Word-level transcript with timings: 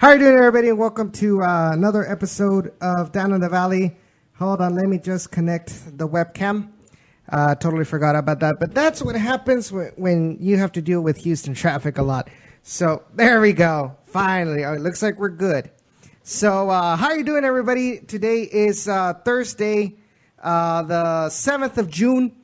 How 0.00 0.08
are 0.08 0.14
you 0.14 0.20
doing, 0.20 0.34
everybody? 0.38 0.70
And 0.70 0.78
welcome 0.78 1.12
to 1.12 1.42
uh, 1.42 1.72
another 1.74 2.10
episode 2.10 2.72
of 2.80 3.12
Down 3.12 3.34
in 3.34 3.42
the 3.42 3.50
Valley. 3.50 3.98
Hold 4.38 4.62
on, 4.62 4.74
let 4.74 4.86
me 4.86 4.96
just 4.96 5.30
connect 5.30 5.98
the 5.98 6.08
webcam. 6.08 6.70
Uh, 7.28 7.54
totally 7.54 7.84
forgot 7.84 8.16
about 8.16 8.40
that, 8.40 8.54
but 8.58 8.74
that's 8.74 9.02
what 9.02 9.14
happens 9.14 9.70
when, 9.70 9.92
when 9.96 10.38
you 10.40 10.56
have 10.56 10.72
to 10.72 10.80
deal 10.80 11.02
with 11.02 11.18
Houston 11.18 11.52
traffic 11.52 11.98
a 11.98 12.02
lot. 12.02 12.30
So 12.62 13.02
there 13.14 13.42
we 13.42 13.52
go. 13.52 13.94
Finally, 14.06 14.64
oh, 14.64 14.72
it 14.72 14.80
looks 14.80 15.02
like 15.02 15.18
we're 15.18 15.28
good. 15.28 15.70
So 16.22 16.70
uh, 16.70 16.96
how 16.96 17.08
are 17.08 17.18
you 17.18 17.22
doing, 17.22 17.44
everybody? 17.44 17.98
Today 17.98 18.44
is 18.44 18.88
uh, 18.88 19.12
Thursday, 19.22 19.98
uh, 20.42 20.80
the 20.80 21.28
seventh 21.28 21.76
of 21.76 21.90
June, 21.90 22.34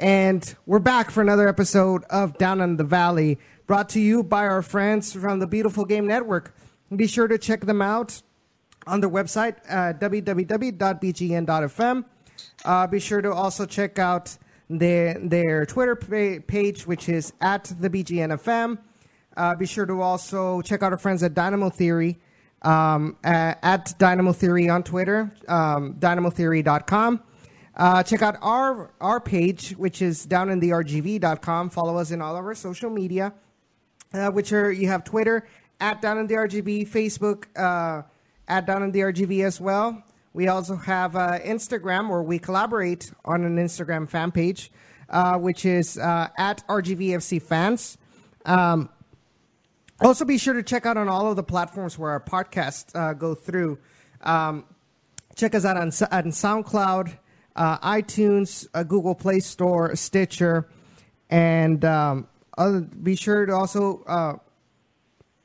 and 0.00 0.52
we're 0.66 0.80
back 0.80 1.12
for 1.12 1.20
another 1.20 1.46
episode 1.46 2.02
of 2.10 2.36
Down 2.38 2.60
in 2.60 2.76
the 2.76 2.82
Valley, 2.82 3.38
brought 3.68 3.90
to 3.90 4.00
you 4.00 4.24
by 4.24 4.48
our 4.48 4.62
friends 4.62 5.12
from 5.12 5.38
the 5.38 5.46
Beautiful 5.46 5.84
Game 5.84 6.08
Network. 6.08 6.52
Be 6.94 7.06
sure 7.06 7.28
to 7.28 7.38
check 7.38 7.62
them 7.62 7.80
out 7.80 8.22
on 8.86 9.00
their 9.00 9.10
website, 9.10 9.56
uh, 9.68 9.94
www.bgn.fm. 9.98 10.44
Uh, 12.64 12.86
be 12.86 13.00
sure 13.00 13.20
to 13.22 13.32
also 13.32 13.66
check 13.66 13.98
out 13.98 14.36
their, 14.68 15.18
their 15.18 15.66
Twitter 15.66 15.96
page, 16.46 16.86
which 16.86 17.08
is 17.08 17.32
at 17.40 17.72
the 17.80 17.90
BGNFM. 17.90 18.78
Uh, 19.36 19.54
be 19.56 19.66
sure 19.66 19.86
to 19.86 20.00
also 20.00 20.62
check 20.62 20.82
out 20.82 20.92
our 20.92 20.98
friends 20.98 21.22
at 21.22 21.34
Dynamo 21.34 21.70
Theory, 21.70 22.18
um, 22.62 23.16
at, 23.24 23.58
at 23.62 23.94
Dynamo 23.98 24.32
Theory 24.32 24.68
on 24.68 24.82
Twitter, 24.82 25.32
um, 25.48 25.94
dynamotheory.com. 25.94 27.22
Uh, 27.76 28.02
check 28.04 28.22
out 28.22 28.36
our 28.40 28.92
our 29.00 29.18
page, 29.18 29.70
which 29.72 30.00
is 30.00 30.24
down 30.26 30.48
in 30.48 30.60
the 30.60 30.70
RGV.com. 30.70 31.70
Follow 31.70 31.96
us 31.96 32.12
in 32.12 32.22
all 32.22 32.36
of 32.36 32.44
our 32.44 32.54
social 32.54 32.88
media, 32.88 33.34
uh, 34.12 34.30
which 34.30 34.52
are 34.52 34.70
you 34.70 34.86
have 34.86 35.02
Twitter 35.02 35.48
at 35.80 36.00
Down 36.02 36.18
in 36.18 36.26
the 36.26 36.34
RGV, 36.34 36.88
Facebook 36.88 37.46
uh, 37.56 38.02
at 38.48 38.66
Down 38.66 38.82
in 38.82 38.92
the 38.92 39.00
RGV 39.00 39.44
as 39.44 39.60
well. 39.60 40.02
We 40.32 40.48
also 40.48 40.76
have 40.76 41.14
uh, 41.14 41.38
Instagram, 41.38 42.08
where 42.08 42.22
we 42.22 42.38
collaborate 42.38 43.12
on 43.24 43.44
an 43.44 43.56
Instagram 43.56 44.08
fan 44.08 44.32
page, 44.32 44.72
uh, 45.08 45.38
which 45.38 45.64
is 45.64 45.96
uh, 45.96 46.28
at 46.36 46.66
RGVFC 46.66 47.40
fans. 47.40 47.98
Um, 48.44 48.90
also, 50.00 50.24
be 50.24 50.38
sure 50.38 50.54
to 50.54 50.62
check 50.62 50.86
out 50.86 50.96
on 50.96 51.08
all 51.08 51.30
of 51.30 51.36
the 51.36 51.44
platforms 51.44 51.96
where 51.96 52.10
our 52.10 52.20
podcasts 52.20 52.94
uh, 52.96 53.12
go 53.12 53.34
through. 53.34 53.78
Um, 54.22 54.64
check 55.36 55.54
us 55.54 55.64
out 55.64 55.76
on, 55.76 55.84
on 55.84 56.32
SoundCloud, 56.32 57.16
uh, 57.54 57.78
iTunes, 57.78 58.66
Google 58.88 59.14
Play 59.14 59.38
Store, 59.38 59.94
Stitcher, 59.94 60.68
and 61.30 61.84
um, 61.84 62.26
other, 62.58 62.80
be 62.80 63.14
sure 63.14 63.46
to 63.46 63.54
also 63.54 64.02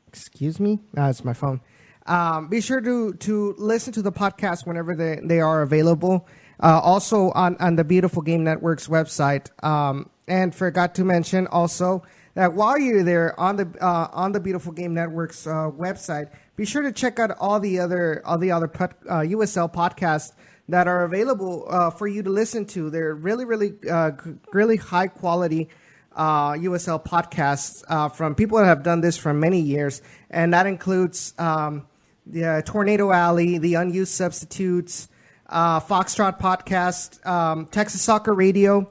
excuse 0.10 0.60
me, 0.60 0.80
that's 0.94 1.24
my 1.24 1.34
phone. 1.34 1.62
Um, 2.08 2.48
be 2.48 2.60
sure 2.60 2.82
to 2.82 3.14
to 3.14 3.56
listen 3.58 3.94
to 3.94 4.02
the 4.02 4.12
podcast 4.12 4.66
whenever 4.66 4.96
they, 4.96 5.20
they 5.24 5.40
are 5.40 5.62
available. 5.62 6.28
Uh, 6.62 6.80
also 6.84 7.32
on, 7.32 7.56
on 7.58 7.78
the 7.78 7.86
Beautiful 7.86 8.22
Game 8.22 8.44
Network's 8.44 8.88
website. 8.88 9.48
Um, 9.64 10.10
and 10.28 10.54
forgot 10.54 10.96
to 10.96 11.06
mention 11.06 11.48
also 11.48 12.04
that 12.34 12.54
while 12.54 12.78
you're 12.78 13.04
there 13.04 13.40
on 13.40 13.56
the 13.56 13.68
uh, 13.80 14.10
on 14.12 14.32
the 14.32 14.40
Beautiful 14.40 14.74
Game 14.74 14.94
Network's 14.94 15.46
uh, 15.46 15.70
website, 15.72 16.32
be 16.56 16.66
sure 16.66 16.82
to 16.82 16.92
check 16.92 17.20
out 17.20 17.32
all 17.40 17.60
the 17.60 17.80
other 17.80 18.24
all 18.26 18.38
the 18.38 18.52
other 18.52 18.68
USL 18.68 19.72
podcasts 19.72 20.34
that 20.68 20.88
are 20.88 21.04
available 21.04 21.66
uh, 21.70 21.90
for 21.92 22.08
you 22.08 22.24
to 22.24 22.30
listen 22.30 22.66
to. 22.66 22.90
They're 22.90 23.16
really 23.16 23.46
really 23.46 23.74
uh, 23.90 24.12
really 24.52 24.78
high 24.78 25.08
quality 25.08 25.70
uh, 26.16 26.52
USL 26.52 27.04
podcasts 27.04 27.84
uh, 27.88 28.10
from 28.10 28.36
people 28.36 28.58
that 28.58 28.66
have 28.66 28.84
done 28.84 29.02
this 29.02 29.18
for 29.18 29.34
many 29.34 29.60
years, 29.60 30.02
and 30.30 30.54
that 30.54 30.66
includes 30.66 31.34
um, 31.38 31.88
the 32.26 32.46
uh, 32.46 32.62
Tornado 32.62 33.12
Alley, 33.12 33.58
the 33.58 33.76
Unused 33.76 34.14
Substitutes, 34.14 35.08
uh, 35.48 35.80
Foxtrot 35.80 36.40
Podcast, 36.40 37.26
um, 37.26 37.66
Texas 37.68 38.02
Soccer 38.02 38.34
Radio 38.34 38.90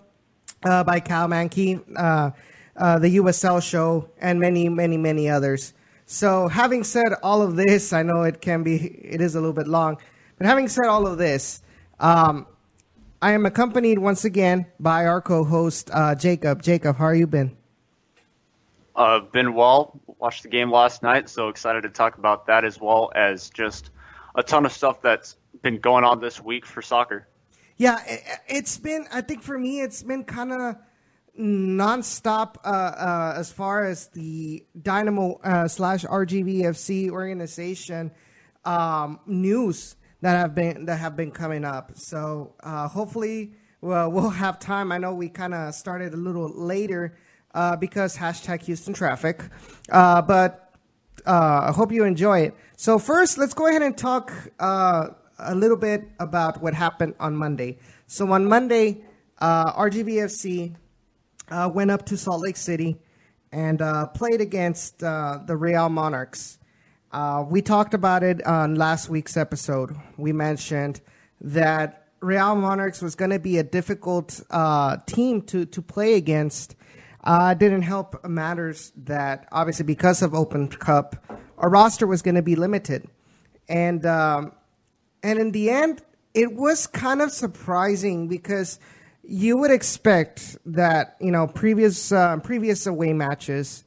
uh, 0.64 0.84
by 0.84 1.00
Cal 1.00 1.28
Mankey, 1.28 1.80
uh, 1.96 2.30
the 2.98 3.16
USL 3.16 3.62
Show, 3.62 4.08
and 4.18 4.40
many, 4.40 4.68
many, 4.68 4.96
many 4.96 5.28
others. 5.28 5.74
So, 6.06 6.48
having 6.48 6.84
said 6.84 7.12
all 7.22 7.42
of 7.42 7.56
this, 7.56 7.92
I 7.92 8.02
know 8.02 8.22
it 8.22 8.40
can 8.40 8.62
be, 8.62 8.76
it 8.76 9.20
is 9.20 9.34
a 9.34 9.40
little 9.40 9.52
bit 9.52 9.68
long, 9.68 9.98
but 10.38 10.46
having 10.46 10.68
said 10.68 10.86
all 10.86 11.06
of 11.06 11.18
this, 11.18 11.60
um, 12.00 12.46
I 13.20 13.32
am 13.32 13.46
accompanied 13.46 13.98
once 13.98 14.24
again 14.24 14.66
by 14.78 15.06
our 15.06 15.20
co-host 15.20 15.90
uh, 15.92 16.14
Jacob. 16.14 16.62
Jacob, 16.62 16.96
how 16.96 17.06
are 17.06 17.14
you 17.14 17.26
been? 17.26 17.56
Uh, 18.94 19.20
been 19.20 19.54
well. 19.54 20.00
Watched 20.18 20.44
the 20.44 20.48
game 20.48 20.70
last 20.70 21.02
night, 21.02 21.28
so 21.28 21.48
excited 21.48 21.82
to 21.82 21.88
talk 21.88 22.18
about 22.18 22.46
that 22.46 22.64
as 22.64 22.80
well 22.80 23.10
as 23.16 23.50
just 23.50 23.90
a 24.36 24.42
ton 24.42 24.64
of 24.64 24.72
stuff 24.72 25.02
that's 25.02 25.36
been 25.62 25.78
going 25.78 26.04
on 26.04 26.20
this 26.20 26.40
week 26.40 26.64
for 26.64 26.80
soccer. 26.80 27.26
Yeah, 27.76 28.00
it's 28.46 28.78
been. 28.78 29.06
I 29.12 29.20
think 29.20 29.42
for 29.42 29.58
me, 29.58 29.80
it's 29.80 30.02
been 30.02 30.24
kind 30.24 30.52
of 30.52 30.76
nonstop 31.38 32.56
uh, 32.64 32.68
uh, 32.68 33.34
as 33.36 33.50
far 33.50 33.84
as 33.84 34.08
the 34.08 34.64
Dynamo 34.80 35.40
uh, 35.42 35.66
slash 35.68 36.04
RGVFC 36.04 37.10
organization 37.10 38.12
um, 38.64 39.20
news 39.26 39.96
that 40.20 40.36
have 40.36 40.54
been 40.54 40.86
that 40.86 40.96
have 40.96 41.16
been 41.16 41.30
coming 41.30 41.64
up. 41.64 41.92
So 41.94 42.54
uh, 42.62 42.88
hopefully, 42.88 43.52
well, 43.80 44.30
have 44.30 44.58
time. 44.58 44.90
I 44.92 44.98
know 44.98 45.14
we 45.14 45.28
kind 45.28 45.54
of 45.54 45.74
started 45.74 46.12
a 46.12 46.16
little 46.16 46.48
later 46.48 47.16
uh, 47.54 47.76
because 47.76 48.16
hashtag 48.16 48.62
Houston 48.62 48.94
traffic, 48.94 49.42
uh, 49.90 50.22
but 50.22 50.74
uh, 51.26 51.68
I 51.68 51.72
hope 51.72 51.92
you 51.92 52.04
enjoy 52.04 52.40
it. 52.40 52.54
So 52.76 52.98
first, 52.98 53.38
let's 53.38 53.54
go 53.54 53.68
ahead 53.68 53.82
and 53.82 53.96
talk 53.96 54.32
uh, 54.58 55.08
a 55.38 55.54
little 55.54 55.76
bit 55.76 56.08
about 56.18 56.62
what 56.62 56.74
happened 56.74 57.14
on 57.20 57.36
Monday. 57.36 57.78
So 58.06 58.30
on 58.32 58.46
Monday, 58.46 59.04
uh, 59.38 59.72
RGVFC 59.74 60.74
went 61.72 61.90
up 61.90 62.06
to 62.06 62.16
Salt 62.16 62.42
Lake 62.42 62.56
City 62.56 62.98
and 63.52 63.80
played 64.14 64.40
against 64.40 64.98
the 64.98 65.56
Real 65.56 65.88
Monarchs. 65.88 66.57
Uh, 67.10 67.44
we 67.48 67.62
talked 67.62 67.94
about 67.94 68.22
it 68.22 68.44
on 68.46 68.74
last 68.74 69.08
week's 69.08 69.36
episode. 69.36 69.96
We 70.16 70.32
mentioned 70.32 71.00
that 71.40 72.08
Real 72.20 72.54
Monarchs 72.54 73.00
was 73.00 73.14
going 73.14 73.30
to 73.30 73.38
be 73.38 73.58
a 73.58 73.62
difficult 73.62 74.40
uh, 74.50 74.98
team 75.06 75.42
to, 75.42 75.64
to 75.66 75.80
play 75.80 76.14
against. 76.14 76.74
Uh, 77.24 77.54
didn't 77.54 77.82
help 77.82 78.24
matters 78.26 78.92
that 78.96 79.48
obviously 79.52 79.84
because 79.84 80.22
of 80.22 80.34
Open 80.34 80.68
Cup, 80.68 81.16
our 81.56 81.70
roster 81.70 82.06
was 82.06 82.22
going 82.22 82.34
to 82.34 82.42
be 82.42 82.56
limited, 82.56 83.08
and 83.68 84.06
um, 84.06 84.52
and 85.22 85.38
in 85.38 85.50
the 85.50 85.70
end, 85.70 86.00
it 86.32 86.54
was 86.54 86.86
kind 86.86 87.20
of 87.20 87.32
surprising 87.32 88.28
because 88.28 88.78
you 89.24 89.56
would 89.56 89.72
expect 89.72 90.56
that 90.64 91.16
you 91.20 91.32
know 91.32 91.48
previous 91.48 92.12
uh, 92.12 92.36
previous 92.38 92.86
away 92.86 93.12
matches, 93.12 93.84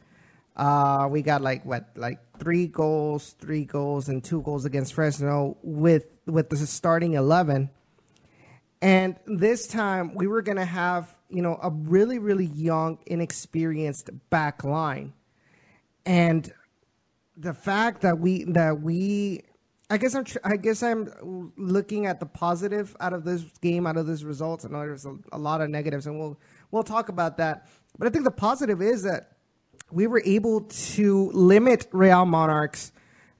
uh, 0.56 1.08
we 1.10 1.22
got 1.22 1.42
like 1.42 1.66
what 1.66 1.90
like 1.96 2.20
three 2.40 2.68
goals, 2.68 3.36
three 3.40 3.66
goals, 3.66 4.10
and 4.10 4.24
two 4.24 4.42
goals 4.42 4.66
against 4.66 4.94
Fresno 4.94 5.58
with 5.62 6.06
with 6.26 6.50
the 6.50 6.58
starting 6.58 7.14
eleven. 7.14 7.70
And 8.82 9.16
this 9.26 9.68
time 9.68 10.16
we 10.16 10.28
were 10.28 10.42
gonna 10.42 10.66
have 10.66 11.16
you 11.30 11.42
know 11.42 11.60
a 11.62 11.70
really 11.70 12.20
really 12.20 12.46
young, 12.46 13.00
inexperienced 13.06 14.10
back 14.30 14.64
line, 14.64 15.14
and 16.06 16.52
the 17.38 17.54
fact 17.54 18.02
that 18.02 18.20
we 18.20 18.44
that 18.46 18.82
we 18.82 19.44
I 19.90 19.98
guess 19.98 20.16
I'm 20.16 20.26
I 20.44 20.58
guess 20.58 20.84
I'm 20.84 21.54
looking 21.58 22.06
at 22.06 22.20
the 22.20 22.26
positive 22.26 22.96
out 23.00 23.14
of 23.14 23.24
this 23.24 23.44
game, 23.62 23.88
out 23.88 23.98
of 23.98 24.06
this 24.06 24.24
results. 24.24 24.66
I 24.66 24.70
know 24.70 24.80
there's 24.80 25.06
a, 25.06 25.18
a 25.32 25.38
lot 25.38 25.62
of 25.62 25.70
negatives, 25.70 26.08
and 26.08 26.20
we'll 26.20 26.40
we'll 26.72 26.84
talk 26.84 27.10
about 27.10 27.38
that. 27.38 27.68
But 27.98 28.08
I 28.08 28.12
think 28.12 28.24
the 28.24 28.32
positive 28.32 28.82
is 28.82 29.04
that 29.04 29.32
we 29.92 30.08
were 30.08 30.22
able 30.26 30.62
to 30.62 31.32
limit 31.32 31.88
Real 31.92 32.26
Monarchs, 32.26 32.92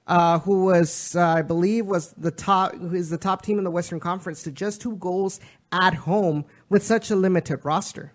uh, 0.06 0.38
who 0.40 0.64
was, 0.64 1.16
uh, 1.16 1.26
I 1.26 1.42
believe, 1.42 1.86
was 1.86 2.12
the 2.12 2.30
top, 2.30 2.74
who 2.74 2.94
is 2.94 3.10
the 3.10 3.18
top 3.18 3.42
team 3.42 3.58
in 3.58 3.64
the 3.64 3.70
Western 3.70 4.00
Conference, 4.00 4.42
to 4.44 4.50
just 4.50 4.80
two 4.80 4.96
goals 4.96 5.40
at 5.70 5.94
home 5.94 6.44
with 6.68 6.84
such 6.84 7.10
a 7.10 7.16
limited 7.16 7.64
roster. 7.64 8.12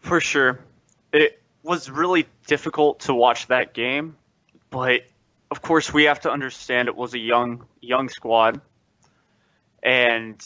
For 0.00 0.20
sure, 0.20 0.60
it 1.12 1.40
was 1.62 1.90
really 1.90 2.26
difficult 2.46 3.00
to 3.00 3.14
watch 3.14 3.46
that 3.48 3.74
game, 3.74 4.16
but 4.70 5.02
of 5.50 5.62
course 5.62 5.92
we 5.92 6.04
have 6.04 6.20
to 6.20 6.30
understand 6.30 6.88
it 6.88 6.96
was 6.96 7.14
a 7.14 7.18
young 7.18 7.66
young 7.80 8.08
squad, 8.08 8.60
and 9.82 10.40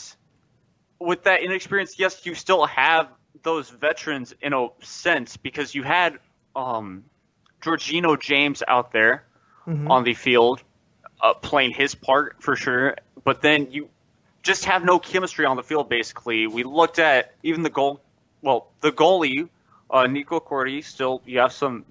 with 0.99 1.25
that 1.25 1.43
inexperience, 1.43 1.99
yes, 1.99 2.25
you 2.26 2.34
still 2.34 2.64
have 2.66 3.08
those 3.42 3.70
veterans 3.70 4.34
in 4.40 4.52
a 4.52 4.68
sense 4.80 5.36
because 5.36 5.74
you 5.74 5.82
had 5.82 6.18
um, 6.54 7.04
Jorginho 7.60 8.20
James 8.20 8.62
out 8.66 8.92
there 8.92 9.24
mm-hmm. 9.66 9.90
on 9.90 10.04
the 10.04 10.14
field 10.14 10.62
uh, 11.20 11.34
playing 11.34 11.72
his 11.72 11.94
part 11.94 12.36
for 12.40 12.56
sure, 12.56 12.96
but 13.24 13.42
then 13.42 13.70
you 13.70 13.88
just 14.42 14.64
have 14.64 14.84
no 14.84 14.98
chemistry 14.98 15.46
on 15.46 15.56
the 15.56 15.62
field. 15.62 15.88
Basically, 15.88 16.46
we 16.46 16.64
looked 16.64 16.98
at 16.98 17.34
even 17.42 17.62
the 17.62 17.70
goal. 17.70 18.00
Well, 18.42 18.68
the 18.80 18.90
goalie, 18.90 19.48
uh, 19.88 20.06
Nico 20.08 20.40
Corti, 20.40 20.82
still 20.82 21.22
you 21.24 21.38
have 21.38 21.52
some, 21.52 21.84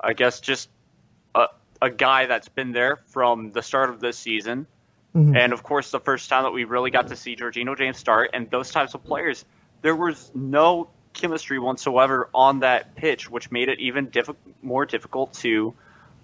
I 0.00 0.12
guess, 0.12 0.40
just 0.40 0.68
a, 1.34 1.46
a 1.82 1.90
guy 1.90 2.26
that's 2.26 2.48
been 2.48 2.70
there 2.70 3.00
from 3.06 3.50
the 3.50 3.62
start 3.62 3.90
of 3.90 3.98
this 3.98 4.16
season. 4.16 4.66
Mm-hmm. 5.16 5.36
And 5.36 5.52
of 5.52 5.64
course, 5.64 5.90
the 5.90 6.00
first 6.00 6.28
time 6.28 6.44
that 6.44 6.52
we 6.52 6.64
really 6.64 6.92
got 6.92 7.08
to 7.08 7.16
see 7.16 7.34
Jorginho 7.34 7.76
James 7.76 7.98
start 7.98 8.30
and 8.34 8.48
those 8.50 8.70
types 8.70 8.94
of 8.94 9.02
players, 9.02 9.44
there 9.82 9.96
was 9.96 10.30
no 10.34 10.88
chemistry 11.12 11.58
whatsoever 11.58 12.28
on 12.32 12.60
that 12.60 12.94
pitch, 12.94 13.30
which 13.30 13.50
made 13.50 13.68
it 13.68 13.80
even 13.80 14.10
more 14.62 14.86
difficult 14.86 15.32
to 15.34 15.74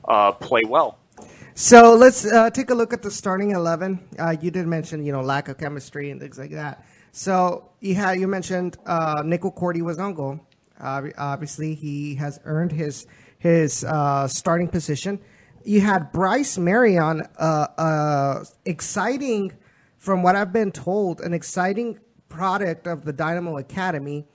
uh, 0.06 0.32
play 0.32 0.62
well. 0.66 0.98
So 1.54 1.94
let's 1.94 2.24
uh, 2.24 2.50
take 2.50 2.70
a 2.70 2.74
look 2.74 2.92
at 2.92 3.02
the 3.02 3.10
starting 3.10 3.52
eleven. 3.52 4.00
Uh, 4.18 4.36
you 4.40 4.50
did 4.50 4.66
mention, 4.66 5.04
you 5.04 5.12
know, 5.12 5.22
lack 5.22 5.48
of 5.48 5.58
chemistry 5.58 6.10
and 6.10 6.20
things 6.20 6.38
like 6.38 6.50
that. 6.50 6.84
So 7.12 7.70
you 7.80 7.94
had 7.94 8.18
you 8.18 8.26
mentioned 8.26 8.76
uh, 8.86 9.22
Nico 9.24 9.50
Corti 9.50 9.82
was 9.82 9.98
on 9.98 10.14
goal. 10.14 10.40
obviously, 10.80 11.74
he 11.74 12.16
has 12.16 12.40
earned 12.44 12.72
his 12.72 13.06
his 13.38 13.84
uh, 13.84 14.26
starting 14.26 14.68
position. 14.68 15.20
You 15.64 15.80
had 15.80 16.12
Bryce 16.12 16.58
Marion, 16.58 17.22
uh, 17.38 17.66
uh, 17.78 18.44
exciting, 18.64 19.52
from 19.98 20.22
what 20.22 20.36
I've 20.36 20.52
been 20.52 20.72
told, 20.72 21.20
an 21.20 21.32
exciting 21.32 22.00
product 22.34 22.88
of 22.88 23.04
the 23.04 23.12
Dynamo 23.12 23.58
Academy. 23.58 24.26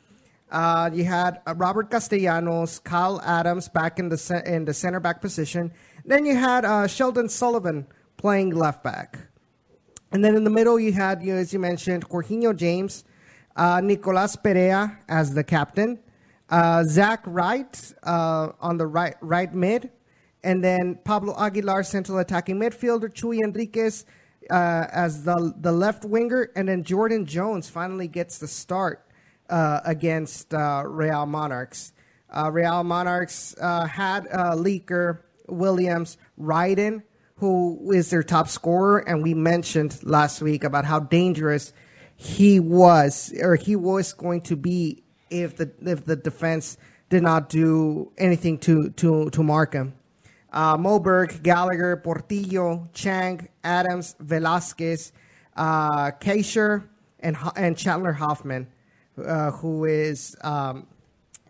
Uh, 0.50 0.90
you 0.94 1.04
had 1.04 1.42
uh, 1.46 1.54
Robert 1.56 1.92
Castellanos, 1.92 2.80
Kyle 2.80 3.22
Adams 3.22 3.68
back 3.68 4.00
in 4.00 4.08
the 4.10 4.44
in 4.46 4.66
the 4.66 4.74
center 4.74 5.00
back 5.00 5.22
position. 5.22 5.72
Then 6.06 6.26
you 6.26 6.36
had 6.36 6.64
uh, 6.66 6.88
Sheldon 6.88 7.28
Sullivan 7.30 7.86
playing 8.18 8.52
left 8.52 8.84
back. 8.84 9.20
And 10.12 10.24
then 10.24 10.36
in 10.36 10.44
the 10.44 10.50
middle, 10.50 10.80
you 10.80 10.92
had, 10.92 11.22
you 11.22 11.34
know, 11.34 11.40
as 11.40 11.54
you 11.54 11.60
mentioned, 11.60 12.10
Jorginho 12.10 12.56
James, 12.56 13.04
uh, 13.56 13.80
Nicolas 13.82 14.36
Perea 14.36 14.98
as 15.08 15.36
the 15.36 15.44
captain, 15.44 16.00
uh, 16.50 16.84
Zach 16.86 17.22
Wright 17.26 17.94
uh, 18.04 18.50
on 18.60 18.78
the 18.78 18.88
right 18.88 19.16
right 19.22 19.54
mid, 19.54 19.92
and 20.44 20.64
then 20.64 20.96
Pablo 21.04 21.36
Aguilar, 21.38 21.84
central 21.84 22.18
attacking 22.18 22.56
midfielder, 22.56 23.10
Chuy 23.14 23.44
Enriquez 23.44 24.06
uh, 24.50 24.88
as 24.92 25.24
the 25.24 25.54
the 25.58 25.72
left 25.72 26.06
winger, 26.06 26.50
and 26.56 26.68
then 26.68 26.84
Jordan 26.84 27.26
Jones 27.26 27.70
finally 27.70 28.08
gets 28.08 28.38
the 28.38 28.48
start 28.48 29.06
uh, 29.50 29.82
against 29.86 30.54
uh, 30.54 30.84
Real 30.86 31.26
Monarchs. 31.26 31.94
Real 32.52 32.84
Monarchs 32.84 33.56
had 33.60 34.26
Leaker, 34.30 35.20
Williams, 35.48 36.18
Ryden, 36.40 37.02
who 37.36 37.92
is 37.92 38.10
their 38.12 38.22
top 38.22 38.48
scorer, 38.48 39.00
and 39.00 39.24
we 39.24 39.34
mentioned 39.34 40.00
last 40.04 40.42
week 40.42 40.64
about 40.64 40.86
how 40.86 41.00
dangerous 41.00 41.74
he 42.16 42.60
was, 42.60 43.34
or 43.42 43.56
he 43.56 43.76
was 43.76 44.14
going 44.14 44.42
to 44.42 44.56
be 44.56 45.04
if 45.30 45.56
the 45.56 45.72
if 45.82 46.06
the 46.06 46.16
defense 46.16 46.78
did 47.10 47.24
not 47.24 47.50
do 47.50 48.12
anything 48.18 48.58
to 48.60 48.90
to 48.92 49.30
to 49.32 49.42
mark 49.42 49.74
him. 49.74 49.94
Uh, 50.52 50.78
Moberg, 50.78 51.44
Gallagher, 51.44 51.98
Portillo, 51.98 52.90
Chang, 52.94 53.48
Adams, 53.64 54.16
Velasquez, 54.20 55.12
uh, 55.56 56.12
and 57.20 57.38
and 57.56 57.78
Chandler 57.78 58.14
Hoffman, 58.14 58.68
uh, 59.24 59.52
who 59.52 59.86
is 59.86 60.36
um, 60.42 60.88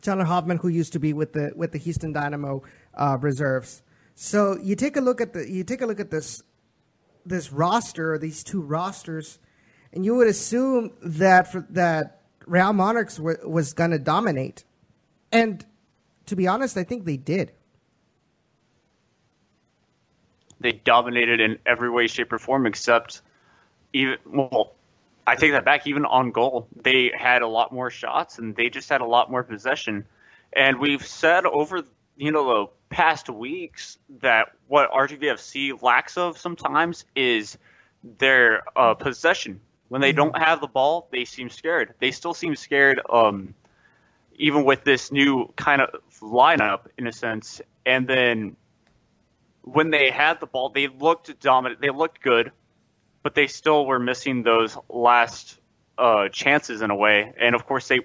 Chandler 0.01 0.25
Hoffman, 0.25 0.57
who 0.57 0.67
used 0.67 0.93
to 0.93 0.99
be 0.99 1.13
with 1.13 1.33
the 1.33 1.51
with 1.55 1.71
the 1.71 1.77
Houston 1.77 2.11
Dynamo 2.11 2.63
uh, 2.95 3.17
reserves. 3.21 3.83
So 4.15 4.57
you 4.61 4.75
take 4.75 4.97
a 4.97 5.01
look 5.01 5.21
at 5.21 5.33
the 5.33 5.49
you 5.49 5.63
take 5.63 5.81
a 5.81 5.85
look 5.85 5.99
at 5.99 6.11
this 6.11 6.43
this 7.25 7.51
roster, 7.51 8.17
these 8.17 8.43
two 8.43 8.61
rosters, 8.61 9.39
and 9.93 10.03
you 10.03 10.15
would 10.15 10.27
assume 10.27 10.91
that 11.01 11.51
for, 11.51 11.65
that 11.69 12.21
Real 12.45 12.73
Monarchs 12.73 13.17
w- 13.17 13.37
was 13.47 13.73
going 13.73 13.91
to 13.91 13.99
dominate, 13.99 14.63
and 15.31 15.65
to 16.25 16.35
be 16.35 16.47
honest, 16.47 16.77
I 16.77 16.83
think 16.83 17.05
they 17.05 17.17
did. 17.17 17.51
They 20.59 20.73
dominated 20.73 21.39
in 21.39 21.59
every 21.65 21.89
way, 21.89 22.07
shape, 22.07 22.33
or 22.33 22.39
form, 22.39 22.65
except 22.65 23.21
even 23.93 24.17
well. 24.25 24.73
I 25.25 25.35
take 25.35 25.51
that 25.51 25.65
back. 25.65 25.85
Even 25.87 26.05
on 26.05 26.31
goal, 26.31 26.67
they 26.75 27.11
had 27.15 27.41
a 27.41 27.47
lot 27.47 27.71
more 27.71 27.89
shots, 27.89 28.39
and 28.39 28.55
they 28.55 28.69
just 28.69 28.89
had 28.89 29.01
a 29.01 29.05
lot 29.05 29.29
more 29.29 29.43
possession. 29.43 30.05
And 30.51 30.79
we've 30.79 31.05
said 31.05 31.45
over 31.45 31.83
you 32.17 32.31
know 32.31 32.47
the 32.47 32.95
past 32.95 33.29
weeks 33.29 33.97
that 34.21 34.49
what 34.67 34.91
RGVFC 34.91 35.81
lacks 35.81 36.17
of 36.17 36.37
sometimes 36.37 37.05
is 37.15 37.57
their 38.03 38.63
uh, 38.75 38.93
possession. 38.93 39.61
When 39.87 40.01
they 40.01 40.11
don't 40.11 40.37
have 40.37 40.61
the 40.61 40.67
ball, 40.67 41.07
they 41.11 41.25
seem 41.25 41.49
scared. 41.49 41.95
They 41.99 42.11
still 42.11 42.33
seem 42.33 42.55
scared, 42.55 43.01
um, 43.09 43.55
even 44.35 44.63
with 44.63 44.83
this 44.83 45.11
new 45.11 45.51
kind 45.55 45.81
of 45.81 45.89
lineup 46.19 46.81
in 46.97 47.07
a 47.07 47.11
sense. 47.11 47.61
And 47.85 48.07
then 48.07 48.55
when 49.73 49.89
they 49.91 50.09
had 50.09 50.39
the 50.39 50.47
ball, 50.47 50.69
they 50.69 50.87
looked 50.87 51.39
dominant. 51.39 51.81
They 51.81 51.89
looked 51.89 52.21
good, 52.21 52.51
but 53.23 53.35
they 53.35 53.47
still 53.47 53.85
were 53.85 53.99
missing 53.99 54.43
those 54.43 54.77
last 54.89 55.59
uh, 55.97 56.29
chances 56.29 56.81
in 56.81 56.91
a 56.91 56.95
way. 56.95 57.33
And 57.39 57.55
of 57.55 57.65
course, 57.65 57.87
they 57.87 58.01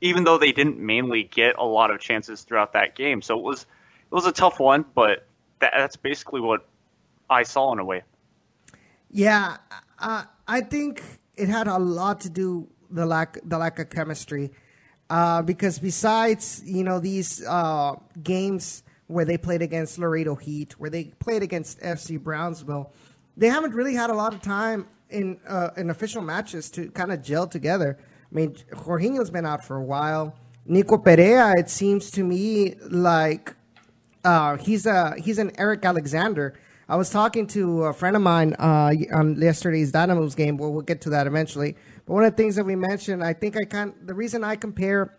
even 0.00 0.24
though 0.24 0.38
they 0.38 0.52
didn't 0.52 0.78
mainly 0.78 1.22
get 1.22 1.56
a 1.58 1.64
lot 1.64 1.90
of 1.90 2.00
chances 2.00 2.42
throughout 2.42 2.72
that 2.72 2.94
game. 2.94 3.22
So 3.22 3.38
it 3.38 3.42
was 3.42 3.62
it 3.62 4.14
was 4.14 4.26
a 4.26 4.32
tough 4.32 4.58
one, 4.58 4.84
but 4.94 5.26
that, 5.60 5.72
that's 5.76 5.96
basically 5.96 6.40
what 6.40 6.66
I 7.28 7.42
saw 7.44 7.72
in 7.72 7.78
a 7.78 7.84
way. 7.84 8.02
Yeah, 9.10 9.56
uh, 9.98 10.24
I 10.46 10.60
think 10.62 11.02
it 11.36 11.48
had 11.48 11.66
a 11.66 11.78
lot 11.78 12.20
to 12.20 12.30
do 12.30 12.68
the 12.90 13.06
lack 13.06 13.38
the 13.44 13.58
lack 13.58 13.78
of 13.78 13.90
chemistry. 13.90 14.50
Uh, 15.08 15.42
because 15.42 15.80
besides, 15.80 16.62
you 16.64 16.84
know, 16.84 17.00
these 17.00 17.44
uh, 17.44 17.96
games 18.22 18.84
where 19.10 19.24
they 19.24 19.36
played 19.36 19.60
against 19.60 19.98
Laredo 19.98 20.36
Heat, 20.36 20.78
where 20.78 20.90
they 20.90 21.04
played 21.18 21.42
against 21.42 21.80
FC 21.80 22.18
Brownsville, 22.18 22.92
they 23.36 23.48
haven't 23.48 23.74
really 23.74 23.94
had 23.94 24.08
a 24.10 24.14
lot 24.14 24.32
of 24.32 24.40
time 24.40 24.86
in 25.10 25.40
uh, 25.48 25.70
in 25.76 25.90
official 25.90 26.22
matches 26.22 26.70
to 26.70 26.90
kind 26.92 27.12
of 27.12 27.22
gel 27.22 27.46
together. 27.46 27.98
I 28.00 28.34
mean, 28.34 28.54
Jorginho's 28.72 29.30
been 29.30 29.46
out 29.46 29.64
for 29.64 29.76
a 29.76 29.84
while. 29.84 30.36
Nico 30.64 30.96
Perea, 30.96 31.54
it 31.58 31.68
seems 31.68 32.10
to 32.12 32.22
me 32.22 32.76
like 32.88 33.54
uh, 34.24 34.56
he's 34.58 34.86
a 34.86 35.14
he's 35.18 35.38
an 35.38 35.50
Eric 35.58 35.84
Alexander. 35.84 36.54
I 36.88 36.96
was 36.96 37.10
talking 37.10 37.46
to 37.48 37.84
a 37.84 37.92
friend 37.92 38.16
of 38.16 38.22
mine 38.22 38.54
uh, 38.58 38.92
on 39.12 39.40
yesterday's 39.40 39.92
Dynamos 39.92 40.34
game. 40.34 40.56
Well, 40.56 40.72
we'll 40.72 40.82
get 40.82 41.00
to 41.02 41.10
that 41.10 41.26
eventually. 41.26 41.76
But 42.06 42.14
one 42.14 42.24
of 42.24 42.32
the 42.32 42.36
things 42.36 42.56
that 42.56 42.64
we 42.64 42.76
mentioned, 42.76 43.24
I 43.24 43.32
think 43.32 43.56
I 43.56 43.64
can. 43.64 43.94
The 44.04 44.14
reason 44.14 44.44
I 44.44 44.54
compare 44.54 45.18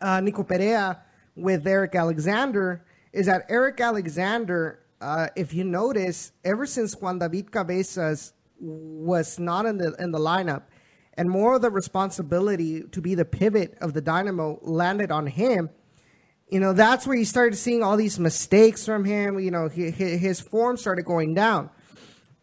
uh, 0.00 0.20
Nico 0.20 0.42
Perea 0.42 1.00
with 1.36 1.66
Eric 1.66 1.94
Alexander 1.94 2.84
is 3.12 3.26
that 3.26 3.46
Eric 3.48 3.80
Alexander, 3.80 4.80
uh, 5.00 5.28
if 5.36 5.52
you 5.52 5.64
notice, 5.64 6.32
ever 6.44 6.66
since 6.66 6.94
Juan 6.94 7.18
David 7.18 7.50
Cabezas 7.50 8.32
was 8.60 9.38
not 9.38 9.66
in 9.66 9.78
the 9.78 9.94
in 9.98 10.12
the 10.12 10.18
lineup, 10.18 10.64
and 11.14 11.30
more 11.30 11.56
of 11.56 11.62
the 11.62 11.70
responsibility 11.70 12.82
to 12.82 13.00
be 13.00 13.14
the 13.14 13.24
pivot 13.24 13.76
of 13.80 13.94
the 13.94 14.00
Dynamo 14.00 14.58
landed 14.62 15.10
on 15.10 15.26
him. 15.26 15.70
You 16.48 16.60
know, 16.60 16.72
that's 16.72 17.06
where 17.06 17.16
you 17.16 17.24
started 17.24 17.56
seeing 17.56 17.82
all 17.82 17.96
these 17.96 18.18
mistakes 18.18 18.84
from 18.84 19.04
him. 19.04 19.38
You 19.38 19.50
know, 19.50 19.68
his 19.68 20.40
form 20.40 20.76
started 20.76 21.04
going 21.04 21.34
down. 21.34 21.70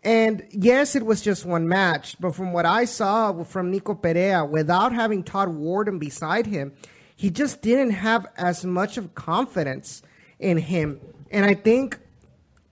And 0.04 0.48
yes, 0.52 0.96
it 0.96 1.06
was 1.06 1.22
just 1.22 1.46
one 1.46 1.68
match, 1.68 2.16
but 2.20 2.34
from 2.34 2.54
what 2.54 2.66
I 2.66 2.86
saw 2.86 3.44
from 3.44 3.72
Nico 3.72 3.94
Perea, 3.94 4.46
without 4.46 4.94
having 4.94 5.24
Todd 5.24 5.50
Wharton 5.50 6.00
beside 6.00 6.46
him, 6.46 6.74
he 7.16 7.30
just 7.30 7.62
didn't 7.62 7.92
have 7.92 8.28
as 8.38 8.64
much 8.64 8.98
of 8.98 9.16
confidence 9.16 10.02
in 10.40 10.58
him. 10.58 11.00
And 11.32 11.46
I 11.46 11.54
think 11.54 12.00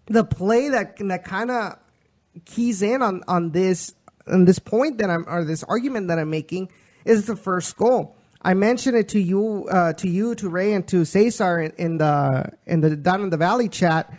the 0.06 0.24
play 0.24 0.70
that 0.70 0.98
that 0.98 1.24
kind 1.26 1.52
of 1.52 1.78
keys 2.46 2.82
in 2.82 3.02
on 3.02 3.24
on 3.28 3.52
this 3.52 3.94
and 4.28 4.48
this 4.48 4.60
point 4.60 4.98
that 5.00 5.10
I'm 5.10 5.26
or 5.28 5.44
this 5.44 5.64
argument 5.64 6.08
that 6.10 6.20
I'm 6.20 6.30
making 6.30 6.70
is 7.06 7.26
the 7.26 7.36
first 7.36 7.76
goal. 7.78 8.16
I 8.42 8.54
mentioned 8.54 8.96
it 8.96 9.10
to 9.10 9.20
you, 9.20 9.68
uh, 9.72 9.94
to 9.94 10.08
you, 10.08 10.36
to 10.36 10.50
Ray, 10.50 10.74
and 10.74 10.88
to 10.90 11.04
Cesar 11.04 11.60
in, 11.62 11.72
in, 11.78 11.98
the 11.98 12.52
in 12.68 12.82
the 12.82 12.96
down 12.96 13.22
in 13.22 13.30
the 13.32 13.38
valley 13.38 13.70
chat 13.70 14.14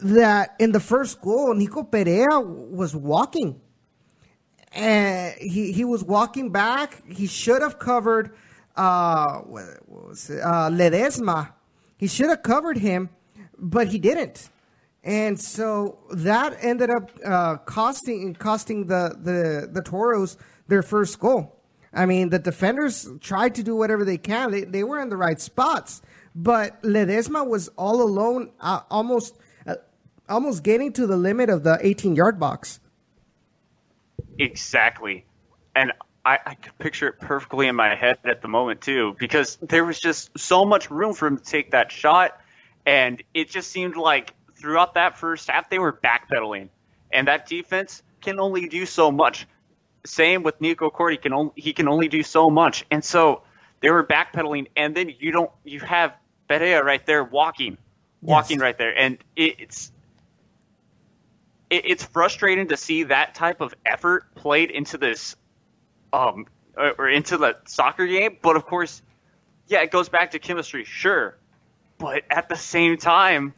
that 0.00 0.54
in 0.58 0.72
the 0.72 0.80
first 0.80 1.20
goal, 1.20 1.52
Nico 1.54 1.82
Perea 1.82 2.40
was 2.40 2.96
walking, 2.96 3.60
and 4.72 5.34
he 5.38 5.72
he 5.72 5.84
was 5.84 6.02
walking 6.02 6.50
back. 6.50 7.06
He 7.06 7.26
should 7.26 7.60
have 7.60 7.78
covered 7.78 8.34
uh, 8.76 9.40
what 9.40 9.66
was 9.86 10.30
it? 10.30 10.40
Uh, 10.40 10.70
Ledesma. 10.70 11.52
He 11.98 12.06
should 12.06 12.30
have 12.30 12.42
covered 12.42 12.78
him, 12.78 13.10
but 13.58 13.88
he 13.88 13.98
didn't. 13.98 14.48
And 15.04 15.38
so 15.38 15.98
that 16.10 16.56
ended 16.60 16.90
up 16.90 17.10
uh, 17.24 17.56
costing 17.58 18.34
costing 18.34 18.86
the, 18.86 19.16
the 19.20 19.68
the 19.70 19.82
Toros 19.82 20.36
their 20.68 20.82
first 20.82 21.18
goal. 21.18 21.56
I 21.92 22.06
mean, 22.06 22.30
the 22.30 22.38
defenders 22.38 23.08
tried 23.20 23.54
to 23.56 23.62
do 23.62 23.74
whatever 23.74 24.04
they 24.04 24.18
can. 24.18 24.50
They, 24.50 24.64
they 24.64 24.84
were 24.84 25.00
in 25.00 25.08
the 25.08 25.16
right 25.16 25.40
spots, 25.40 26.02
but 26.34 26.80
Ledesma 26.82 27.46
was 27.46 27.68
all 27.76 28.02
alone, 28.02 28.50
uh, 28.60 28.80
almost 28.90 29.36
uh, 29.66 29.76
almost 30.28 30.62
getting 30.62 30.92
to 30.94 31.06
the 31.06 31.16
limit 31.16 31.50
of 31.50 31.64
the 31.64 31.78
18 31.80 32.14
yard 32.14 32.38
box. 32.38 32.80
Exactly, 34.38 35.24
and 35.74 35.92
I, 36.28 36.38
I 36.44 36.54
could 36.54 36.76
picture 36.78 37.08
it 37.08 37.20
perfectly 37.20 37.68
in 37.68 37.76
my 37.76 37.94
head 37.94 38.18
at 38.24 38.42
the 38.42 38.48
moment 38.48 38.82
too, 38.82 39.16
because 39.18 39.56
there 39.62 39.84
was 39.84 39.98
just 39.98 40.38
so 40.38 40.64
much 40.64 40.90
room 40.90 41.14
for 41.14 41.26
him 41.26 41.38
to 41.38 41.44
take 41.44 41.70
that 41.70 41.90
shot 41.90 42.38
And 42.88 43.22
it 43.34 43.50
just 43.50 43.70
seemed 43.70 43.96
like 43.96 44.32
throughout 44.54 44.94
that 44.94 45.18
first 45.18 45.50
half 45.50 45.68
they 45.68 45.78
were 45.78 45.92
backpedaling, 45.92 46.70
and 47.12 47.28
that 47.28 47.46
defense 47.46 48.02
can 48.22 48.40
only 48.40 48.66
do 48.66 48.86
so 48.86 49.12
much. 49.12 49.46
Same 50.06 50.42
with 50.42 50.58
Nico 50.62 50.88
Corti, 50.88 51.18
can 51.18 51.34
only 51.34 51.52
he 51.54 51.74
can 51.74 51.86
only 51.86 52.08
do 52.08 52.22
so 52.22 52.48
much, 52.48 52.86
and 52.90 53.04
so 53.04 53.42
they 53.80 53.90
were 53.90 54.02
backpedaling, 54.02 54.68
and 54.74 54.96
then 54.96 55.12
you 55.18 55.32
don't 55.32 55.50
you 55.64 55.80
have 55.80 56.14
Perea 56.48 56.82
right 56.82 57.04
there 57.04 57.22
walking, 57.24 57.76
walking 58.22 58.56
yes. 58.56 58.62
right 58.62 58.78
there, 58.78 58.98
and 58.98 59.18
it, 59.36 59.56
it's 59.60 59.92
it's 61.68 62.04
frustrating 62.04 62.68
to 62.68 62.78
see 62.78 63.02
that 63.02 63.34
type 63.34 63.60
of 63.60 63.74
effort 63.84 64.34
played 64.34 64.70
into 64.70 64.96
this 64.96 65.36
um 66.12 66.46
or 66.76 67.08
into 67.08 67.36
the 67.38 67.56
soccer 67.66 68.06
game. 68.06 68.38
But 68.40 68.56
of 68.56 68.66
course, 68.66 69.02
yeah, 69.66 69.82
it 69.82 69.90
goes 69.90 70.08
back 70.08 70.30
to 70.32 70.38
chemistry, 70.38 70.84
sure, 70.84 71.36
but 71.98 72.22
at 72.30 72.48
the 72.48 72.56
same 72.56 72.96
time, 72.96 73.54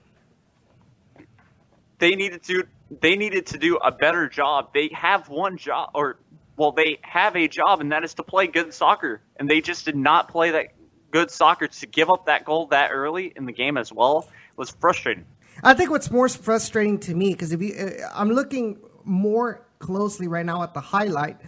they 1.99 2.15
needed 2.15 2.43
to 2.45 2.65
they 3.01 3.17
needed 3.17 3.47
to 3.47 3.59
do 3.59 3.77
a 3.77 3.93
better 3.93 4.29
job. 4.29 4.71
They 4.75 4.91
have 4.93 5.29
one 5.29 5.59
job, 5.59 5.91
or 5.95 6.19
well, 6.57 6.73
they 6.73 6.99
have 7.03 7.37
a 7.37 7.47
job, 7.47 7.81
and 7.81 7.93
that 7.93 8.05
is 8.05 8.15
to 8.15 8.23
play 8.23 8.47
good 8.47 8.75
soccer, 8.75 9.21
and 9.37 9.49
they 9.49 9.61
just 9.61 9.85
did 9.85 9.97
not 9.97 10.29
play 10.29 10.51
that 10.53 10.75
good 11.11 11.31
soccer 11.31 11.69
to 11.69 11.87
give 11.87 12.11
up 12.11 12.27
that 12.27 12.45
goal 12.45 12.67
that 12.67 12.91
early 12.91 13.33
in 13.35 13.47
the 13.47 13.53
game 13.53 13.77
as 13.77 13.93
well 13.93 14.29
was 14.57 14.71
frustrating. 14.71 15.25
I 15.63 15.75
think 15.75 15.91
what's 15.91 16.11
more 16.11 16.29
frustrating 16.29 16.99
to 17.01 17.15
me 17.15 17.33
because 17.33 17.53
if 17.53 17.61
you, 17.61 17.75
uh, 17.75 18.11
I'm 18.15 18.31
looking 18.31 18.79
more 19.05 19.67
closely 19.79 20.29
right 20.29 20.47
now 20.47 20.63
at 20.63 20.75
the 20.75 20.81
highlight, 20.81 21.39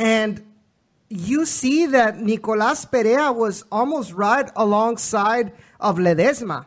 and 0.00 0.42
you 1.10 1.44
see 1.44 1.86
that 1.86 2.18
Nicolas 2.18 2.86
Perea 2.86 3.32
was 3.32 3.64
almost 3.70 4.12
right 4.12 4.50
alongside 4.56 5.52
of 5.78 5.98
Ledesma, 5.98 6.64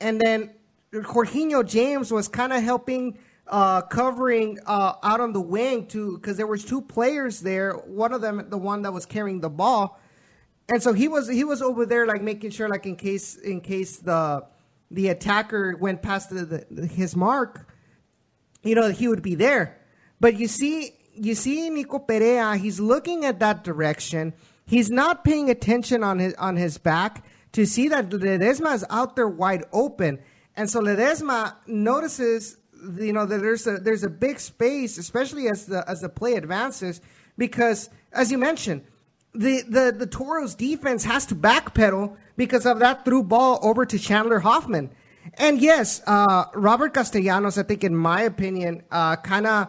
and 0.00 0.18
then 0.18 0.50
Jorginho 0.90 1.66
James 1.66 2.10
was 2.10 2.26
kind 2.26 2.54
of 2.54 2.62
helping 2.62 3.18
uh, 3.46 3.82
covering 3.82 4.58
uh, 4.64 4.94
out 5.02 5.20
on 5.20 5.34
the 5.34 5.40
wing 5.42 5.86
too, 5.86 6.16
because 6.16 6.38
there 6.38 6.46
was 6.46 6.64
two 6.64 6.80
players 6.80 7.40
there. 7.40 7.74
One 7.74 8.14
of 8.14 8.22
them, 8.22 8.46
the 8.48 8.56
one 8.56 8.80
that 8.82 8.94
was 8.94 9.04
carrying 9.04 9.40
the 9.40 9.50
ball, 9.50 10.00
and 10.72 10.82
so 10.82 10.94
he 10.94 11.06
was 11.06 11.28
he 11.28 11.44
was 11.44 11.60
over 11.60 11.84
there 11.84 12.06
like 12.06 12.22
making 12.22 12.50
sure 12.50 12.70
like 12.70 12.86
in 12.86 12.96
case 12.96 13.36
in 13.36 13.60
case 13.60 13.98
the 13.98 14.42
the 14.90 15.08
attacker 15.08 15.76
went 15.78 16.00
past 16.00 16.30
the, 16.30 16.64
the, 16.70 16.86
his 16.86 17.14
mark, 17.14 17.68
you 18.62 18.74
know 18.74 18.88
he 18.88 19.06
would 19.06 19.22
be 19.22 19.34
there. 19.34 19.78
But 20.18 20.38
you 20.38 20.48
see 20.48 20.94
you 21.14 21.34
see 21.34 21.70
Nico 21.70 21.98
Perea, 21.98 22.56
he's 22.56 22.80
looking 22.80 23.24
at 23.24 23.40
that 23.40 23.64
direction. 23.64 24.32
He's 24.66 24.90
not 24.90 25.24
paying 25.24 25.50
attention 25.50 26.02
on 26.02 26.18
his 26.18 26.34
on 26.34 26.56
his 26.56 26.78
back 26.78 27.24
to 27.52 27.66
see 27.66 27.88
that 27.88 28.10
Ledesma 28.10 28.74
is 28.74 28.84
out 28.90 29.16
there 29.16 29.28
wide 29.28 29.64
open. 29.72 30.18
And 30.56 30.70
so 30.70 30.80
Ledesma 30.80 31.54
notices 31.66 32.56
you 32.98 33.12
know 33.12 33.26
that 33.26 33.38
there's 33.40 33.66
a 33.66 33.78
there's 33.78 34.02
a 34.02 34.10
big 34.10 34.38
space, 34.40 34.98
especially 34.98 35.48
as 35.48 35.66
the 35.66 35.88
as 35.88 36.00
the 36.00 36.08
play 36.08 36.34
advances, 36.34 37.00
because 37.36 37.90
as 38.12 38.30
you 38.30 38.38
mentioned, 38.38 38.84
the, 39.34 39.62
the, 39.62 39.94
the 39.96 40.06
Toros 40.06 40.54
defense 40.54 41.04
has 41.04 41.26
to 41.26 41.34
backpedal 41.34 42.16
because 42.36 42.64
of 42.66 42.78
that 42.78 43.04
through 43.04 43.24
ball 43.24 43.58
over 43.62 43.84
to 43.84 43.98
Chandler 43.98 44.38
Hoffman. 44.38 44.90
And 45.34 45.60
yes, 45.60 46.02
uh, 46.06 46.44
Robert 46.54 46.94
Castellanos, 46.94 47.58
I 47.58 47.62
think, 47.64 47.82
in 47.82 47.96
my 47.96 48.22
opinion, 48.22 48.82
kind 48.90 49.46
of 49.46 49.68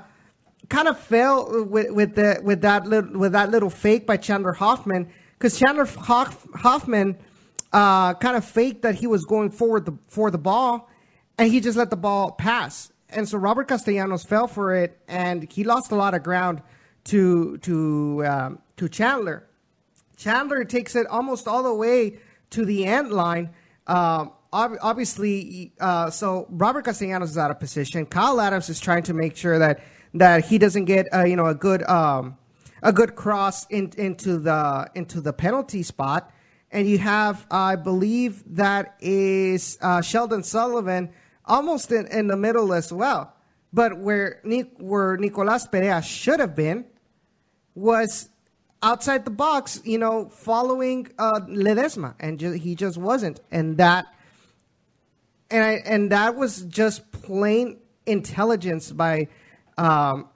kind 0.70 0.88
of 0.88 1.00
fell 1.00 1.66
with, 1.66 1.92
with 1.92 2.16
the 2.16 2.40
with 2.44 2.62
that 2.62 2.88
little 2.88 3.20
with 3.20 3.34
that 3.34 3.50
little 3.52 3.70
fake 3.70 4.06
by 4.06 4.18
Chandler 4.18 4.54
Hoffman 4.54 5.10
because 5.38 5.60
Chandler 5.60 5.86
Hoff, 5.86 6.48
Hoffman 6.54 7.18
uh, 7.74 8.14
kind 8.16 8.38
of 8.38 8.46
faked 8.46 8.84
that 8.84 8.96
he 8.96 9.08
was 9.08 9.26
going 9.26 9.52
forward 9.52 9.86
the, 9.86 9.98
for 10.08 10.32
the 10.32 10.38
ball, 10.38 10.90
and 11.38 11.52
he 11.52 11.60
just 11.60 11.78
let 11.78 11.90
the 11.90 11.98
ball 11.98 12.32
pass. 12.32 12.92
And 13.10 13.28
so 13.28 13.38
Robert 13.38 13.68
Castellanos 13.68 14.24
fell 14.24 14.48
for 14.48 14.76
it, 14.76 14.98
and 15.08 15.52
he 15.52 15.64
lost 15.64 15.92
a 15.92 15.96
lot 15.96 16.14
of 16.14 16.24
ground 16.24 16.62
to 17.06 17.58
to 17.60 18.26
um, 18.26 18.60
to 18.78 18.90
Chandler. 18.90 19.48
Chandler 20.18 20.64
takes 20.64 20.96
it 20.96 21.06
almost 21.08 21.48
all 21.48 21.64
the 21.64 21.74
way 21.74 22.18
to 22.52 22.66
the 22.66 22.86
end 22.86 23.12
line. 23.12 23.50
Um, 23.88 24.32
ob- 24.54 24.78
obviously, 24.82 25.74
uh, 25.80 26.10
so 26.10 26.48
Robert 26.50 26.86
Castellanos 26.86 27.32
is 27.32 27.38
out 27.38 27.52
of 27.52 27.60
position. 27.60 28.06
Kyle 28.06 28.40
Adams 28.40 28.70
is 28.70 28.80
trying 28.80 29.04
to 29.04 29.14
make 29.14 29.36
sure 29.36 29.60
that 29.60 29.84
that 30.16 30.46
he 30.46 30.58
doesn't 30.58 30.86
get 30.86 31.08
uh, 31.14 31.24
you 31.24 31.36
know 31.36 31.46
a 31.46 31.56
good 31.56 31.84
um, 31.84 32.38
a 32.82 32.92
good 32.92 33.16
cross 33.16 33.66
in, 33.68 33.92
into 33.98 34.38
the 34.38 34.90
into 34.96 35.22
the 35.22 35.34
penalty 35.34 35.84
spot. 35.84 36.32
And 36.72 36.90
you 36.90 36.98
have, 36.98 37.46
I 37.50 37.78
believe, 37.78 38.44
that 38.56 38.96
is 39.00 39.78
uh, 39.82 40.02
Sheldon 40.02 40.44
Sullivan 40.44 41.10
almost 41.46 41.92
in, 41.92 42.08
in 42.08 42.28
the 42.28 42.36
middle 42.36 42.74
as 42.74 42.92
well. 42.92 43.34
But 43.72 44.00
where 44.00 44.42
where 44.78 45.16
Nicolas 45.18 45.68
Perea 45.68 46.02
should 46.02 46.40
have 46.40 46.56
been 46.56 46.86
was 47.76 48.30
outside 48.82 49.26
the 49.26 49.32
box, 49.32 49.82
you 49.84 49.98
know, 49.98 50.30
following 50.30 51.08
uh, 51.18 51.42
Ledesma, 51.48 52.14
and 52.20 52.40
ju- 52.40 52.52
he 52.52 52.76
just 52.76 52.98
wasn't, 52.98 53.40
and 53.52 53.78
that, 53.78 54.06
and 55.50 55.64
I, 55.64 55.72
and 55.86 56.12
that 56.12 56.36
was 56.36 56.62
just 56.64 57.12
plain 57.12 57.80
intelligence 58.06 58.92
by, 58.92 59.28
um, 59.78 60.30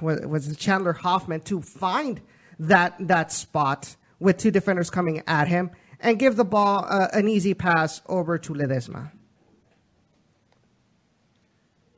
was, 0.00 0.56
Chandler 0.56 0.92
Hoffman 0.92 1.40
to 1.42 1.60
find 1.60 2.20
that 2.58 2.94
that 3.00 3.32
spot 3.32 3.96
with 4.18 4.38
two 4.38 4.50
defenders 4.50 4.90
coming 4.90 5.22
at 5.26 5.48
him 5.48 5.70
and 6.00 6.18
give 6.18 6.36
the 6.36 6.44
ball 6.44 6.84
uh, 6.88 7.08
an 7.12 7.28
easy 7.28 7.54
pass 7.54 8.02
over 8.06 8.38
to 8.38 8.52
Ledesma. 8.52 9.12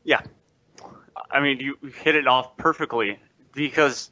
Yeah, 0.04 0.20
I 1.30 1.40
mean 1.40 1.60
you 1.60 1.76
hit 2.02 2.14
it 2.14 2.26
off 2.26 2.56
perfectly 2.56 3.18
because 3.54 4.10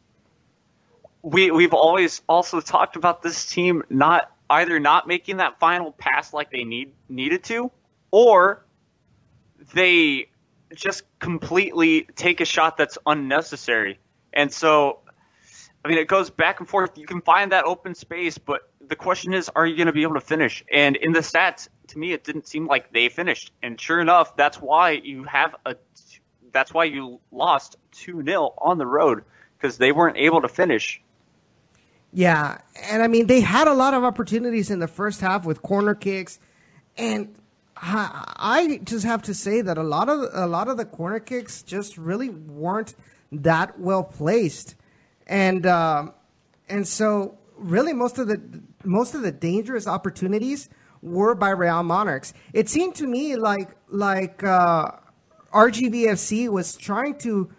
we 1.23 1.51
we've 1.51 1.75
always 1.75 2.23
also 2.29 2.61
talked 2.61 2.97
about 2.97 3.23
this 3.23 3.47
team 3.47 3.83
not 3.91 4.31
either 4.51 4.79
not 4.79 5.07
making 5.07 5.39
that 5.39 5.59
final 5.59 5.93
pass 5.93 6.33
like 6.33 6.51
they 6.51 6.65
need 6.65 6.93
needed 7.09 7.45
to, 7.45 7.71
or 8.11 8.65
they 9.75 10.29
just 10.75 11.03
completely 11.19 12.03
take 12.17 12.41
a 12.41 12.45
shot 12.45 12.77
that's 12.77 12.99
unnecessary. 13.07 13.99
And 14.33 14.53
so, 14.53 15.01
I 15.85 15.89
mean, 15.89 15.99
it 15.99 16.09
goes 16.09 16.31
back 16.31 16.61
and 16.61 16.69
forth. 16.69 16.99
You 16.99 17.07
can 17.07 17.23
find 17.23 17.53
that 17.53 17.65
open 17.65 17.95
space, 17.95 18.39
but 18.39 18.71
the 18.87 18.97
question 18.97 19.33
is, 19.33 19.49
are 19.49 19.67
you 19.67 19.77
going 19.77 19.87
to 19.87 19.93
be 19.93 20.03
able 20.03 20.15
to 20.15 20.21
finish? 20.21 20.65
And 20.73 20.97
in 20.97 21.13
the 21.13 21.21
stats, 21.21 21.69
to 21.89 21.99
me, 21.99 22.13
it 22.13 22.25
didn't 22.25 22.47
seem 22.47 22.67
like 22.67 22.93
they 22.93 23.09
finished. 23.09 23.53
And 23.63 23.81
sure 23.81 24.01
enough, 24.01 24.37
that's 24.37 24.61
why 24.61 24.93
you 24.93 25.25
have 25.25 25.55
a, 25.65 25.77
that's 26.53 26.73
why 26.73 26.85
you 26.85 27.21
lost 27.31 27.77
two 27.93 28.23
0 28.25 28.55
on 28.59 28.79
the 28.79 28.87
road 28.87 29.25
because 29.57 29.79
they 29.79 29.93
weren't 29.93 30.17
able 30.17 30.43
to 30.43 30.49
finish. 30.49 31.01
Yeah, 32.13 32.59
and 32.83 33.03
I 33.03 33.09
mean 33.09 33.27
they 33.27 33.41
had 33.41 33.69
a 33.69 33.75
lot 33.75 33.93
of 33.93 34.03
opportunities 34.03 34.71
in 34.71 34.79
the 34.79 34.89
first 34.89 35.21
half 35.21 35.45
with 35.45 35.61
corner 35.61 35.95
kicks, 35.95 36.39
and 36.97 37.35
I, 37.81 38.81
just 38.85 39.05
have 39.05 39.23
to 39.23 39.35
say 39.35 39.61
that 39.61 39.79
a 39.79 39.83
lot 39.83 40.09
of 40.09 40.29
a 40.33 40.47
lot 40.47 40.69
of 40.69 40.77
the 40.77 40.85
corner 40.85 41.21
kicks 41.21 41.63
just 41.63 41.97
really 41.97 42.29
weren't 42.29 42.95
that 43.33 43.79
well 43.79 44.03
placed, 44.03 44.75
and 45.27 45.65
uh, 45.67 46.09
and 46.69 46.87
so 46.87 47.39
really 47.57 47.93
most 47.93 48.19
of 48.19 48.29
the 48.29 48.41
most 48.85 49.15
of 49.15 49.23
the 49.23 49.33
dangerous 49.33 49.87
opportunities 49.87 50.69
were 51.03 51.35
by 51.35 51.51
Real 51.51 51.83
Monarchs. 51.83 52.35
It 52.53 52.69
seemed 52.69 52.95
to 52.97 53.07
me 53.07 53.37
like 53.37 53.71
like 53.89 54.43
uh, 54.43 54.91
RGVFC 55.53 56.49
was 56.49 56.77
trying 56.77 57.19
to 57.19 57.51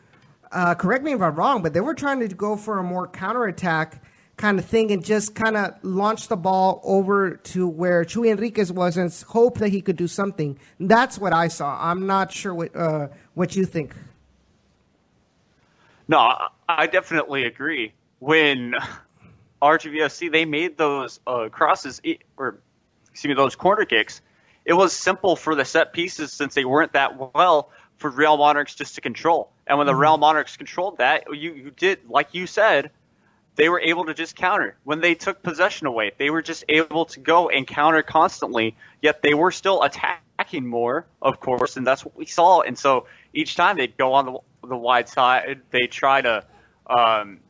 uh, 0.51 0.75
correct 0.75 1.03
me 1.03 1.13
if 1.13 1.21
I'm 1.21 1.35
wrong, 1.35 1.61
but 1.61 1.73
they 1.73 1.81
were 1.81 1.93
trying 1.93 2.19
to 2.19 2.27
go 2.27 2.55
for 2.55 2.79
a 2.79 2.83
more 2.83 3.07
counterattack 3.07 4.03
kind 4.39 4.57
of 4.57 4.65
thing 4.65 4.89
and 4.91 5.03
just 5.03 5.35
kind 5.35 5.57
of 5.57 5.73
launch 5.83 6.29
the 6.29 6.37
ball 6.37 6.79
over 6.83 7.35
to 7.35 7.67
where 7.67 8.05
Chuy 8.05 8.31
Enriquez 8.31 8.71
was 8.71 8.95
and 8.95 9.13
hope 9.27 9.59
that 9.59 9.69
he 9.69 9.81
could 9.81 9.97
do 9.97 10.07
something. 10.07 10.57
That's 10.79 11.19
what 11.19 11.33
I 11.33 11.49
saw. 11.49 11.77
I'm 11.79 12.07
not 12.07 12.31
sure 12.31 12.55
what 12.55 12.75
uh, 12.75 13.09
what 13.35 13.55
you 13.55 13.65
think. 13.65 13.93
No, 16.07 16.35
I 16.67 16.87
definitely 16.87 17.43
agree. 17.43 17.93
When 18.19 18.75
RGVFC 19.61 20.31
they 20.31 20.45
made 20.45 20.77
those 20.77 21.19
uh, 21.27 21.49
crosses 21.49 22.01
or 22.37 22.59
excuse 23.11 23.29
me 23.29 23.35
those 23.35 23.55
corner 23.55 23.83
kicks, 23.83 24.21
it 24.63 24.73
was 24.73 24.93
simple 24.93 25.35
for 25.35 25.53
the 25.53 25.65
set 25.65 25.91
pieces 25.91 26.31
since 26.31 26.55
they 26.55 26.65
weren't 26.65 26.93
that 26.93 27.35
well 27.35 27.71
for 27.97 28.09
Real 28.09 28.37
Monarchs 28.37 28.73
just 28.73 28.95
to 28.95 29.01
control. 29.01 29.51
And 29.67 29.77
when 29.77 29.85
the 29.85 29.91
mm-hmm. 29.91 30.01
Real 30.01 30.17
Monarchs 30.17 30.55
controlled 30.55 30.99
that, 30.99 31.25
you, 31.29 31.53
you 31.53 31.71
did 31.71 32.09
like 32.09 32.33
you 32.33 32.47
said 32.47 32.91
they 33.59 33.67
were 33.67 33.81
able 33.81 34.05
to 34.05 34.13
just 34.13 34.37
counter. 34.37 34.77
When 34.85 35.01
they 35.01 35.15
took 35.15 35.43
possession 35.43 35.85
away, 35.85 36.13
they 36.17 36.29
were 36.29 36.41
just 36.41 36.63
able 36.69 37.03
to 37.07 37.19
go 37.19 37.49
and 37.49 37.67
counter 37.67 38.01
constantly, 38.01 38.77
yet 39.01 39.21
they 39.21 39.33
were 39.33 39.51
still 39.51 39.83
attacking 39.83 40.65
more, 40.65 41.05
of 41.21 41.41
course, 41.41 41.75
and 41.75 41.85
that's 41.85 42.05
what 42.05 42.15
we 42.15 42.25
saw. 42.25 42.61
And 42.61 42.79
so 42.79 43.07
each 43.33 43.57
time 43.57 43.75
they'd 43.75 43.97
go 43.97 44.13
on 44.13 44.25
the, 44.27 44.67
the 44.69 44.77
wide 44.77 45.09
side, 45.09 45.59
they 45.71 45.87
try 45.87 46.21
to, 46.21 46.45
um, 46.87 47.41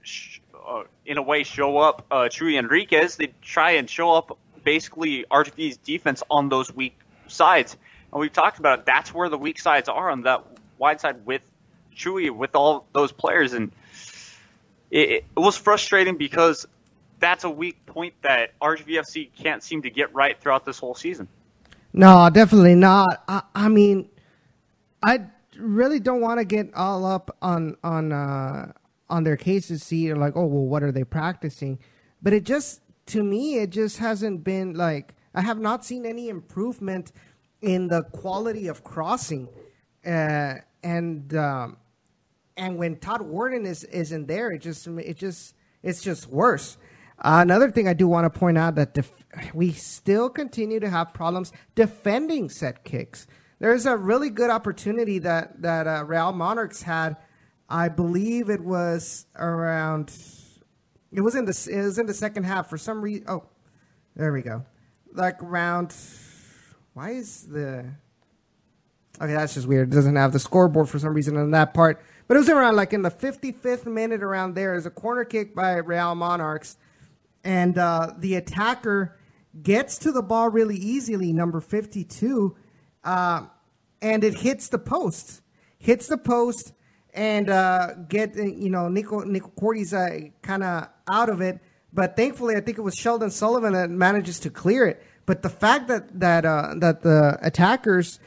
sh- 0.00 0.40
uh, 0.66 0.84
in 1.04 1.18
a 1.18 1.22
way, 1.22 1.42
show 1.42 1.76
up 1.76 2.06
uh, 2.10 2.30
Chuy 2.30 2.58
Enriquez. 2.58 3.16
They'd 3.16 3.34
try 3.42 3.72
and 3.72 3.88
show 3.88 4.12
up 4.12 4.38
basically 4.64 5.26
RGV's 5.30 5.76
defense 5.76 6.22
on 6.30 6.48
those 6.48 6.74
weak 6.74 6.98
sides. 7.26 7.76
And 8.14 8.20
we've 8.20 8.32
talked 8.32 8.60
about 8.60 8.78
it. 8.78 8.86
That's 8.86 9.12
where 9.12 9.28
the 9.28 9.36
weak 9.36 9.58
sides 9.58 9.90
are 9.90 10.08
on 10.08 10.22
that 10.22 10.46
wide 10.78 11.02
side 11.02 11.26
with 11.26 11.42
Chuy, 11.94 12.30
with 12.30 12.56
all 12.56 12.86
those 12.94 13.12
players. 13.12 13.52
And 13.52 13.72
it, 14.90 15.24
it 15.36 15.40
was 15.40 15.56
frustrating 15.56 16.16
because 16.16 16.66
that's 17.20 17.44
a 17.44 17.50
weak 17.50 17.84
point 17.86 18.14
that 18.22 18.58
RGVFC 18.60 19.30
can't 19.36 19.62
seem 19.62 19.82
to 19.82 19.90
get 19.90 20.14
right 20.14 20.40
throughout 20.40 20.64
this 20.64 20.78
whole 20.78 20.94
season. 20.94 21.28
No, 21.92 22.28
definitely 22.30 22.74
not. 22.74 23.24
I, 23.28 23.42
I 23.54 23.68
mean, 23.68 24.08
I 25.02 25.26
really 25.58 26.00
don't 26.00 26.20
want 26.20 26.38
to 26.38 26.44
get 26.44 26.72
all 26.74 27.04
up 27.04 27.36
on 27.42 27.76
on 27.82 28.12
uh, 28.12 28.72
on 29.08 29.24
their 29.24 29.36
cases. 29.36 29.82
See, 29.82 30.12
like, 30.14 30.34
oh 30.36 30.46
well, 30.46 30.66
what 30.66 30.82
are 30.82 30.92
they 30.92 31.04
practicing? 31.04 31.78
But 32.22 32.32
it 32.32 32.44
just 32.44 32.80
to 33.06 33.22
me, 33.22 33.58
it 33.58 33.70
just 33.70 33.98
hasn't 33.98 34.44
been 34.44 34.74
like 34.74 35.14
I 35.34 35.42
have 35.42 35.58
not 35.58 35.84
seen 35.84 36.06
any 36.06 36.28
improvement 36.28 37.12
in 37.62 37.88
the 37.88 38.02
quality 38.04 38.68
of 38.68 38.84
crossing, 38.84 39.48
uh, 40.06 40.54
and 40.82 41.34
um, 41.34 41.76
and 42.58 42.76
when 42.76 42.96
Todd 42.96 43.22
Wharton 43.22 43.64
is 43.64 43.84
isn't 43.84 44.26
there, 44.26 44.50
it 44.50 44.58
just 44.58 44.86
it 44.86 45.16
just 45.16 45.54
it's 45.82 46.02
just 46.02 46.26
worse. 46.26 46.76
Uh, 47.18 47.38
another 47.42 47.70
thing 47.70 47.88
I 47.88 47.94
do 47.94 48.06
want 48.06 48.32
to 48.32 48.38
point 48.38 48.58
out 48.58 48.74
that 48.74 48.94
def- 48.94 49.12
we 49.54 49.72
still 49.72 50.28
continue 50.28 50.78
to 50.80 50.88
have 50.88 51.14
problems 51.14 51.52
defending 51.74 52.48
set 52.48 52.84
kicks. 52.84 53.26
There's 53.58 53.86
a 53.86 53.96
really 53.96 54.30
good 54.30 54.50
opportunity 54.50 55.18
that 55.20 55.62
that 55.62 55.86
uh, 55.86 56.04
Real 56.04 56.32
Monarchs 56.32 56.82
had. 56.82 57.16
I 57.68 57.88
believe 57.88 58.50
it 58.50 58.60
was 58.60 59.26
around. 59.36 60.12
It 61.12 61.20
was 61.20 61.34
in 61.34 61.44
the 61.44 61.68
it 61.70 61.82
was 61.82 61.98
in 61.98 62.06
the 62.06 62.14
second 62.14 62.44
half 62.44 62.68
for 62.68 62.78
some 62.78 63.00
reason. 63.00 63.24
Oh, 63.28 63.44
there 64.16 64.32
we 64.32 64.42
go. 64.42 64.64
Like 65.12 65.42
around. 65.42 65.94
Why 66.94 67.10
is 67.10 67.46
the? 67.46 67.84
Okay, 69.20 69.32
that's 69.32 69.54
just 69.54 69.66
weird. 69.66 69.92
It 69.92 69.94
doesn't 69.96 70.14
have 70.14 70.32
the 70.32 70.38
scoreboard 70.38 70.88
for 70.88 70.98
some 70.98 71.12
reason 71.12 71.36
on 71.36 71.50
that 71.50 71.74
part. 71.74 72.00
But 72.28 72.36
it 72.36 72.40
was 72.40 72.50
around 72.50 72.76
like 72.76 72.92
in 72.92 73.00
the 73.02 73.10
55th 73.10 73.86
minute 73.86 74.22
around. 74.22 74.54
There's 74.54 74.84
a 74.84 74.90
corner 74.90 75.24
kick 75.24 75.54
by 75.54 75.76
Real 75.76 76.14
Monarchs, 76.14 76.76
and 77.42 77.76
uh, 77.78 78.12
the 78.18 78.34
attacker 78.34 79.18
gets 79.62 79.96
to 79.98 80.12
the 80.12 80.22
ball 80.22 80.50
really 80.50 80.76
easily, 80.76 81.32
number 81.32 81.60
52, 81.60 82.54
uh, 83.02 83.46
and 84.02 84.22
it 84.22 84.34
hits 84.34 84.68
the 84.68 84.78
post. 84.78 85.40
Hits 85.78 86.06
the 86.06 86.18
post 86.18 86.74
and 87.14 87.48
uh, 87.48 87.94
get, 88.08 88.36
you 88.36 88.68
know, 88.68 88.88
Nico, 88.88 89.20
Nico 89.20 89.50
Corti's 89.58 89.94
uh, 89.94 90.18
kind 90.42 90.62
of 90.62 90.88
out 91.10 91.30
of 91.30 91.40
it. 91.40 91.58
But 91.92 92.14
thankfully, 92.16 92.56
I 92.56 92.60
think 92.60 92.76
it 92.76 92.82
was 92.82 92.94
Sheldon 92.94 93.30
Sullivan 93.30 93.72
that 93.72 93.90
manages 93.90 94.38
to 94.40 94.50
clear 94.50 94.86
it. 94.86 95.02
But 95.24 95.42
the 95.42 95.48
fact 95.48 95.88
that 95.88 96.20
that 96.20 96.44
uh, 96.44 96.74
that 96.78 97.02
the 97.02 97.38
attackers 97.42 98.20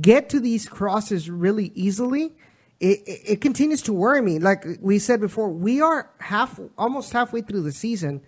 get 0.00 0.28
to 0.30 0.40
these 0.40 0.68
crosses 0.68 1.28
really 1.30 1.72
easily, 1.74 2.34
it, 2.82 3.00
it, 3.06 3.20
it 3.24 3.40
continues 3.40 3.80
to 3.82 3.92
worry 3.92 4.20
me. 4.20 4.40
Like 4.40 4.66
we 4.80 4.98
said 4.98 5.20
before, 5.20 5.48
we 5.48 5.80
are 5.80 6.10
half 6.18 6.58
almost 6.76 7.12
halfway 7.12 7.40
through 7.40 7.62
the 7.62 7.72
season, 7.72 8.22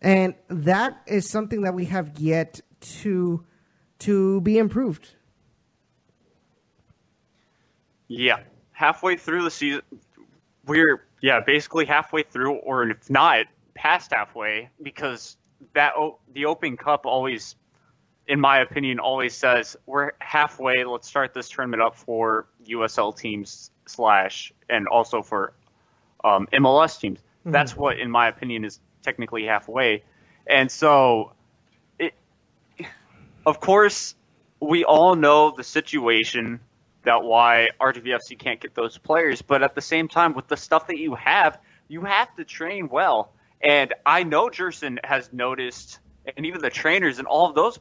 and 0.00 0.34
that 0.48 1.02
is 1.06 1.28
something 1.28 1.62
that 1.62 1.74
we 1.74 1.86
have 1.86 2.12
yet 2.16 2.60
to 2.80 3.44
to 4.00 4.40
be 4.42 4.56
improved. 4.56 5.16
Yeah, 8.06 8.38
halfway 8.70 9.16
through 9.16 9.42
the 9.42 9.50
season, 9.50 9.82
we're 10.64 11.04
yeah 11.20 11.40
basically 11.40 11.84
halfway 11.84 12.22
through, 12.22 12.54
or 12.54 12.88
if 12.88 13.10
not 13.10 13.46
past 13.74 14.12
halfway, 14.12 14.70
because 14.80 15.36
that 15.72 15.94
the 16.32 16.44
Open 16.44 16.76
Cup 16.76 17.04
always, 17.04 17.56
in 18.28 18.38
my 18.38 18.60
opinion, 18.60 19.00
always 19.00 19.34
says 19.34 19.76
we're 19.86 20.12
halfway. 20.20 20.84
Let's 20.84 21.08
start 21.08 21.34
this 21.34 21.48
tournament 21.48 21.82
up 21.82 21.96
for 21.96 22.46
USL 22.64 23.16
teams 23.16 23.72
slash 23.88 24.52
and 24.68 24.86
also 24.88 25.22
for 25.22 25.52
um, 26.24 26.48
MLS 26.52 26.98
teams. 27.00 27.18
Mm-hmm. 27.18 27.52
That's 27.52 27.76
what, 27.76 27.98
in 27.98 28.10
my 28.10 28.28
opinion, 28.28 28.64
is 28.64 28.80
technically 29.02 29.44
halfway. 29.44 30.04
And 30.46 30.70
so, 30.70 31.32
it, 31.98 32.14
of 33.46 33.60
course, 33.60 34.14
we 34.60 34.84
all 34.84 35.14
know 35.14 35.52
the 35.56 35.64
situation 35.64 36.60
that 37.04 37.22
why 37.22 37.68
RGVFC 37.80 38.38
can't 38.38 38.60
get 38.60 38.74
those 38.74 38.98
players, 38.98 39.40
but 39.42 39.62
at 39.62 39.74
the 39.74 39.80
same 39.80 40.08
time, 40.08 40.34
with 40.34 40.48
the 40.48 40.56
stuff 40.56 40.88
that 40.88 40.98
you 40.98 41.14
have, 41.14 41.58
you 41.86 42.02
have 42.02 42.34
to 42.36 42.44
train 42.44 42.88
well. 42.88 43.32
And 43.60 43.94
I 44.04 44.24
know 44.24 44.50
Gerson 44.50 45.00
has 45.04 45.32
noticed, 45.32 46.00
and 46.36 46.46
even 46.46 46.60
the 46.60 46.70
trainers 46.70 47.18
and 47.18 47.26
all 47.26 47.48
of 47.48 47.54
those, 47.54 47.78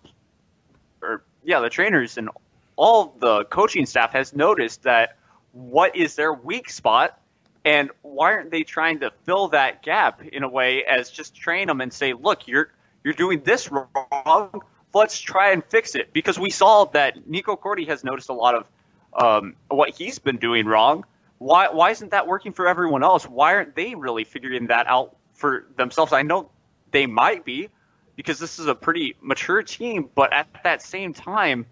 or 1.02 1.24
yeah, 1.44 1.60
the 1.60 1.70
trainers 1.70 2.18
and 2.18 2.30
all 2.76 3.16
the 3.20 3.46
coaching 3.46 3.86
staff 3.86 4.14
has 4.14 4.34
noticed 4.34 4.84
that 4.84 5.18
what 5.52 5.96
is 5.96 6.16
their 6.16 6.34
weak 6.34 6.70
spot 6.70 7.20
and 7.68 7.92
why 8.02 8.32
aren't 8.34 8.52
they 8.52 8.64
trying 8.64 9.00
to 9.00 9.12
fill 9.26 9.50
that 9.50 9.84
gap 9.84 10.22
in 10.24 10.44
a 10.44 10.50
way 10.50 10.86
as 10.86 11.10
just 11.10 11.36
train 11.36 11.68
them 11.68 11.82
and 11.82 11.92
say, 11.92 12.14
look, 12.14 12.48
you're 12.48 12.72
you're 13.04 13.14
doing 13.14 13.42
this 13.44 13.70
wrong. 13.70 14.62
Let's 14.94 15.20
try 15.20 15.52
and 15.52 15.64
fix 15.64 15.96
it 15.96 16.14
because 16.14 16.40
we 16.40 16.50
saw 16.50 16.86
that 16.86 17.28
Nico 17.28 17.56
Corti 17.56 17.86
has 17.86 18.04
noticed 18.04 18.30
a 18.30 18.34
lot 18.34 18.56
of 18.56 18.66
um, 19.14 19.56
what 19.68 19.90
he's 19.90 20.20
been 20.20 20.38
doing 20.38 20.66
wrong. 20.66 21.06
Why 21.40 21.70
why 21.70 21.92
isn't 21.92 22.12
that 22.12 22.26
working 22.26 22.54
for 22.54 22.68
everyone 22.68 23.04
else? 23.04 23.26
Why 23.26 23.56
aren't 23.56 23.76
they 23.76 23.96
really 23.96 24.24
figuring 24.24 24.68
that 24.68 24.88
out 24.88 25.18
for 25.34 25.68
themselves? 25.76 26.14
I 26.14 26.22
know 26.22 26.50
they 26.92 27.06
might 27.06 27.44
be 27.44 27.70
because 28.16 28.40
this 28.40 28.60
is 28.60 28.68
a 28.68 28.76
pretty 28.76 29.16
mature 29.22 29.62
team, 29.62 30.10
but 30.16 30.32
at 30.32 30.48
that 30.64 30.82
same 30.82 31.14
time, 31.14 31.66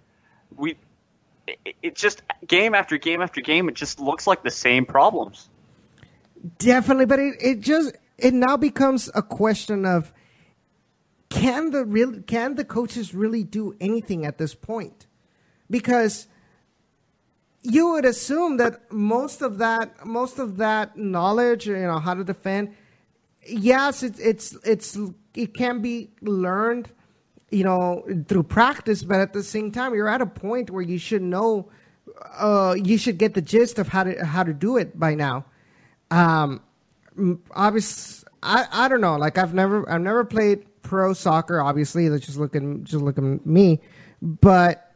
we 0.55 0.75
it, 1.47 1.95
just 1.95 2.21
game 2.47 2.73
after 2.73 2.97
game 2.97 3.21
after 3.21 3.41
game, 3.41 3.69
it 3.69 3.75
just 3.75 3.99
looks 3.99 4.27
like 4.27 4.43
the 4.43 4.51
same 4.51 4.85
problems. 4.85 5.49
Definitely, 6.57 7.05
but 7.05 7.19
it, 7.19 7.35
it 7.39 7.59
just 7.61 7.95
it 8.17 8.33
now 8.33 8.57
becomes 8.57 9.09
a 9.15 9.21
question 9.21 9.85
of 9.85 10.13
can 11.29 11.71
the 11.71 11.85
real 11.85 12.21
can 12.21 12.55
the 12.55 12.65
coaches 12.65 13.13
really 13.13 13.43
do 13.43 13.75
anything 13.79 14.25
at 14.25 14.37
this 14.37 14.55
point? 14.55 15.07
Because 15.69 16.27
you 17.61 17.89
would 17.91 18.05
assume 18.05 18.57
that 18.57 18.91
most 18.91 19.41
of 19.41 19.57
that 19.57 20.05
most 20.05 20.39
of 20.39 20.57
that 20.57 20.97
knowledge, 20.97 21.67
you 21.67 21.77
know, 21.77 21.99
how 21.99 22.13
to 22.13 22.23
defend, 22.23 22.75
yes, 23.45 24.03
it's 24.03 24.19
it's 24.19 24.57
it's 24.63 24.97
it 25.33 25.53
can 25.53 25.81
be 25.81 26.11
learned, 26.21 26.89
you 27.51 27.63
know, 27.63 28.03
through 28.27 28.43
practice, 28.43 29.03
but 29.03 29.19
at 29.19 29.33
the 29.33 29.43
same 29.43 29.71
time, 29.71 29.93
you're 29.93 30.09
at 30.09 30.21
a 30.21 30.25
point 30.25 30.69
where 30.69 30.81
you 30.81 30.97
should 30.97 31.21
know, 31.21 31.69
uh, 32.37 32.75
you 32.81 32.97
should 32.97 33.17
get 33.17 33.33
the 33.33 33.41
gist 33.41 33.79
of 33.79 33.87
how 33.87 34.03
to 34.03 34.25
how 34.25 34.43
to 34.43 34.53
do 34.53 34.77
it 34.77 34.99
by 34.99 35.15
now. 35.15 35.45
Um, 36.11 36.61
obviously, 37.51 38.27
I, 38.41 38.67
I 38.71 38.87
don't 38.87 39.01
know. 39.01 39.15
Like 39.15 39.37
I've 39.37 39.53
never 39.53 39.89
I've 39.89 40.01
never 40.01 40.23
played 40.23 40.65
pro 40.81 41.13
soccer. 41.13 41.61
Obviously, 41.61 42.09
let's 42.09 42.25
just 42.25 42.37
look 42.37 42.55
at 42.55 42.83
just 42.83 43.03
look 43.03 43.17
at 43.17 43.45
me. 43.45 43.81
But 44.21 44.93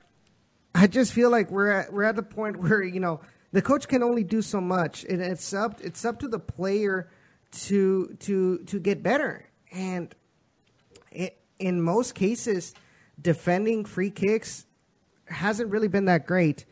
I 0.73 0.87
just 0.87 1.13
feel 1.13 1.29
like 1.29 1.51
we're 1.51 1.71
at, 1.71 1.93
we're 1.93 2.03
at 2.03 2.15
the 2.15 2.23
point 2.23 2.57
where 2.61 2.83
you 2.83 2.99
know 2.99 3.21
the 3.51 3.61
coach 3.61 3.87
can 3.87 4.03
only 4.03 4.23
do 4.23 4.41
so 4.41 4.61
much, 4.61 5.03
and 5.03 5.21
it's 5.21 5.53
up 5.53 5.81
it's 5.81 6.05
up 6.05 6.19
to 6.19 6.27
the 6.27 6.39
player 6.39 7.09
to 7.51 8.15
to 8.19 8.59
to 8.59 8.79
get 8.79 9.03
better. 9.03 9.49
And 9.71 10.13
in 11.59 11.81
most 11.81 12.15
cases, 12.15 12.73
defending 13.21 13.85
free 13.85 14.09
kicks 14.09 14.65
hasn't 15.27 15.69
really 15.69 15.87
been 15.87 16.05
that 16.05 16.25
great. 16.25 16.65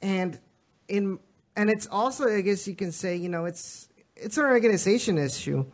And 0.00 0.38
in 0.86 1.18
and 1.56 1.68
it's 1.68 1.86
also 1.90 2.28
I 2.28 2.40
guess 2.40 2.66
you 2.66 2.74
can 2.74 2.92
say 2.92 3.16
you 3.16 3.28
know 3.28 3.44
it's 3.44 3.88
it's 4.16 4.38
an 4.38 4.44
organization 4.44 5.18
issue 5.18 5.66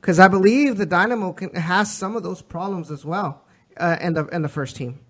because 0.00 0.18
I 0.18 0.28
believe 0.28 0.76
the 0.76 0.86
Dynamo 0.86 1.32
can, 1.32 1.54
has 1.54 1.92
some 1.92 2.16
of 2.16 2.22
those 2.22 2.40
problems 2.42 2.90
as 2.90 3.04
well 3.04 3.44
uh, 3.76 3.96
in 4.00 4.14
the 4.14 4.26
in 4.26 4.42
the 4.42 4.48
first 4.48 4.76
team. 4.76 5.00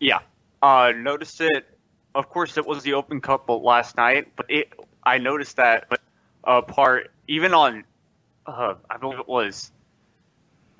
Yeah, 0.00 0.20
uh, 0.62 0.92
noticed 0.96 1.40
it. 1.40 1.66
Of 2.14 2.28
course, 2.28 2.56
it 2.56 2.66
was 2.66 2.82
the 2.82 2.94
Open 2.94 3.20
Cup 3.20 3.48
last 3.48 3.96
night, 3.96 4.32
but 4.36 4.46
it 4.48 4.72
I 5.04 5.18
noticed 5.18 5.56
that 5.56 5.88
uh, 6.44 6.62
part 6.62 7.10
even 7.28 7.54
on 7.54 7.84
uh, 8.46 8.74
I 8.90 8.96
believe 8.96 9.18
it 9.18 9.28
was 9.28 9.70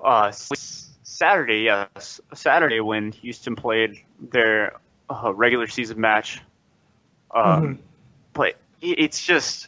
uh, 0.01 0.31
Saturday. 0.31 1.63
Yes, 1.63 2.21
Saturday 2.33 2.79
when 2.79 3.11
Houston 3.13 3.55
played 3.55 4.01
their 4.19 4.73
uh, 5.09 5.33
regular 5.33 5.67
season 5.67 5.99
match 5.99 6.41
um, 7.35 7.63
mm-hmm. 7.63 7.81
But 8.33 8.55
it's 8.81 9.23
just, 9.23 9.67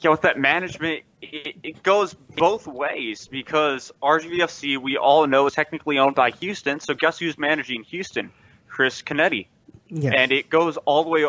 you 0.00 0.08
know, 0.08 0.12
with 0.12 0.22
that 0.22 0.38
management, 0.38 1.04
it, 1.22 1.56
it, 1.62 1.82
goes 1.82 2.14
both 2.14 2.66
ways 2.66 3.28
because 3.28 3.92
RGVFC, 4.02 4.78
we 4.78 4.96
all 4.96 5.26
know, 5.26 5.46
is 5.46 5.54
technically 5.54 5.98
owned 5.98 6.14
by 6.14 6.30
Houston. 6.30 6.80
So 6.80 6.94
guess 6.94 7.18
who's 7.18 7.38
managing 7.38 7.84
Houston? 7.84 8.30
Chris 8.68 9.02
Canetti. 9.02 9.46
Yes. 9.88 10.14
And 10.16 10.32
it 10.32 10.50
goes 10.50 10.76
all 10.78 11.04
the 11.04 11.10
way 11.10 11.26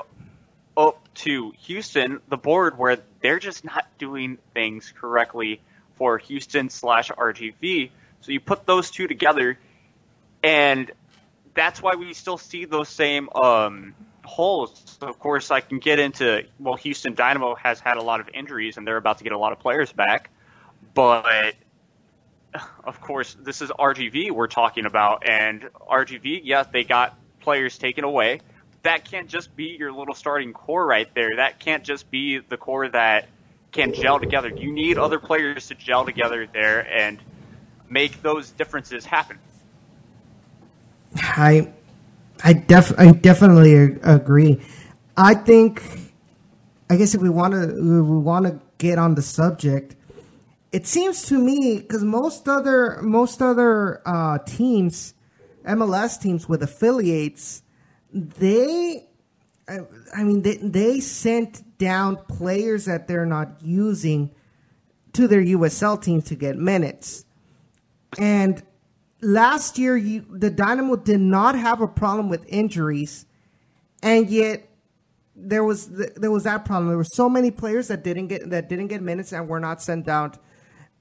up 0.78 1.08
to 1.16 1.54
Houston, 1.62 2.22
the 2.30 2.38
board, 2.38 2.78
where 2.78 2.98
they're 3.22 3.40
just 3.40 3.64
not 3.64 3.86
doing 3.98 4.38
things 4.54 4.94
correctly 5.00 5.62
for 6.00 6.18
Houston 6.18 6.70
slash 6.70 7.12
RGV. 7.12 7.92
So 8.22 8.32
you 8.32 8.40
put 8.40 8.66
those 8.66 8.90
two 8.90 9.08
together, 9.08 9.60
and 10.42 10.92
that's 11.54 11.82
why 11.82 11.96
we 11.96 12.14
still 12.14 12.40
see 12.40 12.66
those 12.66 12.90
same 12.90 13.30
um, 13.36 13.94
holes. 14.26 14.98
So 15.00 15.08
of 15.08 15.20
course, 15.20 15.52
I 15.52 15.60
can 15.60 15.78
get 15.78 16.00
into 16.00 16.44
well, 16.58 16.76
Houston 16.76 17.14
Dynamo 17.14 17.54
has 17.56 17.80
had 17.80 17.98
a 17.98 18.02
lot 18.02 18.22
of 18.22 18.30
injuries, 18.34 18.78
and 18.78 18.88
they're 18.88 18.98
about 18.98 19.20
to 19.20 19.24
get 19.24 19.34
a 19.34 19.38
lot 19.38 19.52
of 19.52 19.60
players 19.60 19.92
back, 19.92 20.32
but 20.96 21.54
of 22.84 23.00
course, 23.02 23.36
this 23.40 23.62
is 23.62 23.70
RGV 23.70 24.32
we're 24.32 24.48
talking 24.48 24.86
about, 24.86 25.28
and 25.30 25.70
RGV, 25.90 26.42
yes, 26.44 26.68
they 26.72 26.84
got 26.84 27.18
players 27.42 27.78
taken 27.78 28.04
away. 28.04 28.40
That 28.84 29.04
can't 29.04 29.28
just 29.28 29.56
be 29.56 29.76
your 29.78 29.92
little 29.92 30.16
starting 30.16 30.54
core 30.54 30.86
right 30.86 31.14
there. 31.14 31.36
That 31.36 31.60
can't 31.60 31.84
just 31.84 32.10
be 32.10 32.40
the 32.40 32.56
core 32.56 32.88
that 32.88 33.28
can 33.72 33.94
gel 33.94 34.20
together. 34.20 34.50
You 34.50 34.72
need 34.72 34.98
other 34.98 35.20
players 35.20 35.68
to 35.68 35.76
gel 35.76 36.06
together 36.06 36.48
there 36.52 36.88
and 36.92 37.20
make 37.90 38.22
those 38.22 38.52
differences 38.52 39.06
happen. 39.06 39.38
I, 41.16 41.72
I 42.44 42.54
def, 42.54 42.94
I 42.98 43.12
definitely 43.12 43.76
agree. 44.04 44.62
I 45.18 45.34
think, 45.34 45.84
I 46.90 46.96
guess 46.98 47.16
if 47.16 47.22
we 47.22 47.30
want 47.30 47.54
to, 47.54 47.74
we 47.76 48.02
want 48.02 48.46
to 48.46 48.60
get 48.78 48.98
on 48.98 49.16
the 49.16 49.22
subject 49.22 49.96
it 50.72 50.86
seems 50.86 51.24
to 51.24 51.38
me 51.38 51.80
because 51.80 52.04
most 52.04 52.48
other 52.48 53.02
most 53.02 53.42
other 53.42 54.02
uh, 54.08 54.38
teams, 54.40 55.14
MLS 55.66 56.22
teams 56.22 56.48
with 56.48 56.62
affiliates, 56.62 57.64
they, 58.14 59.08
I, 60.16 60.24
mean, 60.24 60.42
they, 60.42 60.58
they 60.58 61.00
sent 61.00 61.78
down 61.78 62.18
players 62.28 62.86
that 62.86 63.08
they're 63.08 63.26
not 63.26 63.62
using 63.62 64.32
to 65.14 65.28
their 65.28 65.42
USL 65.42 66.02
team 66.02 66.22
to 66.24 66.36
get 66.36 66.58
minutes, 66.58 67.26
and 68.18 68.62
last 69.22 69.78
year 69.78 69.98
you, 69.98 70.26
the 70.30 70.50
Dynamo 70.50 70.96
did 70.96 71.20
not 71.20 71.56
have 71.56 71.82
a 71.82 71.88
problem 71.88 72.30
with 72.30 72.46
injuries, 72.48 73.26
and 74.02 74.30
yet 74.30 74.68
there 75.36 75.64
was 75.64 75.90
there 75.90 76.32
was 76.32 76.44
that 76.44 76.66
problem. 76.66 76.90
There 76.90 76.98
were 76.98 77.04
so 77.04 77.30
many 77.30 77.52
players 77.52 77.88
that 77.88 78.04
didn't 78.04 78.28
get 78.28 78.50
that 78.50 78.70
didn't 78.70 78.88
get 78.88 79.02
minutes 79.02 79.32
and 79.32 79.48
were 79.48 79.60
not 79.60 79.82
sent 79.82 80.06
down 80.06 80.34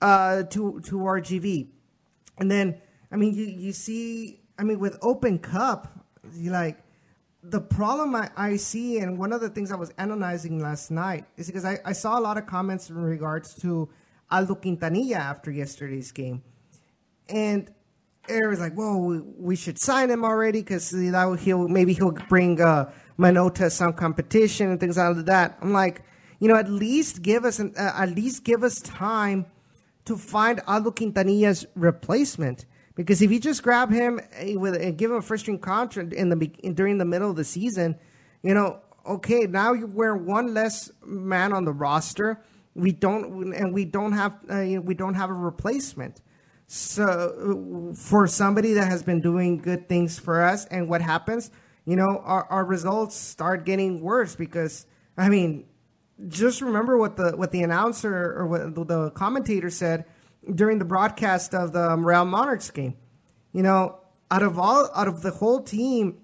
uh, 0.01 0.45
to 0.45 0.81
to 0.81 0.97
RGV, 0.97 1.69
and 2.39 2.51
then 2.51 2.81
I 3.11 3.17
mean 3.17 3.35
you 3.35 3.45
you 3.45 3.73
see 3.73 4.41
I 4.59 4.65
mean 4.65 4.79
with 4.79 4.99
Open 5.03 5.39
Cup, 5.39 6.07
you 6.35 6.51
like 6.51 6.79
the 7.43 7.61
problem 7.61 8.15
I, 8.17 8.31
I 8.37 8.57
see, 8.57 8.99
and 8.99 9.19
one 9.19 9.33
of 9.33 9.41
the 9.41 9.49
things 9.49 9.71
I 9.71 9.77
was 9.77 9.91
analyzing 9.99 10.59
last 10.59 10.91
night 10.91 11.25
is 11.37 11.47
because 11.47 11.65
I, 11.65 11.79
I 11.85 11.93
saw 11.93 12.19
a 12.19 12.21
lot 12.21 12.37
of 12.37 12.47
comments 12.47 12.91
in 12.91 12.97
regards 12.97 13.55
to 13.63 13.89
Aldo 14.31 14.57
Quintanilla 14.57 15.17
after 15.17 15.51
yesterday's 15.51 16.11
game, 16.11 16.43
and 17.29 17.71
it 18.29 18.47
was 18.47 18.59
like, 18.59 18.75
"Whoa, 18.75 18.99
we, 18.99 19.19
we 19.21 19.57
should 19.57 19.79
sign 19.79 20.11
him 20.11 20.25
already 20.25 20.61
because 20.61 20.91
that 20.91 21.39
he'll 21.41 21.69
maybe 21.69 21.93
he'll 21.93 22.11
bring 22.29 22.61
uh, 22.61 22.91
Manota 23.19 23.71
some 23.71 23.93
competition 23.93 24.71
and 24.71 24.81
things 24.81 24.97
like 24.97 25.25
that." 25.27 25.59
I'm 25.63 25.73
like, 25.73 26.03
you 26.41 26.49
know, 26.49 26.57
at 26.57 26.71
least 26.71 27.23
give 27.23 27.45
us 27.45 27.61
an, 27.61 27.73
uh, 27.79 27.93
at 27.97 28.11
least 28.11 28.45
give 28.45 28.65
us 28.65 28.81
time 28.81 29.47
to 30.07 30.17
find 30.17 30.61
Aldo 30.67 30.91
Quintanilla's 30.91 31.67
replacement. 31.77 32.67
Because 32.99 33.23
if 33.23 33.31
you 33.31 33.39
just 33.39 33.63
grab 33.63 33.93
him 33.93 34.21
eh, 34.33 34.57
with 34.57 34.75
and 34.75 34.99
give 34.99 35.13
him 35.13 35.19
a 35.19 35.23
first 35.23 35.45
string 35.45 35.61
contract 35.61 36.13
in 36.13 36.31
the 36.31 36.37
during 36.75 36.99
the 36.99 37.05
middle 37.05 37.31
of 37.31 37.37
the 37.37 37.45
season, 37.45 37.97
you 38.43 38.55
know, 38.55 38.81
okay, 39.07 39.47
now 39.47 39.73
you 39.73 39.87
wear 39.87 40.17
one 40.17 40.53
less 40.53 40.91
man 41.07 41.53
on 41.53 41.65
the 41.65 41.73
roster. 41.73 42.43
We 42.75 42.91
don't 42.91 43.55
and 43.55 43.73
we 43.73 43.85
don't 43.85 44.11
have 44.15 44.33
uh, 44.51 44.63
you 44.63 44.77
know, 44.79 44.83
we 44.83 44.95
don't 44.95 45.15
have 45.15 45.31
a 45.31 45.33
replacement. 45.33 46.23
So 46.67 47.95
for 47.95 48.27
somebody 48.27 48.73
that 48.73 48.89
has 48.89 49.05
been 49.05 49.21
doing 49.21 49.59
good 49.59 49.89
things 49.89 50.19
for 50.19 50.43
us, 50.43 50.65
and 50.67 50.89
what 50.89 51.01
happens, 51.01 51.53
you 51.85 51.95
know, 51.95 52.21
our, 52.25 52.47
our 52.51 52.65
results 52.65 53.15
start 53.15 53.65
getting 53.65 54.01
worse 54.01 54.35
because 54.35 54.87
I 55.17 55.29
mean, 55.29 55.67
just 56.27 56.61
remember 56.61 56.99
what 56.99 57.17
the 57.17 57.31
what 57.37 57.53
the 57.53 57.63
announcer 57.63 58.13
or 58.13 58.49
what 58.49 58.89
the 58.89 59.13
commentator 59.13 59.71
said 59.71 60.05
during 60.55 60.79
the 60.79 60.85
broadcast 60.85 61.55
of 61.55 61.73
the 61.73 61.93
um, 61.93 62.07
Real 62.07 62.25
Monarchs 62.25 62.71
game. 62.71 62.95
You 63.53 63.63
know, 63.63 64.01
out 64.31 64.43
of 64.43 64.59
all 64.59 64.89
out 64.95 65.09
of 65.09 65.23
the 65.23 65.31
whole 65.31 65.61
team 65.63 66.19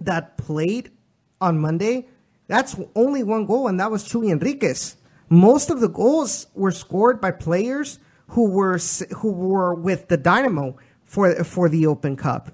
that 0.00 0.36
played 0.36 0.90
on 1.40 1.58
Monday, 1.58 2.08
that's 2.46 2.76
only 2.94 3.22
one 3.22 3.46
goal, 3.46 3.68
and 3.68 3.78
that 3.80 3.90
was 3.90 4.08
Chuy 4.08 4.30
Enriquez. 4.30 4.96
Most 5.28 5.70
of 5.70 5.80
the 5.80 5.88
goals 5.88 6.46
were 6.54 6.70
scored 6.70 7.20
by 7.20 7.30
players 7.30 7.98
who 8.28 8.50
were 8.50 8.78
who 9.16 9.32
were 9.32 9.74
with 9.74 10.08
the 10.08 10.16
Dynamo 10.16 10.76
for 11.04 11.44
for 11.44 11.68
the 11.68 11.86
Open 11.86 12.16
Cup, 12.16 12.50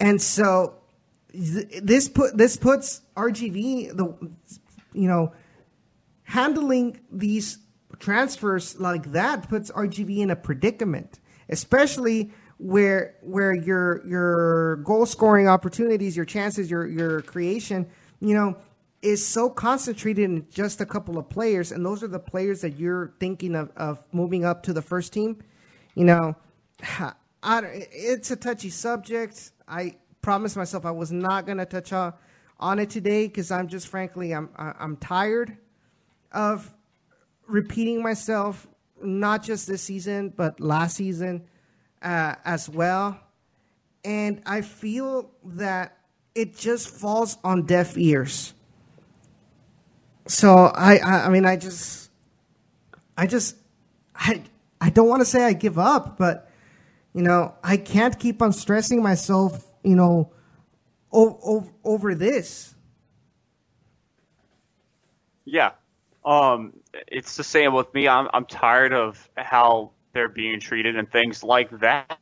and 0.00 0.20
so 0.20 0.74
this 1.32 2.08
put 2.08 2.36
this 2.36 2.56
puts 2.56 3.02
RGV 3.16 3.96
the 3.96 4.14
you 4.92 5.08
know 5.08 5.32
handling 6.24 7.00
these 7.10 7.58
transfers 7.98 8.78
like 8.78 9.12
that 9.12 9.48
puts 9.48 9.70
RGV 9.70 10.18
in 10.18 10.30
a 10.30 10.36
predicament, 10.36 11.20
especially 11.48 12.32
where 12.58 13.16
where 13.20 13.54
your 13.54 14.06
your 14.06 14.76
goal 14.76 15.06
scoring 15.06 15.48
opportunities, 15.48 16.16
your 16.16 16.24
chances, 16.24 16.70
your 16.70 16.86
your 16.86 17.22
creation, 17.22 17.86
you 18.20 18.34
know, 18.34 18.56
is 19.02 19.24
so 19.24 19.50
concentrated 19.50 20.24
in 20.24 20.46
just 20.50 20.80
a 20.80 20.86
couple 20.86 21.18
of 21.18 21.28
players, 21.28 21.72
and 21.72 21.84
those 21.84 22.02
are 22.02 22.08
the 22.08 22.18
players 22.18 22.62
that 22.62 22.78
you're 22.78 23.12
thinking 23.20 23.54
of, 23.54 23.70
of 23.76 24.02
moving 24.12 24.44
up 24.44 24.62
to 24.62 24.72
the 24.72 24.82
first 24.82 25.12
team. 25.12 25.42
You 25.94 26.04
know, 26.04 26.36
I, 27.42 27.86
it's 27.92 28.30
a 28.30 28.36
touchy 28.36 28.70
subject. 28.70 29.52
I 29.68 29.96
promised 30.22 30.56
myself 30.56 30.86
I 30.86 30.90
was 30.90 31.12
not 31.12 31.44
going 31.44 31.58
to 31.58 31.66
touch 31.66 31.92
on, 31.92 32.14
on 32.58 32.78
it 32.78 32.88
today 32.88 33.26
because 33.26 33.50
I'm 33.50 33.68
just 33.68 33.88
frankly 33.88 34.32
I'm 34.32 34.48
I'm 34.56 34.96
tired 34.96 35.58
of 36.32 36.73
repeating 37.46 38.02
myself, 38.02 38.66
not 39.02 39.42
just 39.42 39.66
this 39.66 39.82
season, 39.82 40.32
but 40.36 40.60
last 40.60 40.96
season 40.96 41.44
uh, 42.02 42.36
as 42.44 42.68
well. 42.68 43.20
And 44.04 44.42
I 44.46 44.62
feel 44.62 45.30
that 45.44 45.98
it 46.34 46.56
just 46.56 46.88
falls 46.88 47.38
on 47.44 47.66
deaf 47.66 47.96
ears. 47.98 48.54
So 50.26 50.54
I, 50.56 50.98
I, 50.98 51.26
I 51.26 51.28
mean, 51.30 51.46
I 51.46 51.56
just, 51.56 52.10
I 53.16 53.26
just, 53.26 53.56
I, 54.14 54.42
I 54.80 54.90
don't 54.90 55.08
want 55.08 55.20
to 55.20 55.26
say 55.26 55.44
I 55.44 55.52
give 55.52 55.78
up, 55.78 56.18
but 56.18 56.50
you 57.14 57.22
know, 57.22 57.54
I 57.62 57.76
can't 57.76 58.18
keep 58.18 58.42
on 58.42 58.52
stressing 58.52 59.02
myself, 59.02 59.66
you 59.84 59.96
know, 59.96 60.32
o- 61.12 61.38
o- 61.44 61.70
over 61.84 62.14
this. 62.14 62.74
Yeah, 65.46 65.72
um, 66.24 66.74
it's 67.08 67.36
the 67.36 67.44
same 67.44 67.72
with 67.74 67.92
me. 67.94 68.08
I'm 68.08 68.28
I'm 68.32 68.46
tired 68.46 68.92
of 68.92 69.28
how 69.36 69.90
they're 70.12 70.28
being 70.28 70.60
treated 70.60 70.96
and 70.96 71.10
things 71.10 71.42
like 71.42 71.70
that. 71.80 72.18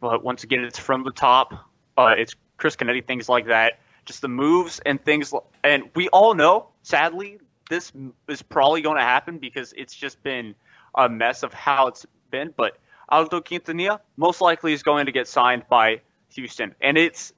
But 0.00 0.22
once 0.22 0.44
again, 0.44 0.64
it's 0.64 0.78
from 0.78 1.04
the 1.04 1.12
top. 1.12 1.54
Uh, 1.96 2.14
it's 2.18 2.34
Chris 2.58 2.76
Canetti, 2.76 3.06
things 3.06 3.28
like 3.28 3.46
that. 3.46 3.80
Just 4.04 4.22
the 4.22 4.28
moves 4.28 4.80
and 4.84 5.02
things, 5.02 5.32
and 5.64 5.84
we 5.94 6.08
all 6.08 6.34
know, 6.34 6.68
sadly, 6.82 7.38
this 7.68 7.92
is 8.28 8.42
probably 8.42 8.80
going 8.82 8.96
to 8.96 9.02
happen 9.02 9.38
because 9.38 9.74
it's 9.76 9.94
just 9.94 10.22
been 10.22 10.54
a 10.94 11.08
mess 11.08 11.42
of 11.42 11.52
how 11.52 11.88
it's 11.88 12.06
been. 12.30 12.52
But 12.56 12.78
Aldo 13.08 13.40
Quintanilla 13.40 14.00
most 14.16 14.40
likely 14.40 14.72
is 14.72 14.82
going 14.82 15.06
to 15.06 15.12
get 15.12 15.26
signed 15.26 15.64
by 15.68 16.02
Houston, 16.34 16.74
and 16.80 16.96
it's 16.96 17.32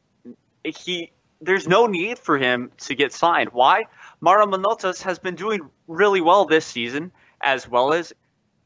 he. 0.65 1.13
There's 1.41 1.69
no 1.69 1.87
need 1.87 2.19
for 2.19 2.37
him 2.37 2.73
to 2.79 2.95
get 2.95 3.13
signed. 3.13 3.51
Why? 3.53 3.85
Mauro 4.21 4.47
Manotas 4.47 5.03
has 5.03 5.19
been 5.19 5.37
doing 5.37 5.61
really 5.87 6.21
well 6.21 6.47
this 6.47 6.67
season, 6.67 7.13
as 7.41 7.69
well 7.69 7.93
as 7.93 8.13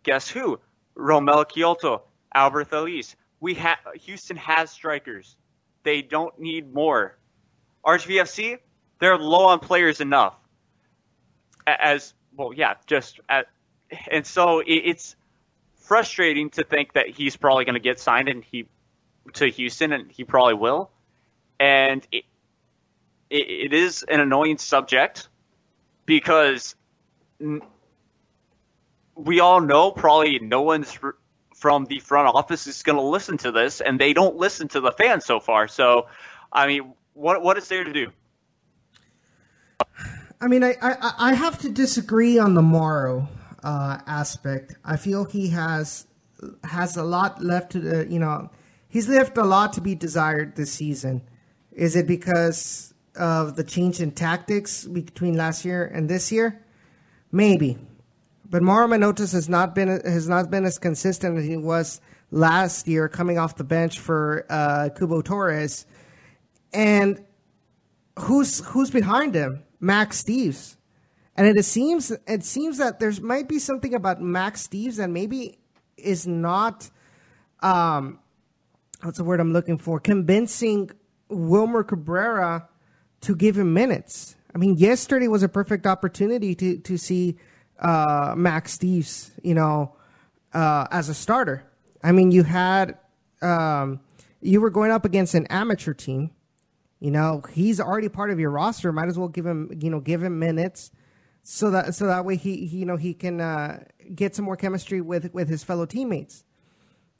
guess 0.02 0.28
who? 0.28 0.58
Romell 0.96 1.44
Quioto, 1.44 2.02
Alberth 2.34 2.72
Elis. 2.72 3.16
We 3.40 3.54
ha- 3.54 3.80
Houston 4.02 4.36
has 4.36 4.70
strikers. 4.70 5.36
They 5.82 6.02
don't 6.02 6.38
need 6.38 6.72
more. 6.72 7.18
RGVFC, 7.84 8.58
they're 9.00 9.18
low 9.18 9.46
on 9.46 9.58
players 9.58 10.00
enough. 10.00 10.36
As 11.66 12.14
well, 12.36 12.52
yeah, 12.52 12.74
just 12.86 13.20
at, 13.28 13.46
and 14.10 14.26
so 14.26 14.62
it's 14.66 15.16
frustrating 15.76 16.50
to 16.50 16.64
think 16.64 16.94
that 16.94 17.08
he's 17.08 17.36
probably 17.36 17.64
going 17.64 17.74
to 17.74 17.80
get 17.80 18.00
signed 18.00 18.28
and 18.28 18.44
he 18.44 18.66
to 19.34 19.46
Houston, 19.46 19.92
and 19.92 20.10
he 20.10 20.24
probably 20.24 20.54
will. 20.54 20.90
And 21.60 22.06
it, 22.10 22.24
it, 23.32 23.72
it 23.72 23.72
is 23.72 24.04
an 24.04 24.20
annoying 24.20 24.58
subject 24.58 25.28
because 26.06 26.76
we 29.16 29.40
all 29.40 29.60
know 29.60 29.90
probably 29.90 30.38
no 30.38 30.62
one's 30.62 30.98
from 31.56 31.86
the 31.86 31.98
front 32.00 32.34
office 32.34 32.66
is 32.66 32.82
going 32.82 32.98
to 32.98 33.04
listen 33.04 33.38
to 33.38 33.52
this, 33.52 33.80
and 33.80 33.98
they 33.98 34.12
don't 34.12 34.36
listen 34.36 34.68
to 34.68 34.80
the 34.80 34.92
fans 34.92 35.24
so 35.24 35.40
far. 35.40 35.68
So, 35.68 36.08
I 36.52 36.66
mean, 36.66 36.92
what 37.14 37.42
what 37.42 37.56
is 37.56 37.68
there 37.68 37.84
to 37.84 37.92
do? 37.92 38.12
I 40.40 40.48
mean, 40.48 40.62
I 40.62 40.74
I, 40.82 41.12
I 41.18 41.34
have 41.34 41.58
to 41.60 41.68
disagree 41.68 42.38
on 42.38 42.54
the 42.54 42.62
Mauro 42.62 43.28
uh, 43.62 43.98
aspect. 44.06 44.74
I 44.84 44.96
feel 44.96 45.24
he 45.24 45.48
has 45.48 46.06
has 46.64 46.96
a 46.96 47.04
lot 47.04 47.42
left 47.42 47.72
to 47.72 48.00
uh, 48.00 48.04
you 48.04 48.18
know 48.18 48.50
he's 48.88 49.08
left 49.08 49.38
a 49.38 49.44
lot 49.44 49.72
to 49.74 49.80
be 49.80 49.94
desired 49.94 50.56
this 50.56 50.72
season. 50.72 51.22
Is 51.70 51.96
it 51.96 52.06
because 52.06 52.91
of 53.16 53.56
the 53.56 53.64
change 53.64 54.00
in 54.00 54.12
tactics 54.12 54.84
between 54.84 55.36
last 55.36 55.64
year 55.64 55.84
and 55.84 56.08
this 56.08 56.32
year? 56.32 56.64
Maybe, 57.30 57.78
but 58.48 58.62
Mauro 58.62 58.86
Manotas 58.86 59.32
has 59.32 59.48
not 59.48 59.74
been 59.74 59.88
has 59.88 60.28
not 60.28 60.50
been 60.50 60.64
as 60.64 60.78
consistent 60.78 61.38
as 61.38 61.44
he 61.46 61.56
was 61.56 62.00
last 62.30 62.86
year, 62.86 63.08
coming 63.08 63.38
off 63.38 63.56
the 63.56 63.64
bench 63.64 63.98
for 63.98 64.44
uh, 64.50 64.90
Cubo 64.94 65.24
Torres, 65.24 65.86
and 66.72 67.24
who's 68.18 68.60
who's 68.66 68.90
behind 68.90 69.34
him? 69.34 69.62
Max 69.80 70.22
Steeves. 70.22 70.76
And 71.36 71.46
it 71.46 71.64
seems 71.64 72.10
it 72.26 72.44
seems 72.44 72.78
that 72.78 73.00
there's 73.00 73.20
might 73.20 73.48
be 73.48 73.58
something 73.58 73.94
about 73.94 74.20
Max 74.20 74.66
Steeves 74.66 74.96
that 74.96 75.08
maybe 75.08 75.58
is 75.96 76.26
not 76.26 76.90
um 77.60 78.18
what's 79.02 79.18
the 79.18 79.24
word 79.24 79.40
I'm 79.40 79.52
looking 79.52 79.78
for? 79.78 79.98
Convincing 79.98 80.90
Wilmer 81.28 81.82
Cabrera 81.84 82.68
to 83.22 83.34
give 83.34 83.58
him 83.58 83.72
minutes. 83.74 84.36
I 84.54 84.58
mean, 84.58 84.76
yesterday 84.76 85.28
was 85.28 85.42
a 85.42 85.48
perfect 85.48 85.86
opportunity 85.86 86.54
to 86.54 86.78
to 86.78 86.96
see 86.98 87.38
uh, 87.78 88.34
Max 88.36 88.76
Steeves, 88.76 89.30
you 89.42 89.54
know, 89.54 89.96
uh, 90.52 90.86
as 90.90 91.08
a 91.08 91.14
starter. 91.14 91.64
I 92.02 92.12
mean, 92.12 92.30
you 92.30 92.42
had 92.42 92.98
um, 93.40 94.00
you 94.40 94.60
were 94.60 94.70
going 94.70 94.90
up 94.90 95.04
against 95.04 95.34
an 95.34 95.46
amateur 95.46 95.94
team. 95.94 96.30
You 97.00 97.10
know, 97.10 97.42
he's 97.52 97.80
already 97.80 98.08
part 98.08 98.30
of 98.30 98.38
your 98.38 98.50
roster. 98.50 98.92
Might 98.92 99.08
as 99.08 99.18
well 99.18 99.28
give 99.28 99.44
him, 99.44 99.76
you 99.80 99.90
know, 99.90 99.98
give 99.98 100.22
him 100.22 100.38
minutes 100.38 100.92
so 101.42 101.70
that 101.72 101.94
so 101.94 102.06
that 102.06 102.24
way 102.24 102.36
he, 102.36 102.66
he 102.66 102.78
you 102.78 102.86
know 102.86 102.96
he 102.96 103.14
can 103.14 103.40
uh, 103.40 103.82
get 104.14 104.36
some 104.36 104.44
more 104.44 104.56
chemistry 104.56 105.00
with 105.00 105.32
with 105.34 105.48
his 105.48 105.64
fellow 105.64 105.86
teammates. 105.86 106.44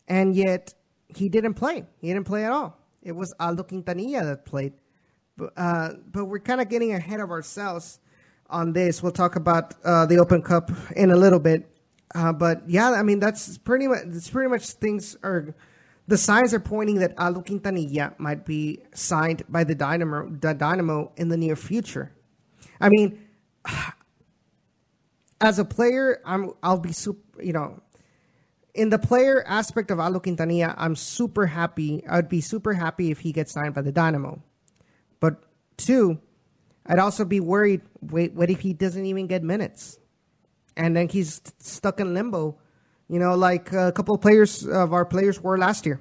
And 0.08 0.34
yet 0.34 0.74
he 1.08 1.28
didn't 1.28 1.54
play. 1.54 1.84
He 2.00 2.08
didn't 2.08 2.26
play 2.26 2.44
at 2.44 2.52
all. 2.52 2.78
It 3.02 3.12
was 3.12 3.34
Aldo 3.40 3.64
Quintanilla 3.64 4.24
that 4.24 4.44
played. 4.44 4.74
But, 5.36 5.52
uh, 5.56 5.90
but 6.10 6.26
we're 6.26 6.40
kind 6.40 6.60
of 6.60 6.68
getting 6.68 6.92
ahead 6.92 7.20
of 7.20 7.30
ourselves 7.30 8.00
on 8.50 8.72
this. 8.72 9.02
We'll 9.02 9.12
talk 9.12 9.36
about 9.36 9.74
uh, 9.84 10.06
the 10.06 10.18
Open 10.18 10.42
Cup 10.42 10.70
in 10.94 11.10
a 11.10 11.16
little 11.16 11.40
bit. 11.40 11.68
Uh, 12.14 12.32
but 12.32 12.68
yeah, 12.68 12.90
I 12.90 13.02
mean 13.02 13.18
that's 13.18 13.56
pretty 13.58 13.88
much 13.88 14.02
that's 14.06 14.30
pretty 14.30 14.50
much 14.50 14.66
things 14.72 15.16
are. 15.22 15.54
The 16.08 16.18
signs 16.18 16.52
are 16.52 16.60
pointing 16.60 16.96
that 16.96 17.18
Aldo 17.18 17.42
Quintanilla 17.42 18.18
might 18.18 18.44
be 18.44 18.80
signed 18.92 19.44
by 19.48 19.64
the 19.64 19.74
Dynamo, 19.74 20.28
the 20.28 20.52
Dynamo 20.52 21.12
in 21.16 21.28
the 21.28 21.36
near 21.36 21.56
future. 21.56 22.12
I 22.80 22.88
mean, 22.88 23.24
as 25.40 25.58
a 25.58 25.64
player, 25.64 26.20
I'm 26.26 26.50
I'll 26.62 26.78
be 26.78 26.92
super, 26.92 27.42
you 27.42 27.52
know, 27.52 27.80
in 28.74 28.90
the 28.90 28.98
player 28.98 29.44
aspect 29.46 29.90
of 29.90 30.00
Aldo 30.00 30.20
Quintanilla, 30.20 30.74
I'm 30.76 30.96
super 30.96 31.46
happy. 31.46 32.02
I'd 32.08 32.28
be 32.28 32.40
super 32.40 32.72
happy 32.72 33.10
if 33.10 33.20
he 33.20 33.32
gets 33.32 33.52
signed 33.52 33.74
by 33.74 33.82
the 33.82 33.92
Dynamo. 33.92 34.42
Two, 35.84 36.20
I'd 36.86 36.98
also 36.98 37.24
be 37.24 37.40
worried. 37.40 37.82
Wait, 38.00 38.34
what 38.34 38.50
if 38.50 38.60
he 38.60 38.72
doesn't 38.72 39.04
even 39.04 39.26
get 39.26 39.42
minutes, 39.42 39.98
and 40.76 40.96
then 40.96 41.08
he's 41.08 41.40
stuck 41.58 42.00
in 42.00 42.14
limbo? 42.14 42.58
You 43.08 43.18
know, 43.18 43.34
like 43.34 43.72
a 43.72 43.92
couple 43.92 44.14
of 44.14 44.20
players 44.20 44.66
of 44.66 44.92
our 44.92 45.04
players 45.04 45.40
were 45.40 45.58
last 45.58 45.86
year. 45.86 46.00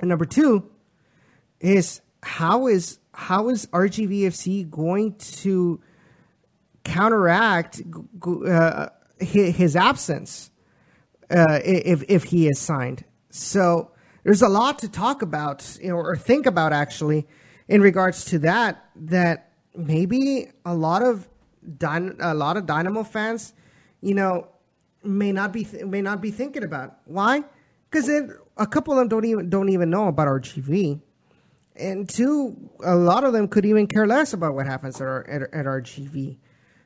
And 0.00 0.08
number 0.08 0.24
two 0.24 0.70
is 1.60 2.00
how 2.22 2.66
is 2.66 2.98
how 3.12 3.48
is 3.48 3.66
RGVFC 3.66 4.68
going 4.68 5.14
to 5.16 5.80
counteract 6.84 7.82
uh, 8.48 8.88
his 9.18 9.76
absence 9.76 10.50
uh, 11.30 11.60
if 11.64 12.02
if 12.08 12.24
he 12.24 12.48
is 12.48 12.58
signed. 12.58 13.04
So 13.30 13.92
there's 14.24 14.42
a 14.42 14.48
lot 14.48 14.78
to 14.80 14.88
talk 14.88 15.22
about, 15.22 15.78
you 15.80 15.90
know, 15.90 15.96
or 15.96 16.16
think 16.16 16.46
about 16.46 16.72
actually 16.72 17.26
in 17.68 17.80
regards 17.80 18.24
to 18.26 18.38
that. 18.40 18.85
That 18.98 19.52
maybe 19.74 20.48
a 20.64 20.74
lot 20.74 21.02
of 21.02 21.28
a 21.82 22.34
lot 22.34 22.56
of 22.56 22.66
Dynamo 22.66 23.02
fans, 23.02 23.52
you 24.00 24.14
know, 24.14 24.48
may 25.02 25.32
not 25.32 25.52
be 25.52 25.64
th- 25.64 25.84
may 25.84 26.02
not 26.02 26.20
be 26.20 26.30
thinking 26.30 26.64
about. 26.64 26.98
Why? 27.04 27.44
Because 27.90 28.08
a 28.56 28.66
couple 28.66 28.92
of 28.92 28.98
them 28.98 29.08
don't 29.08 29.24
even 29.24 29.50
don't 29.50 29.68
even 29.68 29.90
know 29.90 30.08
about 30.08 30.28
RGV, 30.28 31.00
and 31.76 32.08
two, 32.08 32.70
a 32.84 32.96
lot 32.96 33.24
of 33.24 33.32
them 33.32 33.48
could 33.48 33.64
even 33.64 33.86
care 33.86 34.06
less 34.06 34.32
about 34.32 34.54
what 34.54 34.66
happens 34.66 35.00
at, 35.00 35.06
our, 35.06 35.28
at, 35.28 35.42
at 35.42 35.66
RGV. 35.66 36.36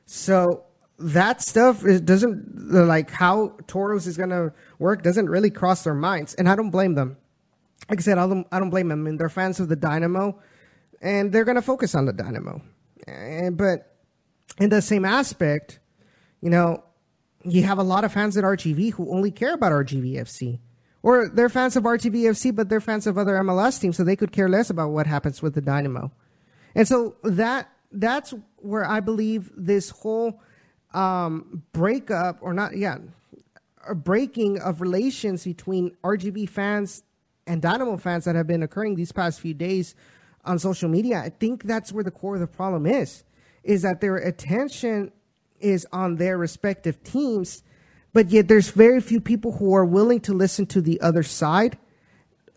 So 0.05 0.65
that 0.99 1.41
stuff 1.41 1.85
is, 1.85 2.01
doesn't 2.01 2.71
like 2.71 3.09
how 3.09 3.55
Toros 3.67 4.07
is 4.07 4.17
gonna 4.17 4.53
work 4.79 5.03
doesn't 5.03 5.29
really 5.29 5.49
cross 5.49 5.83
their 5.83 5.93
minds, 5.93 6.33
and 6.35 6.47
I 6.49 6.55
don't 6.55 6.69
blame 6.69 6.95
them. 6.95 7.17
Like 7.89 7.99
I 7.99 8.01
said, 8.01 8.17
I 8.17 8.27
don't 8.27 8.47
I 8.51 8.59
don't 8.59 8.69
blame 8.69 8.89
them. 8.89 9.01
I 9.01 9.03
mean, 9.03 9.17
they're 9.17 9.29
fans 9.29 9.59
of 9.59 9.69
the 9.69 9.75
Dynamo, 9.75 10.39
and 11.01 11.31
they're 11.31 11.45
gonna 11.45 11.61
focus 11.61 11.95
on 11.95 12.05
the 12.05 12.13
Dynamo. 12.13 12.61
And, 13.07 13.57
but 13.57 13.97
in 14.59 14.69
the 14.69 14.81
same 14.81 15.05
aspect, 15.05 15.79
you 16.41 16.49
know, 16.49 16.83
you 17.43 17.63
have 17.63 17.79
a 17.79 17.83
lot 17.83 18.03
of 18.03 18.13
fans 18.13 18.37
at 18.37 18.43
RGV 18.43 18.93
who 18.93 19.11
only 19.11 19.31
care 19.31 19.53
about 19.53 19.71
RGVFC. 19.71 20.59
Or 21.03 21.27
they're 21.27 21.49
fans 21.49 21.75
of 21.75 21.83
RGVFC, 21.83 22.55
but 22.55 22.69
they're 22.69 22.79
fans 22.79 23.07
of 23.07 23.17
other 23.17 23.33
MLS 23.37 23.81
teams, 23.81 23.97
so 23.97 24.03
they 24.03 24.15
could 24.15 24.31
care 24.31 24.47
less 24.47 24.69
about 24.69 24.91
what 24.91 25.07
happens 25.07 25.41
with 25.41 25.55
the 25.55 25.61
Dynamo. 25.61 26.11
And 26.75 26.87
so 26.87 27.15
that 27.23 27.69
that's 27.91 28.33
where 28.57 28.85
I 28.85 28.99
believe 28.99 29.51
this 29.57 29.89
whole 29.89 30.39
um, 30.93 31.63
breakup, 31.73 32.37
or 32.41 32.53
not, 32.53 32.77
yeah, 32.77 32.97
a 33.87 33.95
breaking 33.95 34.59
of 34.59 34.79
relations 34.79 35.43
between 35.43 35.95
RGV 36.03 36.47
fans 36.47 37.03
and 37.47 37.61
Dynamo 37.61 37.97
fans 37.97 38.25
that 38.25 38.35
have 38.35 38.45
been 38.45 38.61
occurring 38.61 38.95
these 38.95 39.11
past 39.11 39.39
few 39.39 39.55
days 39.55 39.95
on 40.45 40.59
social 40.59 40.89
media. 40.89 41.19
I 41.19 41.29
think 41.29 41.63
that's 41.63 41.91
where 41.91 42.03
the 42.03 42.11
core 42.11 42.35
of 42.35 42.41
the 42.41 42.47
problem 42.47 42.85
is, 42.85 43.23
is 43.63 43.81
that 43.83 44.01
their 44.01 44.17
attention 44.17 45.11
is 45.59 45.87
on 45.91 46.15
their 46.15 46.37
respective 46.37 47.03
teams, 47.03 47.63
but 48.13 48.29
yet 48.29 48.47
there's 48.47 48.71
very 48.71 48.99
few 48.99 49.21
people 49.21 49.53
who 49.53 49.73
are 49.73 49.85
willing 49.85 50.19
to 50.21 50.33
listen 50.33 50.65
to 50.67 50.81
the 50.81 50.99
other 51.01 51.23
side 51.23 51.77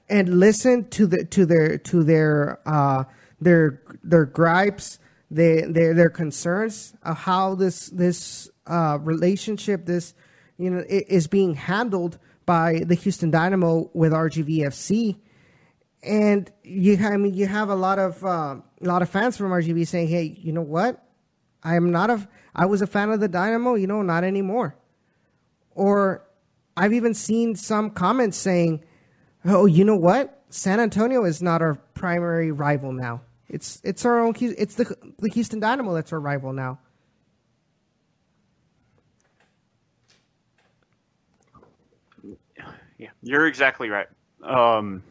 and 0.08 0.40
listen 0.40 0.88
to 0.90 1.06
the 1.06 1.24
to 1.24 1.46
their 1.46 1.78
to 1.78 2.02
their 2.02 2.60
uh, 2.66 3.04
their 3.40 3.82
their 4.02 4.26
gripes 4.26 4.98
their 5.30 5.70
their 5.70 5.94
their 5.94 6.10
concerns 6.10 6.94
of 7.02 7.16
how 7.16 7.54
this 7.54 7.88
this 7.90 8.50
uh, 8.66 8.98
relationship 9.00 9.86
this 9.86 10.14
you 10.58 10.70
know 10.70 10.84
is 10.88 11.26
being 11.26 11.54
handled 11.54 12.18
by 12.46 12.82
the 12.86 12.94
Houston 12.94 13.30
Dynamo 13.30 13.90
with 13.94 14.12
RGVFC, 14.12 15.16
and 16.04 16.50
you 16.62 16.98
I 17.04 17.16
mean 17.16 17.34
you 17.34 17.46
have 17.46 17.68
a 17.68 17.74
lot 17.74 17.98
of 17.98 18.24
uh, 18.24 18.56
a 18.58 18.84
lot 18.84 19.02
of 19.02 19.08
fans 19.08 19.36
from 19.36 19.50
RGV 19.50 19.86
saying, 19.86 20.08
hey, 20.08 20.36
you 20.38 20.52
know 20.52 20.62
what, 20.62 21.02
I 21.62 21.76
am 21.76 21.90
not 21.90 22.10
a 22.10 22.28
I 22.54 22.66
was 22.66 22.82
a 22.82 22.86
fan 22.86 23.10
of 23.10 23.20
the 23.20 23.28
Dynamo, 23.28 23.74
you 23.74 23.86
know, 23.86 24.02
not 24.02 24.24
anymore, 24.24 24.76
or 25.74 26.24
I've 26.76 26.92
even 26.92 27.14
seen 27.14 27.56
some 27.56 27.90
comments 27.90 28.36
saying, 28.36 28.84
oh, 29.44 29.66
you 29.66 29.84
know 29.84 29.96
what, 29.96 30.42
San 30.50 30.80
Antonio 30.80 31.24
is 31.24 31.42
not 31.42 31.62
our 31.62 31.74
primary 31.94 32.52
rival 32.52 32.92
now. 32.92 33.22
It's 33.48 33.80
it's 33.84 34.04
our 34.04 34.20
own. 34.20 34.34
It's 34.40 34.74
the 34.74 34.96
the 35.18 35.28
Houston 35.28 35.60
Dynamo 35.60 35.94
that's 35.94 36.12
our 36.12 36.20
rival 36.20 36.52
now. 36.52 36.78
Yeah, 42.98 43.10
you're 43.22 43.46
exactly 43.46 43.90
right. 43.90 44.06
Um, 44.42 45.02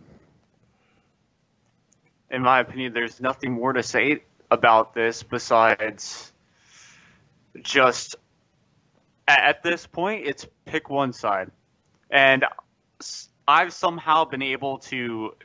in 2.33 2.41
my 2.41 2.59
opinion, 2.59 2.93
there's 2.93 3.21
nothing 3.21 3.53
more 3.53 3.71
to 3.73 3.83
say 3.83 4.23
about 4.49 4.93
this 4.93 5.21
besides 5.23 6.33
just 7.61 8.15
at 9.27 9.63
this 9.63 9.85
point, 9.87 10.25
it's 10.25 10.45
pick 10.65 10.89
one 10.89 11.13
side, 11.13 11.51
and 12.09 12.43
I've 13.47 13.71
somehow 13.71 14.25
been 14.25 14.41
able 14.41 14.79
to 14.79 15.35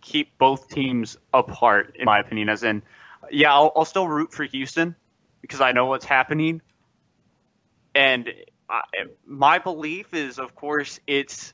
keep 0.00 0.38
both 0.38 0.68
teams 0.68 1.18
apart, 1.34 1.96
in 1.98 2.06
my 2.06 2.20
opinion. 2.20 2.48
As 2.48 2.62
in, 2.62 2.82
yeah, 3.30 3.52
I'll, 3.52 3.72
I'll 3.76 3.84
still 3.84 4.08
root 4.08 4.32
for 4.32 4.44
Houston 4.44 4.94
because 5.42 5.60
I 5.60 5.72
know 5.72 5.86
what's 5.86 6.06
happening, 6.06 6.62
and 7.94 8.32
I, 8.70 8.82
my 9.26 9.58
belief 9.58 10.14
is, 10.14 10.38
of 10.38 10.54
course, 10.54 11.00
it's 11.06 11.52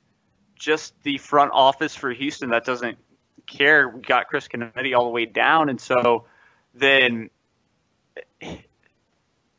just 0.55 0.93
the 1.03 1.19
front 1.19 1.53
office 1.55 1.97
for 1.97 2.13
Houston 2.13 2.51
that 2.51 2.65
doesn't 2.65 2.99
care. 3.49 3.89
We 3.89 4.01
got 4.03 4.29
Chris 4.29 4.47
Canetti 4.47 4.97
all 4.97 5.05
the 5.05 5.11
way 5.11 5.27
down, 5.27 5.69
and 5.69 5.81
so 5.81 6.27
then 6.75 7.31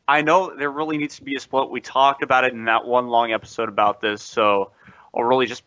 I 0.07 0.21
know 0.21 0.55
there 0.55 0.71
really 0.71 0.97
needs 0.97 1.17
to 1.17 1.23
be 1.23 1.35
a 1.35 1.39
split. 1.39 1.69
We 1.69 1.81
talked 1.81 2.23
about 2.23 2.43
it 2.43 2.53
in 2.53 2.65
that 2.65 2.85
one 2.85 3.07
long 3.09 3.31
episode 3.31 3.69
about 3.69 4.01
this, 4.01 4.23
so 4.23 4.71
I'll 5.13 5.23
really 5.23 5.45
just 5.45 5.63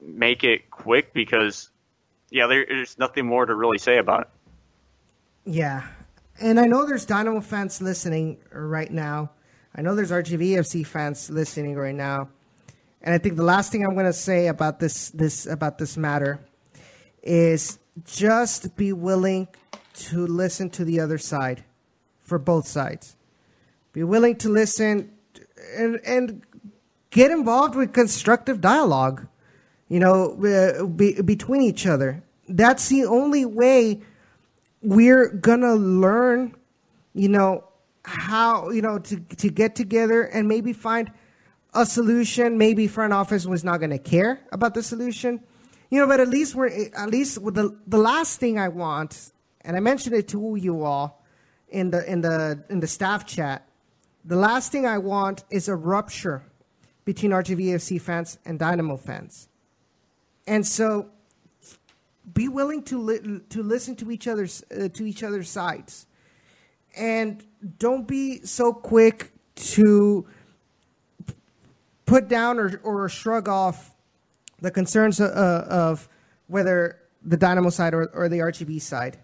make 0.00 0.44
it 0.44 0.70
quick 0.70 1.12
because, 1.12 1.70
yeah, 2.30 2.46
there's 2.46 2.98
nothing 2.98 3.26
more 3.26 3.46
to 3.46 3.54
really 3.54 3.78
say 3.78 3.98
about 3.98 4.20
it. 4.22 4.28
Yeah, 5.46 5.86
and 6.40 6.60
I 6.60 6.66
know 6.66 6.86
there's 6.86 7.06
Dynamo 7.06 7.40
fans 7.40 7.80
listening 7.80 8.38
right 8.52 8.90
now. 8.90 9.30
I 9.74 9.82
know 9.82 9.94
there's 9.94 10.12
RGVFC 10.12 10.86
fans 10.86 11.30
listening 11.30 11.74
right 11.74 11.94
now, 11.94 12.28
And 13.04 13.12
I 13.12 13.18
think 13.18 13.36
the 13.36 13.42
last 13.44 13.70
thing 13.70 13.84
I'm 13.84 13.94
going 13.94 14.06
to 14.06 14.12
say 14.12 14.46
about 14.46 14.80
this 14.80 15.10
this 15.10 15.46
about 15.46 15.78
this 15.78 15.96
matter 15.96 16.40
is 17.24 17.78
just 18.04 18.76
be 18.76 18.92
willing 18.92 19.48
to 19.94 20.26
listen 20.26 20.70
to 20.70 20.84
the 20.84 21.00
other 21.00 21.18
side 21.18 21.64
for 22.22 22.38
both 22.38 22.66
sides. 22.66 23.16
Be 23.92 24.02
willing 24.02 24.36
to 24.36 24.48
listen 24.48 25.10
and 25.76 26.00
and 26.04 26.42
get 27.10 27.30
involved 27.30 27.74
with 27.74 27.92
constructive 27.92 28.60
dialogue. 28.60 29.26
You 29.88 30.00
know, 30.00 30.88
be, 30.96 31.20
between 31.22 31.62
each 31.62 31.86
other. 31.86 32.22
That's 32.48 32.88
the 32.88 33.04
only 33.04 33.44
way 33.44 34.00
we're 34.82 35.28
gonna 35.28 35.74
learn. 35.74 36.56
You 37.14 37.28
know 37.28 37.64
how 38.04 38.70
you 38.70 38.82
know 38.82 38.98
to 38.98 39.20
to 39.20 39.48
get 39.48 39.76
together 39.76 40.22
and 40.22 40.48
maybe 40.48 40.72
find 40.72 41.12
a 41.72 41.86
solution. 41.86 42.58
Maybe 42.58 42.88
front 42.88 43.12
office 43.12 43.46
was 43.46 43.62
not 43.62 43.78
gonna 43.80 43.98
care 43.98 44.40
about 44.50 44.74
the 44.74 44.82
solution. 44.82 45.40
You 45.94 46.00
know, 46.00 46.08
but 46.08 46.18
at 46.18 46.26
least 46.26 46.56
we're 46.56 46.90
at 46.96 47.08
least 47.08 47.38
with 47.38 47.54
the 47.54 47.78
the 47.86 47.98
last 47.98 48.40
thing 48.40 48.58
I 48.58 48.66
want, 48.66 49.30
and 49.60 49.76
I 49.76 49.78
mentioned 49.78 50.16
it 50.16 50.26
to 50.30 50.56
you 50.56 50.82
all 50.82 51.22
in 51.68 51.92
the 51.92 52.04
in 52.10 52.20
the 52.20 52.64
in 52.68 52.80
the 52.80 52.88
staff 52.88 53.24
chat. 53.24 53.68
The 54.24 54.34
last 54.34 54.72
thing 54.72 54.86
I 54.86 54.98
want 54.98 55.44
is 55.50 55.68
a 55.68 55.76
rupture 55.76 56.42
between 57.04 57.30
RGVFC 57.30 58.00
fans 58.00 58.38
and 58.44 58.58
Dynamo 58.58 58.96
fans. 58.96 59.48
And 60.48 60.66
so 60.66 61.10
be 62.32 62.48
willing 62.48 62.82
to 62.90 62.98
li- 63.00 63.40
to 63.50 63.62
listen 63.62 63.94
to 63.94 64.10
each 64.10 64.26
other's 64.26 64.64
uh, 64.76 64.88
to 64.88 65.06
each 65.06 65.22
other's 65.22 65.48
sides. 65.48 66.06
And 66.96 67.44
don't 67.78 68.08
be 68.08 68.44
so 68.44 68.72
quick 68.72 69.30
to 69.76 70.26
put 72.04 72.26
down 72.26 72.58
or, 72.58 72.80
or 72.82 73.08
shrug 73.08 73.48
off 73.48 73.93
the 74.64 74.70
concerns 74.70 75.20
of, 75.20 75.30
uh, 75.30 75.64
of 75.68 76.08
whether 76.46 76.98
the 77.22 77.36
Dynamo 77.36 77.70
side 77.70 77.94
or, 77.94 78.10
or 78.14 78.28
the 78.28 78.38
RGV 78.38 78.80
side. 78.80 79.18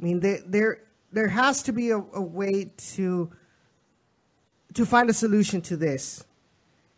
I 0.00 0.02
mean, 0.02 0.20
there 0.20 0.80
there 1.12 1.28
has 1.28 1.62
to 1.64 1.72
be 1.72 1.90
a, 1.90 1.98
a 1.98 2.20
way 2.20 2.72
to 2.94 3.30
to 4.74 4.86
find 4.86 5.08
a 5.10 5.12
solution 5.12 5.60
to 5.62 5.76
this. 5.76 6.24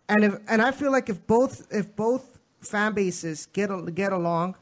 And 0.08 0.24
if 0.24 0.34
and 0.48 0.62
I 0.62 0.70
feel 0.70 0.92
like 0.92 1.08
if 1.08 1.26
both 1.26 1.66
if 1.70 1.94
both 1.96 2.38
fan 2.60 2.94
bases 2.94 3.46
get 3.46 3.70
get 3.94 4.12
along, 4.12 4.56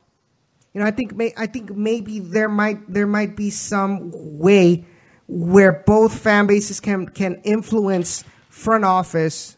you 0.72 0.80
know, 0.80 0.86
I 0.86 0.90
think 0.90 1.14
may, 1.14 1.32
I 1.36 1.46
think 1.46 1.74
maybe 1.74 2.20
there 2.20 2.48
might 2.48 2.92
there 2.92 3.06
might 3.06 3.36
be 3.36 3.50
some 3.50 4.10
way 4.38 4.84
where 5.26 5.84
both 5.86 6.18
fan 6.18 6.46
bases 6.46 6.80
can 6.80 7.08
can 7.08 7.36
influence 7.44 8.24
front 8.48 8.84
office 8.84 9.56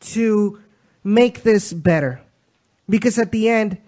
to 0.00 0.60
make 1.04 1.42
this 1.42 1.72
better. 1.72 2.25
Because 2.88 3.18
at 3.18 3.32
the 3.32 3.48
end, 3.48 3.78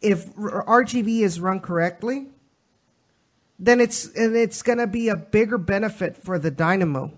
if 0.00 0.32
RGV 0.34 1.20
is 1.20 1.40
run 1.40 1.60
correctly, 1.60 2.28
then 3.58 3.80
it's 3.80 4.06
and 4.14 4.36
it's 4.36 4.62
going 4.62 4.78
to 4.78 4.86
be 4.86 5.08
a 5.08 5.16
bigger 5.16 5.58
benefit 5.58 6.16
for 6.16 6.38
the 6.38 6.50
Dynamo 6.50 7.12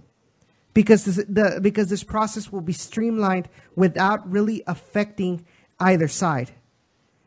because 0.73 1.05
this, 1.05 1.17
the 1.29 1.59
because 1.61 1.91
this 1.91 2.05
process 2.05 2.53
will 2.53 2.61
be 2.61 2.73
streamlined 2.73 3.49
without 3.75 4.29
really 4.31 4.63
affecting 4.67 5.45
either 5.81 6.09
side. 6.09 6.53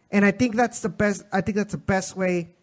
And 0.09 0.25
I 0.25 0.31
think 0.31 0.55
that's 0.55 0.79
the 0.79 0.89
best 0.89 1.23
I 1.33 1.41
think 1.41 1.57
that's 1.57 1.73
the 1.73 1.77
best 1.77 2.15
way 2.15 2.55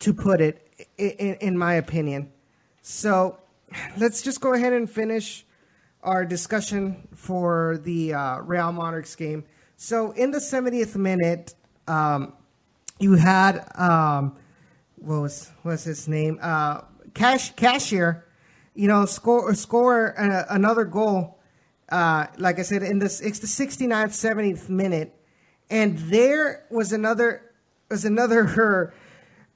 to 0.00 0.14
put 0.14 0.40
it 0.40 0.66
in, 0.96 1.34
in 1.40 1.58
my 1.58 1.74
opinion. 1.74 2.32
So 2.80 3.38
let's 3.98 4.22
just 4.22 4.40
go 4.40 4.54
ahead 4.54 4.72
and 4.72 4.88
finish 4.88 5.44
our 6.02 6.24
discussion 6.24 7.08
for 7.14 7.80
the 7.82 8.14
uh, 8.14 8.38
Real 8.40 8.72
Monarchs 8.72 9.14
game. 9.16 9.44
So 9.84 10.12
in 10.12 10.30
the 10.30 10.38
70th 10.38 10.96
minute, 10.96 11.54
um, 11.86 12.32
you 12.98 13.16
had 13.16 13.70
um, 13.74 14.34
what 14.96 15.20
was 15.20 15.52
what's 15.60 15.84
his 15.84 16.08
name? 16.08 16.38
Uh, 16.40 16.80
Cash 17.12 17.54
Cashier, 17.54 18.24
you 18.74 18.88
know, 18.88 19.04
score 19.04 19.54
score 19.54 20.14
another 20.16 20.86
goal. 20.86 21.38
Uh, 21.90 22.28
like 22.38 22.58
I 22.58 22.62
said, 22.62 22.82
in 22.82 22.98
this 22.98 23.20
it's 23.20 23.40
the 23.40 23.46
69th, 23.46 24.12
70th 24.12 24.70
minute, 24.70 25.14
and 25.68 25.98
there 25.98 26.64
was 26.70 26.94
another 26.94 27.52
was 27.90 28.06
another 28.06 28.44
her 28.56 28.94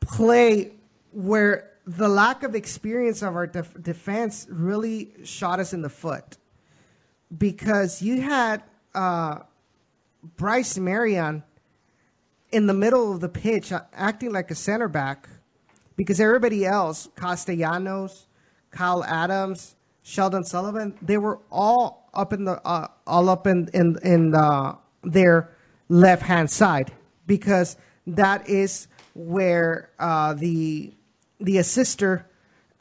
play 0.00 0.72
where 1.12 1.70
the 1.86 2.06
lack 2.06 2.42
of 2.42 2.54
experience 2.54 3.22
of 3.22 3.34
our 3.34 3.46
def- 3.46 3.82
defense 3.82 4.46
really 4.50 5.08
shot 5.24 5.58
us 5.58 5.72
in 5.72 5.80
the 5.80 5.88
foot 5.88 6.36
because 7.38 8.02
you 8.02 8.20
had 8.20 8.62
uh, 8.94 9.38
Bryce 10.22 10.78
Marion 10.78 11.42
in 12.50 12.66
the 12.66 12.74
middle 12.74 13.12
of 13.12 13.20
the 13.20 13.28
pitch 13.28 13.72
uh, 13.72 13.82
acting 13.92 14.32
like 14.32 14.50
a 14.50 14.54
center 14.54 14.88
back 14.88 15.28
because 15.96 16.20
everybody 16.20 16.64
else, 16.64 17.08
Castellanos, 17.16 18.26
Kyle 18.70 19.04
Adams, 19.04 19.76
Sheldon 20.02 20.44
Sullivan, 20.44 20.96
they 21.02 21.18
were 21.18 21.40
all 21.50 22.08
up 22.14 22.32
in 22.32 22.44
the 22.44 22.60
uh, 22.66 22.88
all 23.06 23.28
up 23.28 23.46
in 23.46 23.68
in 23.74 23.98
in 24.02 24.34
uh, 24.34 24.76
their 25.02 25.54
left 25.88 26.22
hand 26.22 26.50
side 26.50 26.92
because 27.26 27.76
that 28.06 28.48
is 28.48 28.88
where 29.14 29.90
uh, 29.98 30.32
the 30.34 30.94
the 31.40 31.58
assister 31.58 32.26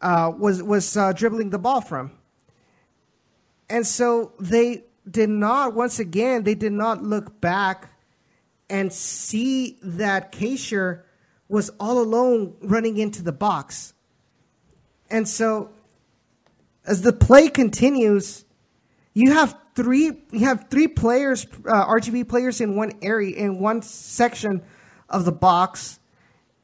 uh, 0.02 0.32
was 0.38 0.64
was 0.64 0.98
dribbling 1.16 1.50
the 1.50 1.60
ball 1.60 1.82
from, 1.82 2.12
and 3.70 3.86
so 3.86 4.32
they 4.40 4.84
did 5.10 5.30
not 5.30 5.74
once 5.74 6.00
again 6.00 6.44
they 6.44 6.56
did 6.56 6.74
not 6.74 7.04
look 7.04 7.40
back 7.42 7.90
and 8.70 8.92
see 8.92 9.78
that 9.82 10.32
Kaysher 10.32 11.04
was 11.48 11.70
all 11.80 12.00
alone 12.00 12.56
running 12.62 12.98
into 12.98 13.24
the 13.24 13.32
box. 13.32 13.94
And 15.10 15.28
so 15.28 15.70
as 16.86 17.02
the 17.02 17.14
play 17.14 17.50
continues, 17.50 18.46
you 19.14 19.34
have 19.34 19.58
three 19.76 20.12
you 20.32 20.40
have 20.40 20.68
three 20.70 20.88
players 20.88 21.46
uh, 21.66 21.86
RGV 21.86 22.28
players 22.28 22.62
in 22.62 22.76
one 22.76 22.94
area 23.02 23.36
in 23.36 23.60
one 23.60 23.82
section 23.82 24.64
of 25.10 25.24
the 25.26 25.32
box 25.32 26.00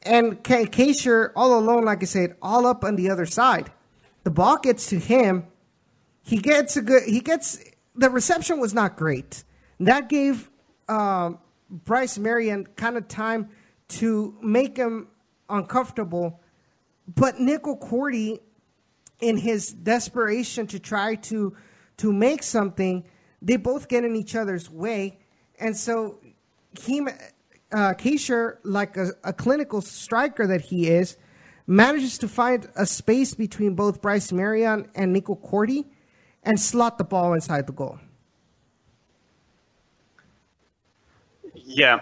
and 0.01 0.43
K- 0.43 0.65
Kaysher 0.65 1.31
all 1.35 1.57
alone 1.57 1.85
like 1.85 2.01
I 2.01 2.05
said 2.05 2.35
all 2.41 2.65
up 2.65 2.83
on 2.83 2.95
the 2.95 3.09
other 3.09 3.25
side. 3.25 3.71
The 4.23 4.31
ball 4.31 4.57
gets 4.57 4.87
to 4.87 4.99
him. 4.99 5.45
He 6.23 6.37
gets 6.37 6.77
a 6.77 6.81
good 6.81 7.03
he 7.03 7.19
gets 7.19 7.59
the 7.95 8.09
reception 8.09 8.59
was 8.59 8.73
not 8.73 8.95
great. 8.95 9.43
That 9.79 10.09
gave 10.09 10.49
um, 10.87 11.39
Bryce 11.69 12.17
Marion 12.17 12.67
kind 12.75 12.97
of 12.97 13.07
time 13.07 13.49
to 13.89 14.35
make 14.41 14.77
him 14.77 15.07
uncomfortable. 15.49 16.39
But 17.07 17.39
Nico 17.39 17.75
Corti, 17.75 18.39
in 19.19 19.37
his 19.37 19.71
desperation 19.71 20.67
to 20.67 20.79
try 20.79 21.15
to 21.15 21.55
to 21.97 22.11
make 22.11 22.41
something, 22.41 23.05
they 23.41 23.57
both 23.57 23.87
get 23.87 24.03
in 24.03 24.15
each 24.15 24.35
other's 24.35 24.69
way, 24.69 25.19
and 25.59 25.77
so 25.77 26.19
he, 26.81 27.01
uh, 27.01 27.93
Kaysher, 27.93 28.57
like 28.63 28.97
a, 28.97 29.11
a 29.23 29.31
clinical 29.31 29.79
striker 29.79 30.47
that 30.47 30.61
he 30.61 30.89
is, 30.89 31.17
manages 31.67 32.17
to 32.17 32.27
find 32.27 32.67
a 32.75 32.85
space 32.85 33.35
between 33.35 33.75
both 33.75 34.01
Bryce 34.01 34.31
Marion 34.31 34.89
and 34.95 35.13
Nico 35.13 35.35
Corti 35.35 35.85
and 36.43 36.59
slot 36.59 36.97
the 36.97 37.03
ball 37.03 37.33
inside 37.33 37.67
the 37.67 37.73
goal. 37.73 37.99
Yeah, 41.55 42.01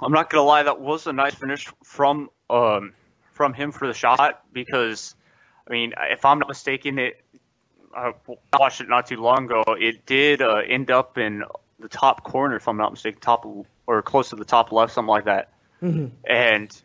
I'm 0.00 0.12
not 0.12 0.30
gonna 0.30 0.44
lie, 0.44 0.62
that 0.62 0.80
was 0.80 1.06
a 1.06 1.12
nice 1.12 1.34
finish 1.34 1.68
from 1.84 2.30
um, 2.48 2.94
from 3.32 3.54
him 3.54 3.72
for 3.72 3.86
the 3.86 3.94
shot 3.94 4.44
because, 4.52 5.14
I 5.66 5.72
mean, 5.72 5.94
if 6.10 6.24
I'm 6.24 6.38
not 6.38 6.48
mistaken, 6.48 6.98
it 6.98 7.22
I 7.94 8.12
watched 8.58 8.80
it 8.80 8.88
not 8.88 9.06
too 9.06 9.16
long 9.16 9.46
ago. 9.46 9.62
It 9.78 10.06
did 10.06 10.42
uh, 10.42 10.56
end 10.66 10.90
up 10.90 11.18
in 11.18 11.42
the 11.78 11.88
top 11.88 12.22
corner, 12.22 12.56
if 12.56 12.68
I'm 12.68 12.76
not 12.76 12.92
mistaken, 12.92 13.20
top 13.20 13.46
or 13.86 14.02
close 14.02 14.30
to 14.30 14.36
the 14.36 14.44
top 14.44 14.70
left, 14.70 14.92
something 14.92 15.08
like 15.08 15.24
that. 15.24 15.52
Mm-hmm. 15.82 16.06
And 16.24 16.82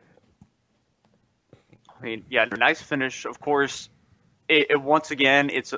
I 1.99 2.03
mean, 2.03 2.25
yeah, 2.29 2.45
nice 2.45 2.81
finish. 2.81 3.25
Of 3.25 3.39
course, 3.39 3.89
it, 4.47 4.67
it 4.71 4.81
once 4.81 5.11
again, 5.11 5.49
it's 5.51 5.73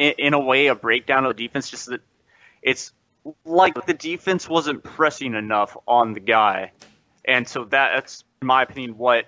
in, 0.00 0.34
a 0.34 0.40
way 0.40 0.66
a 0.68 0.74
breakdown 0.74 1.26
of 1.26 1.36
the 1.36 1.46
defense. 1.46 1.70
Just 1.70 1.90
that 1.90 2.00
it's 2.62 2.92
like 3.44 3.86
the 3.86 3.94
defense 3.94 4.48
wasn't 4.48 4.82
pressing 4.82 5.34
enough 5.34 5.76
on 5.86 6.14
the 6.14 6.20
guy, 6.20 6.72
and 7.24 7.46
so 7.46 7.64
that, 7.64 7.92
that's, 7.94 8.24
in 8.40 8.46
my 8.46 8.62
opinion, 8.62 8.96
what 8.96 9.26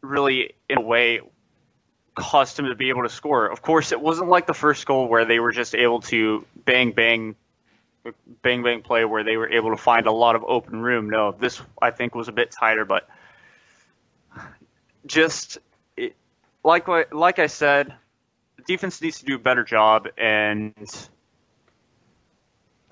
really, 0.00 0.54
in 0.68 0.78
a 0.78 0.80
way, 0.80 1.20
caused 2.14 2.58
him 2.58 2.66
to 2.66 2.74
be 2.74 2.90
able 2.90 3.02
to 3.02 3.08
score. 3.08 3.46
Of 3.46 3.62
course, 3.62 3.92
it 3.92 4.00
wasn't 4.00 4.28
like 4.28 4.46
the 4.46 4.54
first 4.54 4.86
goal 4.86 5.08
where 5.08 5.24
they 5.24 5.40
were 5.40 5.52
just 5.52 5.74
able 5.74 6.00
to 6.02 6.44
bang 6.64 6.92
bang, 6.92 7.34
bang 8.42 8.62
bang 8.62 8.82
play 8.82 9.04
where 9.04 9.24
they 9.24 9.36
were 9.36 9.48
able 9.48 9.70
to 9.70 9.76
find 9.76 10.06
a 10.06 10.12
lot 10.12 10.36
of 10.36 10.44
open 10.44 10.80
room. 10.80 11.10
No, 11.10 11.32
this 11.32 11.60
I 11.80 11.90
think 11.90 12.14
was 12.14 12.28
a 12.28 12.32
bit 12.32 12.50
tighter, 12.50 12.84
but 12.84 13.08
just 15.06 15.58
it, 15.96 16.14
like 16.62 16.86
like 17.12 17.38
I 17.38 17.46
said, 17.46 17.94
defense 18.66 19.00
needs 19.00 19.20
to 19.20 19.24
do 19.24 19.36
a 19.36 19.38
better 19.38 19.64
job 19.64 20.08
and 20.16 20.74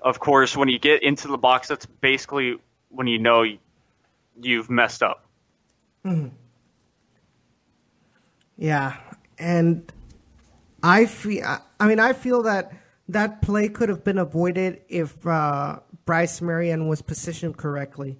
of 0.01 0.19
course, 0.19 0.57
when 0.57 0.67
you 0.67 0.79
get 0.79 1.03
into 1.03 1.27
the 1.27 1.37
box, 1.37 1.67
that's 1.67 1.85
basically 1.85 2.57
when 2.89 3.07
you 3.07 3.19
know 3.19 3.45
you've 4.41 4.69
messed 4.69 5.03
up. 5.03 5.25
Mm-hmm. 6.05 6.29
Yeah, 8.57 8.97
and 9.37 9.91
I 10.81 11.05
feel. 11.05 11.59
I 11.79 11.87
mean, 11.87 11.99
I 11.99 12.13
feel 12.13 12.43
that 12.43 12.73
that 13.09 13.41
play 13.41 13.69
could 13.69 13.89
have 13.89 14.03
been 14.03 14.17
avoided 14.17 14.81
if 14.89 15.25
uh, 15.25 15.79
Bryce 16.05 16.41
Marion 16.41 16.87
was 16.87 17.01
positioned 17.01 17.57
correctly, 17.57 18.17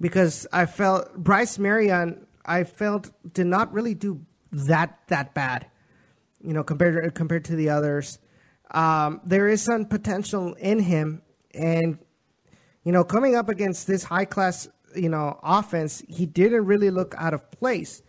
because 0.00 0.46
I 0.52 0.66
felt 0.66 1.16
Bryce 1.16 1.58
Marion. 1.58 2.26
I 2.44 2.62
felt 2.62 3.10
did 3.32 3.46
not 3.46 3.72
really 3.72 3.94
do 3.94 4.24
that 4.52 5.00
that 5.08 5.34
bad, 5.34 5.66
you 6.46 6.52
know, 6.52 6.62
compared 6.62 7.02
to, 7.02 7.10
compared 7.10 7.44
to 7.46 7.56
the 7.56 7.68
others. 7.68 8.18
Um, 8.70 9.20
there 9.24 9.48
is 9.48 9.62
some 9.62 9.84
potential 9.84 10.54
in 10.54 10.78
him, 10.78 11.22
and 11.52 11.98
you 12.84 12.92
know, 12.92 13.02
coming 13.02 13.34
up 13.34 13.48
against 13.48 13.86
this 13.86 14.04
high 14.04 14.24
class, 14.24 14.68
you 14.94 15.08
know, 15.08 15.40
offense, 15.42 16.02
he 16.08 16.24
didn't 16.24 16.64
really 16.64 16.90
look 16.90 17.14
out 17.18 17.34
of 17.34 17.50
place 17.50 18.02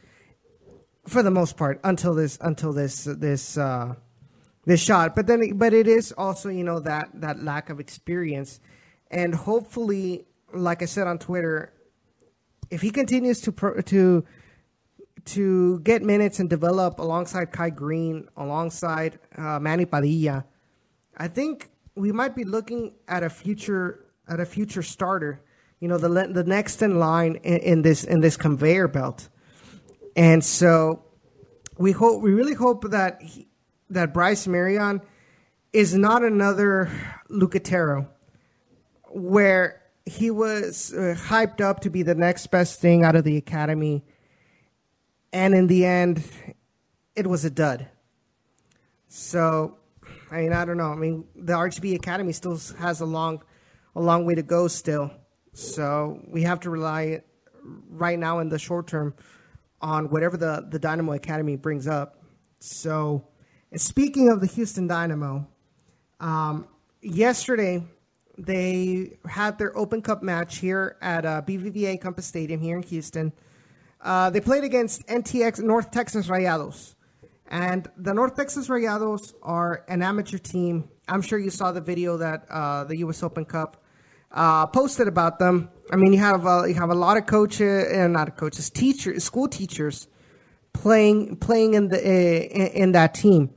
for 1.08 1.24
the 1.24 1.32
most 1.32 1.58
part 1.58 1.80
until 1.84 2.14
this 2.14 2.38
until 2.42 2.74
this 2.74 3.06
this 3.06 3.58
uh, 3.58 3.96
this 4.66 4.82
shot. 4.82 5.16
But 5.16 5.26
then, 5.26 5.58
but 5.58 5.74
it 5.74 5.88
is 5.88 6.12
also 6.12 6.50
you 6.50 6.64
know 6.64 6.80
that 6.82 7.10
that 7.16 7.44
lack 7.44 7.72
of 7.72 7.80
experience, 7.80 8.60
and 9.10 9.34
hopefully, 9.34 10.28
like 10.54 10.84
I 10.84 10.86
said 10.86 11.08
on 11.08 11.18
Twitter, 11.18 11.74
if 12.70 12.82
he 12.82 12.92
continues 12.92 13.42
to 13.42 13.52
pro, 13.52 13.82
to 13.82 14.26
to 15.28 15.80
get 15.80 16.03
minutes 16.03 16.39
and 16.39 16.49
develop 16.49 16.99
alongside 16.99 17.51
Kai 17.51 17.69
Green, 17.69 18.28
alongside 18.38 19.19
uh, 19.38 19.59
Manny 19.59 19.86
Padilla, 19.86 20.45
I 21.17 21.28
think 21.28 21.69
we 21.95 22.11
might 22.11 22.36
be 22.36 22.43
looking 22.43 22.93
at 23.07 23.23
a 23.23 23.30
future 23.30 24.05
at 24.28 24.39
a 24.39 24.45
future 24.45 24.84
starter. 24.84 25.41
You 25.80 25.88
know, 25.88 25.97
the 25.97 26.09
the 26.09 26.43
next 26.43 26.82
in 26.82 26.99
line 26.99 27.36
in, 27.43 27.57
in 27.57 27.82
this 27.82 28.03
in 28.03 28.21
this 28.21 28.38
conveyor 28.38 28.88
belt, 28.88 29.30
and 30.15 30.43
so 30.43 31.03
we 31.78 31.91
hope 31.91 32.21
we 32.21 32.32
really 32.32 32.55
hope 32.55 32.89
that 32.91 33.21
he, 33.21 33.47
that 33.89 34.13
Bryce 34.13 34.47
Marion 34.47 35.01
is 35.73 35.93
not 35.93 36.23
another 36.23 36.89
Lucatero, 37.30 38.07
where 39.09 39.82
he 40.05 40.32
was 40.32 40.93
uh, 40.93 41.15
hyped 41.17 41.61
up 41.61 41.82
to 41.82 41.89
be 41.89 42.01
the 42.01 42.15
next 42.15 42.47
best 42.47 42.80
thing 42.80 43.03
out 43.03 43.15
of 43.15 43.23
the 43.23 43.38
academy, 43.38 44.03
and 45.34 45.53
in 45.53 45.67
the 45.67 45.86
end, 45.86 46.23
it 47.15 47.28
was 47.28 47.45
a 47.45 47.49
dud. 47.49 47.88
So, 49.07 49.78
I 50.32 50.41
mean, 50.41 50.53
I 50.53 50.65
don't 50.65 50.78
know. 50.78 50.91
I 50.91 50.95
mean, 50.95 51.25
the 51.36 51.53
RGV 51.53 51.95
Academy 51.95 52.34
still 52.34 52.59
has 52.80 53.01
a 53.01 53.05
long, 53.05 53.43
a 53.95 54.01
long 54.01 54.25
way 54.25 54.36
to 54.36 54.43
go 54.43 54.67
still. 54.67 55.11
So 55.53 56.21
we 56.28 56.43
have 56.43 56.59
to 56.61 56.69
rely 56.69 57.21
right 57.89 58.19
now 58.19 58.39
in 58.39 58.49
the 58.49 58.59
short 58.59 58.88
term 58.88 59.15
on 59.82 60.09
whatever 60.09 60.38
the, 60.38 60.65
the 60.69 60.80
Dynamo 60.80 61.13
Academy 61.13 61.55
brings 61.55 61.88
up. 61.88 62.23
So, 62.59 63.28
speaking 63.75 64.30
of 64.30 64.41
the 64.41 64.47
Houston 64.47 64.88
Dynamo, 64.88 65.47
um, 66.19 66.67
yesterday 67.01 67.84
they 68.38 69.17
had 69.28 69.57
their 69.57 69.75
Open 69.78 70.01
Cup 70.01 70.21
match 70.21 70.57
here 70.57 70.97
at 71.01 71.25
uh, 71.25 71.41
BBVA 71.41 71.99
Compass 71.99 72.25
Stadium 72.25 72.59
here 72.59 72.78
in 72.78 72.84
Houston. 72.84 73.34
Uh, 74.02 74.30
they 74.30 74.41
played 74.41 74.64
against 74.64 75.06
NTX 75.08 75.60
North 75.60 75.91
Texas 75.91 76.28
Rayados. 76.28 76.95
And 77.50 77.88
the 77.98 78.14
North 78.14 78.36
Texas 78.36 78.68
Rayados 78.68 79.34
are 79.41 79.86
an 79.88 80.02
amateur 80.02 80.38
team. 80.38 80.89
I'm 81.08 81.22
sure 81.22 81.39
you 81.39 81.50
saw 81.50 81.72
the 81.72 81.82
video 81.82 82.18
that 82.18 82.45
uh, 82.50 82.84
the 82.84 82.98
U.S. 82.98 83.24
Open 83.24 83.45
Cup 83.45 83.84
uh, 84.32 84.68
posted 84.68 85.08
about 85.08 85.39
them. 85.39 85.70
I 85.91 85.95
mean, 85.95 86.12
you 86.12 86.20
have 86.20 86.45
a, 86.45 86.66
you 86.68 86.74
have 86.76 86.89
a 86.89 86.95
lot 86.95 87.18
of 87.18 87.26
coaches 87.26 87.88
and 87.91 88.16
uh, 88.16 88.20
not 88.20 88.36
coaches, 88.36 88.70
teachers, 88.70 89.24
school 89.24 89.48
teachers 89.48 90.08
playing 90.74 91.38
playing 91.38 91.74
in 91.74 91.88
the 91.88 91.98
uh, 91.98 92.70
in, 92.84 92.91
that 92.91 93.14
team, 93.14 93.50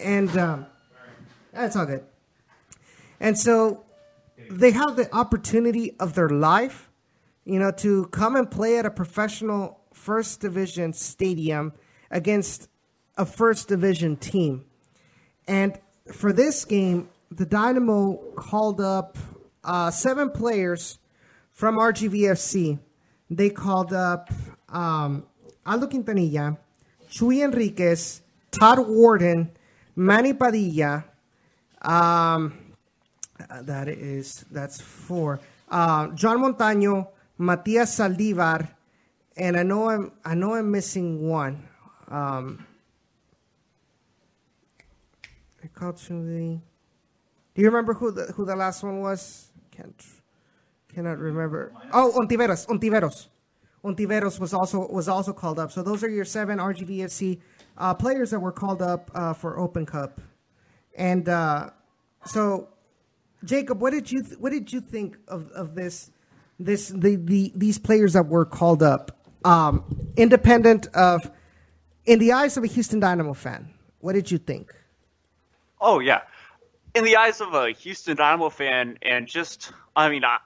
and 0.00 0.36
um, 0.36 0.66
that's 1.52 1.76
all 1.76 1.86
good. 1.86 2.04
And 3.18 3.38
so 3.38 3.84
they 4.50 4.70
have 4.70 4.96
the 4.96 5.12
opportunity 5.14 5.96
of 5.98 6.14
their 6.14 6.28
life, 6.28 6.89
you 7.44 7.58
know, 7.58 7.70
to 7.72 8.06
come 8.06 8.36
and 8.36 8.50
play 8.50 8.78
at 8.78 8.86
a 8.86 8.90
professional 8.90 9.80
first 9.92 10.40
division 10.40 10.92
stadium 10.92 11.72
against 12.10 12.68
a 13.16 13.26
first 13.26 13.68
division 13.68 14.16
team. 14.16 14.64
And 15.46 15.78
for 16.12 16.32
this 16.32 16.64
game, 16.64 17.08
the 17.30 17.46
Dynamo 17.46 18.16
called 18.36 18.80
up 18.80 19.18
uh, 19.64 19.90
seven 19.90 20.30
players 20.30 20.98
from 21.52 21.76
RGVFC. 21.76 22.78
They 23.28 23.50
called 23.50 23.92
up 23.92 24.30
um, 24.68 25.24
Aldo 25.66 25.86
Quintanilla, 25.86 26.56
Chuy 27.10 27.44
Enriquez, 27.44 28.22
Todd 28.50 28.78
Wharton, 28.86 29.50
Manny 29.94 30.32
Padilla. 30.32 31.04
Um, 31.82 32.54
that 33.62 33.88
is 33.88 34.44
that's 34.50 34.80
four. 34.80 35.40
Uh, 35.68 36.08
John 36.08 36.38
Montaño, 36.38 37.08
Matias 37.40 37.98
Saldivar, 37.98 38.68
and 39.34 39.56
I 39.56 39.62
know 39.62 39.88
I'm 39.88 40.12
I 40.22 40.34
know 40.34 40.54
I'm 40.54 40.70
missing 40.70 41.26
one. 41.26 41.66
Um, 42.08 42.66
Do 47.54 47.62
you 47.62 47.66
remember 47.66 47.94
who 47.94 48.10
the 48.12 48.26
who 48.34 48.44
the 48.44 48.54
last 48.54 48.82
one 48.82 49.00
was? 49.00 49.50
can't 49.70 50.04
cannot 50.92 51.18
remember. 51.18 51.72
Oh, 51.94 52.12
Ontiveros, 52.20 52.66
Ontiveros, 52.66 53.28
Ontiveros 53.82 54.38
was 54.38 54.52
also 54.52 54.86
was 54.88 55.08
also 55.08 55.32
called 55.32 55.58
up. 55.58 55.72
So 55.72 55.82
those 55.82 56.04
are 56.04 56.10
your 56.10 56.26
seven 56.26 56.58
RGVFC 56.58 57.40
uh, 57.78 57.94
players 57.94 58.30
that 58.32 58.40
were 58.40 58.52
called 58.52 58.82
up 58.82 59.10
uh, 59.14 59.32
for 59.32 59.58
Open 59.58 59.86
Cup, 59.86 60.20
and 60.94 61.26
uh, 61.26 61.70
so 62.26 62.68
Jacob, 63.44 63.80
what 63.80 63.92
did 63.92 64.12
you 64.12 64.22
th- 64.22 64.38
what 64.38 64.52
did 64.52 64.70
you 64.70 64.82
think 64.82 65.16
of, 65.26 65.50
of 65.52 65.74
this 65.74 66.10
this 66.64 66.88
the, 66.88 67.16
the 67.16 67.52
these 67.54 67.78
players 67.78 68.12
that 68.12 68.26
were 68.26 68.44
called 68.44 68.82
up, 68.82 69.16
um, 69.44 69.84
independent 70.16 70.86
of 70.94 71.30
in 72.04 72.18
the 72.18 72.32
eyes 72.32 72.56
of 72.56 72.64
a 72.64 72.66
Houston 72.66 73.00
Dynamo 73.00 73.34
fan? 73.34 73.74
What 74.00 74.12
did 74.12 74.30
you 74.30 74.38
think? 74.38 74.74
Oh 75.80 75.98
yeah, 75.98 76.22
in 76.94 77.04
the 77.04 77.16
eyes 77.16 77.40
of 77.40 77.54
a 77.54 77.70
Houston 77.72 78.16
Dynamo 78.16 78.50
fan, 78.50 78.98
and 79.02 79.26
just, 79.26 79.72
I 79.96 80.08
mean, 80.08 80.24
I, 80.24 80.38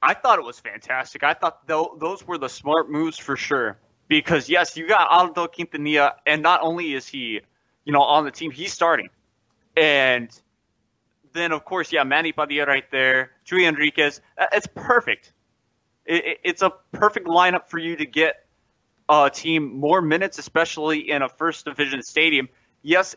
I 0.00 0.14
thought 0.14 0.38
it 0.38 0.44
was 0.44 0.60
fantastic. 0.60 1.22
I 1.22 1.34
thought 1.34 1.66
th- 1.66 1.86
those 1.98 2.26
were 2.26 2.38
the 2.38 2.48
smart 2.48 2.90
moves 2.90 3.18
for 3.18 3.36
sure. 3.36 3.78
Because 4.08 4.48
yes, 4.50 4.76
you 4.76 4.86
got 4.86 5.08
Aldo 5.10 5.46
Quintanilla, 5.46 6.12
and 6.26 6.42
not 6.42 6.60
only 6.62 6.92
is 6.92 7.06
he, 7.06 7.40
you 7.84 7.92
know, 7.92 8.02
on 8.02 8.24
the 8.24 8.30
team, 8.30 8.50
he's 8.50 8.72
starting, 8.72 9.08
and 9.74 10.28
then 11.32 11.52
of 11.52 11.64
course, 11.64 11.92
yeah, 11.92 12.04
Manny 12.04 12.32
Padilla 12.32 12.66
right 12.66 12.88
there, 12.90 13.32
Chuy 13.46 13.66
Enriquez. 13.66 14.20
It's 14.52 14.66
perfect. 14.66 15.32
It, 16.04 16.24
it, 16.24 16.38
it's 16.44 16.62
a 16.62 16.72
perfect 16.92 17.26
lineup 17.26 17.68
for 17.68 17.78
you 17.78 17.96
to 17.96 18.06
get 18.06 18.46
a 19.08 19.30
team 19.32 19.78
more 19.78 20.00
minutes, 20.00 20.38
especially 20.38 21.10
in 21.10 21.22
a 21.22 21.28
first 21.28 21.64
division 21.64 22.02
stadium. 22.02 22.48
Yes, 22.82 23.14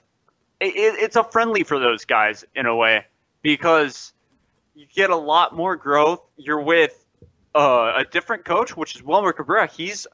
it, 0.59 0.73
it's 0.75 1.15
a 1.15 1.23
friendly 1.23 1.63
for 1.63 1.79
those 1.79 2.05
guys 2.05 2.45
in 2.55 2.65
a 2.65 2.75
way 2.75 3.05
because 3.41 4.13
you 4.73 4.85
get 4.93 5.09
a 5.09 5.15
lot 5.15 5.55
more 5.55 5.75
growth. 5.75 6.21
You're 6.37 6.61
with 6.61 7.03
uh, 7.53 7.93
a 7.97 8.03
different 8.03 8.45
coach, 8.45 8.75
which 8.75 8.95
is 8.95 9.03
Wilmer 9.03 9.33
Cabrera. 9.33 9.67
He's 9.67 10.07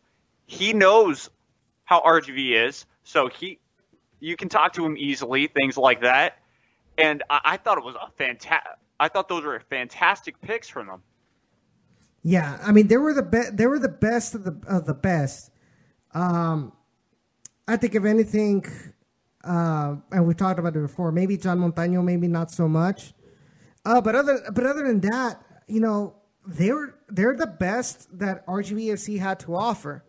he 0.45 0.73
knows 0.73 1.29
how 1.85 2.01
RGV 2.01 2.67
is, 2.67 2.85
so 3.03 3.27
he 3.27 3.59
you 4.19 4.35
can 4.35 4.49
talk 4.49 4.73
to 4.73 4.85
him 4.85 4.95
easily, 4.97 5.47
things 5.47 5.77
like 5.77 6.01
that. 6.01 6.37
And 7.01 7.23
I, 7.29 7.41
I 7.43 7.57
thought 7.57 7.77
it 7.77 7.83
was 7.83 7.95
a 7.95 8.09
fantastic. 8.17 8.71
I 8.99 9.07
thought 9.07 9.27
those 9.27 9.43
were 9.43 9.59
fantastic 9.69 10.39
picks 10.41 10.69
from 10.69 10.87
them. 10.87 11.01
Yeah, 12.23 12.59
I 12.63 12.71
mean 12.71 12.87
they 12.87 12.97
were 12.97 13.13
the 13.13 13.23
best. 13.23 13.57
They 13.57 13.65
were 13.65 13.79
the 13.79 13.89
best 13.89 14.35
of 14.35 14.43
the 14.43 14.59
of 14.67 14.85
the 14.85 14.93
best. 14.93 15.51
Um, 16.13 16.73
I 17.67 17.77
think 17.77 17.95
if 17.95 18.05
anything, 18.05 18.65
uh, 19.43 19.95
and 20.11 20.27
we 20.27 20.33
talked 20.33 20.59
about 20.59 20.75
it 20.75 20.79
before. 20.81 21.11
Maybe 21.11 21.37
John 21.37 21.59
Montaño, 21.59 22.03
maybe 22.03 22.27
not 22.27 22.51
so 22.51 22.67
much. 22.67 23.13
Uh, 23.83 24.01
but 24.01 24.15
other 24.15 24.39
but 24.53 24.65
other 24.65 24.85
than 24.85 24.99
that, 25.01 25.41
you 25.67 25.79
know, 25.79 26.15
they're 26.45 26.95
they're 27.09 27.35
the 27.35 27.47
best 27.47 28.19
that 28.19 28.45
RGVFC 28.45 29.19
had 29.19 29.39
to 29.41 29.55
offer. 29.55 30.03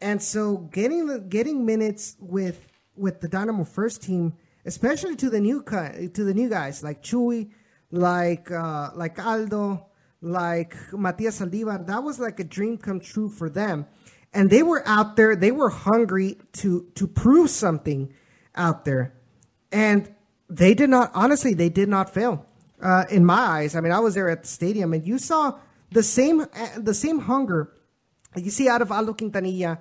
And 0.00 0.22
so 0.22 0.58
getting 0.58 1.06
the, 1.06 1.20
getting 1.20 1.64
minutes 1.64 2.16
with 2.20 2.66
with 2.94 3.20
the 3.20 3.28
Dynamo 3.28 3.64
first 3.64 4.02
team, 4.02 4.34
especially 4.64 5.16
to 5.16 5.30
the 5.30 5.40
new 5.40 5.62
to 5.62 6.24
the 6.24 6.34
new 6.34 6.48
guys 6.48 6.82
like 6.82 7.02
Chuy, 7.02 7.50
like 7.90 8.50
uh, 8.50 8.90
like 8.94 9.24
Aldo, 9.24 9.86
like 10.20 10.76
Matias 10.92 11.40
Saldivar, 11.40 11.86
that 11.86 12.02
was 12.02 12.18
like 12.18 12.40
a 12.40 12.44
dream 12.44 12.78
come 12.78 13.00
true 13.00 13.28
for 13.28 13.48
them. 13.48 13.86
And 14.32 14.50
they 14.50 14.62
were 14.62 14.82
out 14.86 15.16
there, 15.16 15.36
they 15.36 15.52
were 15.52 15.70
hungry 15.70 16.38
to 16.54 16.90
to 16.94 17.06
prove 17.06 17.50
something 17.50 18.12
out 18.54 18.84
there. 18.84 19.14
And 19.70 20.12
they 20.48 20.74
did 20.74 20.90
not. 20.90 21.10
Honestly, 21.14 21.54
they 21.54 21.68
did 21.68 21.88
not 21.88 22.12
fail. 22.12 22.46
Uh, 22.82 23.04
in 23.10 23.24
my 23.24 23.34
eyes, 23.34 23.76
I 23.76 23.80
mean, 23.80 23.92
I 23.92 24.00
was 24.00 24.14
there 24.14 24.28
at 24.28 24.42
the 24.42 24.48
stadium, 24.48 24.92
and 24.92 25.06
you 25.06 25.18
saw 25.18 25.58
the 25.90 26.02
same 26.02 26.46
the 26.76 26.94
same 26.94 27.20
hunger 27.20 27.72
you 28.36 28.50
see 28.50 28.68
out 28.68 28.82
of 28.82 28.90
Aldo 28.90 29.14
Quintanilla 29.14 29.78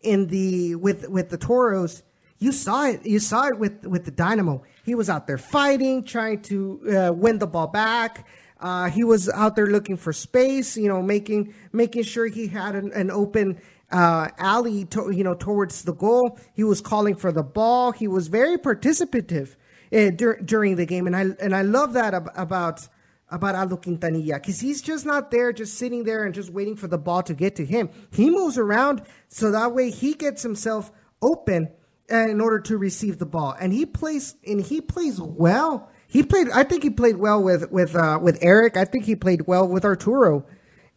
in 0.00 0.26
the 0.28 0.74
with 0.74 1.08
with 1.08 1.30
the 1.30 1.38
Toros. 1.38 2.02
You 2.44 2.52
saw 2.52 2.84
it. 2.84 3.06
You 3.06 3.20
saw 3.20 3.46
it 3.46 3.58
with 3.58 3.86
with 3.86 4.04
the 4.04 4.10
Dynamo. 4.10 4.64
He 4.84 4.94
was 4.94 5.08
out 5.08 5.26
there 5.26 5.38
fighting, 5.38 6.04
trying 6.04 6.42
to 6.42 6.58
uh, 6.94 7.12
win 7.14 7.38
the 7.38 7.46
ball 7.46 7.68
back. 7.68 8.26
Uh, 8.60 8.90
he 8.90 9.02
was 9.02 9.30
out 9.30 9.56
there 9.56 9.66
looking 9.66 9.96
for 9.96 10.12
space. 10.12 10.76
You 10.76 10.88
know, 10.88 11.00
making 11.00 11.54
making 11.72 12.02
sure 12.02 12.26
he 12.26 12.48
had 12.48 12.74
an, 12.74 12.92
an 12.92 13.10
open 13.10 13.58
uh, 13.90 14.28
alley, 14.36 14.84
to, 14.84 15.10
you 15.10 15.24
know, 15.24 15.34
towards 15.34 15.84
the 15.84 15.94
goal. 15.94 16.38
He 16.52 16.64
was 16.64 16.82
calling 16.82 17.16
for 17.16 17.32
the 17.32 17.42
ball. 17.42 17.92
He 17.92 18.06
was 18.06 18.28
very 18.28 18.58
participative 18.58 19.56
uh, 19.90 20.10
dur- 20.10 20.40
during 20.44 20.76
the 20.76 20.84
game, 20.84 21.06
and 21.06 21.16
I 21.16 21.22
and 21.40 21.56
I 21.56 21.62
love 21.62 21.94
that 21.94 22.12
ab- 22.12 22.30
about 22.36 22.86
about 23.30 23.54
Aldo 23.54 23.78
Quintanilla 23.78 24.34
because 24.34 24.60
he's 24.60 24.82
just 24.82 25.06
not 25.06 25.30
there, 25.30 25.50
just 25.50 25.78
sitting 25.78 26.04
there 26.04 26.24
and 26.24 26.34
just 26.34 26.50
waiting 26.50 26.76
for 26.76 26.88
the 26.88 26.98
ball 26.98 27.22
to 27.22 27.32
get 27.32 27.56
to 27.56 27.64
him. 27.64 27.88
He 28.12 28.28
moves 28.28 28.58
around 28.58 29.00
so 29.28 29.50
that 29.50 29.72
way 29.72 29.88
he 29.90 30.12
gets 30.12 30.42
himself 30.42 30.92
open 31.22 31.70
in 32.08 32.40
order 32.40 32.60
to 32.60 32.76
receive 32.76 33.18
the 33.18 33.26
ball, 33.26 33.54
and 33.58 33.72
he 33.72 33.86
plays 33.86 34.34
and 34.46 34.60
he 34.60 34.80
plays 34.80 35.20
well. 35.20 35.90
He 36.06 36.22
played. 36.22 36.50
I 36.50 36.64
think 36.64 36.82
he 36.82 36.90
played 36.90 37.16
well 37.16 37.42
with 37.42 37.70
with 37.70 37.94
uh, 37.96 38.18
with 38.20 38.38
Eric. 38.42 38.76
I 38.76 38.84
think 38.84 39.04
he 39.04 39.16
played 39.16 39.46
well 39.46 39.66
with 39.66 39.84
Arturo, 39.84 40.44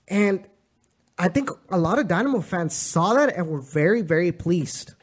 and 0.07 0.45
I 1.17 1.29
think 1.29 1.49
a 1.69 1.77
lot 1.77 1.99
of 1.99 2.07
Dynamo 2.07 2.41
fans 2.41 2.73
saw 2.73 3.13
that 3.13 3.35
and 3.35 3.47
were 3.47 3.61
very 3.61 4.01
very 4.01 4.31
pleased. 4.31 4.93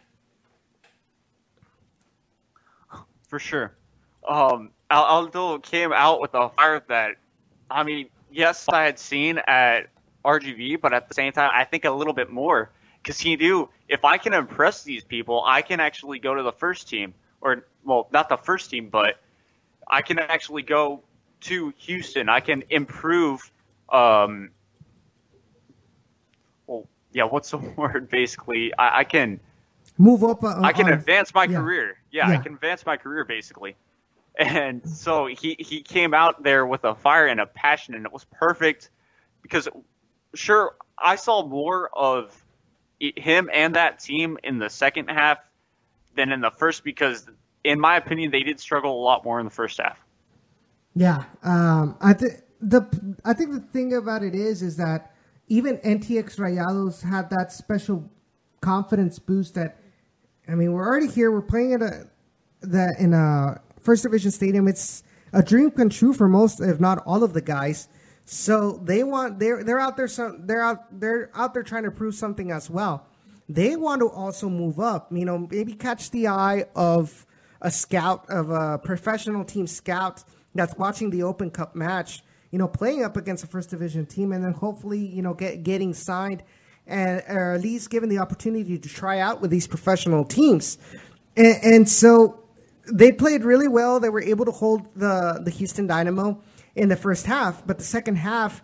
For 3.28 3.38
sure. 3.38 3.74
Um, 4.28 4.70
Aldo 4.90 5.59
came 5.59 5.92
out 5.92 6.20
with 6.20 6.34
a 6.34 6.50
fire 6.50 6.82
that, 6.88 7.16
I 7.70 7.82
mean, 7.82 8.09
yes, 8.30 8.68
I 8.68 8.84
had 8.84 8.98
seen 8.98 9.38
at 9.46 9.88
RGV, 10.24 10.80
but 10.80 10.92
at 10.92 11.09
the 11.09 11.14
same 11.14 11.32
time, 11.32 11.50
I 11.52 11.64
think 11.64 11.84
a 11.84 11.90
little 11.90 12.12
bit 12.12 12.30
more 12.30 12.70
because 13.05 13.20
he 13.20 13.36
knew 13.36 13.68
if 13.86 14.05
I 14.05 14.16
can 14.16 14.32
impress 14.32 14.82
these 14.82 15.05
people, 15.05 15.44
I 15.44 15.61
can 15.61 15.78
actually 15.78 16.18
go 16.18 16.34
to 16.34 16.42
the 16.42 16.52
first 16.52 16.88
team, 16.88 17.12
or 17.42 17.66
well, 17.84 18.09
not 18.11 18.30
the 18.30 18.38
first 18.38 18.70
team, 18.70 18.88
but 18.88 19.20
I 19.86 20.00
can 20.00 20.18
actually 20.18 20.62
go 20.62 21.02
to 21.42 21.74
Houston. 21.76 22.30
I 22.30 22.40
can 22.40 22.64
improve. 22.70 23.52
Um, 23.90 24.50
well, 26.66 26.88
yeah, 27.12 27.24
what's 27.24 27.50
the 27.50 27.59
word? 27.76 28.09
Basically, 28.09 28.72
I, 28.74 29.00
I 29.00 29.05
can 29.05 29.38
move 29.98 30.24
up. 30.24 30.42
Uh, 30.42 30.61
I 30.62 30.72
can 30.72 30.86
on, 30.86 30.94
advance 30.94 31.34
my 31.34 31.44
yeah. 31.44 31.59
career. 31.59 31.98
Yeah, 32.11 32.30
Yeah. 32.30 32.38
I 32.38 32.42
can 32.42 32.55
advance 32.55 32.86
my 32.86 32.96
career 32.96 33.24
basically. 33.24 33.76
And 34.36 34.88
so 34.88 35.26
he 35.26 35.57
he 35.61 35.82
came 35.82 36.12
out 36.14 36.42
there 36.42 36.66
with 36.66 36.84
a 36.84 36.94
fire 36.94 37.26
and 37.26 37.38
a 37.38 37.46
passion, 37.46 37.94
and 37.94 38.05
it 38.05 38.12
was 38.12 38.24
perfect 38.24 38.90
because 39.42 39.68
sure 40.34 40.74
I 40.98 41.14
saw 41.16 41.46
more 41.46 41.88
of 41.92 42.43
him 43.16 43.50
and 43.52 43.74
that 43.74 43.98
team 43.98 44.38
in 44.42 44.59
the 44.59 44.70
second 44.70 45.09
half 45.09 45.38
than 46.14 46.32
in 46.32 46.40
the 46.40 46.50
first 46.50 46.84
because 46.84 47.26
in 47.62 47.80
my 47.80 47.96
opinion 47.96 48.30
they 48.30 48.42
did 48.42 48.61
struggle 48.61 48.92
a 48.92 49.02
lot 49.02 49.24
more 49.24 49.38
in 49.40 49.44
the 49.44 49.50
first 49.50 49.78
half. 49.78 50.00
Yeah, 50.94 51.24
um, 51.42 51.96
I 52.00 52.12
think 52.12 52.34
the 52.61 53.16
I 53.24 53.32
think 53.32 53.52
the 53.52 53.61
thing 53.61 53.94
about 53.94 54.22
it 54.22 54.34
is 54.34 54.62
is 54.62 54.76
that 54.76 55.12
even 55.48 55.78
NTX 55.78 56.36
Rayados 56.36 57.02
had 57.02 57.30
that 57.30 57.52
special 57.52 58.11
confidence 58.61 59.18
boost 59.18 59.55
that 59.55 59.76
I 60.48 60.55
mean 60.55 60.72
we're 60.72 60.86
already 60.86 61.09
here 61.09 61.30
we're 61.30 61.42
playing 61.42 61.74
at 61.74 61.82
a 61.82 62.07
that 62.62 62.98
in 62.98 63.12
a 63.12 63.61
first 63.80 64.05
division 64.05 64.30
stadium 64.30 64.66
it's 64.68 65.02
a 65.32 65.42
dream 65.42 65.70
come 65.70 65.90
true 65.90 66.14
for 66.14 66.28
most 66.28 66.61
if 66.61 66.80
not 66.80 66.98
all 67.05 67.22
of 67.22 67.34
the 67.34 67.42
guys 67.42 67.88
so 68.24 68.80
they 68.82 69.04
want 69.04 69.38
they're 69.38 69.62
they're 69.62 69.80
out 69.80 69.96
there 69.96 70.08
some 70.08 70.46
they're 70.46 70.62
out 70.62 71.00
they're 71.00 71.30
out 71.34 71.54
there 71.54 71.62
trying 71.62 71.84
to 71.84 71.90
prove 71.90 72.14
something 72.14 72.50
as 72.50 72.70
well. 72.70 73.06
They 73.48 73.76
want 73.76 74.00
to 74.00 74.08
also 74.08 74.48
move 74.48 74.80
up 74.80 75.08
you 75.12 75.24
know 75.24 75.46
maybe 75.50 75.74
catch 75.74 76.10
the 76.10 76.28
eye 76.28 76.64
of 76.74 77.26
a 77.60 77.70
scout 77.70 78.24
of 78.28 78.50
a 78.50 78.78
professional 78.78 79.44
team 79.44 79.66
scout 79.66 80.24
that's 80.54 80.76
watching 80.76 81.10
the 81.10 81.22
open 81.22 81.50
cup 81.50 81.74
match 81.74 82.22
you 82.50 82.58
know 82.58 82.68
playing 82.68 83.04
up 83.04 83.16
against 83.16 83.44
a 83.44 83.46
first 83.46 83.70
division 83.70 84.06
team 84.06 84.32
and 84.32 84.44
then 84.44 84.52
hopefully 84.52 85.04
you 85.04 85.22
know 85.22 85.34
get 85.34 85.62
getting 85.62 85.92
signed 85.92 86.42
and 86.86 87.22
or 87.28 87.52
at 87.52 87.60
least 87.60 87.90
given 87.90 88.08
the 88.08 88.18
opportunity 88.18 88.78
to 88.78 88.88
try 88.88 89.18
out 89.18 89.40
with 89.40 89.50
these 89.50 89.66
professional 89.66 90.24
teams. 90.24 90.78
And, 91.36 91.56
and 91.62 91.88
so 91.88 92.40
they 92.92 93.12
played 93.12 93.44
really 93.44 93.68
well. 93.68 94.00
They 94.00 94.10
were 94.10 94.22
able 94.22 94.44
to 94.44 94.50
hold 94.50 94.86
the 94.94 95.40
the 95.42 95.50
Houston 95.50 95.86
Dynamo 95.86 96.40
in 96.74 96.88
the 96.88 96.96
first 96.96 97.26
half, 97.26 97.66
but 97.66 97.78
the 97.78 97.84
second 97.84 98.16
half, 98.16 98.62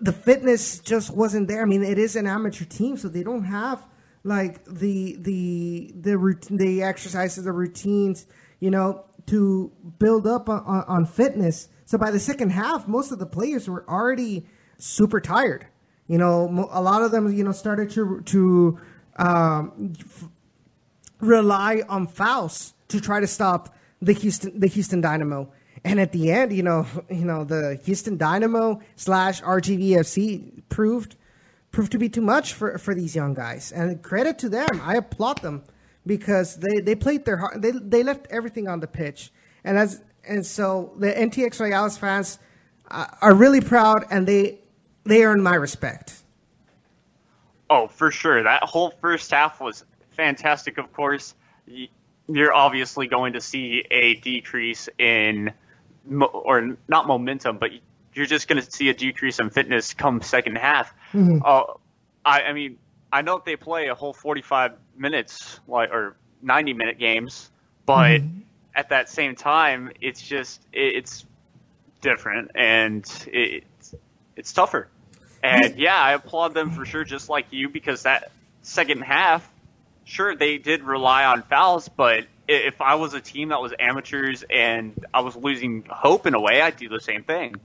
the 0.00 0.12
fitness 0.12 0.78
just 0.78 1.14
wasn't 1.14 1.48
there. 1.48 1.62
I 1.62 1.64
mean, 1.64 1.82
it 1.82 1.98
is 1.98 2.16
an 2.16 2.26
amateur 2.26 2.64
team, 2.64 2.96
so 2.96 3.08
they 3.08 3.22
don't 3.22 3.44
have 3.44 3.86
like 4.24 4.64
the 4.64 5.16
the 5.20 5.92
the 5.96 6.38
the 6.50 6.82
exercises, 6.82 7.44
the 7.44 7.52
routines, 7.52 8.26
you 8.60 8.70
know, 8.70 9.04
to 9.26 9.72
build 9.98 10.26
up 10.26 10.48
on, 10.48 10.62
on, 10.66 11.06
fitness. 11.06 11.68
So 11.84 11.96
by 11.96 12.10
the 12.10 12.20
second 12.20 12.50
half, 12.50 12.88
most 12.88 13.12
of 13.12 13.18
the 13.18 13.26
players 13.26 13.68
were 13.68 13.88
already 13.88 14.46
super 14.78 15.20
tired. 15.20 15.66
You 16.08 16.18
know, 16.18 16.68
a 16.70 16.82
lot 16.82 17.02
of 17.02 17.10
them, 17.10 17.32
you 17.32 17.44
know, 17.44 17.52
started 17.52 17.90
to 17.90 18.20
to 18.22 18.78
um, 19.16 19.94
rely 21.20 21.82
on 21.88 22.06
fouls 22.06 22.74
to 22.88 23.00
try 23.00 23.20
to 23.20 23.26
stop 23.26 23.74
the 24.02 24.12
Houston 24.12 24.58
the 24.58 24.66
Houston 24.66 25.00
Dynamo. 25.00 25.52
And 25.86 26.00
at 26.00 26.10
the 26.10 26.32
end, 26.32 26.52
you 26.52 26.64
know, 26.64 26.84
you 27.08 27.24
know, 27.24 27.44
the 27.44 27.80
Houston 27.84 28.16
Dynamo 28.16 28.80
slash 28.96 29.40
RGVFC 29.42 30.64
proved 30.68 31.16
proved 31.70 31.92
to 31.92 31.98
be 31.98 32.08
too 32.08 32.22
much 32.22 32.54
for, 32.54 32.78
for 32.78 32.94
these 32.94 33.14
young 33.14 33.34
guys. 33.34 33.70
And 33.70 34.02
credit 34.02 34.38
to 34.38 34.48
them. 34.48 34.80
I 34.82 34.96
applaud 34.96 35.42
them 35.42 35.62
because 36.06 36.56
they, 36.56 36.80
they 36.80 36.94
played 36.94 37.24
their 37.24 37.36
heart 37.36 37.62
they 37.62 37.70
they 37.70 38.02
left 38.02 38.26
everything 38.30 38.66
on 38.68 38.80
the 38.80 38.86
pitch. 38.86 39.30
And 39.62 39.78
as 39.78 40.02
and 40.26 40.44
so 40.44 40.92
the 40.98 41.12
NTX 41.12 41.60
Rayados 41.60 41.98
fans 41.98 42.38
uh, 42.90 43.06
are 43.22 43.34
really 43.34 43.60
proud 43.60 44.06
and 44.10 44.26
they 44.26 44.58
they 45.04 45.24
earn 45.24 45.40
my 45.40 45.54
respect. 45.54 46.14
Oh, 47.70 47.86
for 47.86 48.10
sure. 48.10 48.42
That 48.42 48.62
whole 48.64 48.90
first 49.00 49.30
half 49.30 49.60
was 49.60 49.84
fantastic. 50.10 50.78
Of 50.78 50.92
course, 50.92 51.34
you're 52.28 52.54
obviously 52.54 53.06
going 53.06 53.34
to 53.34 53.40
see 53.40 53.84
a 53.90 54.14
decrease 54.14 54.88
in, 54.98 55.52
mo- 56.06 56.26
or 56.26 56.76
not 56.88 57.06
momentum, 57.06 57.58
but 57.58 57.70
you're 58.14 58.26
just 58.26 58.48
going 58.48 58.62
to 58.62 58.70
see 58.70 58.88
a 58.88 58.94
decrease 58.94 59.38
in 59.38 59.50
fitness 59.50 59.94
come 59.94 60.22
second 60.22 60.56
half. 60.56 60.92
Uh, 61.44 61.64
I, 62.24 62.42
I 62.42 62.52
mean, 62.52 62.78
I 63.12 63.22
know 63.22 63.40
they 63.44 63.56
play 63.56 63.88
a 63.88 63.94
whole 63.94 64.12
45 64.12 64.72
minutes, 64.96 65.60
like 65.68 65.90
or 65.90 66.16
90 66.42 66.72
minute 66.72 66.98
games, 66.98 67.50
but 67.84 68.20
at 68.74 68.88
that 68.90 69.08
same 69.08 69.36
time, 69.36 69.90
it's 70.00 70.20
just 70.20 70.60
it, 70.72 70.96
it's 70.96 71.24
different 72.00 72.52
and 72.54 73.04
it, 73.32 73.64
it's 73.78 73.94
it's 74.36 74.52
tougher. 74.52 74.88
And 75.42 75.76
yeah, 75.78 75.96
I 75.96 76.12
applaud 76.12 76.54
them 76.54 76.70
for 76.72 76.84
sure, 76.84 77.04
just 77.04 77.28
like 77.28 77.46
you, 77.50 77.68
because 77.68 78.02
that 78.02 78.32
second 78.62 79.02
half, 79.02 79.48
sure 80.04 80.34
they 80.34 80.58
did 80.58 80.82
rely 80.82 81.24
on 81.24 81.42
fouls, 81.42 81.88
but 81.88 82.26
if 82.48 82.80
I 82.80 82.94
was 82.94 83.14
a 83.14 83.20
team 83.20 83.48
that 83.48 83.60
was 83.60 83.72
amateurs 83.78 84.44
and 84.50 85.04
I 85.12 85.20
was 85.20 85.36
losing 85.36 85.84
hope 85.88 86.26
in 86.26 86.34
a 86.34 86.40
way, 86.40 86.60
I'd 86.60 86.76
do 86.76 86.88
the 86.88 87.00
same 87.00 87.22
thing. 87.22 87.56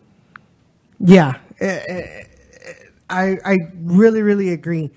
Yeah, 1.00 1.38
uh, 1.60 1.66
uh, 1.66 2.06
I 3.10 3.38
I 3.44 3.58
really 3.76 4.22
really 4.22 4.50
agree. 4.50 4.92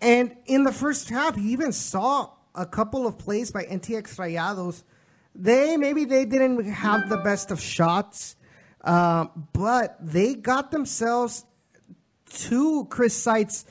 And 0.00 0.36
in 0.46 0.64
the 0.64 0.72
first 0.72 1.08
half, 1.08 1.36
you 1.36 1.50
even 1.50 1.72
saw 1.72 2.30
a 2.54 2.66
couple 2.66 3.06
of 3.06 3.18
plays 3.18 3.50
by 3.50 3.64
NTX 3.64 4.16
Rayados. 4.16 4.82
They 5.34 5.76
maybe 5.76 6.04
they 6.04 6.24
didn't 6.24 6.64
have 6.64 7.08
the 7.08 7.18
best 7.18 7.50
of 7.50 7.60
shots, 7.60 8.36
uh, 8.82 9.26
but 9.52 9.96
they 10.00 10.34
got 10.34 10.70
themselves 10.70 11.44
to 12.26 12.86
Chris 12.86 13.16
Seitz' 13.16 13.64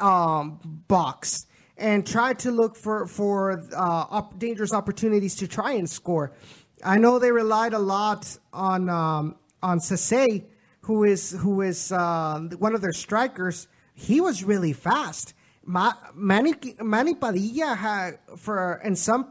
um, 0.00 0.60
box 0.88 1.46
and 1.76 2.06
tried 2.06 2.38
to 2.40 2.50
look 2.50 2.76
for 2.76 3.06
for 3.06 3.52
uh, 3.74 4.06
op- 4.10 4.38
dangerous 4.38 4.72
opportunities 4.72 5.34
to 5.36 5.48
try 5.48 5.72
and 5.72 5.88
score. 5.88 6.32
I 6.84 6.98
know 6.98 7.18
they 7.18 7.32
relied 7.32 7.72
a 7.72 7.78
lot 7.78 8.38
on 8.52 8.88
um, 8.88 9.36
on 9.62 9.80
Sase, 9.80 10.44
who 10.82 11.04
is 11.04 11.32
who 11.32 11.60
is 11.62 11.92
uh, 11.92 12.40
one 12.58 12.74
of 12.74 12.80
their 12.80 12.92
strikers. 12.92 13.68
He 13.94 14.20
was 14.20 14.44
really 14.44 14.72
fast. 14.72 15.34
Ma- 15.64 15.94
Manny 16.14 16.54
Manny 16.80 17.14
Padilla 17.14 17.74
had 17.74 18.18
for 18.36 18.80
in 18.84 18.96
some 18.96 19.30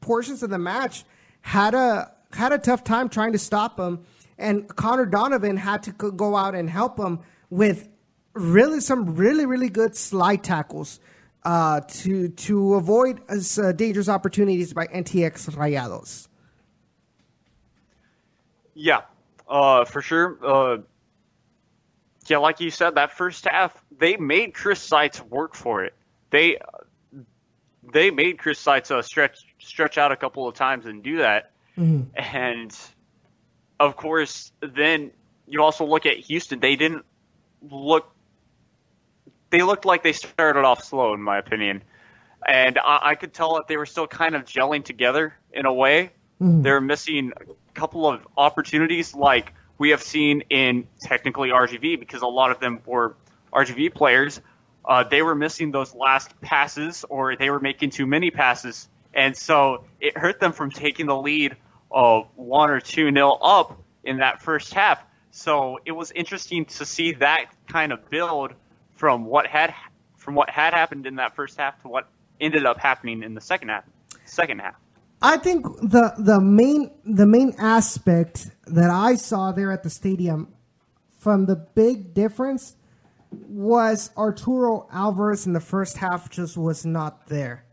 portions 0.00 0.42
of 0.42 0.50
the 0.50 0.58
match 0.58 1.04
had 1.42 1.74
a 1.74 2.12
had 2.32 2.52
a 2.52 2.58
tough 2.58 2.82
time 2.84 3.08
trying 3.08 3.32
to 3.32 3.38
stop 3.38 3.78
him, 3.78 4.04
and 4.38 4.68
Connor 4.74 5.06
Donovan 5.06 5.56
had 5.56 5.82
to 5.84 5.92
go 5.92 6.36
out 6.36 6.54
and 6.54 6.68
help 6.68 6.98
him 6.98 7.20
with 7.50 7.88
really 8.32 8.80
some 8.80 9.14
really 9.14 9.46
really 9.46 9.68
good 9.68 9.94
slide 9.96 10.42
tackles 10.42 10.98
uh, 11.44 11.80
to 11.80 12.28
to 12.28 12.74
avoid 12.74 13.20
uh, 13.28 13.72
dangerous 13.72 14.08
opportunities 14.08 14.72
by 14.72 14.86
NTX 14.86 15.50
Rayados. 15.50 16.28
Yeah, 18.74 19.02
uh, 19.48 19.84
for 19.84 20.02
sure. 20.02 20.38
Uh, 20.42 20.78
yeah, 22.26 22.38
like 22.38 22.60
you 22.60 22.70
said, 22.70 22.94
that 22.94 23.12
first 23.12 23.46
half 23.46 23.84
they 23.98 24.16
made 24.16 24.54
Chris 24.54 24.80
Seitz 24.80 25.20
work 25.22 25.54
for 25.54 25.84
it. 25.84 25.94
They 26.30 26.58
they 27.92 28.10
made 28.10 28.38
Chris 28.38 28.58
Seitz 28.58 28.90
uh, 28.90 29.02
stretch 29.02 29.38
stretch 29.58 29.98
out 29.98 30.12
a 30.12 30.16
couple 30.16 30.48
of 30.48 30.54
times 30.54 30.86
and 30.86 31.02
do 31.02 31.18
that. 31.18 31.52
Mm-hmm. 31.78 32.02
And 32.16 32.76
of 33.78 33.96
course, 33.96 34.52
then 34.60 35.10
you 35.46 35.62
also 35.62 35.84
look 35.84 36.06
at 36.06 36.16
Houston. 36.18 36.60
They 36.60 36.76
didn't 36.76 37.04
look. 37.70 38.13
They 39.54 39.62
looked 39.62 39.84
like 39.84 40.02
they 40.02 40.12
started 40.12 40.64
off 40.64 40.82
slow, 40.82 41.14
in 41.14 41.22
my 41.22 41.38
opinion, 41.38 41.84
and 42.44 42.76
I, 42.76 43.10
I 43.10 43.14
could 43.14 43.32
tell 43.32 43.54
that 43.54 43.68
they 43.68 43.76
were 43.76 43.86
still 43.86 44.08
kind 44.08 44.34
of 44.34 44.46
gelling 44.46 44.84
together 44.84 45.32
in 45.52 45.64
a 45.64 45.72
way. 45.72 46.10
Mm-hmm. 46.42 46.62
They're 46.62 46.80
missing 46.80 47.32
a 47.40 47.72
couple 47.72 48.04
of 48.08 48.26
opportunities, 48.36 49.14
like 49.14 49.52
we 49.78 49.90
have 49.90 50.02
seen 50.02 50.42
in 50.50 50.88
technically 51.00 51.50
RGV, 51.50 52.00
because 52.00 52.22
a 52.22 52.26
lot 52.26 52.50
of 52.50 52.58
them 52.58 52.80
were 52.84 53.14
RGV 53.52 53.94
players. 53.94 54.40
Uh, 54.84 55.04
they 55.04 55.22
were 55.22 55.36
missing 55.36 55.70
those 55.70 55.94
last 55.94 56.40
passes, 56.40 57.04
or 57.08 57.36
they 57.36 57.48
were 57.48 57.60
making 57.60 57.90
too 57.90 58.06
many 58.06 58.32
passes, 58.32 58.88
and 59.14 59.36
so 59.36 59.84
it 60.00 60.18
hurt 60.18 60.40
them 60.40 60.50
from 60.50 60.72
taking 60.72 61.06
the 61.06 61.16
lead 61.16 61.56
of 61.92 62.26
one 62.34 62.70
or 62.70 62.80
two 62.80 63.12
nil 63.12 63.38
up 63.40 63.80
in 64.02 64.16
that 64.16 64.42
first 64.42 64.74
half. 64.74 65.00
So 65.30 65.78
it 65.86 65.92
was 65.92 66.10
interesting 66.10 66.64
to 66.64 66.84
see 66.84 67.12
that 67.12 67.52
kind 67.68 67.92
of 67.92 68.10
build 68.10 68.52
from 69.04 69.26
what 69.26 69.46
had 69.46 69.74
from 70.16 70.34
what 70.34 70.48
had 70.48 70.72
happened 70.72 71.04
in 71.04 71.16
that 71.16 71.36
first 71.36 71.58
half 71.58 71.78
to 71.82 71.88
what 71.88 72.08
ended 72.40 72.64
up 72.64 72.78
happening 72.78 73.22
in 73.22 73.34
the 73.34 73.40
second 73.42 73.68
half. 73.68 73.84
Second 74.24 74.62
half. 74.62 74.76
I 75.20 75.36
think 75.36 75.66
the 75.82 76.14
the 76.16 76.40
main 76.40 76.90
the 77.04 77.26
main 77.26 77.54
aspect 77.58 78.50
that 78.66 78.88
I 78.88 79.16
saw 79.16 79.52
there 79.52 79.70
at 79.70 79.82
the 79.82 79.90
stadium 79.90 80.54
from 81.18 81.44
the 81.44 81.54
big 81.54 82.14
difference 82.14 82.76
was 83.30 84.10
Arturo 84.16 84.88
Alvarez 84.90 85.46
in 85.46 85.52
the 85.52 85.60
first 85.60 85.98
half 85.98 86.30
just 86.30 86.56
was 86.56 86.86
not 86.86 87.26
there. 87.26 87.66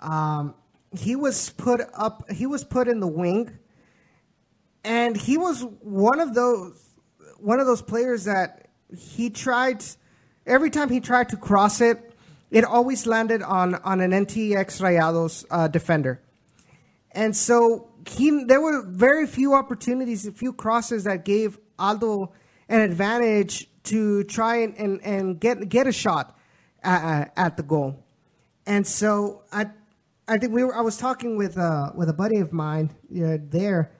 Um, 0.00 0.54
he 0.98 1.14
was 1.14 1.50
put 1.50 1.82
up. 1.92 2.30
He 2.30 2.46
was 2.46 2.64
put 2.64 2.88
in 2.88 3.00
the 3.00 3.06
wing, 3.06 3.58
and 4.82 5.14
he 5.14 5.36
was 5.36 5.60
one 5.82 6.20
of 6.20 6.32
those 6.32 6.82
one 7.38 7.60
of 7.60 7.66
those 7.66 7.82
players 7.82 8.24
that 8.24 8.70
he 8.96 9.28
tried 9.28 9.84
every 10.48 10.70
time 10.70 10.90
he 10.90 11.00
tried 11.00 11.28
to 11.28 11.36
cross 11.36 11.80
it, 11.80 12.12
it 12.50 12.64
always 12.64 13.06
landed 13.06 13.42
on 13.42 13.74
on 13.76 14.00
an 14.00 14.10
NTX 14.10 14.80
Rayados 14.80 15.44
uh, 15.50 15.68
defender, 15.68 16.20
and 17.12 17.36
so 17.36 17.90
he 18.08 18.44
there 18.44 18.60
were 18.60 18.82
very 18.82 19.26
few 19.26 19.54
opportunities, 19.54 20.26
a 20.26 20.32
few 20.32 20.52
crosses 20.52 21.04
that 21.04 21.24
gave 21.24 21.58
Aldo 21.78 22.32
an 22.68 22.80
advantage 22.80 23.68
to 23.84 24.24
try 24.24 24.56
and, 24.56 24.76
and, 24.76 25.02
and 25.02 25.40
get 25.40 25.68
get 25.68 25.86
a 25.86 25.92
shot 25.92 26.36
at, 26.82 27.32
at 27.36 27.56
the 27.56 27.62
goal. 27.62 28.04
And 28.66 28.86
so 28.86 29.42
I 29.52 29.66
I 30.26 30.38
think 30.38 30.52
we 30.52 30.62
were. 30.64 30.74
I 30.74 30.82
was 30.82 30.96
talking 30.98 31.36
with 31.36 31.56
uh, 31.56 31.92
with 31.94 32.08
a 32.08 32.12
buddy 32.12 32.38
of 32.38 32.52
mine 32.52 32.90
you 33.10 33.26
know, 33.26 33.38
there, 33.38 33.92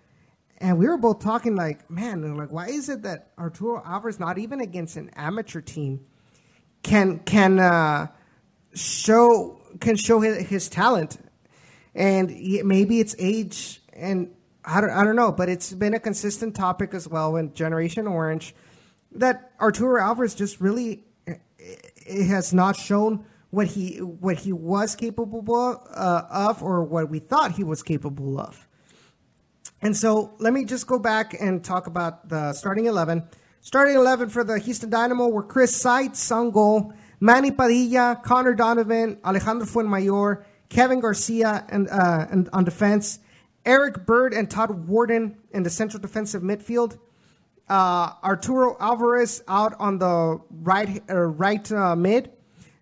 and 0.58 0.78
we 0.78 0.86
were 0.86 0.98
both 0.98 1.20
talking 1.20 1.56
like, 1.56 1.90
man, 1.90 2.36
like 2.36 2.52
why 2.52 2.68
is 2.68 2.88
it 2.88 3.02
that 3.02 3.30
Arturo 3.38 3.82
Alvarez 3.84 4.20
not 4.20 4.38
even 4.38 4.60
against 4.60 4.96
an 4.96 5.10
amateur 5.16 5.60
team 5.60 6.00
can 6.82 7.18
can 7.20 7.58
uh, 7.58 8.08
show 8.74 9.60
can 9.80 9.96
show 9.96 10.20
his, 10.20 10.46
his 10.46 10.68
talent, 10.68 11.18
and 11.94 12.28
maybe 12.64 13.00
it's 13.00 13.14
age 13.18 13.80
and 13.92 14.34
I 14.64 14.80
don't 14.80 14.90
I 14.90 15.04
don't 15.04 15.16
know, 15.16 15.32
but 15.32 15.48
it's 15.48 15.72
been 15.72 15.94
a 15.94 16.00
consistent 16.00 16.54
topic 16.54 16.94
as 16.94 17.08
well 17.08 17.36
in 17.36 17.54
Generation 17.54 18.06
Orange 18.06 18.54
that 19.12 19.52
Arturo 19.60 20.00
Alvarez 20.00 20.34
just 20.34 20.60
really 20.60 21.04
has 22.08 22.52
not 22.52 22.76
shown 22.76 23.24
what 23.50 23.68
he 23.68 23.96
what 23.98 24.38
he 24.38 24.52
was 24.52 24.94
capable 24.94 25.82
uh, 25.90 26.22
of 26.30 26.62
or 26.62 26.84
what 26.84 27.08
we 27.08 27.18
thought 27.18 27.52
he 27.52 27.64
was 27.64 27.82
capable 27.82 28.38
of. 28.38 28.66
And 29.80 29.96
so 29.96 30.34
let 30.38 30.52
me 30.52 30.64
just 30.64 30.86
go 30.86 30.98
back 30.98 31.34
and 31.38 31.64
talk 31.64 31.86
about 31.86 32.28
the 32.28 32.52
starting 32.52 32.86
11. 32.86 33.22
Starting 33.68 33.96
11 33.96 34.30
for 34.30 34.44
the 34.44 34.58
Houston 34.58 34.88
Dynamo 34.88 35.28
were 35.28 35.42
Chris 35.42 35.76
Seitz 35.76 36.32
on 36.32 36.50
goal, 36.52 36.94
Manny 37.20 37.50
Padilla, 37.50 38.18
Connor 38.24 38.54
Donovan, 38.54 39.18
Alejandro 39.22 39.66
Fuenmayor, 39.66 40.42
Kevin 40.70 41.00
Garcia 41.00 41.66
and, 41.68 41.86
uh, 41.90 42.24
and 42.30 42.48
on 42.54 42.64
defense, 42.64 43.18
Eric 43.66 44.06
Bird 44.06 44.32
and 44.32 44.50
Todd 44.50 44.70
Wharton 44.88 45.36
in 45.50 45.64
the 45.64 45.68
central 45.68 46.00
defensive 46.00 46.40
midfield, 46.40 46.98
uh, 47.68 48.12
Arturo 48.24 48.74
Alvarez 48.80 49.42
out 49.48 49.74
on 49.78 49.98
the 49.98 50.40
right 50.62 51.02
uh, 51.10 51.26
right 51.26 51.70
mid, 51.98 52.30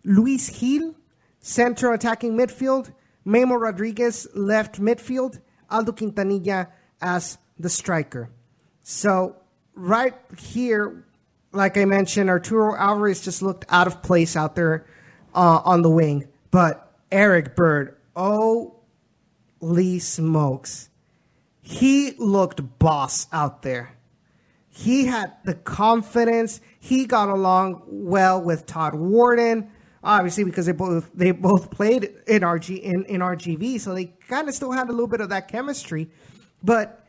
Luis 0.05 0.51
Gil, 0.51 0.95
center 1.41 1.95
attacking 1.95 2.39
midfield, 2.39 2.93
Memo 3.25 3.57
Rodriguez, 3.57 4.29
left 4.37 4.81
midfield, 4.81 5.41
Aldo 5.69 5.91
Quintanilla 5.91 6.69
as 7.03 7.39
the 7.59 7.69
striker. 7.69 8.31
So, 8.85 9.35
right 9.77 10.15
here, 10.37 11.05
like 11.53 11.77
I 11.77 11.85
mentioned, 11.85 12.29
Arturo 12.29 12.75
Alvarez 12.75 13.21
just 13.21 13.43
looked 13.43 13.65
out 13.69 13.87
of 13.87 14.03
place 14.03 14.35
out 14.35 14.57
there 14.57 14.87
uh, 15.35 15.61
on 15.65 15.83
the 15.83 15.91
wing. 15.91 16.27
But 16.51 16.93
Eric 17.13 17.55
Bird, 17.55 17.97
oh, 18.17 18.75
holy 19.61 20.01
smokes. 20.01 20.89
He 21.63 22.13
looked 22.19 22.79
boss 22.79 23.29
out 23.33 23.63
there. 23.63 23.93
He 24.69 25.07
had 25.07 25.33
the 25.45 25.55
confidence. 25.55 26.61
He 26.79 27.07
got 27.07 27.29
along 27.29 27.83
well 27.87 28.43
with 28.43 28.67
Todd 28.67 28.95
Wharton 28.95 29.71
obviously 30.07 30.45
because 30.45 30.67
they 30.67 30.73
both 30.73 31.11
they 31.13 31.33
both 31.33 31.71
played 31.71 32.05
in 32.27 32.43
RG 32.43 32.81
in, 32.81 33.05
in 33.07 33.21
RGV, 33.21 33.81
so 33.81 33.93
they 33.93 34.07
kind 34.29 34.49
of 34.49 34.55
still 34.55 34.73
had 34.73 34.89
a 34.89 34.93
little 34.93 35.09
bit 35.09 35.21
of 35.21 35.29
that 35.31 35.49
chemistry. 35.49 36.09
But 36.63 37.05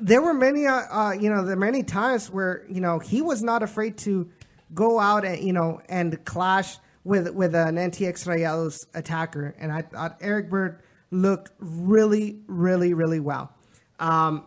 there 0.00 0.22
were 0.22 0.34
many, 0.34 0.66
uh, 0.66 0.82
uh, 0.90 1.12
you 1.12 1.30
know, 1.30 1.44
there 1.44 1.56
many 1.56 1.82
times 1.82 2.30
where 2.30 2.64
you 2.68 2.80
know 2.80 2.98
he 2.98 3.22
was 3.22 3.42
not 3.42 3.62
afraid 3.62 3.96
to 3.98 4.28
go 4.74 4.98
out 4.98 5.24
and 5.24 5.42
you 5.42 5.52
know 5.52 5.80
and 5.88 6.24
clash 6.24 6.78
with 7.04 7.30
with 7.30 7.54
an 7.54 7.76
NTX 7.76 8.26
Rayados 8.26 8.86
attacker, 8.94 9.54
and 9.58 9.72
I 9.72 9.82
thought 9.82 10.18
Eric 10.20 10.50
Bird 10.50 10.80
looked 11.10 11.52
really, 11.58 12.40
really, 12.46 12.94
really 12.94 13.20
well. 13.20 13.52
Um, 14.00 14.46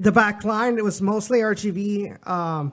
the 0.00 0.12
back 0.12 0.44
line 0.44 0.78
it 0.78 0.84
was 0.84 1.02
mostly 1.02 1.40
RGB, 1.40 2.26
Um, 2.26 2.72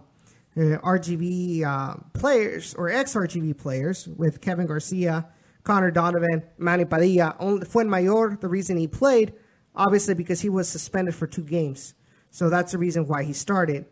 uh, 0.58 0.78
RGV 0.80 1.66
uh, 1.66 1.96
players 2.14 2.74
or 2.76 2.90
ex 2.90 3.14
RGV 3.14 3.58
players 3.58 4.08
with 4.08 4.40
Kevin 4.42 4.68
Garcia, 4.68 5.28
Connor 5.64 5.92
Donovan, 5.92 6.44
Manny 6.58 6.86
Padilla. 6.86 7.36
Only 7.40 7.66
Fuenmayor, 7.66 8.40
the 8.40 8.48
reason 8.48 8.78
he 8.78 8.88
played, 8.88 9.34
obviously 9.76 10.14
because 10.14 10.42
he 10.42 10.50
was 10.50 10.70
suspended 10.70 11.14
for 11.14 11.28
two 11.28 11.44
games. 11.44 11.94
So 12.36 12.50
that's 12.50 12.74
the 12.74 12.78
reason 12.78 13.08
why 13.08 13.24
he 13.24 13.32
started. 13.32 13.86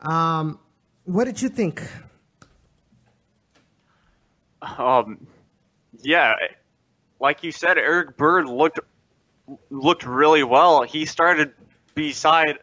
Um, 0.00 0.58
what 1.04 1.26
did 1.26 1.42
you 1.42 1.50
think? 1.50 1.82
Um, 4.62 5.26
yeah, 6.00 6.32
like 7.20 7.44
you 7.44 7.52
said, 7.52 7.76
Eric 7.76 8.16
Bird 8.16 8.48
looked 8.48 8.80
looked 9.68 10.06
really 10.06 10.42
well. 10.42 10.82
He 10.82 11.04
started 11.04 11.52
beside 11.94 12.60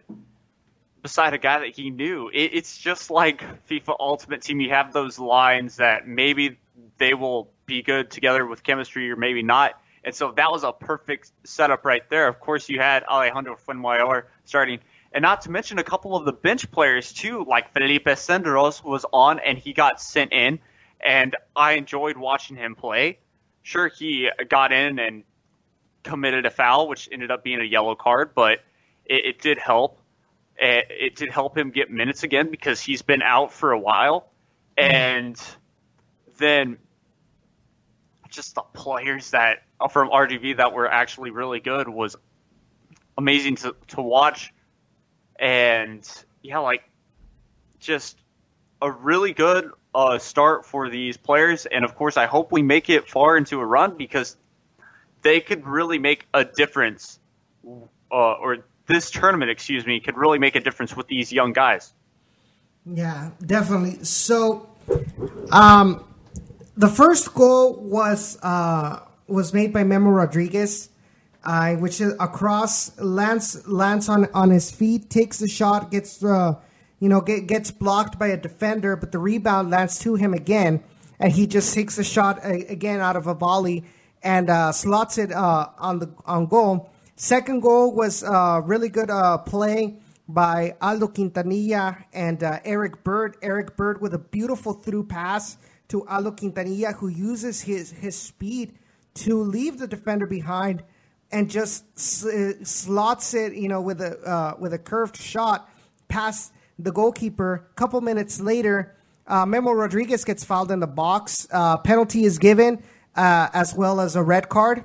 beside 1.03 1.35
a 1.35 1.37
guy 1.37 1.59
that 1.59 1.75
he 1.75 1.91
knew. 1.91 2.29
It, 2.29 2.55
it's 2.55 2.75
just 2.75 3.11
like 3.11 3.43
FIFA 3.67 3.95
Ultimate 3.99 4.41
Team. 4.41 4.59
You 4.59 4.71
have 4.71 4.91
those 4.91 5.19
lines 5.19 5.75
that 5.75 6.07
maybe 6.07 6.57
they 6.97 7.13
will 7.13 7.51
be 7.67 7.83
good 7.83 8.09
together 8.09 8.43
with 8.43 8.63
chemistry 8.63 9.11
or 9.11 9.15
maybe 9.15 9.43
not. 9.43 9.79
And 10.03 10.15
so 10.15 10.31
that 10.31 10.51
was 10.51 10.63
a 10.63 10.71
perfect 10.71 11.31
setup 11.43 11.85
right 11.85 12.09
there. 12.09 12.27
Of 12.27 12.39
course, 12.39 12.69
you 12.69 12.79
had 12.79 13.03
Alejandro 13.03 13.55
Fuenmayor 13.67 14.23
starting. 14.45 14.79
And 15.11 15.21
not 15.21 15.41
to 15.41 15.51
mention 15.51 15.79
a 15.79 15.83
couple 15.83 16.15
of 16.15 16.25
the 16.25 16.33
bench 16.33 16.69
players, 16.71 17.13
too, 17.13 17.45
like 17.47 17.73
Philippe 17.73 18.11
Senderos 18.11 18.83
was 18.83 19.05
on 19.11 19.39
and 19.39 19.57
he 19.57 19.73
got 19.73 20.01
sent 20.01 20.33
in. 20.33 20.59
And 20.99 21.35
I 21.55 21.73
enjoyed 21.73 22.17
watching 22.17 22.55
him 22.55 22.75
play. 22.75 23.19
Sure, 23.61 23.87
he 23.87 24.29
got 24.49 24.71
in 24.71 24.99
and 24.99 25.23
committed 26.03 26.45
a 26.45 26.49
foul, 26.49 26.87
which 26.87 27.09
ended 27.11 27.31
up 27.31 27.43
being 27.43 27.59
a 27.59 27.65
yellow 27.65 27.95
card, 27.95 28.31
but 28.33 28.59
it, 29.05 29.25
it 29.25 29.41
did 29.41 29.57
help. 29.57 29.99
It 30.59 31.15
did 31.15 31.31
help 31.31 31.55
him 31.55 31.69
get 31.69 31.91
minutes 31.91 32.23
again 32.23 32.49
because 32.49 32.81
he's 32.81 33.03
been 33.03 33.21
out 33.21 33.53
for 33.53 33.73
a 33.73 33.79
while. 33.79 34.31
And 34.75 35.39
then 36.39 36.79
just 38.29 38.55
the 38.55 38.61
players 38.61 39.31
that 39.31 39.63
from 39.91 40.09
RGV 40.09 40.57
that 40.57 40.73
were 40.73 40.91
actually 40.91 41.29
really 41.29 41.59
good 41.59 41.87
was 41.87 42.15
amazing 43.17 43.57
to, 43.57 43.75
to 43.89 44.01
watch. 44.01 44.51
And 45.39 46.07
yeah, 46.41 46.59
like 46.59 46.83
just 47.79 48.17
a 48.81 48.91
really 48.91 49.33
good 49.33 49.71
uh, 49.93 50.17
start 50.19 50.65
for 50.65 50.89
these 50.89 51.17
players. 51.17 51.65
And 51.65 51.83
of 51.85 51.95
course, 51.95 52.17
I 52.17 52.25
hope 52.25 52.51
we 52.51 52.61
make 52.61 52.89
it 52.89 53.09
far 53.09 53.37
into 53.37 53.59
a 53.59 53.65
run 53.65 53.97
because 53.97 54.37
they 55.21 55.41
could 55.41 55.65
really 55.65 55.99
make 55.99 56.25
a 56.33 56.45
difference 56.45 57.19
uh, 57.65 58.15
or 58.15 58.65
this 58.87 59.11
tournament, 59.11 59.51
excuse 59.51 59.85
me, 59.85 59.99
could 59.99 60.17
really 60.17 60.39
make 60.39 60.55
a 60.55 60.61
difference 60.61 60.95
with 60.95 61.07
these 61.07 61.31
young 61.31 61.53
guys. 61.53 61.93
Yeah, 62.85 63.31
definitely. 63.45 64.03
So, 64.05 64.69
um, 65.51 66.05
the 66.77 66.87
first 66.87 67.33
goal 67.33 67.75
was 67.75 68.37
uh, 68.41 69.01
was 69.27 69.53
made 69.53 69.73
by 69.73 69.83
Memo 69.83 70.09
Rodriguez, 70.09 70.89
which 71.77 72.01
is 72.01 72.13
across 72.19 72.97
lands 72.99 73.67
lands 73.67 74.09
on, 74.09 74.27
on 74.33 74.49
his 74.49 74.69
feet, 74.69 75.09
takes 75.09 75.39
the 75.39 75.47
shot, 75.47 75.91
gets 75.91 76.23
uh, 76.23 76.55
you 76.99 77.07
know 77.09 77.21
get, 77.21 77.47
gets 77.47 77.71
blocked 77.71 78.19
by 78.19 78.27
a 78.27 78.37
defender, 78.37 78.95
but 78.95 79.11
the 79.11 79.19
rebound 79.19 79.69
lands 79.69 79.99
to 79.99 80.15
him 80.15 80.33
again, 80.33 80.83
and 81.19 81.31
he 81.31 81.47
just 81.47 81.73
takes 81.73 81.95
the 81.95 82.03
shot 82.03 82.39
again 82.43 82.99
out 82.99 83.15
of 83.15 83.27
a 83.27 83.33
volley 83.33 83.85
and 84.23 84.49
uh, 84.49 84.71
slots 84.71 85.17
it 85.17 85.31
uh, 85.31 85.69
on 85.77 85.99
the 85.99 86.09
on 86.25 86.45
goal. 86.47 86.89
Second 87.15 87.61
goal 87.61 87.93
was 87.93 88.23
uh, 88.23 88.61
really 88.65 88.89
good 88.89 89.09
uh, 89.09 89.37
play 89.39 89.99
by 90.27 90.75
Aldo 90.81 91.07
Quintanilla 91.07 92.03
and 92.13 92.43
uh, 92.43 92.59
Eric 92.65 93.03
Bird. 93.03 93.37
Eric 93.41 93.77
Bird 93.77 94.01
with 94.01 94.13
a 94.13 94.19
beautiful 94.19 94.73
through 94.73 95.05
pass 95.05 95.57
to 95.87 96.05
Aldo 96.07 96.31
Quintanilla, 96.31 96.93
who 96.95 97.07
uses 97.07 97.61
his 97.61 97.91
his 97.91 98.19
speed 98.19 98.73
to 99.15 99.41
leave 99.41 99.79
the 99.79 99.87
defender 99.87 100.27
behind 100.27 100.83
and 101.31 101.49
just 101.49 101.83
uh, 102.25 102.63
slots 102.63 103.33
it, 103.33 103.53
you 103.53 103.67
know, 103.67 103.81
with 103.81 104.01
a 104.01 104.17
uh, 104.19 104.55
with 104.59 104.73
a 104.73 104.79
curved 104.79 105.17
shot 105.17 105.69
past 106.07 106.53
the 106.79 106.91
goalkeeper. 106.91 107.67
A 107.69 107.73
couple 107.73 107.99
minutes 108.01 108.39
later, 108.39 108.95
uh, 109.27 109.45
Memo 109.45 109.71
Rodriguez 109.71 110.23
gets 110.23 110.43
fouled 110.43 110.71
in 110.71 110.79
the 110.79 110.87
box. 110.87 111.47
Uh, 111.51 111.77
penalty 111.77 112.23
is 112.23 112.37
given, 112.37 112.81
uh, 113.15 113.49
as 113.53 113.73
well 113.73 113.99
as 113.99 114.15
a 114.15 114.23
red 114.23 114.47
card 114.49 114.83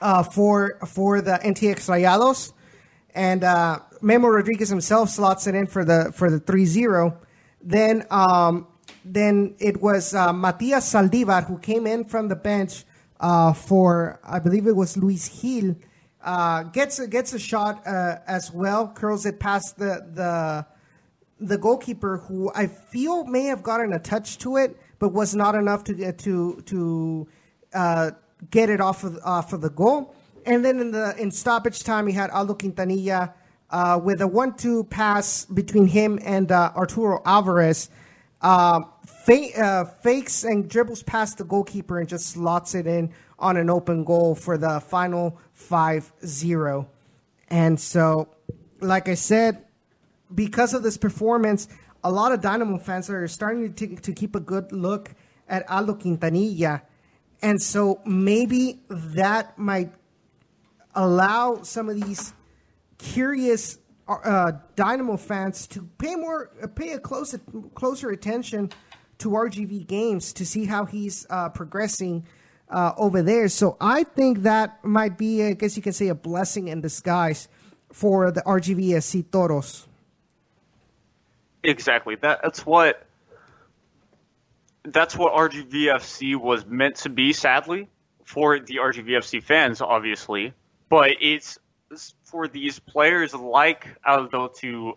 uh, 0.00 0.22
for 0.22 0.78
for 0.86 1.20
the 1.20 1.38
NTX 1.42 1.88
Rayados, 1.88 2.52
and 3.14 3.42
Memo 4.00 4.28
Rodriguez 4.28 4.68
himself 4.68 5.10
slots 5.10 5.46
it 5.46 5.54
in 5.54 5.66
for 5.66 5.84
the 5.84 6.12
for 6.14 6.30
the 6.30 6.40
3-0. 6.40 7.16
Then 7.62 8.06
um, 8.10 8.66
then 9.04 9.54
it 9.58 9.82
was 9.82 10.14
Matias 10.14 10.90
Saldivar 10.90 11.46
who 11.46 11.58
came 11.58 11.86
in 11.86 12.04
from 12.04 12.28
the 12.28 12.36
bench 12.36 12.84
uh, 13.20 13.52
for 13.52 14.18
I 14.24 14.38
believe 14.38 14.66
it 14.66 14.74
was 14.74 14.96
Luis 14.96 15.28
Gil. 15.28 15.76
Uh, 16.22 16.64
gets 16.64 16.98
gets 17.06 17.32
a 17.32 17.38
shot 17.38 17.86
uh, 17.86 18.16
as 18.26 18.52
well, 18.52 18.88
curls 18.88 19.24
it 19.24 19.38
past 19.38 19.78
the 19.78 20.06
the 20.12 20.66
the 21.40 21.56
goalkeeper, 21.56 22.18
who 22.18 22.50
I 22.54 22.66
feel 22.66 23.24
may 23.24 23.44
have 23.44 23.62
gotten 23.62 23.92
a 23.92 23.98
touch 23.98 24.36
to 24.38 24.56
it, 24.56 24.76
but 24.98 25.12
was 25.12 25.34
not 25.34 25.54
enough 25.54 25.84
to 25.84 25.94
get 25.94 26.18
to 26.18 26.62
to 26.66 27.28
uh, 27.72 28.10
get 28.50 28.68
it 28.68 28.80
off 28.80 29.04
of 29.04 29.18
off 29.24 29.52
of 29.52 29.60
the 29.60 29.70
goal. 29.70 30.14
And 30.44 30.64
then 30.64 30.78
in 30.80 30.90
the 30.90 31.14
in 31.18 31.30
stoppage 31.30 31.84
time, 31.84 32.06
he 32.06 32.12
had 32.12 32.30
Aldo 32.30 32.54
Quintanilla 32.54 33.32
uh, 33.70 34.00
with 34.02 34.20
a 34.20 34.26
one-two 34.26 34.84
pass 34.84 35.44
between 35.46 35.86
him 35.86 36.18
and 36.22 36.50
uh, 36.50 36.72
Arturo 36.74 37.22
Alvarez. 37.24 37.88
Uh, 39.28 39.84
fakes 39.84 40.44
and 40.44 40.68
dribbles 40.68 41.02
past 41.04 41.38
the 41.38 41.44
goalkeeper 41.44 42.00
and 42.00 42.08
just 42.08 42.26
slots 42.30 42.74
it 42.74 42.86
in 42.86 43.12
on 43.38 43.56
an 43.56 43.70
open 43.70 44.02
goal 44.02 44.34
for 44.34 44.58
the 44.58 44.80
final 44.80 45.38
5-0. 45.56 46.86
And 47.48 47.78
so, 47.78 48.28
like 48.80 49.08
I 49.08 49.14
said, 49.14 49.64
because 50.34 50.74
of 50.74 50.82
this 50.82 50.96
performance, 50.96 51.68
a 52.02 52.10
lot 52.10 52.32
of 52.32 52.40
Dynamo 52.40 52.78
fans 52.78 53.08
are 53.10 53.28
starting 53.28 53.72
to, 53.74 53.96
to 53.96 54.12
keep 54.12 54.34
a 54.34 54.40
good 54.40 54.72
look 54.72 55.14
at 55.48 55.68
Aldo 55.70 55.94
Quintanilla. 55.94 56.82
And 57.42 57.60
so 57.60 58.00
maybe 58.04 58.80
that 58.88 59.58
might 59.58 59.92
allow 60.94 61.62
some 61.62 61.88
of 61.88 62.00
these 62.00 62.32
curious 62.98 63.78
uh, 64.08 64.52
Dynamo 64.74 65.16
fans 65.16 65.66
to 65.68 65.82
pay 65.98 66.16
more, 66.16 66.50
uh, 66.62 66.66
pay 66.66 66.92
a 66.92 66.98
close, 66.98 67.36
closer 67.74 68.10
attention 68.10 68.70
to 69.20 69.30
RGV 69.30 69.86
games 69.86 70.32
to 70.34 70.44
see 70.44 70.66
how 70.66 70.84
he's 70.84 71.26
uh, 71.30 71.48
progressing 71.48 72.26
uh, 72.68 72.92
over 72.96 73.22
there. 73.22 73.48
So 73.48 73.76
I 73.80 74.04
think 74.04 74.42
that 74.42 74.84
might 74.84 75.18
be, 75.18 75.44
I 75.44 75.52
guess 75.52 75.76
you 75.76 75.82
can 75.82 75.92
say, 75.92 76.08
a 76.08 76.14
blessing 76.14 76.68
in 76.68 76.80
disguise 76.80 77.48
for 77.92 78.30
the 78.30 78.42
RGVFC 78.42 79.30
Toros. 79.30 79.86
Exactly. 81.62 82.16
That, 82.16 82.40
that's 82.42 82.64
what 82.64 83.06
that's 84.84 85.14
what 85.16 85.34
RGVFC 85.34 86.36
was 86.36 86.64
meant 86.64 86.96
to 86.96 87.10
be. 87.10 87.32
Sadly, 87.32 87.88
for 88.24 88.58
the 88.58 88.76
RGVFC 88.76 89.42
fans, 89.42 89.82
obviously, 89.82 90.54
but 90.88 91.10
it's 91.20 91.58
for 92.24 92.48
these 92.48 92.78
players 92.78 93.34
like 93.34 93.88
Aldo 94.06 94.48
to 94.58 94.94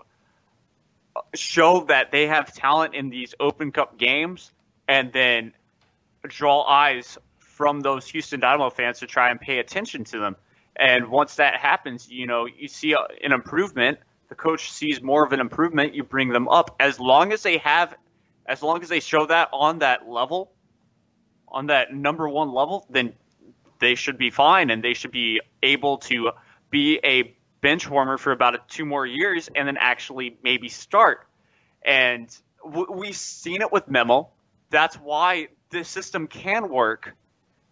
show 1.35 1.85
that 1.85 2.11
they 2.11 2.27
have 2.27 2.53
talent 2.53 2.95
in 2.95 3.09
these 3.09 3.35
Open 3.39 3.71
Cup 3.71 3.97
games 3.97 4.51
and 4.87 5.11
then 5.13 5.53
draw 6.27 6.63
eyes 6.63 7.17
from 7.39 7.81
those 7.81 8.07
Houston 8.07 8.39
Dynamo 8.39 8.69
fans 8.69 8.99
to 8.99 9.07
try 9.07 9.29
and 9.29 9.39
pay 9.39 9.59
attention 9.59 10.03
to 10.05 10.19
them. 10.19 10.35
And 10.75 11.09
once 11.09 11.35
that 11.35 11.55
happens, 11.55 12.09
you 12.09 12.25
know, 12.25 12.45
you 12.45 12.67
see 12.67 12.93
an 12.93 13.31
improvement. 13.31 13.99
The 14.29 14.35
coach 14.35 14.71
sees 14.71 15.01
more 15.01 15.23
of 15.23 15.31
an 15.33 15.39
improvement. 15.39 15.93
You 15.93 16.03
bring 16.03 16.29
them 16.29 16.47
up 16.47 16.75
as 16.79 16.99
long 16.99 17.31
as 17.31 17.43
they 17.43 17.57
have, 17.59 17.93
as 18.45 18.63
long 18.63 18.81
as 18.81 18.89
they 18.89 18.99
show 18.99 19.27
that 19.27 19.49
on 19.53 19.79
that 19.79 20.09
level, 20.09 20.51
on 21.47 21.67
that 21.67 21.93
number 21.93 22.27
one 22.27 22.51
level, 22.51 22.87
then 22.89 23.13
they 23.79 23.95
should 23.95 24.17
be 24.17 24.31
fine 24.31 24.71
and 24.71 24.83
they 24.83 24.93
should 24.93 25.11
be 25.11 25.41
able 25.61 25.99
to 25.99 26.31
be 26.71 26.99
a 27.03 27.35
bench 27.63 27.89
warmer 27.89 28.17
for 28.19 28.31
about 28.31 28.67
two 28.67 28.85
more 28.85 29.05
years 29.07 29.49
and 29.55 29.67
then 29.67 29.77
actually 29.79 30.37
maybe 30.43 30.67
start. 30.69 31.25
And 31.83 32.27
w- 32.63 32.91
we've 32.91 33.15
seen 33.15 33.61
it 33.61 33.71
with 33.71 33.89
Memo. 33.89 34.29
That's 34.69 34.97
why 34.97 35.47
this 35.69 35.87
system 35.87 36.27
can 36.27 36.69
work. 36.69 37.15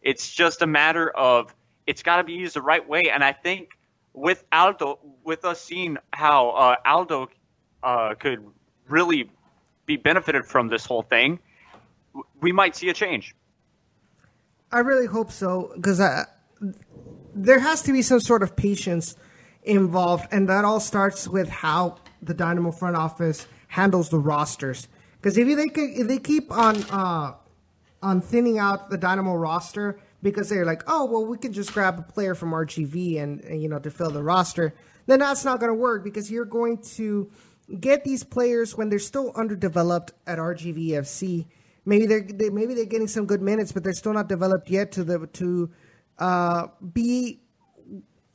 It's 0.01 0.31
just 0.33 0.61
a 0.63 0.67
matter 0.67 1.09
of 1.09 1.53
it's 1.85 2.03
got 2.03 2.17
to 2.17 2.23
be 2.23 2.33
used 2.33 2.55
the 2.55 2.61
right 2.61 2.87
way. 2.87 3.11
And 3.13 3.23
I 3.23 3.33
think 3.33 3.71
with 4.13 4.43
Aldo, 4.51 4.99
with 5.25 5.43
us 5.43 5.61
seeing 5.61 5.97
how 6.11 6.51
uh, 6.51 6.75
Aldo 6.85 7.29
uh, 7.83 8.15
could 8.15 8.43
really 8.87 9.29
be 9.85 9.97
benefited 9.97 10.45
from 10.45 10.69
this 10.69 10.85
whole 10.85 11.03
thing, 11.03 11.39
we 12.39 12.53
might 12.53 12.77
see 12.77 12.87
a 12.87 12.93
change. 12.93 13.35
I 14.71 14.79
really 14.79 15.05
hope 15.05 15.31
so 15.31 15.73
because 15.75 15.99
there 17.35 17.59
has 17.59 17.81
to 17.83 17.91
be 17.91 18.01
some 18.01 18.21
sort 18.21 18.41
of 18.41 18.55
patience 18.55 19.17
involved, 19.63 20.27
and 20.31 20.49
that 20.49 20.65
all 20.65 20.79
starts 20.79 21.27
with 21.27 21.49
how 21.49 21.97
the 22.21 22.33
Dynamo 22.33 22.71
front 22.71 22.95
office 22.95 23.47
handles 23.67 24.09
the 24.09 24.19
rosters. 24.19 24.87
Because 25.21 25.37
if 25.37 25.47
they 25.47 25.81
if 25.81 26.07
they 26.07 26.17
keep 26.17 26.51
on 26.51 26.83
uh, 26.89 27.33
on 28.01 28.21
thinning 28.21 28.57
out 28.57 28.89
the 28.89 28.97
Dynamo 28.97 29.35
roster 29.35 29.99
because 30.23 30.49
they're 30.49 30.65
like, 30.65 30.83
oh 30.87 31.05
well, 31.05 31.25
we 31.25 31.37
can 31.37 31.53
just 31.53 31.73
grab 31.73 31.99
a 31.99 32.01
player 32.01 32.35
from 32.35 32.51
RGV 32.51 33.21
and, 33.21 33.41
and 33.41 33.61
you 33.61 33.69
know 33.69 33.79
to 33.79 33.91
fill 33.91 34.11
the 34.11 34.23
roster, 34.23 34.73
then 35.05 35.19
that's 35.19 35.45
not 35.45 35.59
going 35.59 35.71
to 35.71 35.77
work 35.77 36.03
because 36.03 36.31
you're 36.31 36.45
going 36.45 36.77
to 36.95 37.29
get 37.79 38.03
these 38.03 38.23
players 38.23 38.75
when 38.75 38.89
they're 38.89 38.99
still 38.99 39.31
underdeveloped 39.35 40.11
at 40.27 40.37
RGVFC. 40.37 41.45
Maybe 41.85 42.05
they're 42.05 42.21
they, 42.21 42.49
maybe 42.49 42.73
they're 42.73 42.85
getting 42.85 43.07
some 43.07 43.25
good 43.25 43.41
minutes, 43.41 43.71
but 43.71 43.83
they're 43.83 43.93
still 43.93 44.13
not 44.13 44.27
developed 44.27 44.69
yet 44.69 44.91
to 44.93 45.03
the 45.03 45.27
to 45.27 45.69
uh, 46.17 46.67
be 46.93 47.41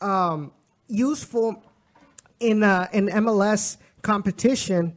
um, 0.01 0.53
useful 0.89 1.63
in 2.41 2.63
uh, 2.63 2.89
in 2.93 3.09
MLS 3.09 3.77
competition, 4.03 4.97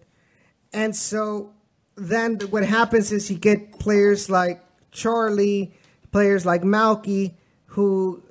and 0.74 0.96
so 0.96 1.54
then 1.96 2.40
what 2.50 2.64
happens 2.64 3.12
is 3.12 3.30
you 3.30 3.38
get 3.38 3.80
players 3.80 4.30
like 4.30 4.64
Charlie, 4.92 5.74
players 6.12 6.46
like 6.46 6.62
Malky, 6.62 7.34
who 7.68 8.24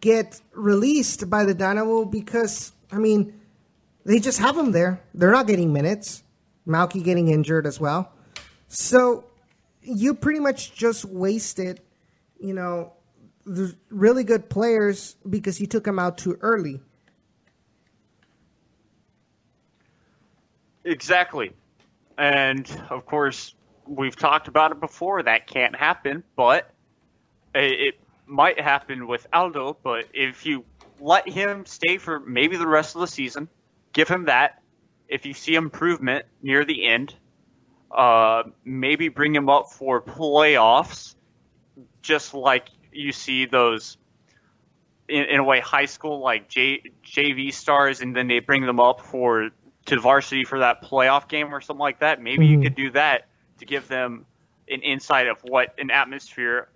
get 0.00 0.40
released 0.52 1.28
by 1.28 1.44
the 1.44 1.54
Dynamo 1.54 2.04
because 2.04 2.72
I 2.92 2.98
mean 2.98 3.40
they 4.04 4.18
just 4.18 4.38
have 4.38 4.56
them 4.56 4.72
there. 4.72 5.00
They're 5.14 5.32
not 5.32 5.46
getting 5.46 5.72
minutes. 5.72 6.22
Malky 6.66 7.04
getting 7.04 7.28
injured 7.28 7.66
as 7.66 7.78
well, 7.78 8.10
so 8.68 9.24
you 9.84 10.14
pretty 10.14 10.40
much 10.40 10.74
just 10.74 11.04
wasted, 11.04 11.80
you 12.40 12.54
know, 12.54 12.92
the 13.44 13.74
really 13.90 14.24
good 14.24 14.48
players 14.48 15.16
because 15.28 15.60
you 15.60 15.66
took 15.66 15.84
them 15.84 15.98
out 15.98 16.18
too 16.18 16.38
early. 16.40 16.80
Exactly. 20.84 21.52
And 22.18 22.68
of 22.90 23.06
course, 23.06 23.54
we've 23.86 24.16
talked 24.16 24.48
about 24.48 24.72
it 24.72 24.80
before. 24.80 25.22
That 25.22 25.46
can't 25.46 25.74
happen, 25.76 26.24
but 26.36 26.70
it 27.54 27.96
might 28.26 28.60
happen 28.60 29.06
with 29.06 29.26
Aldo. 29.32 29.78
But 29.82 30.06
if 30.14 30.46
you 30.46 30.64
let 31.00 31.28
him 31.28 31.66
stay 31.66 31.98
for 31.98 32.20
maybe 32.20 32.56
the 32.56 32.66
rest 32.66 32.94
of 32.94 33.00
the 33.00 33.06
season, 33.06 33.48
give 33.92 34.08
him 34.08 34.26
that. 34.26 34.62
If 35.08 35.26
you 35.26 35.34
see 35.34 35.54
improvement 35.54 36.26
near 36.42 36.64
the 36.64 36.86
end, 36.86 37.14
uh, 37.94 38.44
maybe 38.64 39.08
bring 39.08 39.34
him 39.34 39.48
up 39.48 39.72
for 39.72 40.02
playoffs, 40.02 41.14
just 42.02 42.34
like 42.34 42.68
you 42.92 43.12
see 43.12 43.46
those 43.46 43.96
in, 45.08 45.24
in 45.24 45.40
a 45.40 45.44
way 45.44 45.60
high 45.60 45.84
school 45.86 46.20
like 46.20 46.48
J, 46.48 46.82
JV 47.04 47.52
stars, 47.52 48.00
and 48.00 48.14
then 48.16 48.28
they 48.28 48.40
bring 48.40 48.64
them 48.66 48.80
up 48.80 49.00
for 49.00 49.50
to 49.86 50.00
varsity 50.00 50.44
for 50.44 50.58
that 50.60 50.82
playoff 50.82 51.28
game 51.28 51.54
or 51.54 51.60
something 51.60 51.80
like 51.80 51.98
that. 52.00 52.20
Maybe 52.22 52.46
Mhm. 52.46 52.50
you 52.50 52.60
could 52.60 52.74
do 52.74 52.90
that 52.92 53.26
to 53.58 53.66
give 53.66 53.86
them 53.88 54.26
an 54.68 54.80
insight 54.80 55.26
of 55.26 55.38
what 55.42 55.74
an 55.78 55.90
atmosphere 55.90 56.68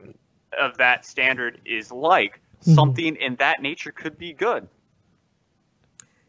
of 0.59 0.77
that 0.79 1.05
standard 1.07 1.61
is 1.65 1.91
like. 1.91 2.41
Mhm. 2.63 2.75
Something 2.75 3.17
in 3.17 3.37
that 3.37 3.63
nature 3.63 3.93
could 3.93 4.19
be 4.19 4.33
good. 4.33 4.69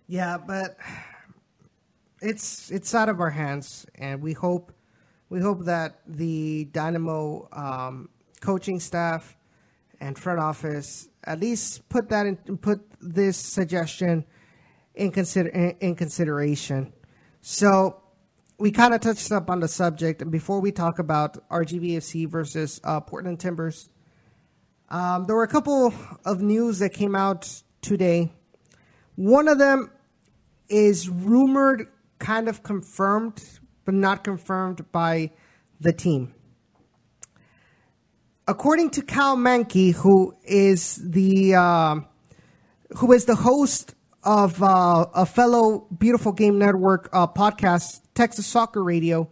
Yeah, 0.08 0.38
but 0.38 0.78
it's 2.22 2.72
it's 2.72 2.94
out 2.96 3.10
of 3.10 3.20
our 3.20 3.30
hands, 3.30 3.86
and 3.96 4.22
we 4.22 4.34
hope 4.34 4.72
we 5.30 5.40
hope 5.42 5.66
that 5.66 6.00
the 6.08 6.66
Dynamo 6.66 7.48
um, 7.52 8.10
coaching 8.42 8.80
staff 8.80 9.38
and 10.00 10.18
front 10.18 10.40
office 10.40 11.10
at 11.26 11.40
least 11.40 11.88
put 11.90 12.10
that 12.10 12.26
in 12.26 12.38
put 12.58 12.82
this 13.02 13.38
suggestion 13.38 14.26
in 14.96 15.12
consider 15.12 15.50
in, 15.50 15.96
consideration. 15.96 16.94
So 17.42 18.02
we 18.58 18.72
kind 18.72 18.94
of 18.94 19.02
touched 19.02 19.32
up 19.32 19.50
on 19.50 19.60
the 19.60 19.68
subject, 19.68 20.22
and 20.22 20.32
before 20.32 20.60
we 20.60 20.72
talk 20.72 21.00
about 21.00 21.48
RGVFC 21.50 22.28
versus 22.28 22.82
uh, 22.84 23.00
Portland 23.00 23.40
Timbers, 23.40 23.90
um, 24.90 25.26
there 25.26 25.36
were 25.36 25.44
a 25.44 25.48
couple 25.48 25.94
of 26.26 26.42
news 26.42 26.80
that 26.80 26.94
came 26.94 27.16
out 27.16 27.62
today. 27.82 28.32
One 29.16 29.48
of 29.48 29.60
them 29.60 29.92
is 30.68 31.10
rumored, 31.10 31.88
kind 32.18 32.50
of 32.50 32.64
confirmed, 32.64 33.44
but 33.86 33.94
not 33.94 34.24
confirmed 34.24 34.92
by 34.92 35.32
the 35.80 35.94
team. 35.94 36.34
According 38.48 38.90
to 38.92 39.02
Cal 39.04 39.38
Mankey, 39.38 39.94
who 39.94 40.36
is 40.44 40.96
the 40.96 41.56
um 41.56 42.08
who 42.98 43.14
is 43.14 43.26
the 43.26 43.36
host 43.36 43.94
of 44.24 44.62
uh, 44.62 45.06
a 45.14 45.26
fellow 45.26 45.88
Beautiful 45.98 46.32
Game 46.32 46.60
Network 46.60 47.10
uh, 47.14 47.28
podcast, 47.28 48.02
Texas 48.14 48.46
Soccer 48.46 48.84
Radio, 48.84 49.30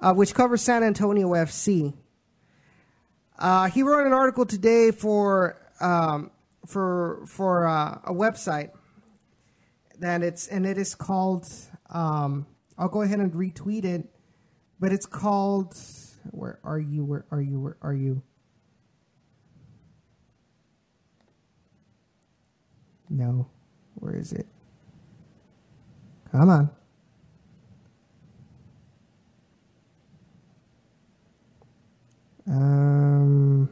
uh, 0.00 0.12
which 0.14 0.34
covers 0.34 0.62
San 0.62 0.82
Antonio 0.82 1.30
FC. 1.30 1.94
Uh, 3.38 3.68
he 3.68 3.82
wrote 3.82 4.06
an 4.06 4.12
article 4.12 4.46
today 4.46 4.90
for 4.90 5.60
um, 5.80 6.30
for 6.66 7.24
for 7.26 7.66
uh, 7.66 7.98
a 8.04 8.12
website 8.12 8.70
that 10.00 10.22
it's 10.22 10.46
and 10.48 10.66
it 10.66 10.78
is 10.78 10.94
called. 10.94 11.48
Um, 11.90 12.46
I'll 12.78 12.88
go 12.88 13.02
ahead 13.02 13.20
and 13.20 13.32
retweet 13.32 13.84
it, 13.84 14.08
but 14.80 14.92
it's 14.92 15.06
called. 15.06 15.76
Where 16.32 16.58
are 16.64 16.78
you? 16.78 17.04
Where 17.04 17.24
are 17.30 17.40
you? 17.40 17.60
Where 17.60 17.76
are 17.82 17.94
you? 17.94 18.22
No, 23.08 23.48
where 23.96 24.14
is 24.14 24.32
it? 24.32 24.46
Come 26.32 26.50
on. 26.50 26.70
Um, 32.48 33.68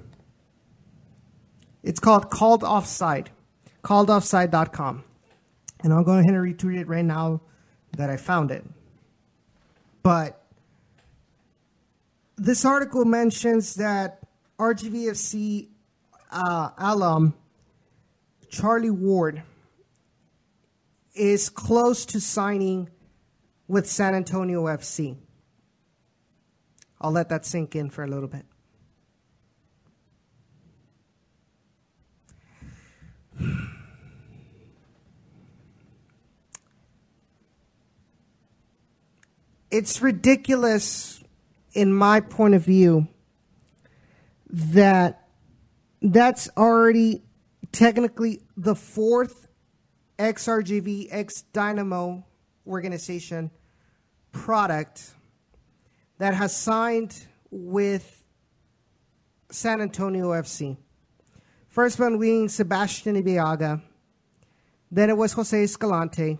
it's 1.82 2.00
called 2.00 2.30
Called 2.30 2.64
Offside, 2.64 3.30
calledoffside.com. 3.82 5.04
And 5.82 5.92
I'll 5.92 6.02
go 6.04 6.12
ahead 6.12 6.34
and 6.34 6.36
retweet 6.36 6.80
it 6.80 6.88
right 6.88 7.04
now 7.04 7.42
that 7.96 8.10
I 8.10 8.16
found 8.16 8.50
it. 8.50 8.64
But 10.02 10.42
this 12.36 12.64
article 12.64 13.04
mentions 13.04 13.74
that 13.74 14.20
RGVFC 14.58 15.68
uh, 16.30 16.70
alum 16.78 17.34
Charlie 18.48 18.90
Ward 18.90 19.42
is 21.14 21.48
close 21.48 22.04
to 22.06 22.20
signing 22.20 22.90
with 23.68 23.88
San 23.88 24.14
Antonio 24.14 24.64
FC. 24.64 25.16
I'll 27.00 27.12
let 27.12 27.28
that 27.28 27.44
sink 27.44 27.76
in 27.76 27.90
for 27.90 28.02
a 28.02 28.06
little 28.06 28.28
bit. 28.28 28.44
It's 39.70 40.00
ridiculous, 40.00 41.22
in 41.72 41.92
my 41.92 42.20
point 42.20 42.54
of 42.54 42.64
view, 42.64 43.08
that 44.48 45.28
that's 46.00 46.48
already 46.56 47.24
technically 47.72 48.40
the 48.56 48.76
fourth 48.76 49.43
XRGV 50.18 51.08
X 51.10 51.42
Dynamo 51.52 52.24
organization 52.66 53.50
product 54.32 55.14
that 56.18 56.34
has 56.34 56.54
signed 56.54 57.26
with 57.50 58.22
San 59.50 59.80
Antonio 59.80 60.30
FC. 60.30 60.76
First 61.68 61.98
one 61.98 62.18
being 62.18 62.48
Sebastien 62.48 63.16
Ibeagha, 63.16 63.82
then 64.90 65.10
it 65.10 65.16
was 65.16 65.32
Jose 65.32 65.62
Escalante, 65.62 66.38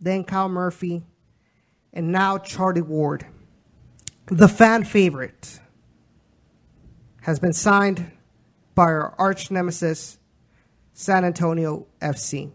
then 0.00 0.24
Kyle 0.24 0.48
Murphy, 0.48 1.02
and 1.92 2.12
now 2.12 2.38
Charlie 2.38 2.82
Ward. 2.82 3.26
The 4.26 4.48
fan 4.48 4.84
favorite 4.84 5.58
has 7.22 7.40
been 7.40 7.52
signed 7.52 8.12
by 8.74 8.84
our 8.84 9.14
arch 9.18 9.50
nemesis, 9.50 10.18
San 10.92 11.24
Antonio 11.24 11.86
FC. 12.00 12.52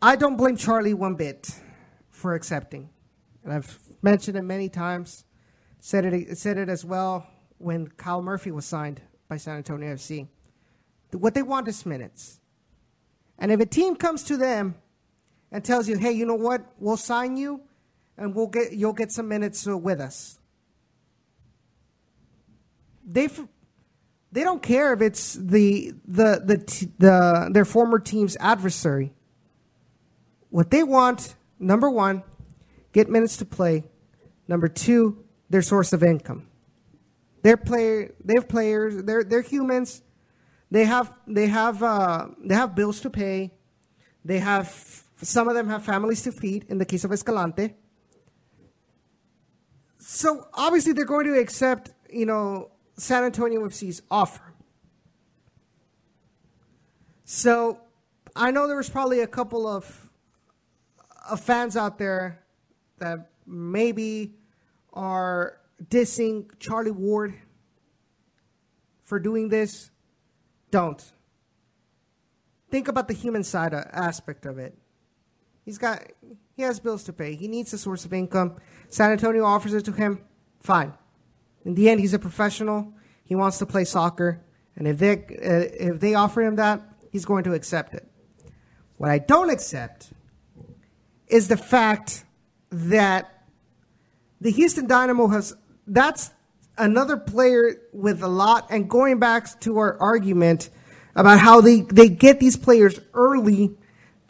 I 0.00 0.16
don't 0.16 0.36
blame 0.36 0.56
Charlie 0.56 0.94
one 0.94 1.14
bit 1.14 1.50
for 2.10 2.34
accepting. 2.34 2.90
And 3.44 3.52
I've 3.52 3.78
mentioned 4.02 4.36
it 4.36 4.42
many 4.42 4.68
times, 4.68 5.24
said 5.80 6.04
it, 6.04 6.36
said 6.36 6.58
it 6.58 6.68
as 6.68 6.84
well 6.84 7.26
when 7.58 7.88
Kyle 7.88 8.22
Murphy 8.22 8.50
was 8.50 8.66
signed 8.66 9.00
by 9.28 9.36
San 9.36 9.56
Antonio 9.56 9.94
FC. 9.94 10.28
What 11.12 11.34
they 11.34 11.42
want 11.42 11.66
is 11.68 11.86
minutes. 11.86 12.40
And 13.38 13.50
if 13.50 13.60
a 13.60 13.66
team 13.66 13.96
comes 13.96 14.24
to 14.24 14.36
them 14.36 14.74
and 15.50 15.64
tells 15.64 15.88
you, 15.88 15.96
hey, 15.96 16.12
you 16.12 16.26
know 16.26 16.34
what, 16.34 16.66
we'll 16.78 16.96
sign 16.96 17.36
you 17.36 17.62
and 18.18 18.34
we'll 18.34 18.48
get, 18.48 18.72
you'll 18.72 18.92
get 18.92 19.12
some 19.12 19.28
minutes 19.28 19.66
uh, 19.66 19.76
with 19.76 20.00
us. 20.00 20.38
They 23.08 23.28
they 24.32 24.42
don't 24.42 24.62
care 24.62 24.92
if 24.92 25.00
it's 25.00 25.34
the 25.34 25.92
the 26.06 26.42
the 26.44 26.90
the 26.98 27.50
their 27.52 27.64
former 27.64 28.00
team's 28.00 28.36
adversary. 28.40 29.12
What 30.56 30.70
they 30.70 30.82
want, 30.82 31.34
number 31.58 31.90
one, 31.90 32.22
get 32.94 33.10
minutes 33.10 33.36
to 33.36 33.44
play. 33.44 33.84
Number 34.48 34.68
two, 34.68 35.22
their 35.50 35.60
source 35.60 35.92
of 35.92 36.02
income. 36.02 36.46
They're 37.42 37.58
player. 37.58 38.14
They 38.24 38.32
have 38.38 38.48
players. 38.48 39.02
They're 39.02 39.22
they're 39.22 39.42
humans. 39.42 40.00
They 40.70 40.86
have 40.86 41.12
they 41.26 41.48
have 41.48 41.82
uh, 41.82 42.28
they 42.42 42.54
have 42.54 42.74
bills 42.74 43.00
to 43.00 43.10
pay. 43.10 43.52
They 44.24 44.38
have 44.38 44.66
some 45.20 45.46
of 45.46 45.54
them 45.54 45.68
have 45.68 45.84
families 45.84 46.22
to 46.22 46.32
feed. 46.32 46.64
In 46.70 46.78
the 46.78 46.86
case 46.86 47.04
of 47.04 47.12
Escalante. 47.12 47.74
So 49.98 50.48
obviously 50.54 50.94
they're 50.94 51.04
going 51.04 51.26
to 51.26 51.38
accept 51.38 51.90
you 52.10 52.24
know 52.24 52.70
San 52.96 53.24
Antonio 53.24 53.60
FC's 53.68 54.00
offer. 54.10 54.54
So 57.26 57.82
I 58.34 58.50
know 58.50 58.66
there 58.66 58.76
was 58.76 58.88
probably 58.90 59.20
a 59.20 59.26
couple 59.26 59.66
of, 59.66 60.05
of 61.30 61.40
fans 61.40 61.76
out 61.76 61.98
there 61.98 62.44
that 62.98 63.30
maybe 63.46 64.34
are 64.92 65.58
dissing 65.84 66.46
Charlie 66.58 66.90
Ward 66.90 67.34
for 69.02 69.18
doing 69.18 69.48
this. 69.48 69.90
Don't. 70.70 71.02
Think 72.70 72.88
about 72.88 73.08
the 73.08 73.14
human 73.14 73.44
side 73.44 73.72
uh, 73.72 73.84
aspect 73.92 74.46
of 74.46 74.58
it. 74.58 74.76
He's 75.64 75.78
got 75.78 76.02
he 76.56 76.62
has 76.62 76.80
bills 76.80 77.04
to 77.04 77.12
pay. 77.12 77.34
He 77.34 77.48
needs 77.48 77.72
a 77.72 77.78
source 77.78 78.04
of 78.04 78.12
income. 78.12 78.56
San 78.88 79.10
Antonio 79.10 79.44
offers 79.44 79.74
it 79.74 79.84
to 79.84 79.92
him. 79.92 80.20
Fine. 80.60 80.92
In 81.64 81.74
the 81.74 81.88
end, 81.88 82.00
he's 82.00 82.14
a 82.14 82.18
professional. 82.18 82.92
He 83.24 83.34
wants 83.34 83.58
to 83.58 83.66
play 83.66 83.84
soccer, 83.84 84.40
and 84.76 84.86
if 84.86 84.98
they 84.98 85.12
uh, 85.12 85.92
if 85.92 86.00
they 86.00 86.14
offer 86.14 86.42
him 86.42 86.56
that, 86.56 86.82
he's 87.10 87.24
going 87.24 87.44
to 87.44 87.54
accept 87.54 87.94
it. 87.94 88.08
What 88.96 89.10
I 89.10 89.18
don't 89.18 89.50
accept 89.50 90.12
is 91.28 91.48
the 91.48 91.56
fact 91.56 92.24
that 92.70 93.44
the 94.40 94.50
Houston 94.50 94.86
Dynamo 94.86 95.28
has 95.28 95.56
that's 95.86 96.30
another 96.78 97.16
player 97.16 97.76
with 97.92 98.22
a 98.22 98.28
lot 98.28 98.66
and 98.70 98.88
going 98.88 99.18
back 99.18 99.60
to 99.60 99.78
our 99.78 99.98
argument 100.00 100.70
about 101.14 101.38
how 101.38 101.60
they, 101.60 101.80
they 101.80 102.08
get 102.08 102.38
these 102.38 102.56
players 102.56 103.00
early, 103.14 103.74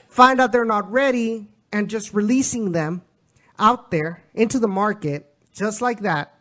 find 0.09 0.41
out 0.41 0.53
they're 0.53 0.65
not 0.65 0.91
ready, 0.91 1.49
and 1.73 1.91
just 1.91 2.15
releasing 2.15 2.73
them 2.73 3.03
out 3.59 3.91
there 3.91 4.23
into 4.35 4.59
the 4.59 4.69
market 4.69 5.27
just 5.53 5.81
like 5.81 6.01
that. 6.01 6.33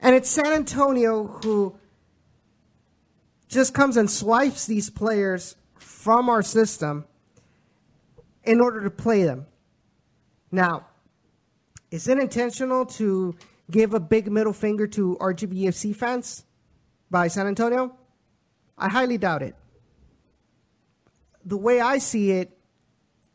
And 0.00 0.14
it's 0.14 0.28
San 0.28 0.52
Antonio 0.52 1.26
who 1.42 1.76
just 3.48 3.74
comes 3.74 3.96
and 3.96 4.10
swipes 4.10 4.66
these 4.66 4.90
players 4.90 5.56
from 5.78 6.28
our 6.28 6.42
system 6.42 7.04
in 8.44 8.60
order 8.60 8.82
to 8.82 8.90
play 8.90 9.24
them. 9.24 9.46
Now, 10.50 10.86
is 11.90 12.08
it 12.08 12.18
intentional 12.18 12.86
to 12.86 13.36
give 13.70 13.94
a 13.94 14.00
big 14.00 14.30
middle 14.30 14.52
finger 14.52 14.86
to 14.88 15.16
RGVFC 15.20 15.94
fans 15.94 16.44
by 17.10 17.28
San 17.28 17.46
Antonio? 17.46 17.96
I 18.78 18.88
highly 18.88 19.18
doubt 19.18 19.42
it. 19.42 19.54
The 21.44 21.56
way 21.56 21.80
I 21.80 21.98
see 21.98 22.32
it 22.32 22.58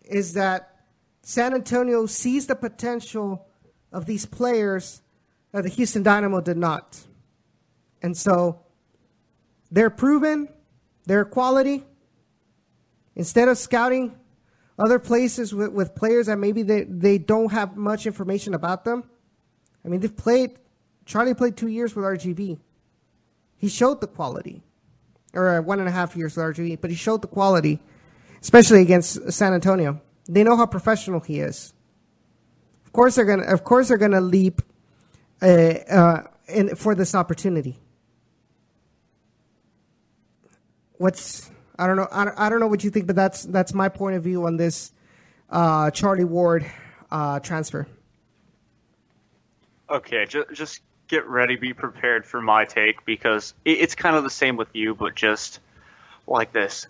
is 0.03 0.33
that 0.33 0.75
San 1.21 1.53
Antonio 1.53 2.05
sees 2.05 2.47
the 2.47 2.55
potential 2.55 3.47
of 3.91 4.05
these 4.05 4.25
players 4.25 5.01
that 5.51 5.63
the 5.63 5.69
Houston 5.69 6.03
Dynamo 6.03 6.41
did 6.41 6.57
not. 6.57 6.99
And 8.01 8.15
so 8.15 8.59
they're 9.71 9.89
proven, 9.89 10.49
their 11.05 11.25
quality. 11.25 11.83
Instead 13.15 13.47
of 13.47 13.57
scouting 13.57 14.15
other 14.78 14.99
places 14.99 15.53
with, 15.53 15.71
with 15.71 15.95
players 15.95 16.26
that 16.28 16.38
maybe 16.38 16.63
they, 16.63 16.84
they 16.84 17.17
don't 17.17 17.51
have 17.51 17.78
much 17.78 18.05
information 18.05 18.53
about 18.53 18.84
them, 18.84 19.03
I 19.86 19.88
mean, 19.88 19.99
they've 19.99 20.15
played, 20.15 20.51
Charlie 21.05 21.34
played 21.34 21.55
two 21.55 21.67
years 21.67 21.95
with 21.95 22.05
RGV. 22.05 22.57
He 23.57 23.69
showed 23.69 24.01
the 24.01 24.07
quality, 24.07 24.63
or 25.34 25.61
one 25.61 25.80
and 25.80 25.88
a 25.88 25.91
half 25.91 26.15
years 26.15 26.36
with 26.36 26.45
RGV, 26.45 26.82
but 26.82 26.89
he 26.89 26.95
showed 26.95 27.21
the 27.21 27.28
quality, 27.28 27.80
especially 28.41 28.82
against 28.82 29.32
San 29.32 29.53
Antonio. 29.53 30.01
They 30.28 30.43
know 30.43 30.57
how 30.57 30.65
professional 30.65 31.19
he 31.19 31.39
is. 31.39 31.73
Of 32.86 32.91
course, 32.91 33.15
they're 33.15 33.26
gonna. 33.26 33.43
Of 33.43 33.63
course, 33.63 33.89
they're 33.89 33.97
gonna 33.97 34.21
leap 34.21 34.61
uh, 35.41 35.45
uh, 35.45 36.23
in, 36.47 36.76
for 36.76 36.95
this 36.95 37.13
opportunity. 37.13 37.80
What's 40.93 41.51
I 41.78 41.88
don't 41.88 41.97
know. 41.97 42.07
I 42.11 42.47
I 42.47 42.49
don't 42.49 42.59
know 42.59 42.67
what 42.67 42.84
you 42.84 42.89
think, 42.89 43.07
but 43.07 43.15
that's 43.15 43.43
that's 43.43 43.73
my 43.73 43.89
point 43.89 44.15
of 44.15 44.23
view 44.23 44.45
on 44.45 44.57
this 44.57 44.91
uh, 45.49 45.91
Charlie 45.91 46.23
Ward 46.23 46.65
uh, 47.11 47.39
transfer. 47.39 47.88
Okay, 49.89 50.26
just 50.26 50.51
just 50.53 50.82
get 51.07 51.28
ready, 51.28 51.55
be 51.55 51.73
prepared 51.73 52.26
for 52.26 52.41
my 52.41 52.65
take 52.65 53.05
because 53.05 53.53
it, 53.63 53.80
it's 53.80 53.95
kind 53.95 54.15
of 54.15 54.23
the 54.23 54.30
same 54.30 54.57
with 54.57 54.69
you, 54.73 54.95
but 54.95 55.15
just 55.15 55.59
like 56.28 56.51
this. 56.51 56.88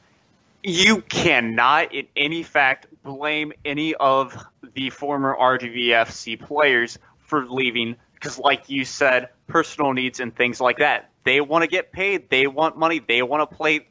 You 0.64 1.02
cannot, 1.02 1.94
in 1.94 2.08
any 2.16 2.42
fact, 2.42 2.88
blame 3.04 3.54
any 3.64 3.94
of 3.94 4.36
the 4.74 4.90
former 4.90 5.36
RGVFC 5.36 6.40
players 6.40 6.98
for 7.20 7.46
leaving 7.46 7.98
because, 8.14 8.40
like 8.40 8.70
you 8.70 8.84
said, 8.84 9.30
personal 9.48 9.94
needs 9.94 10.20
and 10.20 10.36
things 10.36 10.60
like 10.60 10.78
that. 10.78 11.12
They 11.24 11.42
want 11.42 11.64
to 11.64 11.68
get 11.68 11.92
paid. 11.92 12.30
They 12.30 12.48
want 12.48 12.78
money. 12.78 13.00
They 13.00 13.22
want 13.22 13.48
to 13.48 13.56
play 13.56 13.88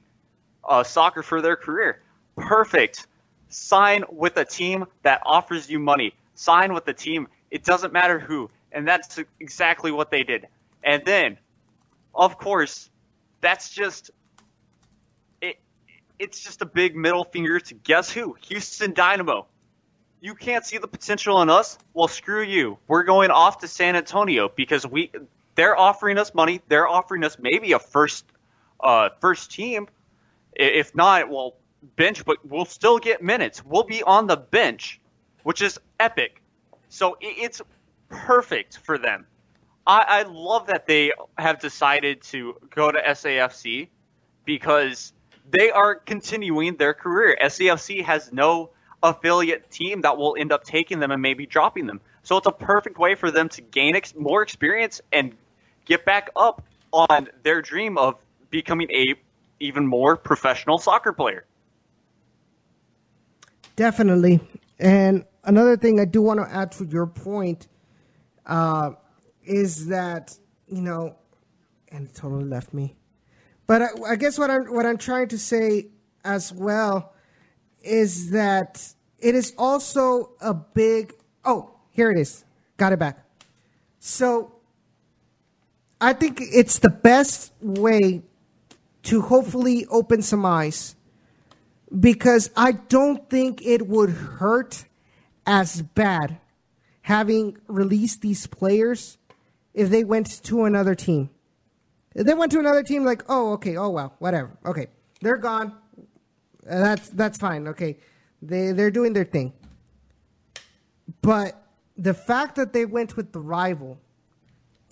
uh, 0.68 0.82
soccer 0.82 1.22
for 1.22 1.42
their 1.42 1.56
career. 1.56 2.00
Perfect. 2.36 3.06
Sign 3.48 4.04
with 4.10 4.36
a 4.36 4.44
team 4.44 4.86
that 5.02 5.22
offers 5.24 5.70
you 5.70 5.78
money. 5.78 6.14
Sign 6.34 6.74
with 6.74 6.86
a 6.88 6.94
team. 6.94 7.28
It 7.50 7.64
doesn't 7.64 7.92
matter 7.92 8.18
who. 8.18 8.50
And 8.72 8.86
that's 8.86 9.20
exactly 9.38 9.92
what 9.92 10.10
they 10.10 10.24
did. 10.24 10.48
And 10.82 11.04
then, 11.04 11.38
of 12.14 12.38
course, 12.38 12.90
that's 13.40 13.70
just 13.70 14.10
it. 15.40 15.58
It's 16.18 16.42
just 16.42 16.62
a 16.62 16.66
big 16.66 16.96
middle 16.96 17.24
finger 17.24 17.60
to 17.60 17.74
guess 17.74 18.10
who? 18.10 18.36
Houston 18.48 18.92
Dynamo. 18.92 19.46
You 20.20 20.34
can't 20.34 20.64
see 20.64 20.78
the 20.78 20.88
potential 20.88 21.42
in 21.42 21.50
us. 21.50 21.78
Well, 21.92 22.08
screw 22.08 22.42
you. 22.42 22.78
We're 22.88 23.04
going 23.04 23.30
off 23.30 23.58
to 23.58 23.68
San 23.68 23.94
Antonio 23.94 24.48
because 24.48 24.86
we 24.86 25.12
they're 25.54 25.78
offering 25.78 26.18
us 26.18 26.34
money. 26.34 26.60
They're 26.68 26.88
offering 26.88 27.24
us 27.24 27.38
maybe 27.38 27.72
a 27.72 27.78
first 27.78 28.24
uh, 28.80 29.10
first 29.20 29.50
team. 29.50 29.86
If 30.54 30.94
not, 30.94 31.28
well, 31.28 31.56
bench, 31.96 32.24
but 32.24 32.38
we'll 32.44 32.64
still 32.64 32.98
get 32.98 33.22
minutes. 33.22 33.64
We'll 33.64 33.84
be 33.84 34.02
on 34.02 34.26
the 34.26 34.36
bench, 34.36 35.00
which 35.42 35.62
is 35.62 35.78
epic. 36.00 36.42
So 36.88 37.16
it's 37.20 37.60
perfect 38.08 38.78
for 38.78 38.98
them. 38.98 39.26
I, 39.86 40.04
I 40.08 40.22
love 40.22 40.68
that 40.68 40.86
they 40.86 41.12
have 41.36 41.60
decided 41.60 42.22
to 42.24 42.56
go 42.74 42.90
to 42.90 42.98
SAFC 42.98 43.88
because 44.44 45.12
they 45.50 45.70
are 45.70 45.94
continuing 45.94 46.76
their 46.76 46.94
career. 46.94 47.36
SAFC 47.42 48.02
has 48.04 48.32
no 48.32 48.70
affiliate 49.02 49.70
team 49.70 50.00
that 50.02 50.16
will 50.16 50.36
end 50.38 50.52
up 50.52 50.64
taking 50.64 51.00
them 51.00 51.10
and 51.10 51.20
maybe 51.20 51.46
dropping 51.46 51.86
them. 51.86 52.00
So 52.22 52.38
it's 52.38 52.46
a 52.46 52.52
perfect 52.52 52.98
way 52.98 53.14
for 53.14 53.30
them 53.30 53.50
to 53.50 53.60
gain 53.60 53.96
ex- 53.96 54.14
more 54.14 54.42
experience 54.42 55.02
and 55.12 55.34
get 55.84 56.06
back 56.06 56.30
up 56.34 56.62
on 56.92 57.28
their 57.42 57.60
dream 57.60 57.98
of 57.98 58.14
becoming 58.50 58.90
a 58.90 59.14
even 59.64 59.86
more 59.86 60.16
professional 60.16 60.78
soccer 60.78 61.12
player. 61.12 61.44
Definitely. 63.76 64.40
And 64.78 65.24
another 65.44 65.76
thing 65.76 65.98
I 65.98 66.04
do 66.04 66.22
want 66.22 66.40
to 66.40 66.54
add 66.54 66.72
to 66.72 66.84
your 66.84 67.06
point 67.06 67.68
uh, 68.46 68.92
is 69.44 69.86
that 69.88 70.38
you 70.68 70.82
know, 70.82 71.16
and 71.88 72.08
it 72.08 72.14
totally 72.14 72.44
left 72.44 72.72
me. 72.72 72.96
But 73.66 73.82
I, 73.82 73.88
I 74.08 74.16
guess 74.16 74.38
what 74.38 74.50
I'm 74.50 74.72
what 74.72 74.86
I'm 74.86 74.98
trying 74.98 75.28
to 75.28 75.38
say 75.38 75.88
as 76.24 76.52
well 76.52 77.14
is 77.82 78.30
that 78.30 78.86
it 79.18 79.34
is 79.34 79.52
also 79.58 80.32
a 80.40 80.54
big. 80.54 81.14
Oh, 81.44 81.74
here 81.90 82.10
it 82.10 82.18
is. 82.18 82.44
Got 82.76 82.92
it 82.92 82.98
back. 82.98 83.18
So 83.98 84.52
I 86.00 86.12
think 86.12 86.38
it's 86.40 86.78
the 86.78 86.90
best 86.90 87.52
way 87.60 88.22
to 89.04 89.22
hopefully 89.22 89.86
open 89.86 90.22
some 90.22 90.44
eyes 90.44 90.96
because 91.98 92.50
I 92.56 92.72
don't 92.72 93.28
think 93.30 93.64
it 93.64 93.86
would 93.86 94.10
hurt 94.10 94.84
as 95.46 95.82
bad 95.82 96.38
having 97.02 97.58
released 97.68 98.22
these 98.22 98.46
players 98.46 99.18
if 99.74 99.90
they 99.90 100.04
went 100.04 100.42
to 100.44 100.64
another 100.64 100.94
team. 100.94 101.30
If 102.14 102.26
they 102.26 102.34
went 102.34 102.52
to 102.52 102.60
another 102.60 102.82
team, 102.82 103.04
like, 103.04 103.24
oh, 103.28 103.52
okay, 103.54 103.76
oh 103.76 103.90
well, 103.90 104.14
whatever. 104.18 104.56
Okay, 104.64 104.86
they're 105.20 105.36
gone. 105.36 105.74
That's 106.62 107.08
that's 107.10 107.38
fine. 107.38 107.68
Okay, 107.68 107.98
they 108.40 108.72
they're 108.72 108.90
doing 108.90 109.12
their 109.12 109.24
thing. 109.24 109.52
But 111.20 111.60
the 111.96 112.14
fact 112.14 112.56
that 112.56 112.72
they 112.72 112.86
went 112.86 113.16
with 113.16 113.32
the 113.32 113.40
rival 113.40 113.98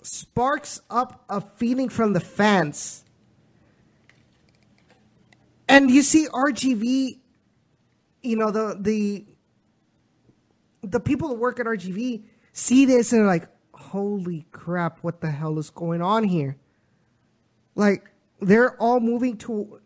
sparks 0.01 0.81
up 0.89 1.23
a 1.29 1.41
feeling 1.41 1.89
from 1.89 2.13
the 2.13 2.19
fans. 2.19 3.03
And 5.73 5.89
you 5.89 6.03
see 6.03 6.27
RGV, 6.27 7.17
you 8.21 8.37
know, 8.37 8.51
the 8.51 8.77
the 8.79 9.25
the 10.83 10.99
people 10.99 11.29
that 11.29 11.35
work 11.35 11.59
at 11.59 11.65
RGV 11.65 12.23
see 12.51 12.85
this 12.85 13.11
and 13.11 13.21
they're 13.21 13.27
like, 13.27 13.47
holy 13.73 14.45
crap, 14.51 14.99
what 15.01 15.19
the 15.19 15.31
hell 15.31 15.57
is 15.57 15.71
going 15.71 16.01
on 16.01 16.25
here? 16.25 16.57
Like, 17.73 18.11
they're 18.39 18.79
all 18.79 18.99
moving 18.99 19.37
to, 19.37 19.79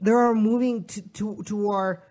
they're 0.00 0.34
moving 0.34 0.84
to, 0.84 1.02
to, 1.02 1.42
to 1.44 1.70
our, 1.70 2.02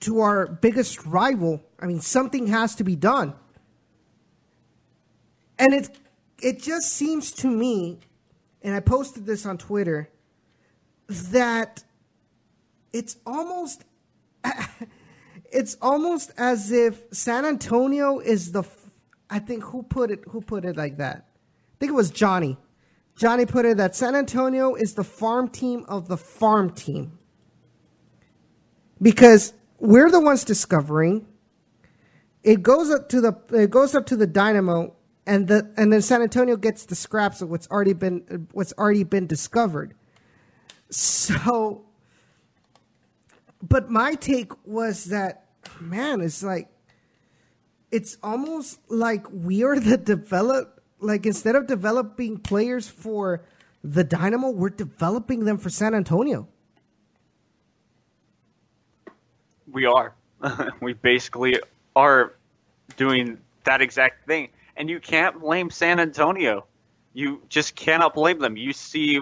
to 0.00 0.20
our 0.20 0.46
biggest 0.46 1.06
rival. 1.06 1.62
I 1.80 1.86
mean, 1.86 2.00
something 2.00 2.48
has 2.48 2.74
to 2.76 2.84
be 2.84 2.96
done. 2.96 3.34
And 5.58 5.72
it, 5.72 5.96
it 6.42 6.62
just 6.62 6.92
seems 6.92 7.32
to 7.32 7.48
me, 7.48 8.00
and 8.62 8.74
I 8.74 8.80
posted 8.80 9.24
this 9.24 9.46
on 9.46 9.56
Twitter, 9.56 10.10
that 11.08 11.84
it's 12.92 13.16
almost 13.26 13.84
it's 15.50 15.76
almost 15.80 16.32
as 16.36 16.70
if 16.70 17.02
San 17.12 17.44
Antonio 17.44 18.18
is 18.18 18.52
the. 18.52 18.64
I 19.30 19.38
think 19.38 19.64
who 19.64 19.82
put 19.82 20.10
it 20.10 20.20
who 20.28 20.40
put 20.40 20.64
it 20.64 20.76
like 20.76 20.98
that. 20.98 21.26
I 21.26 21.76
think 21.80 21.90
it 21.90 21.94
was 21.94 22.10
Johnny. 22.10 22.58
Johnny 23.16 23.46
put 23.46 23.64
it 23.64 23.78
that 23.78 23.96
San 23.96 24.14
Antonio 24.14 24.74
is 24.74 24.94
the 24.94 25.04
farm 25.04 25.48
team 25.48 25.84
of 25.88 26.08
the 26.08 26.16
farm 26.16 26.70
team. 26.70 27.18
Because 29.02 29.52
we're 29.78 30.10
the 30.10 30.20
ones 30.20 30.44
discovering. 30.44 31.26
It 32.42 32.62
goes 32.62 32.90
up 32.90 33.08
to 33.10 33.20
the 33.20 33.32
it 33.52 33.70
goes 33.70 33.94
up 33.94 34.06
to 34.06 34.16
the 34.16 34.26
Dynamo 34.26 34.94
and 35.26 35.48
the 35.48 35.72
and 35.76 35.92
then 35.92 36.00
San 36.00 36.22
Antonio 36.22 36.56
gets 36.56 36.86
the 36.86 36.94
scraps 36.94 37.42
of 37.42 37.50
what's 37.50 37.68
already 37.68 37.92
been 37.92 38.48
what's 38.52 38.72
already 38.78 39.04
been 39.04 39.26
discovered. 39.26 39.94
So 40.90 41.84
but 43.62 43.90
my 43.90 44.14
take 44.14 44.52
was 44.66 45.06
that 45.06 45.46
man, 45.80 46.20
it's 46.20 46.42
like 46.42 46.68
it's 47.90 48.16
almost 48.22 48.80
like 48.90 49.26
we 49.30 49.62
are 49.64 49.78
the 49.78 49.96
develop 49.96 50.82
like 51.00 51.26
instead 51.26 51.56
of 51.56 51.66
developing 51.66 52.38
players 52.38 52.88
for 52.88 53.44
the 53.82 54.04
Dynamo, 54.04 54.50
we're 54.50 54.68
developing 54.70 55.44
them 55.44 55.58
for 55.58 55.70
San 55.70 55.94
Antonio. 55.94 56.48
We 59.70 59.86
are. 59.86 60.14
we 60.80 60.94
basically 60.94 61.58
are 61.94 62.34
doing 62.96 63.38
that 63.64 63.80
exact 63.80 64.26
thing. 64.26 64.48
And 64.76 64.88
you 64.88 65.00
can't 65.00 65.40
blame 65.40 65.70
San 65.70 66.00
Antonio. 66.00 66.66
You 67.12 67.42
just 67.48 67.74
cannot 67.74 68.14
blame 68.14 68.38
them. 68.38 68.56
You 68.56 68.72
see 68.72 69.20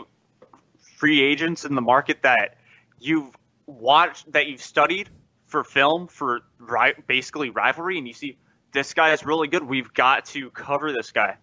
free 0.97 1.22
agents 1.22 1.64
in 1.64 1.74
the 1.74 1.80
market 1.80 2.22
that 2.22 2.57
you've 2.99 3.36
watched, 3.66 4.32
that 4.32 4.47
you've 4.47 4.62
studied 4.62 5.09
for 5.47 5.62
film, 5.62 6.09
for 6.09 6.40
ri- 6.59 6.94
basically 7.07 7.51
rivalry, 7.51 7.99
and 7.99 8.07
you 8.07 8.14
see 8.14 8.38
this 8.72 8.94
guy 8.94 9.12
is 9.12 9.24
really 9.24 9.49
good. 9.49 9.62
We've 9.62 9.92
got 9.92 10.26
to 10.26 10.51
cover 10.51 10.92
this 10.92 11.12
guy. 11.12 11.36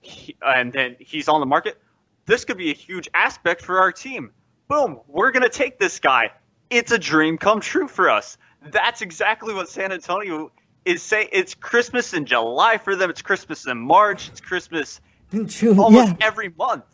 He, 0.00 0.36
and 0.44 0.72
then 0.72 0.96
he's 0.98 1.28
on 1.28 1.40
the 1.40 1.46
market. 1.46 1.80
This 2.26 2.44
could 2.44 2.56
be 2.56 2.70
a 2.70 2.74
huge 2.74 3.08
aspect 3.14 3.62
for 3.62 3.80
our 3.80 3.92
team. 3.92 4.30
Boom, 4.68 5.00
we're 5.06 5.30
going 5.30 5.42
to 5.42 5.50
take 5.50 5.78
this 5.78 6.00
guy. 6.00 6.30
It's 6.70 6.90
a 6.90 6.98
dream 6.98 7.36
come 7.36 7.60
true 7.60 7.88
for 7.88 8.08
us. 8.08 8.38
That's 8.70 9.02
exactly 9.02 9.52
what 9.54 9.68
San 9.68 9.92
Antonio 9.92 10.50
is 10.84 11.02
saying. 11.02 11.28
It's 11.32 11.54
Christmas 11.54 12.14
in 12.14 12.24
July 12.24 12.78
for 12.78 12.96
them. 12.96 13.10
It's 13.10 13.22
Christmas 13.22 13.66
in 13.66 13.78
March. 13.78 14.28
It's 14.28 14.40
Christmas 14.40 15.00
In 15.32 15.48
June, 15.48 15.78
almost 15.78 16.14
yeah. 16.18 16.26
every 16.26 16.48
month. 16.48 16.84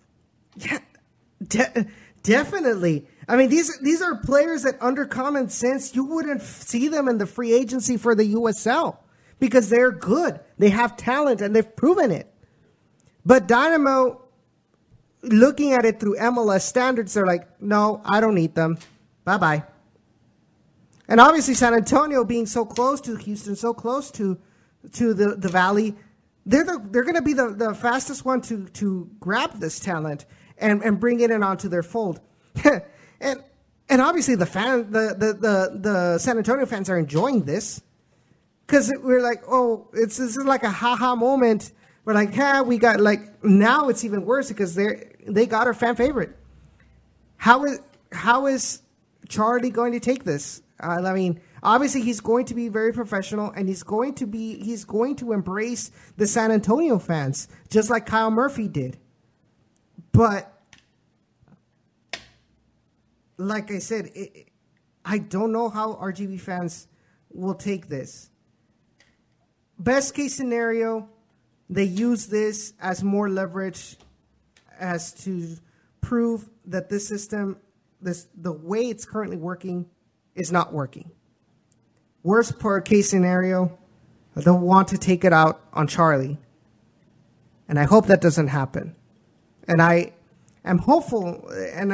Yeah, 0.57 0.79
de- 1.47 1.87
definitely. 2.23 3.07
I 3.29 3.37
mean, 3.37 3.49
these 3.49 3.79
these 3.81 4.03
are 4.03 4.17
players 4.17 4.63
that, 4.65 4.77
under 4.81 5.07
common 5.07 5.49
sense, 5.49 5.95
you 5.95 6.05
wouldn't 6.05 6.43
see 6.43 6.89
them 6.89 7.09
in 7.09 7.19
the 7.19 7.27
free 7.27 7.53
agency 7.53 7.97
for 7.97 8.15
the 8.15 8.35
USL 8.35 8.99
because 9.39 9.69
they're 9.69 9.93
good. 9.93 10.41
They 10.59 10.71
have 10.71 10.97
talent 10.97 11.41
and 11.41 11.55
they've 11.55 11.77
proven 11.77 12.11
it. 12.11 12.33
But 13.25 13.47
Dynamo, 13.47 14.23
looking 15.23 15.73
at 15.73 15.85
it 15.85 16.01
through 16.01 16.17
MLS 16.17 16.63
standards, 16.63 17.15
they're 17.15 17.27
like, 17.27 17.61
no, 17.61 18.01
I 18.05 18.21
don't 18.21 18.35
need 18.35 18.55
them. 18.55 18.79
Bye 19.25 19.39
bye. 19.39 19.65
And 21.09 21.21
obviously, 21.21 21.55
San 21.55 21.75
Antonio 21.75 22.25
being 22.25 22.47
so 22.47 22.65
close 22.65 23.01
to 23.03 23.17
Houston, 23.17 23.57
so 23.57 23.75
close 23.75 24.11
to 24.13 24.39
to 24.93 25.13
the, 25.13 25.37
the 25.37 25.49
Valley, 25.49 25.95
they're 26.47 26.65
the, 26.65 26.81
they're 26.91 27.03
going 27.03 27.17
to 27.17 27.23
be 27.23 27.35
the, 27.35 27.51
the 27.51 27.75
fastest 27.75 28.25
one 28.25 28.41
to 28.43 28.67
to 28.69 29.11
grab 29.21 29.59
this 29.61 29.79
talent 29.79 30.25
and, 30.61 30.83
and 30.83 31.01
bring 31.01 31.21
it 31.21 31.31
in 31.31 31.43
onto 31.43 31.69
their 31.69 31.83
fold. 31.83 32.21
and 33.21 33.43
and 33.89 34.01
obviously 34.01 34.37
the 34.37 34.47
fan 34.47 34.91
the, 34.91 35.15
the, 35.19 35.33
the, 35.33 35.79
the 35.81 36.19
San 36.19 36.39
Antonio 36.39 36.65
fans 36.67 36.89
are 36.89 36.99
enjoying 36.99 37.45
this 37.45 37.83
because 38.67 38.93
we're 39.03 39.21
like, 39.21 39.43
oh, 39.49 39.89
it's 39.93 40.17
this 40.17 40.37
is 40.37 40.45
like 40.45 40.63
a 40.63 40.71
haha 40.71 41.17
moment. 41.17 41.73
We're 42.05 42.15
like, 42.15 42.35
yeah, 42.37 42.63
we 42.63 42.79
got 42.79 43.01
like 43.01 43.43
now 43.45 43.89
it's 43.89 44.05
even 44.05 44.25
worse 44.25 44.49
because 44.49 44.75
they 44.75 45.13
they 45.27 45.47
got 45.47 45.67
our 45.67 45.75
fan 45.75 45.97
favorite. 45.97 46.37
How 47.37 47.65
is 47.65 47.81
how 48.13 48.47
is 48.47 48.83
Charlie 49.29 49.71
going 49.71 49.93
to 49.93 50.01
take 50.01 50.25
this? 50.25 50.63
Uh, 50.83 51.03
I 51.05 51.13
mean, 51.13 51.41
obviously 51.63 52.03
he's 52.03 52.21
going 52.21 52.47
to 52.47 52.55
be 52.55 52.69
very 52.69 52.93
professional 52.93 53.51
and 53.51 53.69
he's 53.69 53.83
going 53.83 54.15
to 54.15 54.27
be 54.27 54.63
he's 54.63 54.85
going 54.85 55.17
to 55.17 55.33
embrace 55.33 55.91
the 56.17 56.27
San 56.27 56.53
Antonio 56.53 56.99
fans 56.99 57.49
just 57.69 57.91
like 57.91 58.07
Kyle 58.07 58.31
Murphy 58.31 58.69
did. 58.69 58.99
But 60.13 60.53
like 63.37 63.71
I 63.71 63.79
said, 63.79 64.11
it, 64.15 64.49
I 65.05 65.19
don't 65.19 65.53
know 65.53 65.69
how 65.69 65.95
RGV 65.95 66.41
fans 66.41 66.89
will 67.31 67.55
take 67.55 67.89
this. 67.89 68.31
Best 69.79 70.15
case 70.15 70.35
scenario, 70.35 71.09
they 71.71 71.85
use 71.85 72.27
this 72.27 72.75
as 72.81 73.03
more 73.03 73.31
leverage 73.31 73.97
as 74.79 75.13
to 75.25 75.57
prove 76.01 76.49
that 76.67 76.91
this 76.91 77.07
system, 77.07 77.57
this 78.01 78.29
the 78.35 78.53
way 78.53 78.83
it's 78.83 79.05
currently 79.05 79.37
working, 79.37 79.87
is 80.35 80.53
not 80.53 80.73
working. 80.73 81.11
Worst 82.23 82.59
part 82.59 82.85
case 82.85 83.09
scenario, 83.09 83.79
they'll 84.37 84.59
want 84.59 84.89
to 84.89 84.99
take 84.99 85.25
it 85.25 85.33
out 85.33 85.63
on 85.73 85.87
Charlie. 85.87 86.39
And 87.69 87.79
I 87.79 87.85
hope 87.85 88.07
that 88.07 88.21
doesn't 88.21 88.49
happen. 88.49 88.97
And 89.71 89.81
I 89.81 90.15
am 90.65 90.79
hopeful, 90.79 91.49
and 91.73 91.93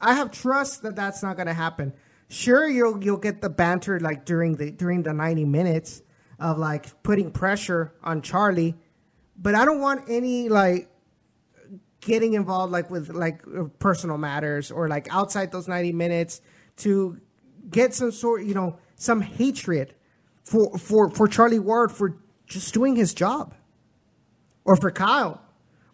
I, 0.00 0.12
have 0.12 0.32
trust 0.32 0.82
that 0.82 0.96
that's 0.96 1.22
not 1.22 1.36
going 1.36 1.46
to 1.46 1.54
happen. 1.54 1.92
Sure, 2.26 2.68
you'll 2.68 3.02
you'll 3.02 3.16
get 3.16 3.40
the 3.40 3.48
banter 3.48 4.00
like 4.00 4.24
during 4.24 4.56
the 4.56 4.72
during 4.72 5.04
the 5.04 5.12
ninety 5.12 5.44
minutes 5.44 6.02
of 6.40 6.58
like 6.58 7.00
putting 7.04 7.30
pressure 7.30 7.94
on 8.02 8.22
Charlie, 8.22 8.74
but 9.38 9.54
I 9.54 9.64
don't 9.64 9.80
want 9.80 10.06
any 10.08 10.48
like 10.48 10.90
getting 12.00 12.34
involved 12.34 12.72
like 12.72 12.90
with 12.90 13.10
like 13.10 13.42
personal 13.78 14.18
matters 14.18 14.72
or 14.72 14.88
like 14.88 15.06
outside 15.14 15.52
those 15.52 15.66
90 15.66 15.92
minutes 15.92 16.40
to 16.76 17.20
get 17.70 17.94
some 17.94 18.12
sort 18.12 18.44
you 18.44 18.54
know 18.54 18.78
some 18.96 19.20
hatred 19.20 19.94
for 20.42 20.76
for 20.76 21.10
for 21.10 21.28
Charlie 21.28 21.60
Ward 21.60 21.92
for 21.92 22.16
just 22.46 22.74
doing 22.74 22.96
his 22.96 23.14
job 23.14 23.54
or 24.64 24.74
for 24.74 24.90
Kyle. 24.90 25.45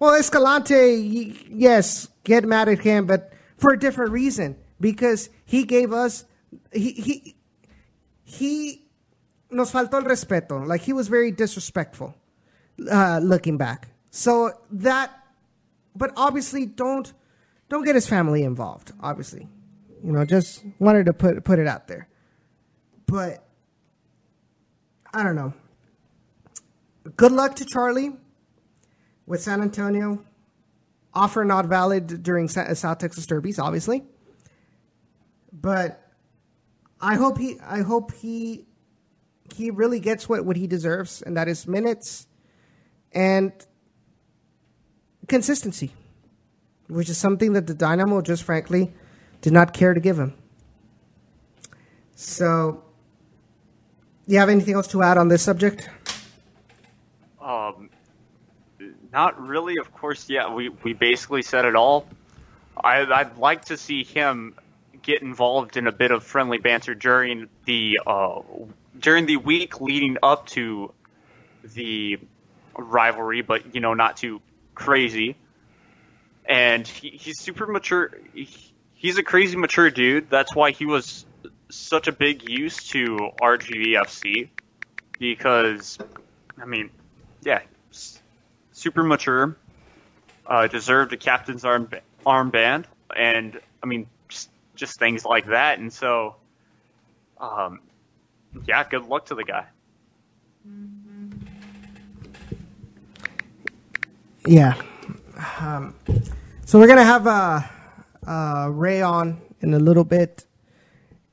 Well, 0.03 0.15
Escalante, 0.15 1.47
yes, 1.49 2.09
get 2.25 2.45
mad 2.45 2.69
at 2.69 2.81
him, 2.81 3.07
but 3.07 3.33
for 3.57 3.73
a 3.73 3.79
different 3.79 4.11
reason 4.11 4.57
because 4.81 5.31
he 5.45 5.63
gave 5.63 5.93
us 5.93 6.25
he 6.73 6.91
he 6.91 7.37
he 8.25 8.85
nos 9.49 9.71
faltó 9.71 9.99
el 9.99 10.03
respeto. 10.03 10.67
Like 10.67 10.81
he 10.81 10.93
was 10.93 11.07
very 11.07 11.31
disrespectful 11.31 12.17
uh, 12.91 13.21
looking 13.23 13.59
back. 13.59 13.91
So 14.11 14.51
that, 14.73 15.13
but 15.95 16.13
obviously 16.17 16.67
don't 16.67 17.13
don't 17.69 17.85
get 17.85 17.95
his 17.95 18.09
family 18.09 18.43
involved. 18.43 18.91
Obviously, 19.01 19.47
you 20.03 20.11
know, 20.11 20.25
just 20.25 20.65
wanted 20.81 21.07
to 21.07 21.13
put 21.13 21.45
put 21.45 21.61
it 21.61 21.69
out 21.69 21.87
there. 21.87 22.09
But 23.07 23.47
I 25.15 25.23
don't 25.23 25.37
know. 25.37 25.55
Good 27.17 27.31
luck 27.31 27.55
to 27.55 27.65
Charlie 27.65 28.17
with 29.27 29.43
San 29.43 29.61
Antonio. 29.63 30.25
Offer 31.15 31.45
not 31.45 31.67
valid 31.67 32.23
during 32.23 32.49
South 32.49 32.99
Texas 32.99 33.27
Derbies, 33.27 33.59
obviously. 33.59 34.03
But 35.53 36.03
I 37.01 37.17
hope 37.17 37.37
he 37.37 37.59
I 37.61 37.83
hope 37.83 38.15
he 38.15 38.67
he 39.55 39.71
really 39.71 40.01
gets 40.01 40.29
what, 40.29 40.45
what 40.45 40.57
he 40.57 40.67
deserves, 40.67 41.21
and 41.21 41.37
that 41.37 41.49
is 41.49 41.67
minutes 41.67 42.27
and 43.13 43.53
consistency, 45.29 45.93
which 46.89 47.09
is 47.09 47.19
something 47.19 47.53
that 47.53 47.67
the 47.67 47.75
Dynamo 47.75 48.23
just 48.23 48.43
frankly 48.43 48.93
did 49.41 49.53
not 49.53 49.75
care 49.75 49.93
to 49.93 50.01
give 50.01 50.19
him. 50.19 50.35
So, 52.15 52.85
you 54.27 54.39
have 54.39 54.49
anything 54.49 54.75
else 54.75 54.87
to 54.89 55.03
add 55.03 55.19
on 55.19 55.29
this 55.29 55.43
subject? 55.43 55.89
Um, 57.41 57.91
not 59.13 59.41
really. 59.41 59.79
Of 59.79 59.93
course, 59.93 60.29
yeah. 60.29 60.53
We 60.53 60.69
we 60.69 60.93
basically 60.93 61.43
said 61.43 61.65
it 61.65 61.77
all. 61.77 62.07
I, 62.77 63.05
I'd 63.05 63.37
like 63.37 63.67
to 63.67 63.77
see 63.77 64.05
him 64.05 64.55
get 65.03 65.23
involved 65.23 65.77
in 65.77 65.87
a 65.87 65.93
bit 65.93 66.11
of 66.11 66.25
friendly 66.25 66.59
banter 66.59 66.95
during 66.95 67.49
the 67.67 68.01
uh, 68.07 68.41
during 68.99 69.27
the 69.27 69.37
week 69.37 69.81
leading 69.81 70.17
up 70.23 70.47
to 70.49 70.93
the 71.65 72.19
rivalry, 72.77 73.43
but 73.43 73.75
you 73.75 73.81
know, 73.81 73.95
not 73.95 74.17
too 74.17 74.41
crazy. 74.75 75.37
And 76.45 76.87
he, 76.87 77.11
he's 77.11 77.39
super 77.39 77.67
mature. 77.67 78.13
He, 78.35 78.49
he's 78.95 79.19
a 79.19 79.23
crazy 79.23 79.57
mature 79.57 79.91
dude. 79.91 80.31
That's 80.31 80.55
why 80.55 80.73
he 80.73 80.87
was 80.87 81.25
such 81.71 82.09
a 82.09 82.13
big 82.13 82.49
use 82.49 82.89
to 82.89 83.31
RGVFC 83.41 84.49
because, 85.19 85.99
I 86.61 86.65
mean, 86.65 86.91
yeah, 87.43 87.61
super 88.83 89.05
mature. 89.05 89.57
Uh, 90.45 90.67
deserved 90.67 91.13
a 91.13 91.17
captain's 91.17 91.65
arm 91.65 91.89
armband, 92.27 92.85
and 93.17 93.61
I 93.81 93.87
mean, 93.87 94.09
just, 94.29 94.51
just 94.75 94.99
things 94.99 95.25
like 95.25 95.47
that. 95.47 95.79
And 95.79 95.93
so, 95.93 96.35
um, 97.39 97.81
yeah, 98.67 98.83
good 98.89 99.07
luck 99.07 99.27
to 99.27 99.37
the 99.37 99.45
guy. 99.45 99.67
Yeah. 104.45 104.75
Um, 105.61 105.95
so 106.67 106.81
we're 106.81 106.89
gonna 106.89 107.05
have 107.05 107.27
uh, 107.29 107.61
uh, 108.27 108.69
Ray 108.69 109.01
on 109.01 109.41
in 109.61 109.75
a 109.75 109.79
little 109.79 110.05
bit, 110.05 110.45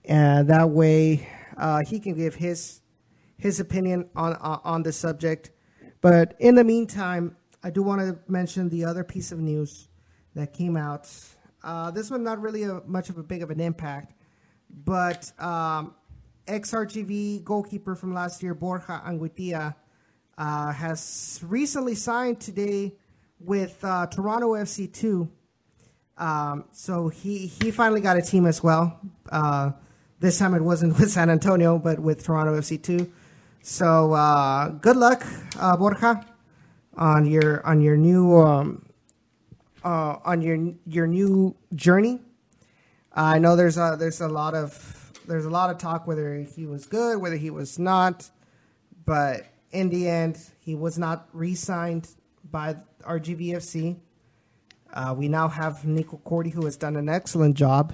and 0.06 0.48
that 0.50 0.70
way 0.70 1.28
uh, 1.58 1.84
he 1.84 2.00
can 2.00 2.14
give 2.14 2.36
his 2.36 2.82
his 3.38 3.60
opinion 3.60 4.08
on 4.16 4.36
on, 4.36 4.62
on 4.64 4.84
the 4.84 4.94
subject. 4.94 5.50
But 6.02 6.36
in 6.40 6.56
the 6.56 6.64
meantime, 6.64 7.36
I 7.64 7.70
do 7.70 7.84
want 7.84 8.02
to 8.02 8.18
mention 8.32 8.70
the 8.70 8.86
other 8.86 9.04
piece 9.04 9.32
of 9.32 9.40
news 9.40 9.90
that 10.36 10.54
came 10.54 10.78
out. 10.78 11.10
Uh, 11.64 11.92
this 11.92 12.10
one 12.10 12.24
not 12.24 12.42
really 12.42 12.64
a, 12.64 12.82
much 12.86 13.10
of 13.10 13.18
a 13.18 13.24
big 13.24 13.44
of 13.44 13.50
an 13.50 13.60
impact, 13.60 14.14
but 14.86 15.32
um, 15.42 15.94
ex-RGV 16.48 17.44
goalkeeper 17.44 17.96
from 17.96 18.14
last 18.14 18.42
year, 18.42 18.54
Borja 18.54 19.02
Anguitia, 19.06 19.76
uh, 20.38 20.72
has 20.72 21.40
recently 21.44 21.96
signed 21.96 22.40
today 22.40 22.94
with 23.40 23.84
uh, 23.84 24.08
Toronto 24.08 24.54
FC 24.54 24.92
two. 24.92 25.30
Um, 26.18 26.66
so 26.72 27.10
he 27.10 27.48
he 27.48 27.72
finally 27.72 28.02
got 28.02 28.18
a 28.18 28.22
team 28.22 28.46
as 28.46 28.64
well. 28.64 29.00
Uh, 29.30 29.72
this 30.20 30.38
time 30.38 30.54
it 30.54 30.62
wasn't 30.62 30.98
with 31.00 31.12
San 31.12 31.30
Antonio, 31.30 31.78
but 31.78 32.00
with 32.00 32.24
Toronto 32.24 32.58
FC 32.58 32.82
two. 32.82 33.12
So 33.62 34.14
uh, 34.14 34.70
good 34.70 34.96
luck, 34.96 35.26
uh, 35.60 35.76
Borja, 35.76 36.26
on 37.00 37.26
your 37.26 37.66
on 37.66 37.82
your 37.82 37.98
new 37.98 38.38
um, 38.38 38.86
uh, 39.84 40.18
on 40.26 40.42
your 40.42 40.74
your 40.86 41.08
new 41.08 41.56
journey. 41.74 42.20
I 43.14 43.40
know 43.40 43.56
there's 43.56 43.78
a 43.78 43.96
there's 43.98 44.22
a 44.22 44.28
lot 44.28 44.54
of 44.54 45.12
there's 45.26 45.46
a 45.46 45.50
lot 45.50 45.72
of 45.72 45.78
talk 45.78 46.06
whether 46.06 46.36
he 46.42 46.66
was 46.66 46.86
good, 46.86 47.18
whether 47.20 47.38
he 47.38 47.50
was 47.50 47.80
not, 47.80 48.30
but 49.06 49.46
in 49.72 49.90
the 49.90 50.08
end, 50.08 50.38
he 50.60 50.76
was 50.76 50.98
not 50.98 51.30
re-signed 51.32 52.08
by 52.52 52.76
RGVFC. 53.02 53.98
Uh, 54.92 55.14
we 55.16 55.28
now 55.28 55.48
have 55.48 55.86
Nico 55.86 56.18
Corti, 56.18 56.50
who 56.50 56.66
has 56.66 56.76
done 56.76 56.96
an 56.96 57.08
excellent 57.08 57.56
job. 57.56 57.94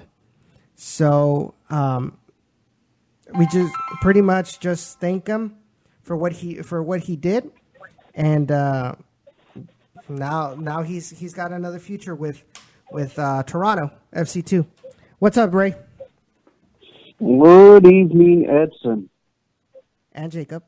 So 0.74 1.54
um, 1.68 2.18
we 3.34 3.46
just 3.46 3.72
pretty 4.00 4.22
much 4.22 4.60
just 4.60 4.98
thank 4.98 5.26
him 5.26 5.56
for 6.02 6.16
what 6.16 6.32
he 6.32 6.62
for 6.62 6.82
what 6.82 7.00
he 7.00 7.16
did, 7.16 7.50
and 8.16 8.50
uh, 8.50 8.94
now 10.08 10.54
now 10.58 10.82
he's 10.82 11.10
he's 11.10 11.32
got 11.32 11.52
another 11.52 11.78
future 11.78 12.14
with 12.14 12.42
with 12.90 13.16
uh, 13.18 13.42
Toronto 13.44 13.92
FC 14.12 14.44
two. 14.44 14.66
What's 15.20 15.36
up, 15.36 15.54
Ray? 15.54 15.74
Good 17.18 17.86
evening, 17.86 18.46
Edson 18.48 19.08
and 20.12 20.32
Jacob. 20.32 20.64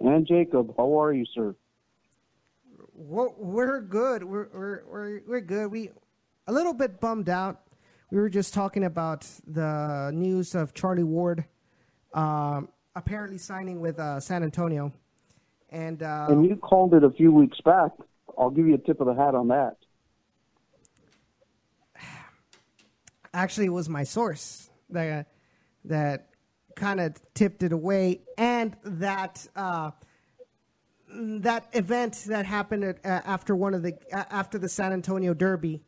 And 0.00 0.26
Jacob, 0.26 0.74
how 0.76 1.00
are 1.00 1.12
you, 1.12 1.24
sir? 1.34 1.54
We're, 2.94 3.30
we're 3.38 3.80
good. 3.80 4.24
We're, 4.24 4.48
we're 4.52 4.82
we're 4.86 5.20
we're 5.26 5.40
good. 5.40 5.70
We 5.70 5.90
a 6.46 6.52
little 6.52 6.74
bit 6.74 7.00
bummed 7.00 7.28
out. 7.28 7.62
We 8.10 8.18
were 8.18 8.28
just 8.28 8.52
talking 8.52 8.84
about 8.84 9.26
the 9.46 10.10
news 10.12 10.54
of 10.54 10.74
Charlie 10.74 11.02
Ward 11.02 11.46
um, 12.14 12.68
apparently 12.94 13.38
signing 13.38 13.80
with 13.80 13.98
uh, 13.98 14.20
San 14.20 14.42
Antonio, 14.42 14.92
and 15.72 16.02
uh, 16.02 16.26
and 16.28 16.46
you 16.46 16.54
called 16.56 16.94
it 16.94 17.02
a 17.02 17.10
few 17.10 17.32
weeks 17.32 17.60
back. 17.62 17.90
I'll 18.38 18.50
give 18.50 18.66
you 18.66 18.74
a 18.74 18.78
tip 18.78 19.00
of 19.00 19.06
the 19.06 19.14
hat 19.14 19.34
on 19.34 19.48
that. 19.48 19.76
Actually, 23.34 23.66
it 23.66 23.72
was 23.72 23.88
my 23.88 24.04
source 24.04 24.70
that 24.90 25.32
that 25.86 26.28
kind 26.76 27.00
of 27.00 27.14
tipped 27.34 27.62
it 27.62 27.72
away, 27.72 28.20
and 28.36 28.76
that 28.84 29.46
uh, 29.56 29.90
that 31.08 31.68
event 31.72 32.24
that 32.28 32.44
happened 32.44 32.84
at, 32.84 33.04
uh, 33.04 33.22
after 33.24 33.56
one 33.56 33.72
of 33.72 33.82
the 33.82 33.94
uh, 34.12 34.24
after 34.30 34.58
the 34.58 34.68
San 34.68 34.92
Antonio 34.92 35.32
Derby, 35.32 35.82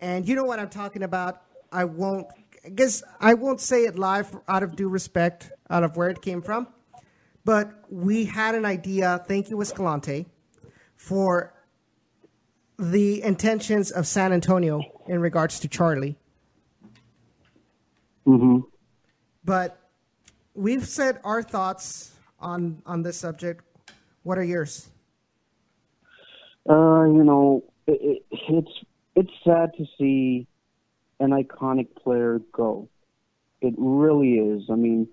and 0.00 0.28
you 0.28 0.34
know 0.34 0.44
what 0.44 0.58
I'm 0.58 0.70
talking 0.70 1.04
about. 1.04 1.42
I 1.70 1.84
won't. 1.84 2.26
I 2.64 2.70
guess 2.70 3.02
I 3.20 3.34
won't 3.34 3.60
say 3.60 3.84
it 3.84 3.98
live 3.98 4.36
out 4.48 4.64
of 4.64 4.74
due 4.74 4.88
respect, 4.88 5.52
out 5.70 5.84
of 5.84 5.96
where 5.96 6.10
it 6.10 6.20
came 6.22 6.42
from. 6.42 6.66
But 7.44 7.72
we 7.90 8.24
had 8.26 8.54
an 8.54 8.64
idea. 8.64 9.24
Thank 9.26 9.50
you, 9.50 9.60
Escalante, 9.60 10.26
for 10.96 11.52
the 12.78 13.22
intentions 13.22 13.90
of 13.90 14.06
San 14.06 14.32
Antonio 14.32 14.80
in 15.06 15.20
regards 15.20 15.60
to 15.60 15.68
Charlie. 15.68 16.16
Mm-hmm. 18.26 18.60
But 19.44 19.78
we've 20.54 20.86
said 20.86 21.18
our 21.24 21.42
thoughts 21.42 22.12
on 22.38 22.82
on 22.86 23.02
this 23.02 23.16
subject. 23.18 23.64
What 24.22 24.38
are 24.38 24.44
yours? 24.44 24.88
Uh, 26.68 27.04
you 27.04 27.24
know, 27.24 27.64
it, 27.86 28.22
it, 28.30 28.38
it's 28.48 28.84
it's 29.16 29.32
sad 29.44 29.72
to 29.76 29.84
see 29.98 30.46
an 31.18 31.30
iconic 31.30 31.94
player 31.96 32.40
go. 32.52 32.88
It 33.60 33.74
really 33.76 34.34
is. 34.34 34.62
I 34.70 34.74
mean, 34.74 35.08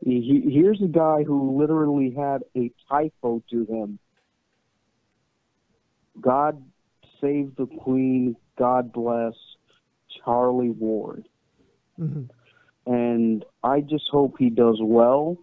he, 0.00 0.42
here's 0.50 0.80
a 0.82 0.88
guy 0.88 1.24
who 1.24 1.58
literally 1.58 2.14
had 2.16 2.42
a 2.56 2.70
typo 2.88 3.42
to 3.50 3.66
him. 3.66 3.98
God 6.20 6.62
save 7.20 7.56
the 7.56 7.66
Queen. 7.66 8.36
God 8.58 8.92
bless 8.92 9.34
Charlie 10.24 10.70
Ward. 10.70 11.28
Mm-hmm 11.98 12.24
and 12.88 13.44
I 13.62 13.82
just 13.82 14.08
hope 14.10 14.36
he 14.38 14.48
does 14.48 14.78
well, 14.80 15.36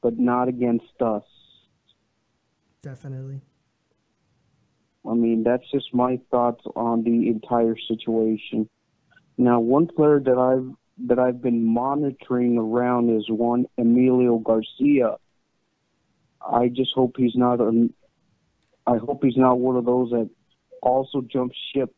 but 0.00 0.16
not 0.16 0.46
against 0.46 1.02
us. 1.04 1.24
Definitely. 2.82 3.40
I 5.04 5.14
mean, 5.14 5.42
that's 5.42 5.68
just 5.72 5.92
my 5.92 6.20
thoughts 6.30 6.64
on 6.76 7.02
the 7.02 7.28
entire 7.28 7.74
situation. 7.88 8.68
Now, 9.36 9.58
one 9.58 9.88
player 9.88 10.20
that 10.20 10.38
I've 10.38 10.72
that 11.06 11.18
I've 11.18 11.40
been 11.40 11.64
monitoring 11.64 12.58
around 12.58 13.10
is 13.16 13.24
one 13.28 13.66
Emilio 13.78 14.38
Garcia. 14.38 15.16
I 16.40 16.68
just 16.68 16.92
hope 16.94 17.14
he's 17.16 17.36
not 17.36 17.60
a, 17.60 17.88
I 18.86 18.96
hope 18.96 19.22
he's 19.22 19.36
not 19.36 19.58
one 19.58 19.76
of 19.76 19.84
those 19.84 20.10
that 20.10 20.28
also 20.82 21.20
jumps 21.20 21.56
ship 21.74 21.94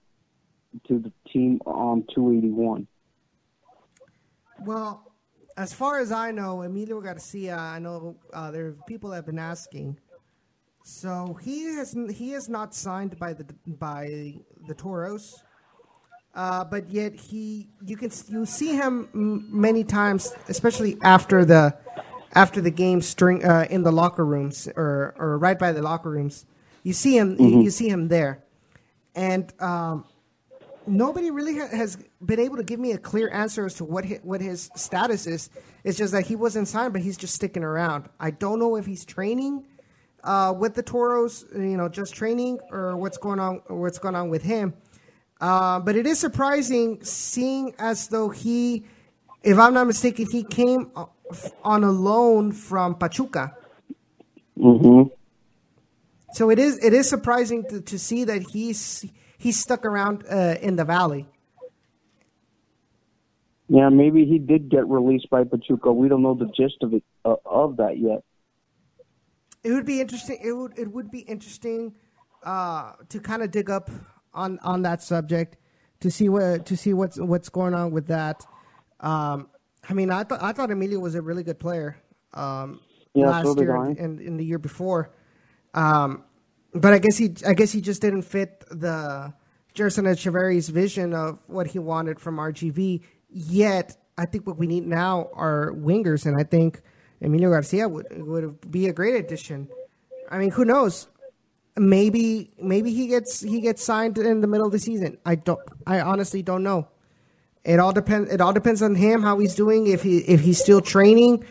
to 0.89 0.98
the 0.98 1.12
team 1.32 1.60
on 1.66 2.05
281. 2.14 2.86
Well, 4.64 5.12
as 5.56 5.72
far 5.72 5.98
as 5.98 6.12
I 6.12 6.31
know, 6.31 6.62
Emilio 6.62 7.01
Garcia, 7.01 7.56
I 7.56 7.78
know 7.78 8.16
uh, 8.32 8.51
there 8.51 8.66
are 8.66 8.77
people 8.86 9.10
that 9.10 9.16
have 9.16 9.27
been 9.27 9.39
asking. 9.39 9.98
So 10.82 11.39
he 11.43 11.64
has 11.77 11.94
he 12.10 12.32
is 12.32 12.48
not 12.48 12.74
signed 12.74 13.18
by 13.18 13.35
the 13.35 13.44
by 13.66 14.35
the 14.66 14.74
Toros, 14.74 15.43
uh, 16.35 16.65
but 16.65 16.89
yet 16.89 17.15
he 17.15 17.69
you 17.85 17.97
can 17.97 18.11
you 18.28 18.47
see 18.47 18.74
him 18.74 19.09
many 19.12 19.85
times, 19.85 20.32
especially 20.48 20.97
after 21.02 21.44
the 21.44 21.77
after 22.35 22.61
the 22.61 22.70
game 22.70 23.01
string 23.01 23.44
uh, 23.44 23.66
in 23.70 23.82
the 23.82 23.93
locker 23.93 24.24
rooms 24.24 24.69
or 24.77 25.15
or 25.19 25.39
right 25.39 25.59
by 25.59 25.73
the 25.73 25.82
locker 25.82 26.11
rooms. 26.11 26.47
You 26.82 26.93
see 26.93 27.16
him 27.16 27.36
mm-hmm. 27.36 27.61
you, 27.61 27.70
see 27.70 27.89
him 27.89 28.09
there, 28.09 28.43
and 29.15 29.52
um, 29.61 30.05
nobody 30.86 31.31
really 31.31 31.59
ha- 31.59 31.69
has 31.69 31.98
been 32.24 32.40
able 32.40 32.57
to 32.57 32.62
give 32.62 32.81
me 32.81 32.93
a 32.93 32.98
clear 32.98 33.28
answer 33.31 33.66
as 33.66 33.74
to 33.74 33.85
what 33.85 34.05
his, 34.05 34.20
what 34.23 34.40
his 34.40 34.70
status 34.77 35.27
is. 35.27 35.51
It's 35.85 35.98
just 35.98 36.12
that 36.12 36.27
he 36.27 36.36
wasn't 36.36 36.69
signed, 36.69 36.93
but 36.93 37.02
he's 37.02 37.16
just 37.16 37.35
sticking 37.35 37.65
around. 37.65 38.09
I 38.19 38.31
don't 38.31 38.59
know 38.59 38.77
if 38.77 38.86
he's 38.86 39.05
training 39.05 39.66
uh, 40.24 40.55
with 40.57 40.74
the 40.74 40.82
Toros, 40.82 41.44
you 41.55 41.77
know, 41.77 41.89
just 41.89 42.15
training, 42.15 42.61
or 42.70 42.97
what's 42.97 43.19
going 43.19 43.40
on, 43.40 43.62
or 43.69 43.81
what's 43.81 43.98
going 43.98 44.15
on 44.15 44.31
with 44.31 44.43
him. 44.43 44.74
Uh, 45.41 45.81
but 45.81 45.97
it 45.97 46.07
is 46.07 46.19
surprising 46.19 47.03
seeing 47.03 47.75
as 47.79 48.09
though 48.09 48.29
he, 48.29 48.85
if 49.43 49.59
I'm 49.59 49.73
not 49.73 49.87
mistaken, 49.87 50.27
he 50.31 50.45
came 50.45 50.91
on 51.65 51.85
a 51.85 51.91
loan 51.91 52.53
from 52.53 52.95
Pachuca. 52.97 53.55
Mm-hmm. 54.59 55.15
So 56.33 56.51
it 56.51 56.59
is 56.59 56.79
it 56.85 56.93
is 56.93 57.09
surprising 57.09 57.65
to, 57.71 57.81
to 57.81 57.99
see 57.99 58.25
that 58.25 58.43
he's 58.43 59.07
he's 59.39 59.59
stuck 59.59 59.85
around 59.85 60.25
uh, 60.31 60.57
in 60.61 60.77
the 60.77 60.85
valley. 60.85 61.27
Yeah, 63.69 63.89
maybe 63.89 64.25
he 64.27 64.39
did 64.39 64.69
get 64.69 64.87
released 64.89 65.31
by 65.31 65.45
Pachuca. 65.45 65.93
We 65.93 66.09
don't 66.09 66.23
know 66.23 66.35
the 66.35 66.51
gist 66.57 66.83
of 66.83 66.93
it 66.93 67.05
uh, 67.25 67.37
of 67.47 67.79
that 67.79 67.99
yet. 67.99 68.23
It 69.62 69.73
would 69.73 69.87
be 69.87 70.01
interesting. 70.01 70.39
It 70.43 70.53
would 70.53 70.79
it 70.79 70.93
would 70.93 71.11
be 71.11 71.21
interesting 71.21 71.95
uh, 72.45 72.93
to 73.09 73.21
kind 73.21 73.43
of 73.43 73.51
dig 73.51 73.71
up 73.71 73.91
on 74.35 74.59
on 74.62 74.82
that 74.82 75.02
subject 75.02 75.57
to 76.01 76.11
see 76.11 76.28
what 76.28 76.66
to 76.66 76.77
see 76.77 76.93
what's 76.93 77.19
what's 77.19 77.48
going 77.48 77.74
on 77.74 77.90
with 77.90 78.07
that. 78.09 78.44
Um, 79.01 79.48
I 79.89 79.94
mean, 79.94 80.11
I 80.11 80.24
thought 80.24 80.43
I 80.43 80.52
thought 80.52 80.70
Emilio 80.70 80.98
was 80.98 81.15
a 81.15 81.23
really 81.23 81.43
good 81.43 81.59
player 81.59 81.97
um, 82.35 82.81
yeah, 83.15 83.28
last 83.31 83.59
year 83.59 83.74
and 83.77 84.20
in 84.20 84.36
the 84.36 84.44
year 84.44 84.59
before. 84.59 85.11
Um, 85.74 86.24
but 86.74 86.93
I 86.93 86.98
guess 86.98 87.16
he 87.16 87.35
I 87.47 87.55
guess 87.55 87.73
he 87.73 87.81
just 87.81 88.01
didn't 88.01 88.23
fit 88.23 88.65
the 88.70 89.32
Gerson 89.74 90.05
Echeverry's 90.05 90.69
vision 90.69 91.15
of 91.15 91.39
what 91.47 91.66
he 91.66 91.78
wanted 91.78 92.20
from 92.20 92.36
RGV. 92.36 93.02
Yet 93.28 93.97
I 94.19 94.27
think 94.27 94.47
what 94.47 94.59
we 94.59 94.66
need 94.66 94.86
now 94.86 95.31
are 95.35 95.73
wingers, 95.73 96.27
and 96.27 96.39
I 96.39 96.44
think 96.44 96.81
Emilio 97.20 97.51
Garcia 97.51 97.89
would 97.89 98.07
would 98.11 98.70
be 98.70 98.86
a 98.89 98.93
great 98.93 99.16
addition. 99.16 99.69
I 100.31 100.39
mean, 100.39 100.51
who 100.51 100.65
knows? 100.65 101.09
Maybe 101.81 102.51
maybe 102.61 102.93
he 102.93 103.07
gets 103.07 103.40
he 103.40 103.62
gets 103.62 103.82
signed 103.82 104.19
in 104.19 104.43
the 104.43 104.47
middle 104.47 104.66
of 104.66 104.73
the 104.73 104.78
season. 104.78 105.16
I 105.24 105.36
don't. 105.36 105.61
I 105.86 106.01
honestly 106.01 106.43
don't 106.43 106.62
know. 106.62 106.89
It 107.65 107.78
all 107.78 107.93
depends. 107.93 108.31
It 108.31 108.43
all 108.43 108.52
depends 108.52 108.82
on 108.82 108.94
him 108.94 109.23
how 109.23 109.39
he's 109.39 109.55
doing. 109.55 109.86
If 109.86 110.02
he 110.02 110.19
if 110.19 110.40
he's 110.43 110.61
still 110.61 110.82
training, 110.82 111.43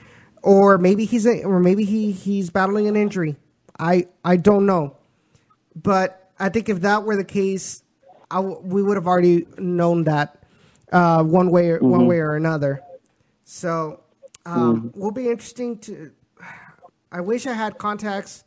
or 0.43 0.77
maybe 0.77 1.05
he's 1.05 1.25
a, 1.25 1.43
or 1.43 1.59
maybe 1.59 1.83
he 1.83 2.11
he's 2.11 2.51
battling 2.51 2.87
an 2.87 2.95
injury. 2.95 3.37
I 3.79 4.05
I 4.23 4.35
don't 4.37 4.67
know. 4.67 4.97
But 5.75 6.31
I 6.37 6.49
think 6.49 6.69
if 6.69 6.81
that 6.81 7.05
were 7.05 7.15
the 7.15 7.23
case, 7.23 7.81
we 8.61 8.83
would 8.83 8.97
have 8.97 9.07
already 9.07 9.47
known 9.57 10.03
that 10.03 10.43
uh, 10.91 11.23
one 11.23 11.49
way 11.49 11.69
or, 11.69 11.77
mm-hmm. 11.77 11.89
one 11.89 12.05
way 12.05 12.19
or 12.19 12.35
another. 12.35 12.81
So 13.45 14.01
um, 14.45 14.91
mm-hmm. 14.91 14.99
will 14.99 15.11
be 15.11 15.27
interesting 15.27 15.79
to. 15.79 16.11
I 17.11 17.21
wish 17.21 17.47
I 17.47 17.53
had 17.53 17.79
contacts, 17.79 18.43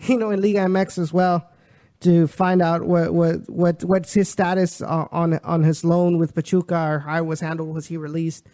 you 0.06 0.16
know, 0.16 0.30
in 0.30 0.40
Liga 0.40 0.60
MX 0.60 0.98
as 0.98 1.12
well 1.12 1.50
to 2.00 2.26
find 2.28 2.62
out 2.62 2.84
what 2.84 3.12
what 3.12 3.48
what 3.50 3.84
what's 3.84 4.12
his 4.12 4.28
status 4.28 4.80
on 4.80 5.40
on 5.42 5.62
his 5.62 5.84
loan 5.84 6.18
with 6.18 6.34
Pachuca 6.34 6.76
or 6.76 6.98
how 7.00 7.18
it 7.18 7.26
was 7.26 7.40
handled. 7.40 7.74
Was 7.74 7.86
he 7.86 7.96
released? 7.96 8.46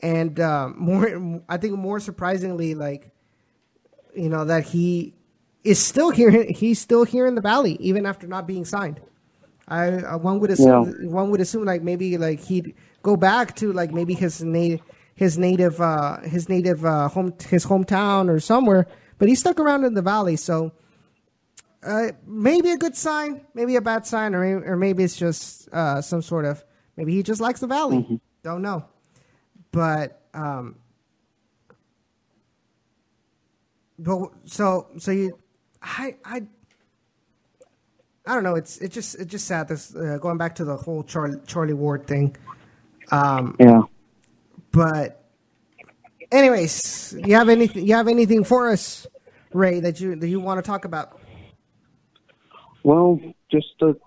And 0.00 0.38
uh, 0.38 0.68
more, 0.76 1.42
I 1.48 1.56
think 1.56 1.76
more 1.76 1.98
surprisingly, 1.98 2.74
like 2.74 3.10
you 4.14 4.28
know 4.28 4.44
that 4.44 4.64
he 4.64 5.14
is 5.64 5.78
still 5.78 6.10
here. 6.10 6.44
He's 6.44 6.80
still 6.80 7.04
here 7.04 7.26
in 7.26 7.34
the 7.34 7.40
valley 7.40 7.76
even 7.80 8.06
after 8.06 8.26
not 8.26 8.46
being 8.46 8.64
signed. 8.64 9.00
I 9.66 9.88
uh, 9.88 10.18
one 10.18 10.38
would 10.40 10.50
assume 10.50 10.96
yeah. 11.00 11.08
one 11.08 11.30
would 11.30 11.40
assume 11.40 11.64
like 11.64 11.82
maybe 11.82 12.16
like 12.16 12.40
he'd 12.40 12.74
go 13.02 13.16
back 13.16 13.56
to 13.56 13.72
like 13.72 13.92
maybe 13.92 14.14
his 14.14 14.42
native 14.42 14.80
his 15.14 15.36
native 15.36 15.80
uh, 15.80 16.20
his 16.20 16.48
native 16.48 16.84
uh, 16.84 17.08
home 17.08 17.34
his 17.48 17.66
hometown 17.66 18.30
or 18.30 18.38
somewhere, 18.40 18.86
but 19.18 19.28
he 19.28 19.34
stuck 19.34 19.60
around 19.60 19.84
in 19.84 19.94
the 19.94 20.02
valley. 20.02 20.36
So 20.36 20.72
uh, 21.82 22.08
maybe 22.26 22.70
a 22.70 22.76
good 22.76 22.96
sign, 22.96 23.46
maybe 23.54 23.76
a 23.76 23.80
bad 23.80 24.06
sign, 24.06 24.34
or 24.34 24.40
maybe, 24.40 24.66
or 24.66 24.76
maybe 24.76 25.04
it's 25.04 25.16
just 25.16 25.68
uh, 25.72 26.00
some 26.00 26.22
sort 26.22 26.44
of 26.44 26.64
maybe 26.96 27.12
he 27.12 27.22
just 27.22 27.40
likes 27.40 27.60
the 27.60 27.66
valley. 27.66 27.98
Mm-hmm. 27.98 28.16
Don't 28.42 28.62
know, 28.62 28.84
but 29.72 30.22
um, 30.34 30.76
but 33.98 34.30
so 34.44 34.88
so 34.98 35.10
you 35.10 35.38
I 35.82 36.16
I 36.24 36.42
I 38.26 38.34
don't 38.34 38.44
know. 38.44 38.54
It's 38.54 38.78
it 38.78 38.92
just 38.92 39.16
it's 39.16 39.30
just 39.30 39.46
sad. 39.46 39.68
This 39.68 39.94
uh, 39.94 40.18
going 40.20 40.38
back 40.38 40.54
to 40.56 40.64
the 40.64 40.76
whole 40.76 41.02
Charlie 41.02 41.38
Charlie 41.46 41.74
Ward 41.74 42.06
thing. 42.06 42.36
Um, 43.10 43.56
yeah. 43.58 43.82
But, 44.70 45.17
anyways, 46.30 47.16
you 47.24 47.34
have 47.34 47.48
anything? 47.48 47.86
You 47.86 47.94
have 47.94 48.08
anything 48.08 48.44
for 48.44 48.70
us, 48.70 49.06
Ray? 49.52 49.80
That 49.80 50.00
you 50.00 50.16
that 50.16 50.28
you 50.28 50.40
want 50.40 50.62
to 50.62 50.68
talk 50.68 50.84
about? 50.84 51.20
Well, 52.82 53.20
just 53.50 53.78
to 53.80 54.00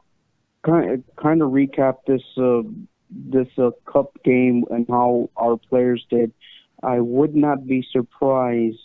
kind 0.63 0.91
of, 0.91 1.03
kind 1.21 1.41
of 1.41 1.51
recap 1.51 1.97
this 2.07 2.23
uh, 2.37 2.61
this 3.09 3.47
uh, 3.57 3.71
cup 3.91 4.11
game 4.23 4.63
and 4.69 4.85
how 4.89 5.29
our 5.37 5.57
players 5.57 6.05
did. 6.09 6.31
I 6.83 6.99
would 6.99 7.35
not 7.35 7.67
be 7.67 7.85
surprised 7.91 8.79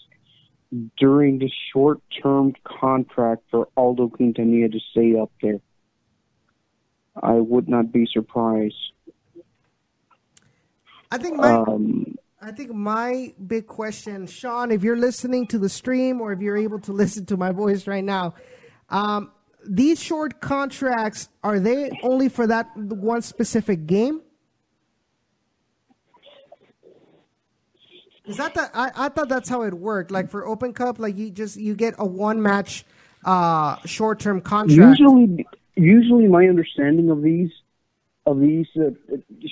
during 0.99 1.39
the 1.39 1.51
short 1.73 2.01
term 2.23 2.53
contract 2.65 3.43
for 3.51 3.69
Aldo 3.77 4.09
Quintanilla 4.09 4.71
to 4.73 4.81
stay 4.91 5.19
up 5.19 5.31
there. 5.41 5.61
I 7.23 7.35
would 7.35 7.69
not 7.69 7.93
be 7.93 8.07
surprised. 8.13 8.75
I 11.11 11.19
think 11.19 11.37
my 11.37 11.53
um, 11.53 12.17
I 12.41 12.53
think 12.53 12.73
my 12.73 13.33
big 13.47 13.67
question, 13.67 14.27
Sean, 14.27 14.71
if 14.71 14.83
you're 14.83 14.97
listening 14.97 15.47
to 15.49 15.59
the 15.59 15.69
stream 15.69 16.21
or 16.21 16.33
if 16.33 16.41
you're 16.41 16.57
able 16.57 16.79
to 16.81 16.93
listen 16.93 17.25
to 17.27 17.37
my 17.37 17.51
voice 17.51 17.87
right 17.87 18.05
now, 18.05 18.35
um, 18.91 19.33
these 19.67 20.01
short 20.03 20.41
contracts 20.41 21.29
are 21.43 21.59
they 21.59 21.91
only 22.03 22.29
for 22.29 22.47
that 22.47 22.69
one 22.77 23.23
specific 23.23 23.87
game? 23.87 24.21
Is 28.27 28.37
that 28.37 28.55
the? 28.55 28.69
I, 28.75 28.91
I 28.97 29.09
thought 29.09 29.29
that's 29.29 29.49
how 29.49 29.63
it 29.63 29.73
worked. 29.73 30.11
Like 30.11 30.31
for 30.31 30.47
Open 30.47 30.73
Cup, 30.73 30.99
like 30.99 31.17
you 31.17 31.31
just 31.31 31.57
you 31.57 31.75
get 31.75 31.95
a 31.99 32.05
one 32.05 32.43
match 32.43 32.85
uh, 33.25 33.77
short 33.85 34.19
term 34.19 34.41
contract. 34.41 34.99
Usually, 34.99 35.47
usually 35.77 36.27
my 36.27 36.47
understanding 36.47 37.09
of 37.11 37.23
these 37.23 37.51
of 38.27 38.41
these 38.41 38.67
uh, 38.77 38.91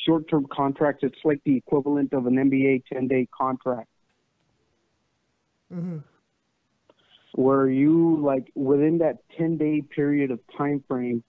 short 0.04 0.28
term 0.28 0.46
contracts, 0.52 1.02
it's 1.02 1.18
like 1.24 1.40
the 1.44 1.56
equivalent 1.56 2.12
of 2.12 2.26
an 2.26 2.34
NBA 2.34 2.82
ten 2.92 3.06
day 3.06 3.28
contract. 3.36 3.88
Mm-hmm. 5.72 5.98
Where 7.34 7.68
you 7.68 8.18
like 8.20 8.50
within 8.54 8.98
that 8.98 9.18
ten 9.38 9.56
day 9.56 9.80
period 9.80 10.30
of 10.30 10.40
time 10.58 10.82
frame, 10.88 11.22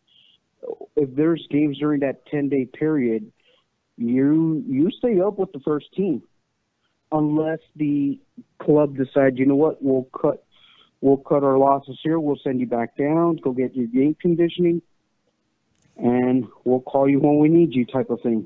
if 0.95 1.15
there's 1.15 1.45
games 1.49 1.77
during 1.77 2.01
that 2.01 2.25
ten 2.27 2.49
day 2.49 2.65
period, 2.65 3.31
you 3.97 4.63
you 4.67 4.89
stay 4.97 5.19
up 5.21 5.37
with 5.37 5.51
the 5.51 5.59
first 5.59 5.93
team. 5.93 6.23
Unless 7.11 7.59
the 7.75 8.19
club 8.61 8.97
decides, 8.97 9.37
you 9.37 9.45
know 9.45 9.55
what, 9.55 9.81
we'll 9.81 10.09
cut 10.19 10.43
we'll 11.01 11.17
cut 11.17 11.43
our 11.43 11.57
losses 11.59 11.99
here, 12.01 12.19
we'll 12.19 12.39
send 12.43 12.59
you 12.59 12.65
back 12.65 12.97
down, 12.97 13.35
go 13.37 13.51
get 13.51 13.75
your 13.75 13.85
game 13.85 14.15
conditioning, 14.19 14.81
and 15.97 16.47
we'll 16.63 16.81
call 16.81 17.09
you 17.09 17.19
when 17.19 17.37
we 17.37 17.49
need 17.49 17.73
you 17.73 17.85
type 17.85 18.09
of 18.09 18.21
thing. 18.21 18.45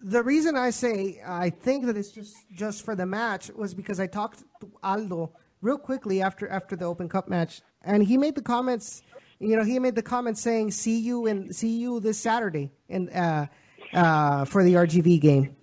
The 0.00 0.22
reason 0.22 0.56
I 0.56 0.70
say 0.70 1.20
I 1.26 1.50
think 1.50 1.86
that 1.86 1.96
it's 1.96 2.10
just 2.10 2.36
just 2.52 2.84
for 2.84 2.94
the 2.94 3.06
match 3.06 3.50
was 3.54 3.74
because 3.74 3.98
I 3.98 4.06
talked 4.06 4.44
to 4.60 4.70
Aldo 4.82 5.32
real 5.62 5.78
quickly 5.78 6.22
after 6.22 6.48
after 6.48 6.76
the 6.76 6.84
Open 6.84 7.08
Cup 7.08 7.28
match, 7.28 7.62
and 7.82 8.04
he 8.04 8.16
made 8.16 8.34
the 8.34 8.42
comments. 8.42 9.02
You 9.38 9.56
know, 9.56 9.64
he 9.64 9.78
made 9.78 9.94
the 9.94 10.02
comment 10.02 10.38
saying, 10.38 10.70
"See 10.70 10.98
you 10.98 11.26
and 11.26 11.54
see 11.54 11.76
you 11.76 12.00
this 12.00 12.18
Saturday 12.18 12.72
in 12.88 13.08
uh, 13.10 13.46
uh, 13.92 14.44
for 14.44 14.62
the 14.62 14.74
RGV 14.74 15.20
game." 15.20 15.56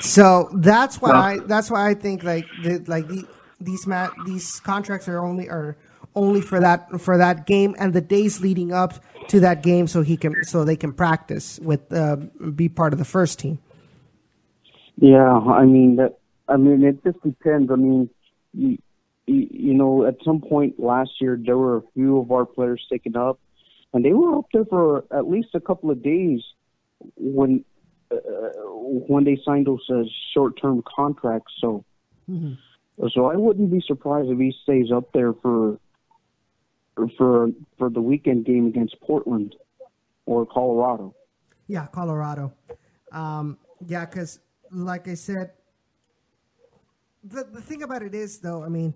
So 0.00 0.50
that's 0.54 1.00
why 1.00 1.10
well, 1.10 1.22
I 1.22 1.38
that's 1.38 1.70
why 1.70 1.88
I 1.88 1.94
think 1.94 2.22
like 2.22 2.46
the, 2.62 2.82
like 2.86 3.08
the, 3.08 3.26
these 3.60 3.86
mat 3.86 4.12
these 4.26 4.60
contracts 4.60 5.08
are 5.08 5.24
only 5.24 5.48
are 5.48 5.76
only 6.16 6.40
for 6.40 6.58
that 6.58 7.00
for 7.00 7.16
that 7.18 7.46
game 7.46 7.76
and 7.78 7.92
the 7.92 8.00
days 8.00 8.40
leading 8.40 8.72
up 8.72 8.94
to 9.28 9.40
that 9.40 9.62
game, 9.62 9.86
so 9.86 10.02
he 10.02 10.16
can 10.16 10.34
so 10.42 10.64
they 10.64 10.76
can 10.76 10.92
practice 10.92 11.60
with 11.60 11.92
uh, 11.92 12.16
be 12.54 12.68
part 12.68 12.92
of 12.92 12.98
the 12.98 13.04
first 13.04 13.38
team. 13.38 13.58
Yeah, 14.96 15.32
I 15.32 15.64
mean 15.64 15.96
that. 15.96 16.18
I 16.48 16.56
mean 16.56 16.82
it 16.82 17.04
just 17.04 17.22
depends. 17.22 17.70
I 17.70 17.76
mean, 17.76 18.08
you, 18.54 18.78
you 19.26 19.74
know, 19.74 20.06
at 20.06 20.16
some 20.24 20.40
point 20.40 20.80
last 20.80 21.10
year 21.20 21.38
there 21.40 21.58
were 21.58 21.76
a 21.76 21.82
few 21.94 22.18
of 22.18 22.32
our 22.32 22.46
players 22.46 22.84
taken 22.90 23.16
up, 23.16 23.38
and 23.92 24.04
they 24.04 24.12
were 24.12 24.38
up 24.38 24.46
there 24.52 24.64
for 24.64 25.04
at 25.10 25.28
least 25.28 25.48
a 25.54 25.60
couple 25.60 25.90
of 25.90 26.02
days 26.02 26.40
when 27.16 27.64
uh, 28.10 28.16
when 29.08 29.24
they 29.24 29.38
signed 29.44 29.66
those 29.66 29.84
uh, 29.90 30.02
short-term 30.32 30.82
contracts. 30.96 31.52
So, 31.60 31.84
mm-hmm. 32.30 32.54
so 33.12 33.26
I 33.26 33.36
wouldn't 33.36 33.70
be 33.70 33.82
surprised 33.84 34.30
if 34.30 34.38
he 34.38 34.54
stays 34.62 34.92
up 34.92 35.12
there 35.12 35.32
for 35.34 35.78
for 37.16 37.48
for 37.78 37.90
the 37.90 38.00
weekend 38.00 38.44
game 38.44 38.66
against 38.66 39.00
Portland 39.00 39.54
or 40.24 40.46
Colorado. 40.46 41.14
Yeah, 41.66 41.86
Colorado. 41.86 42.52
Um, 43.12 43.58
yeah, 43.86 44.04
because 44.06 44.40
like 44.70 45.08
I 45.08 45.14
said, 45.14 45.52
the 47.24 47.44
the 47.44 47.60
thing 47.60 47.82
about 47.82 48.02
it 48.02 48.14
is 48.14 48.38
though, 48.38 48.62
I 48.62 48.68
mean, 48.68 48.94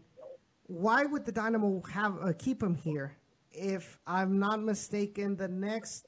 why 0.67 1.05
would 1.05 1.25
the 1.25 1.33
Dynamo 1.33 1.83
have 1.93 2.17
uh, 2.23 2.33
keep 2.39 2.63
him 2.63 2.75
here? 2.75 3.17
If 3.53 3.99
I'm 4.07 4.39
not 4.39 4.63
mistaken, 4.63 5.37
the 5.37 5.49
next 5.49 6.07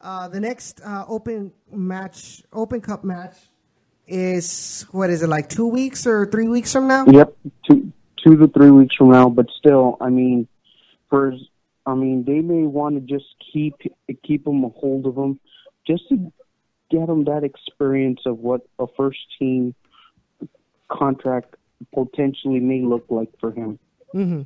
uh, 0.00 0.28
the 0.28 0.40
next 0.40 0.80
uh, 0.84 1.04
open 1.08 1.52
match, 1.72 2.42
Open 2.52 2.80
Cup 2.80 3.04
match, 3.04 3.36
is 4.06 4.86
what 4.92 5.10
is 5.10 5.22
it 5.22 5.28
like 5.28 5.48
two 5.48 5.66
weeks 5.66 6.06
or 6.06 6.26
three 6.26 6.48
weeks 6.48 6.72
from 6.72 6.86
now? 6.86 7.04
Yep, 7.06 7.36
two 7.68 7.92
two 8.22 8.36
to 8.36 8.48
three 8.48 8.70
weeks 8.70 8.94
from 8.96 9.10
now. 9.10 9.28
But 9.28 9.46
still, 9.58 9.96
I 10.00 10.08
mean, 10.08 10.46
for 11.08 11.32
I 11.86 11.94
mean, 11.94 12.24
they 12.24 12.40
may 12.40 12.64
want 12.64 12.94
to 12.96 13.00
just 13.00 13.34
keep 13.52 13.74
keep 14.24 14.44
them 14.44 14.64
a 14.64 14.68
hold 14.68 15.06
of 15.06 15.14
them, 15.14 15.40
just 15.86 16.08
to 16.10 16.32
get 16.90 17.06
them 17.06 17.24
that 17.24 17.44
experience 17.44 18.20
of 18.26 18.38
what 18.38 18.62
a 18.78 18.86
first 18.96 19.18
team 19.38 19.74
contract 20.90 21.54
potentially 21.94 22.60
may 22.60 22.82
look 22.82 23.04
like 23.10 23.30
for 23.40 23.52
him. 23.52 23.78
Mm-hmm 24.14 24.42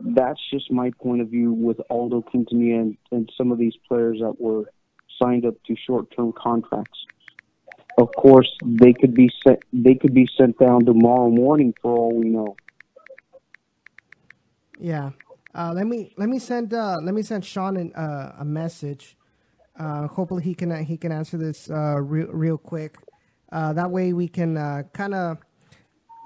that's 0.00 0.40
just 0.50 0.70
my 0.70 0.90
point 1.00 1.20
of 1.20 1.28
view 1.28 1.52
with 1.52 1.80
Aldo 1.90 2.22
Quintanilla 2.22 2.80
and, 2.80 2.96
and 3.12 3.32
some 3.36 3.52
of 3.52 3.58
these 3.58 3.74
players 3.88 4.18
that 4.20 4.40
were 4.40 4.64
signed 5.22 5.46
up 5.46 5.54
to 5.64 5.76
short-term 5.86 6.32
contracts. 6.32 7.06
Of 7.96 8.08
course, 8.16 8.50
they 8.64 8.92
could 8.92 9.14
be 9.14 9.30
sent. 9.46 9.60
They 9.72 9.94
could 9.94 10.14
be 10.14 10.28
sent 10.36 10.58
down 10.58 10.84
tomorrow 10.84 11.30
morning 11.30 11.74
for 11.80 11.96
all 11.96 12.12
we 12.12 12.28
know. 12.28 12.56
Yeah. 14.80 15.10
Uh, 15.54 15.72
let 15.74 15.86
me 15.86 16.12
let 16.16 16.28
me 16.28 16.38
send 16.38 16.74
uh, 16.74 16.98
let 17.02 17.14
me 17.14 17.22
send 17.22 17.44
Sean 17.44 17.76
an, 17.76 17.92
uh, 17.94 18.36
a 18.38 18.44
message. 18.44 19.16
Uh, 19.78 20.06
hopefully 20.08 20.42
he 20.42 20.54
can 20.54 20.84
he 20.84 20.96
can 20.96 21.12
answer 21.12 21.36
this 21.36 21.70
uh, 21.70 22.00
real 22.00 22.28
real 22.28 22.58
quick. 22.58 22.96
Uh, 23.52 23.72
that 23.72 23.90
way 23.90 24.12
we 24.12 24.26
can 24.28 24.56
kind 24.92 25.14
of 25.14 25.38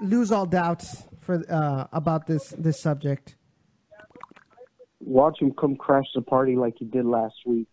lose 0.00 0.32
all 0.32 0.46
doubts 0.46 1.04
for 1.20 1.42
about 1.92 2.26
this 2.26 2.54
this 2.58 2.80
subject 2.80 3.36
watch 5.08 5.40
him 5.40 5.52
come 5.52 5.76
crash 5.76 6.06
the 6.14 6.22
party 6.22 6.56
like 6.56 6.74
he 6.78 6.84
did 6.84 7.04
last 7.04 7.36
week. 7.46 7.68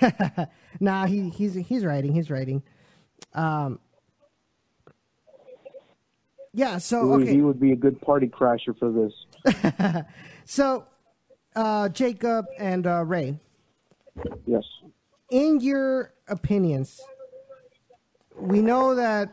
nah, 0.80 1.06
he 1.06 1.28
he's 1.30 1.54
he's 1.54 1.84
writing. 1.84 2.12
He's 2.12 2.30
writing. 2.30 2.62
Um, 3.34 3.80
yeah, 6.52 6.78
so 6.78 7.12
okay. 7.14 7.32
He 7.32 7.40
would 7.40 7.60
be 7.60 7.72
a 7.72 7.76
good 7.76 8.00
party 8.00 8.26
crasher 8.26 8.78
for 8.78 8.90
this. 8.90 10.04
so, 10.48 10.86
uh, 11.54 11.90
Jacob 11.90 12.46
and 12.58 12.86
uh, 12.86 13.04
Ray. 13.04 13.38
Yes. 14.46 14.64
In 15.30 15.60
your 15.60 16.14
opinions, 16.26 17.02
we 18.34 18.62
know 18.62 18.94
that 18.94 19.28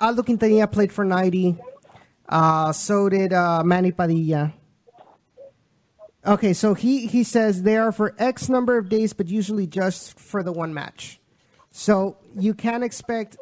Aldo 0.00 0.22
Quintanilla 0.24 0.70
played 0.70 0.92
for 0.92 1.04
90. 1.04 1.56
Uh, 2.28 2.72
so 2.72 3.08
did 3.08 3.32
uh, 3.32 3.62
Manny 3.62 3.92
Padilla. 3.92 4.52
Okay, 6.26 6.52
so 6.54 6.74
he, 6.74 7.06
he 7.06 7.22
says 7.22 7.62
they 7.62 7.76
are 7.76 7.92
for 7.92 8.16
X 8.18 8.48
number 8.48 8.76
of 8.78 8.88
days, 8.88 9.12
but 9.12 9.28
usually 9.28 9.68
just 9.68 10.18
for 10.18 10.42
the 10.42 10.50
one 10.50 10.74
match. 10.74 11.20
So 11.70 12.16
you 12.36 12.52
can 12.52 12.82
expect 12.82 13.36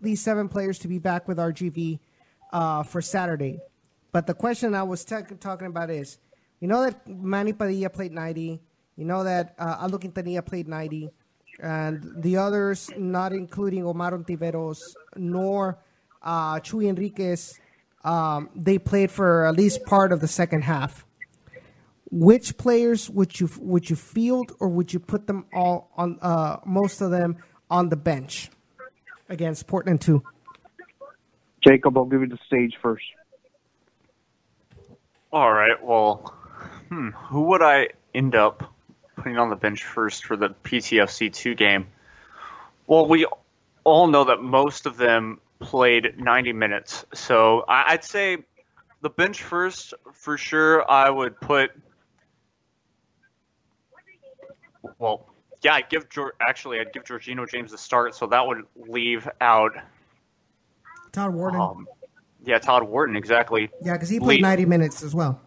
these 0.00 0.22
seven 0.22 0.48
players 0.48 0.78
to 0.78 0.88
be 0.88 0.98
back 0.98 1.28
with 1.28 1.36
RGV 1.36 1.98
uh, 2.54 2.84
for 2.84 3.02
Saturday. 3.02 3.60
But 4.12 4.26
the 4.26 4.32
question 4.34 4.74
I 4.74 4.84
was 4.84 5.04
t- 5.04 5.16
talking 5.38 5.66
about 5.66 5.90
is, 5.90 6.16
you 6.60 6.68
know 6.68 6.82
that 6.82 7.06
Manny 7.06 7.52
Padilla 7.52 7.90
played 7.90 8.12
90. 8.12 8.60
You 8.96 9.04
know 9.04 9.24
that 9.24 9.54
uh, 9.58 9.76
Aldo 9.80 9.98
Quintanilla 9.98 10.44
played 10.44 10.66
90, 10.66 11.10
and 11.60 12.12
the 12.16 12.36
others, 12.36 12.90
not 12.96 13.32
including 13.32 13.84
Omar 13.84 14.12
Ontiveros 14.12 14.80
nor 15.16 15.78
uh, 16.22 16.56
Chuy 16.60 16.88
Enriquez, 16.88 17.58
um, 18.04 18.50
they 18.54 18.78
played 18.78 19.10
for 19.10 19.46
at 19.46 19.54
least 19.54 19.84
part 19.84 20.12
of 20.12 20.20
the 20.20 20.28
second 20.28 20.62
half. 20.62 21.04
Which 22.10 22.56
players 22.56 23.10
would 23.10 23.38
you 23.38 23.50
would 23.60 23.90
you 23.90 23.96
field, 23.96 24.52
or 24.60 24.68
would 24.68 24.92
you 24.92 24.98
put 24.98 25.26
them 25.26 25.44
all 25.52 25.90
on 25.96 26.18
uh, 26.22 26.56
most 26.64 27.00
of 27.00 27.10
them 27.10 27.36
on 27.70 27.90
the 27.90 27.96
bench 27.96 28.50
against 29.28 29.66
Portland 29.66 30.00
two? 30.00 30.22
Jacob, 31.62 31.98
I'll 31.98 32.06
give 32.06 32.22
you 32.22 32.28
the 32.28 32.38
stage 32.46 32.72
first. 32.80 33.04
All 35.32 35.52
right. 35.52 35.76
Well, 35.82 36.34
hmm, 36.88 37.10
who 37.10 37.42
would 37.42 37.62
I 37.62 37.88
end 38.14 38.34
up 38.34 38.72
putting 39.16 39.38
on 39.38 39.50
the 39.50 39.56
bench 39.56 39.84
first 39.84 40.24
for 40.24 40.36
the 40.36 40.50
PTFC 40.64 41.32
two 41.32 41.54
game? 41.54 41.86
Well, 42.86 43.06
we 43.06 43.26
all 43.84 44.06
know 44.06 44.24
that 44.24 44.42
most 44.42 44.86
of 44.86 44.96
them 44.96 45.40
played 45.60 46.18
90 46.18 46.52
minutes, 46.52 47.04
so 47.14 47.64
I'd 47.68 48.04
say 48.04 48.38
the 49.00 49.10
bench 49.10 49.42
first 49.42 49.94
for 50.12 50.36
sure. 50.38 50.88
I 50.90 51.10
would 51.10 51.40
put. 51.40 51.70
Well, 54.98 55.28
yeah, 55.62 55.74
I'd 55.74 55.88
give 55.88 56.06
actually 56.40 56.80
I'd 56.80 56.92
give 56.92 57.04
Jorginho 57.04 57.48
James 57.48 57.72
the 57.72 57.78
start, 57.78 58.14
so 58.14 58.26
that 58.26 58.46
would 58.46 58.64
leave 58.76 59.28
out. 59.40 59.72
Todd 61.12 61.34
Wharton. 61.34 61.60
Um, 61.60 61.86
yeah, 62.44 62.58
Todd 62.58 62.84
Wharton 62.84 63.16
exactly. 63.16 63.70
yeah, 63.82 63.94
because 63.94 64.08
he 64.08 64.18
played 64.20 64.36
Lee- 64.36 64.42
90 64.42 64.64
minutes 64.66 65.02
as 65.02 65.14
well. 65.14 65.40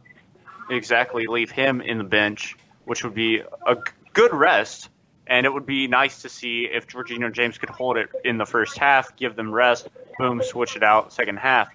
Exactly 0.70 1.28
leave 1.28 1.52
him 1.52 1.82
in 1.82 1.98
the 1.98 2.04
bench, 2.04 2.56
which 2.86 3.04
would 3.04 3.14
be 3.14 3.42
a 3.66 3.78
good 4.14 4.34
rest. 4.34 4.90
And 5.28 5.46
it 5.46 5.54
would 5.54 5.66
be 5.66 5.88
nice 5.88 6.24
to 6.24 6.30
see 6.30 6.68
if 6.72 6.88
Jorginho 6.88 7.32
James 7.32 7.58
could 7.58 7.70
hold 7.70 7.98
it 7.98 8.10
in 8.26 8.38
the 8.38 8.46
first 8.46 8.78
half, 8.78 9.16
give 9.16 9.36
them 9.36 9.52
rest, 9.52 9.88
boom, 10.18 10.42
switch 10.44 10.76
it 10.76 10.84
out 10.84 11.14
second 11.14 11.38
half. 11.38 11.70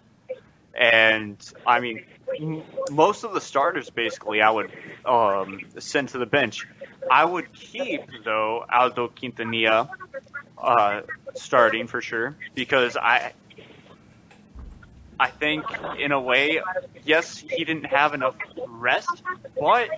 And 0.74 1.38
I 1.66 1.80
mean, 1.80 2.04
most 2.90 3.24
of 3.24 3.32
the 3.32 3.40
starters 3.40 3.88
basically 3.88 4.42
I 4.42 4.50
would 4.50 4.70
um, 5.04 5.60
send 5.78 6.10
to 6.10 6.18
the 6.18 6.26
bench. 6.26 6.66
I 7.10 7.24
would 7.24 7.52
keep 7.54 8.02
though 8.24 8.64
Aldo 8.70 9.08
Quintanilla 9.08 9.88
uh, 10.58 11.02
starting 11.34 11.86
for 11.86 12.02
sure 12.02 12.36
because 12.54 12.96
I 12.96 13.32
I 15.18 15.28
think 15.28 15.64
in 15.98 16.12
a 16.12 16.20
way, 16.20 16.60
yes, 17.04 17.38
he 17.38 17.64
didn't 17.64 17.86
have 17.86 18.12
enough 18.12 18.36
rest, 18.66 19.22
but 19.58 19.88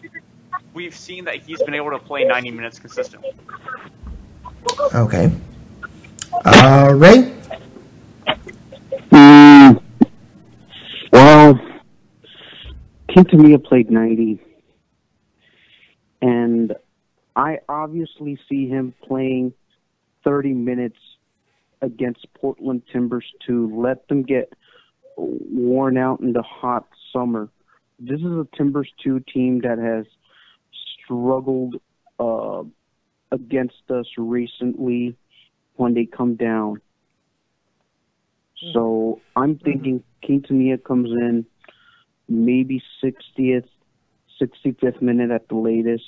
we've 0.75 0.95
seen 0.95 1.25
that 1.25 1.43
he's 1.43 1.63
been 1.63 1.75
able 1.75 1.91
to 1.91 1.99
play 1.99 2.25
90 2.25 2.53
minutes 2.53 2.79
consistently. 2.79 3.35
Okay. 4.95 5.33
Uh, 6.45 6.93
Ray? 6.95 7.35
Mm, 9.11 9.83
well, 11.13 11.61
Quintanilla 13.09 13.65
played 13.65 13.91
90. 13.91 14.39
And 16.23 16.75
I 17.35 17.59
obviously 17.69 18.39
see 18.49 18.69
him 18.69 18.95
playing 19.03 19.53
30 20.25 20.53
minutes 20.53 20.99
against 21.81 22.27
Portland 22.35 22.83
Timbers 22.93 23.25
to 23.47 23.75
let 23.81 24.07
them 24.09 24.23
get 24.23 24.53
worn 25.19 25.99
out 25.99 26.21
in 26.21 26.33
the 26.33 26.43
hot 26.43 26.87
summer. 27.13 27.49
This 27.99 28.21
is 28.21 28.27
a 28.27 28.47
Timbers 28.57 28.91
2 29.03 29.21
team 29.33 29.61
that 29.63 29.79
has 29.79 30.07
struggled 31.05 31.77
uh, 32.21 32.63
against 33.33 33.91
us 33.91 34.07
recently 34.17 35.17
when 35.77 35.95
they 35.95 36.07
come 36.07 36.37
down. 36.37 36.81
So 38.73 39.21
I'm 39.37 39.59
thinking 39.59 40.03
Quintanilla 40.25 40.83
comes 40.83 41.11
in 41.11 41.47
maybe 42.29 42.83
60th, 43.03 43.69
65th 44.41 45.01
minute 45.01 45.31
at 45.31 45.49
the 45.49 45.55
latest. 45.55 46.05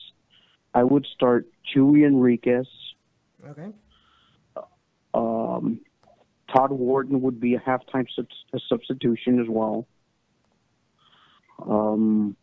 I 0.74 0.82
would 0.82 1.06
start 1.14 1.46
Chuy 1.72 2.04
Enriquez. 2.06 2.66
Okay. 3.48 3.68
Um, 5.14 5.80
Todd 6.52 6.72
Wharton 6.72 7.20
would 7.22 7.40
be 7.40 7.54
a 7.54 7.60
halftime 7.60 8.06
sub- 8.14 8.26
a 8.52 8.58
substitution 8.68 9.40
as 9.40 9.46
well. 9.48 9.86
Um, 11.68 12.36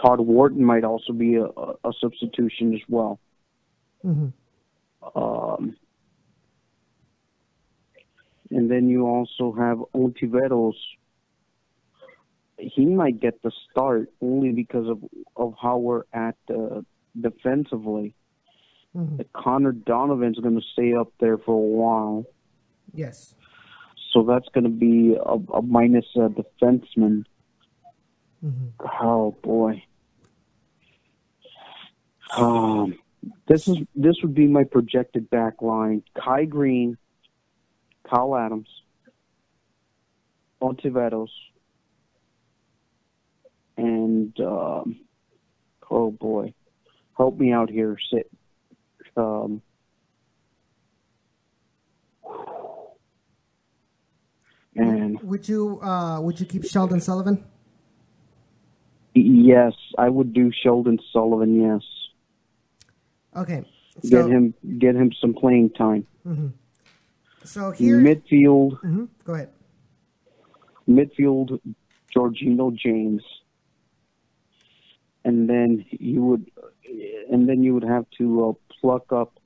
Todd 0.00 0.20
Wharton 0.20 0.64
might 0.64 0.84
also 0.84 1.12
be 1.12 1.36
a, 1.36 1.46
a 1.46 1.92
substitution 2.00 2.74
as 2.74 2.80
well. 2.88 3.18
hmm 4.02 4.28
Um, 5.14 5.76
and 8.50 8.70
then 8.70 8.88
you 8.88 9.06
also 9.06 9.52
have 9.52 9.78
Ontiveros. 9.94 10.74
He 12.58 12.84
might 12.86 13.20
get 13.20 13.40
the 13.42 13.52
start 13.70 14.10
only 14.20 14.52
because 14.52 14.88
of 14.88 14.98
of 15.36 15.54
how 15.60 15.78
we're 15.78 16.04
at 16.12 16.36
uh, 16.50 16.80
defensively. 17.20 18.14
Hmm 18.98 19.20
Connor 19.32 19.72
Donovan's 19.72 20.38
going 20.40 20.56
to 20.56 20.66
stay 20.72 20.92
up 20.94 21.12
there 21.20 21.38
for 21.38 21.52
a 21.54 21.56
while, 21.56 22.24
Yes. 22.92 23.34
so 24.12 24.24
that's 24.24 24.48
going 24.52 24.64
to 24.64 24.70
be 24.70 25.14
a, 25.14 25.34
a 25.56 25.62
minus 25.62 26.06
uh, 26.16 26.28
defenseman. 26.28 27.24
hmm 28.40 28.68
Oh 29.00 29.36
boy. 29.42 29.82
Um, 32.36 32.98
this 33.46 33.68
is 33.68 33.78
this 33.94 34.16
would 34.22 34.34
be 34.34 34.46
my 34.46 34.64
projected 34.64 35.30
back 35.30 35.62
line: 35.62 36.02
Kai 36.18 36.44
Green, 36.44 36.96
Kyle 38.08 38.36
Adams, 38.36 38.68
Ontiveros, 40.60 41.30
and 43.76 44.38
um, 44.40 45.00
oh 45.90 46.10
boy, 46.10 46.52
help 47.16 47.38
me 47.38 47.52
out 47.52 47.70
here, 47.70 47.96
sit. 48.12 48.30
Um, 49.18 49.62
and 54.76 55.20
Would 55.22 55.48
you 55.48 55.80
uh, 55.82 56.20
would 56.20 56.38
you 56.40 56.46
keep 56.46 56.64
Sheldon 56.64 57.00
Sullivan? 57.00 57.44
yes, 59.14 59.72
I 59.98 60.08
would 60.08 60.32
do 60.32 60.52
Sheldon 60.62 60.98
Sullivan. 61.12 61.60
Yes. 61.60 61.82
Okay. 63.36 63.64
get 64.08 64.26
him 64.26 64.54
get 64.78 64.94
him 64.94 65.10
some 65.20 65.34
playing 65.34 65.70
time. 65.70 66.06
so 67.44 67.70
here. 67.72 67.98
Midfield, 68.00 68.78
Mhm. 68.80 69.08
Go 69.24 69.34
ahead. 69.34 69.50
midfield, 70.88 71.60
Jorginho 72.14 72.74
James, 72.74 73.22
and 75.24 75.48
then 75.48 75.84
you 75.90 76.24
would, 76.24 76.50
and 77.30 77.48
then 77.48 77.62
you 77.62 77.74
would 77.74 77.84
have 77.84 78.06
to 78.18 78.48
uh, 78.48 78.52
pluck 78.80 79.12
up 79.12 79.38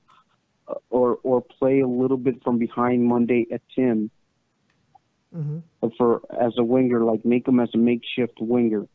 uh, 0.67 0.75
or 0.89 1.19
or 1.23 1.41
play 1.41 1.81
a 1.81 1.87
little 1.87 2.17
bit 2.17 2.41
from 2.43 2.57
behind 2.57 3.03
Monday 3.03 3.45
at 3.51 3.61
Tim 3.75 4.09
hmm 5.33 5.59
for 5.97 6.21
as 6.39 6.53
a 6.57 6.63
winger, 6.63 7.03
like 7.03 7.25
make 7.25 7.47
him 7.47 7.59
as 7.59 7.69
a 7.73 7.77
makeshift 7.77 8.37
winger, 8.39 8.87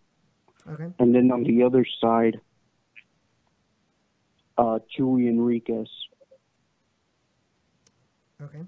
Okay. 0.67 0.91
and 0.99 1.15
then 1.15 1.31
on 1.31 1.43
the 1.45 1.63
other 1.63 1.85
side, 2.01 2.41
uh, 4.57 4.79
Chuy 4.97 5.29
Enriquez, 5.29 5.89
Okay. 8.41 8.63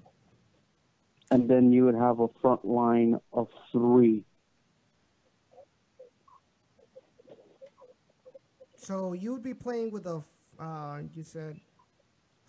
and 1.31 1.49
then 1.49 1.71
you 1.71 1.85
would 1.85 1.95
have 1.95 2.19
a 2.19 2.27
front 2.41 2.63
line 2.63 3.19
of 3.33 3.47
three. 3.71 4.23
So 8.81 9.13
you 9.13 9.31
would 9.31 9.43
be 9.43 9.53
playing 9.53 9.91
with 9.91 10.07
a 10.07 10.23
uh, 10.59 11.01
you 11.15 11.23
said 11.23 11.59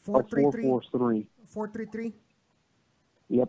four 0.01 0.23
three 0.23 0.51
three 0.51 0.63
four 0.63 0.83
three. 0.91 1.27
four 1.47 1.69
three 1.69 1.85
three. 1.85 2.13
Yep. 3.29 3.49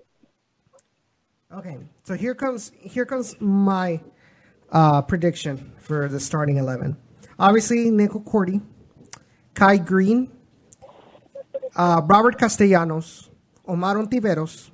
Okay, 1.54 1.78
so 2.04 2.14
here 2.16 2.36
comes 2.36 2.74
here 2.82 3.06
comes 3.06 3.40
my 3.40 4.02
uh, 4.70 5.02
prediction 5.02 5.72
for 5.80 6.10
the 6.10 6.20
starting 6.20 6.58
eleven. 6.58 6.98
Obviously, 7.40 7.90
Nico 7.90 8.20
Corti, 8.20 8.60
Kai 9.54 9.78
Green, 9.78 10.30
uh, 11.78 12.02
Robert 12.06 12.38
Castellanos, 12.38 13.30
Omar 13.66 13.96
Ontiveros, 13.96 14.72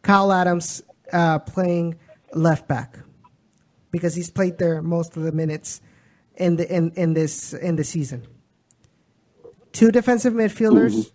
Kyle 0.00 0.32
Adams 0.32 0.82
uh, 1.12 1.38
playing 1.40 1.96
left 2.32 2.66
back 2.66 2.98
because 3.90 4.14
he's 4.14 4.30
played 4.30 4.56
there 4.56 4.80
most 4.80 5.18
of 5.18 5.22
the 5.22 5.32
minutes 5.32 5.82
in 6.36 6.56
the 6.56 6.72
in, 6.74 6.92
in 6.96 7.14
this 7.14 7.52
in 7.54 7.76
the 7.76 7.84
season. 7.84 8.26
Two 9.72 9.90
defensive 9.90 10.32
midfielders, 10.32 11.10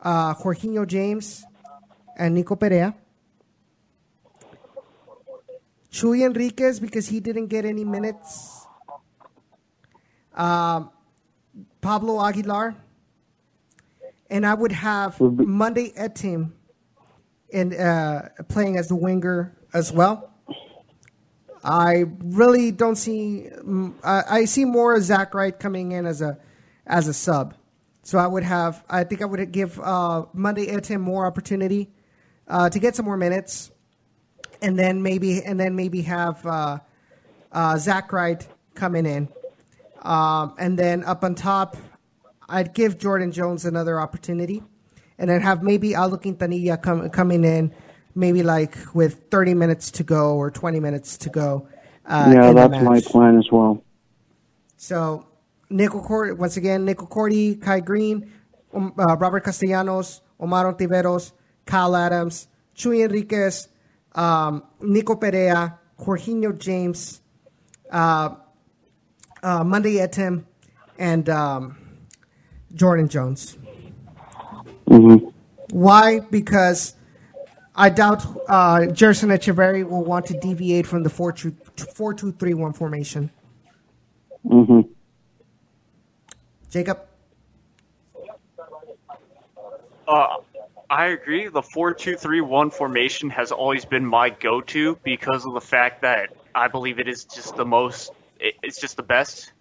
uh, 0.00 0.34
Jorginho 0.34 0.86
James 0.86 1.44
and 2.18 2.34
Nico 2.34 2.56
Perea. 2.56 2.94
Chuy 5.90 6.24
Enriquez 6.26 6.80
because 6.80 7.08
he 7.08 7.20
didn't 7.20 7.46
get 7.46 7.64
any 7.64 7.84
minutes. 7.84 8.66
um, 10.34 10.90
Pablo 11.80 12.20
Aguilar, 12.24 12.74
and 14.30 14.46
I 14.46 14.54
would 14.54 14.72
have 14.72 15.20
Monday 15.20 15.92
Etim 15.92 16.52
in 17.50 17.72
uh, 17.78 18.30
playing 18.48 18.76
as 18.76 18.88
the 18.88 18.96
winger 18.96 19.56
as 19.72 19.92
well. 19.92 20.33
I 21.64 22.04
really 22.22 22.70
don't 22.72 22.96
see. 22.96 23.48
mm, 23.50 23.94
I, 24.04 24.44
see 24.44 24.66
more 24.66 25.00
Zach 25.00 25.34
Wright 25.34 25.58
coming 25.58 25.92
in 25.92 26.04
as 26.04 26.20
a 26.20 26.38
as 26.86 27.08
a 27.08 27.14
sub. 27.14 27.54
So 28.02 28.18
I 28.18 28.26
would 28.26 28.42
have. 28.42 28.84
I 28.88 29.04
think 29.04 29.22
I 29.22 29.24
would 29.24 29.50
give 29.50 29.80
uh, 29.80 30.26
Monday 30.34 30.66
Etim 30.66 31.00
more 31.00 31.24
opportunity 31.24 31.90
uh, 32.46 32.68
to 32.68 32.78
get 32.78 32.94
some 32.94 33.06
more 33.06 33.16
minutes, 33.16 33.70
and 34.60 34.78
then 34.78 35.02
maybe 35.02 35.42
and 35.42 35.58
then 35.58 35.74
maybe 35.74 36.02
have 36.02 36.44
uh, 36.44 36.80
uh, 37.50 37.78
Zach 37.78 38.12
Wright 38.12 38.46
coming 38.74 39.06
in, 39.06 39.28
um, 40.02 40.54
and 40.58 40.78
then 40.78 41.02
up 41.04 41.24
on 41.24 41.34
top, 41.34 41.78
I'd 42.46 42.74
give 42.74 42.98
Jordan 42.98 43.32
Jones 43.32 43.64
another 43.64 43.98
opportunity, 43.98 44.62
and 45.16 45.30
then 45.30 45.40
have 45.40 45.62
maybe 45.62 45.96
Aldo 45.96 46.18
Quintanilla 46.18 46.82
come, 46.82 47.08
coming 47.08 47.42
in, 47.42 47.74
maybe 48.14 48.42
like 48.42 48.76
with 48.94 49.30
30 49.30 49.54
minutes 49.54 49.90
to 49.92 50.04
go 50.04 50.36
or 50.36 50.50
20 50.50 50.80
minutes 50.80 51.16
to 51.18 51.30
go. 51.30 51.68
Uh, 52.06 52.32
yeah, 52.34 52.52
that's 52.52 52.82
my 52.82 53.00
plan 53.00 53.38
as 53.38 53.50
well. 53.50 53.82
So, 54.76 55.26
Nico 55.70 56.00
Corti, 56.00 56.32
once 56.32 56.56
again, 56.56 56.84
Nico 56.84 57.06
Corti, 57.06 57.56
Kai 57.56 57.80
Green, 57.80 58.30
um, 58.74 58.92
uh, 58.98 59.16
Robert 59.16 59.44
Castellanos, 59.44 60.20
Omar 60.38 60.72
Ontiveros, 60.72 61.32
Kyle 61.64 61.96
Adams, 61.96 62.48
Chuy 62.76 63.04
Enriquez, 63.04 63.68
um, 64.14 64.62
Nico 64.80 65.16
Perea, 65.16 65.78
Jorginho 65.98 66.58
James, 66.58 67.22
uh, 67.90 68.34
uh, 69.42 69.64
Monday 69.64 69.94
Etim, 69.94 70.44
and 70.98 71.28
um, 71.28 71.76
Jordan 72.74 73.08
Jones. 73.08 73.56
hmm 74.86 75.16
Why? 75.70 76.20
Because 76.20 76.94
I 77.76 77.90
doubt 77.90 78.24
uh, 78.48 78.86
Gerson 78.86 79.30
Echeverry 79.30 79.88
will 79.88 80.04
want 80.04 80.26
to 80.26 80.38
deviate 80.38 80.86
from 80.86 81.02
the 81.02 81.10
4 81.10 81.32
2 81.32 81.56
4 81.94 82.14
2 82.14 82.32
3 82.32 82.54
1 82.54 82.72
formation. 82.72 83.30
hmm 84.46 84.80
Jacob? 86.70 87.00
Uh, 90.08 90.38
I 90.90 91.06
agree. 91.06 91.48
The 91.48 91.62
four-two-three-one 91.62 92.70
formation 92.70 93.30
has 93.30 93.52
always 93.52 93.84
been 93.84 94.04
my 94.04 94.30
go-to 94.30 94.98
because 95.02 95.46
of 95.46 95.54
the 95.54 95.60
fact 95.60 96.02
that 96.02 96.30
I 96.54 96.68
believe 96.68 96.98
it 96.98 97.08
is 97.08 97.24
just 97.24 97.56
the 97.56 97.64
most. 97.64 98.12
It, 98.38 98.54
it's 98.62 98.80
just 98.80 98.96
the 98.96 99.02
best. 99.02 99.52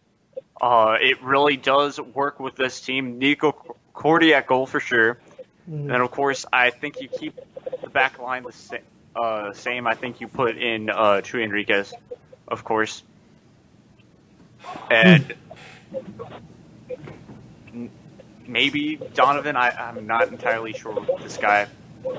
Uh, 0.61 0.97
it 0.99 1.21
really 1.23 1.57
does 1.57 1.99
work 1.99 2.39
with 2.39 2.55
this 2.55 2.81
team. 2.81 3.19
Nico 3.19 3.51
Corti 3.93 4.33
at 4.33 4.47
goal 4.47 4.65
for 4.65 4.79
sure, 4.79 5.19
and 5.67 5.91
of 5.91 6.11
course, 6.11 6.45
I 6.51 6.69
think 6.71 7.01
you 7.01 7.07
keep 7.07 7.39
the 7.81 7.89
back 7.89 8.19
line 8.19 8.43
the 8.43 8.51
sa- 8.51 8.77
uh, 9.15 9.53
same. 9.53 9.87
I 9.87 9.93
think 9.95 10.21
you 10.21 10.27
put 10.27 10.57
in 10.57 10.89
uh, 10.89 11.21
Chuy 11.23 11.43
Enriquez, 11.43 11.93
of 12.47 12.63
course, 12.63 13.03
and 14.91 15.33
maybe 18.47 18.97
Donovan. 19.13 19.55
I, 19.55 19.69
I'm 19.69 20.05
not 20.07 20.27
entirely 20.29 20.73
sure 20.73 20.93
with 20.93 21.21
this 21.21 21.37
guy 21.37 21.67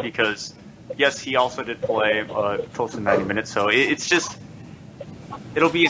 because 0.00 0.54
yes, 0.96 1.18
he 1.18 1.36
also 1.36 1.62
did 1.62 1.80
play 1.82 2.20
uh, 2.20 2.58
close 2.72 2.92
to 2.92 3.00
90 3.00 3.24
minutes. 3.24 3.50
So 3.52 3.68
it, 3.68 3.78
it's 3.78 4.08
just 4.08 4.36
it'll 5.54 5.70
be. 5.70 5.88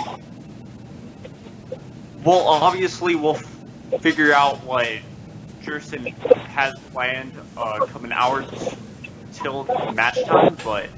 Well, 2.24 2.40
obviously 2.40 3.14
we'll 3.16 3.36
f- 3.36 4.00
figure 4.00 4.32
out 4.32 4.64
what 4.64 4.88
Gerson 5.64 6.06
has 6.06 6.78
planned 6.92 7.32
uh, 7.56 7.84
coming 7.86 8.12
hours 8.12 8.46
till 9.32 9.64
match 9.94 10.22
time, 10.24 10.56
but 10.64 10.88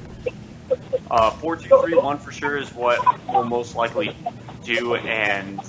uh, 1.10 1.30
four 1.30 1.56
two 1.56 1.80
three 1.82 1.94
one 1.96 2.18
for 2.18 2.32
sure 2.32 2.56
is 2.56 2.72
what 2.74 2.98
we'll 3.28 3.44
most 3.44 3.76
likely 3.76 4.14
do, 4.64 4.96
and 4.96 5.60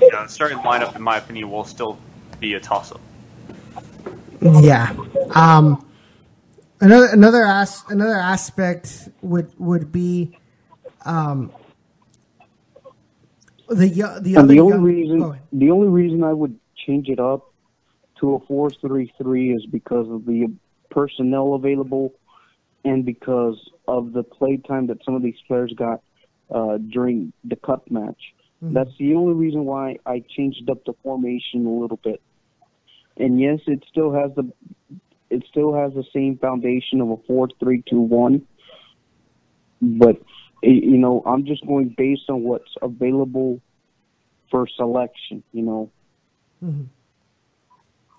you 0.00 0.10
know, 0.12 0.22
the 0.22 0.26
starting 0.28 0.58
lineup, 0.58 0.94
in 0.96 1.02
my 1.02 1.16
opinion, 1.16 1.50
will 1.50 1.64
still 1.64 1.98
be 2.38 2.54
a 2.54 2.60
toss 2.60 2.92
up. 2.92 3.00
Yeah. 4.40 4.94
Um, 5.34 5.86
another 6.80 7.06
another 7.06 7.44
as, 7.46 7.82
another 7.88 8.16
aspect 8.16 9.08
would 9.22 9.50
would 9.58 9.90
be 9.90 10.36
um, 11.04 11.50
the 13.68 13.88
yo- 13.88 14.20
the 14.20 14.36
other 14.36 14.46
the 14.48 14.60
only 14.60 14.74
young- 14.74 14.82
reason 14.82 15.18
go 15.20 15.36
the 15.52 15.70
only 15.70 15.88
reason 15.88 16.22
I 16.22 16.32
would 16.32 16.59
change 16.86 17.08
it 17.08 17.20
up 17.20 17.42
to 18.20 18.34
a 18.34 18.40
four 18.46 18.70
three 18.70 19.12
three 19.20 19.52
is 19.52 19.64
because 19.66 20.08
of 20.10 20.26
the 20.26 20.52
personnel 20.90 21.54
available 21.54 22.12
and 22.84 23.04
because 23.04 23.58
of 23.88 24.12
the 24.12 24.22
play 24.22 24.56
time 24.56 24.86
that 24.86 24.98
some 25.04 25.14
of 25.14 25.22
these 25.22 25.40
players 25.46 25.72
got 25.76 26.00
uh, 26.50 26.78
during 26.78 27.32
the 27.44 27.56
cup 27.56 27.90
match. 27.90 28.22
Mhm. 28.62 28.72
That's 28.72 28.96
the 28.98 29.14
only 29.14 29.34
reason 29.34 29.64
why 29.64 29.98
I 30.06 30.22
changed 30.36 30.68
up 30.68 30.84
the 30.84 30.94
formation 31.02 31.66
a 31.66 31.70
little 31.70 32.00
bit. 32.02 32.20
And 33.16 33.40
yes, 33.40 33.60
it 33.66 33.84
still 33.88 34.12
has 34.12 34.34
the 34.34 34.50
it 35.30 35.44
still 35.48 35.72
has 35.74 35.92
the 35.94 36.04
same 36.12 36.38
foundation 36.38 37.00
of 37.00 37.10
a 37.10 37.16
four 37.26 37.48
three 37.60 37.82
two 37.88 38.00
one. 38.00 38.46
But 39.80 40.16
y- 40.62 40.82
you 40.82 40.98
know, 40.98 41.22
I'm 41.24 41.44
just 41.46 41.66
going 41.66 41.94
based 41.96 42.28
on 42.28 42.42
what's 42.42 42.74
available 42.82 43.60
for 44.50 44.66
selection. 44.66 45.42
You 45.52 45.62
know, 45.62 45.90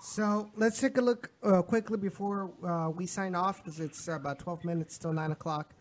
So 0.02 0.50
let's 0.58 0.82
take 0.82 0.98
a 0.98 1.02
look 1.02 1.30
uh, 1.44 1.62
quickly 1.62 1.98
before 1.98 2.52
uh, 2.68 2.90
we 2.90 3.06
sign 3.06 3.36
off 3.36 3.64
because 3.64 3.80
it's 3.80 4.08
about 4.08 4.40
12 4.40 4.66
minutes 4.66 4.98
till 4.98 5.14
9 5.14 5.32
o'clock. 5.32 5.74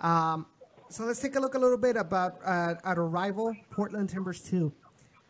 Um, 0.00 0.46
so 0.88 1.04
let's 1.04 1.20
take 1.20 1.36
a 1.36 1.40
look 1.40 1.54
a 1.54 1.58
little 1.58 1.78
bit 1.78 1.96
about 1.96 2.38
uh, 2.44 2.74
at 2.84 2.96
a 2.96 3.02
rival, 3.02 3.54
Portland 3.70 4.08
Timbers 4.08 4.40
2. 4.42 4.72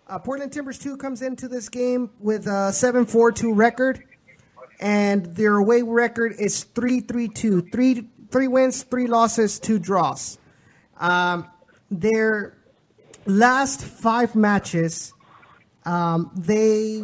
Uh, 0.07 0.19
Portland 0.19 0.53
Timbers 0.53 0.79
2 0.79 0.97
comes 0.97 1.23
into 1.23 1.49
this 1.49 1.69
game 1.69 2.11
with 2.21 2.47
a 2.47 2.73
7 2.73 3.07
4 3.07 3.33
2 3.33 3.55
record, 3.55 4.05
and 4.81 5.27
their 5.27 5.57
away 5.57 5.83
record 5.83 6.35
is 6.39 6.65
3 6.65 7.01
3 7.01 7.29
2. 7.29 7.63
Three, 7.73 8.09
three 8.31 8.49
wins, 8.49 8.83
three 8.83 9.07
losses, 9.07 9.59
two 9.59 9.79
draws. 9.79 10.39
Um, 10.99 11.49
their 11.91 12.57
last 13.27 13.85
five 13.85 14.35
matches, 14.35 15.13
um, 15.85 16.31
they 16.37 17.03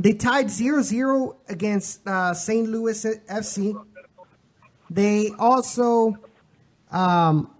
they 0.00 0.12
tied 0.12 0.46
0-0 0.46 1.36
against 1.48 2.06
uh, 2.06 2.34
St. 2.34 2.68
Louis 2.68 3.04
FC. 3.28 3.84
They 4.90 5.30
also 5.38 6.16
um, 6.90 7.50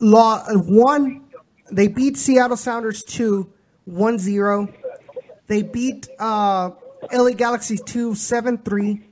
law, 0.00 0.44
won. 0.50 1.24
They 1.70 1.88
beat 1.88 2.16
Seattle 2.16 2.56
Sounders 2.56 3.02
2 3.04 3.50
1-0. 3.88 4.74
They 5.46 5.62
beat 5.62 6.08
uh, 6.18 6.70
LA 7.12 7.30
Galaxy 7.30 7.78
2 7.78 8.12
7-3. 8.12 9.02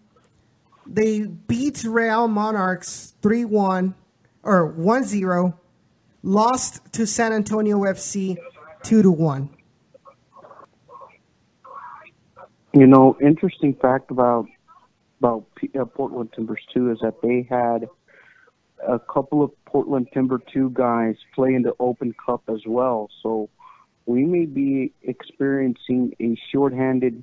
They 0.86 1.20
beat 1.20 1.84
Real 1.84 2.28
Monarchs 2.28 3.14
3-1 3.22 3.94
or 4.42 4.72
1-0. 4.72 5.54
Lost 6.22 6.92
to 6.92 7.06
San 7.06 7.32
Antonio 7.32 7.78
FC 7.78 8.36
2 8.82 9.02
to 9.02 9.10
1. 9.10 9.48
You 12.72 12.86
know, 12.86 13.16
interesting 13.20 13.74
fact 13.74 14.10
about 14.10 14.46
about 15.18 15.44
P- 15.54 15.70
uh, 15.78 15.84
Portland 15.84 16.30
Timbers 16.34 16.62
too 16.72 16.90
is 16.90 16.98
that 17.02 17.20
they 17.22 17.46
had 17.48 17.88
a 18.86 18.98
couple 18.98 19.42
of 19.42 19.50
Portland 19.66 20.08
Timber 20.14 20.40
two 20.52 20.70
guys 20.70 21.16
play 21.34 21.54
in 21.54 21.62
the 21.62 21.74
Open 21.78 22.14
Cup 22.24 22.42
as 22.48 22.60
well. 22.66 23.10
So 23.22 23.50
we 24.06 24.24
may 24.24 24.46
be 24.46 24.92
experiencing 25.02 26.14
a 26.20 26.36
shorthanded 26.50 27.22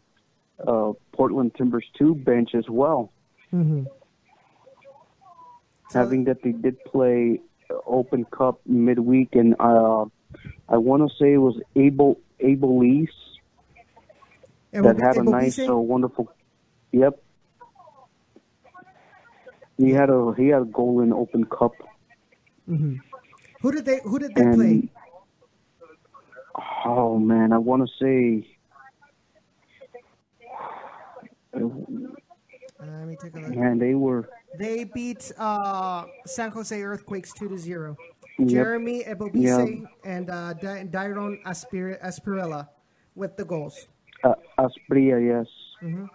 uh, 0.66 0.94
Portland 1.12 1.56
Timbers 1.56 1.86
two 1.98 2.16
bench 2.16 2.52
as 2.54 2.66
well. 2.70 3.12
Mm-hmm. 3.54 3.86
having 5.94 6.26
that 6.26 6.44
they 6.44 6.52
did 6.52 6.84
play 6.84 7.40
Open 7.86 8.26
Cup 8.26 8.60
midweek, 8.66 9.30
and 9.34 9.56
uh, 9.58 10.04
I 10.68 10.78
want 10.78 11.10
to 11.10 11.16
say 11.18 11.34
it 11.34 11.38
was 11.38 11.60
Abel 11.76 12.20
Abel 12.42 12.80
Lease 12.80 13.10
that 14.72 15.00
had 15.00 15.18
a 15.18 15.24
nice, 15.24 15.60
uh, 15.60 15.76
wonderful. 15.76 16.32
Yep. 16.92 17.22
He 19.78 19.92
had 19.92 20.10
a 20.10 20.34
he 20.36 20.48
had 20.48 20.64
a 20.64 20.66
goal 20.66 21.02
in 21.02 21.14
Open 21.14 21.46
Cup, 21.46 21.74
Who 22.68 23.72
did 23.72 23.86
they 23.86 24.00
Who 24.04 24.18
did 24.20 24.34
they 24.34 24.42
and 24.42 24.56
play? 24.56 24.90
oh 26.86 27.20
man, 27.20 27.54
I 27.54 27.58
want 27.60 27.88
to 27.88 27.94
say. 28.04 28.48
Uh, 31.54 31.60
let 32.80 33.08
me 33.08 33.18
take 33.22 33.36
a 33.36 33.40
look. 33.40 33.56
Man, 33.56 33.78
they 33.80 33.94
were 33.96 34.30
They 34.58 34.84
beat 34.84 35.32
uh, 35.38 36.06
San 36.26 36.52
Jose 36.52 36.80
Earthquakes 36.82 37.32
two 37.34 37.48
to 37.50 37.58
zero. 37.58 37.98
Jeremy 38.46 39.04
Ebobisse 39.04 39.80
yep. 39.82 39.92
and 40.04 40.30
uh, 40.30 40.54
Dairon 40.62 41.42
Aspir- 41.44 42.00
Aspirilla 42.04 42.68
with 43.16 43.36
the 43.36 43.44
goals. 43.46 43.88
Uh, 44.24 44.36
Asprilla, 44.58 45.26
yes. 45.26 45.48
Mm-hmm. 45.82 46.06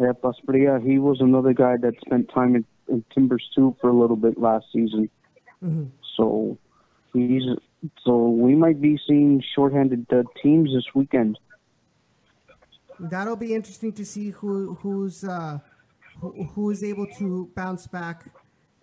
Yep, 0.00 0.22
Asprilla. 0.22 0.82
He 0.82 0.98
was 0.98 1.20
another 1.20 1.52
guy 1.52 1.76
that 1.76 1.94
spent 2.04 2.30
time 2.32 2.56
in, 2.56 2.64
in 2.88 3.04
Timbers 3.14 3.48
too 3.54 3.76
for 3.80 3.90
a 3.90 3.92
little 3.92 4.16
bit 4.16 4.38
last 4.38 4.66
season. 4.72 5.10
Mm-hmm. 5.62 5.84
So 6.16 6.58
he's 7.12 7.42
so 8.04 8.28
we 8.28 8.54
might 8.54 8.80
be 8.80 8.98
seeing 9.06 9.42
shorthanded 9.54 10.06
uh, 10.12 10.22
teams 10.42 10.72
this 10.72 10.84
weekend. 10.94 11.38
That'll 12.98 13.36
be 13.36 13.54
interesting 13.54 13.92
to 13.94 14.04
see 14.04 14.30
who 14.30 14.74
who's 14.76 15.24
uh, 15.24 15.58
who, 16.20 16.44
who 16.54 16.70
is 16.70 16.82
able 16.82 17.06
to 17.18 17.50
bounce 17.54 17.86
back 17.86 18.30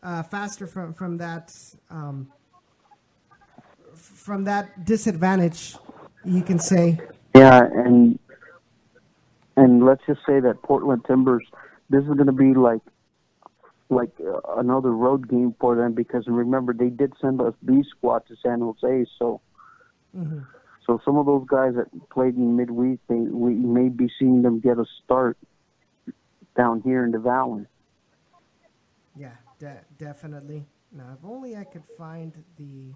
uh, 0.03 0.24
faster 0.24 0.68
from 0.68 0.94
from 0.94 1.18
that 1.18 1.56
um, 1.90 2.32
from 3.95 4.44
that 4.44 4.86
disadvantage. 4.86 5.76
You 6.24 6.44
can 6.44 6.60
say. 6.60 6.99
Yeah, 7.36 7.64
and 7.64 8.20
and 9.56 9.86
let's 9.86 10.02
just 10.08 10.22
say 10.26 10.40
that 10.40 10.62
Portland 10.64 11.04
Timbers. 11.06 11.46
This 11.90 12.04
is 12.04 12.10
going 12.10 12.28
to 12.28 12.32
be 12.32 12.54
like 12.54 12.82
like 13.90 14.12
uh, 14.22 14.40
another 14.58 14.92
road 14.92 15.28
game 15.28 15.56
for 15.60 15.76
them 15.76 15.94
because 15.94 16.26
remember 16.28 16.74
they 16.74 16.90
did 16.90 17.14
send 17.20 17.42
us 17.42 17.54
B 17.66 17.84
squad 17.90 18.26
to 18.28 18.36
San 18.44 18.62
Jose, 18.62 19.06
so 19.18 19.42
mm-hmm. 20.16 20.40
so 20.86 21.02
some 21.04 21.18
of 21.18 21.26
those 21.26 21.46
guys 21.48 21.74
that 21.76 21.88
played 22.10 22.36
in 22.36 22.56
midweek, 22.56 23.00
they 23.08 23.16
we 23.16 23.54
may 23.54 23.90
be 23.90 24.10
seeing 24.20 24.42
them 24.42 24.60
get 24.60 24.78
a 24.78 24.86
start 25.04 25.38
down 26.56 26.82
here 26.82 27.04
in 27.04 27.12
the 27.12 27.20
valley. 27.20 27.66
Yeah, 29.16 29.36
de- 29.60 29.82
definitely. 29.98 30.66
Now, 30.92 31.18
if 31.18 31.24
only 31.24 31.56
I 31.56 31.64
could 31.64 31.84
find 31.98 32.34
the. 32.58 32.94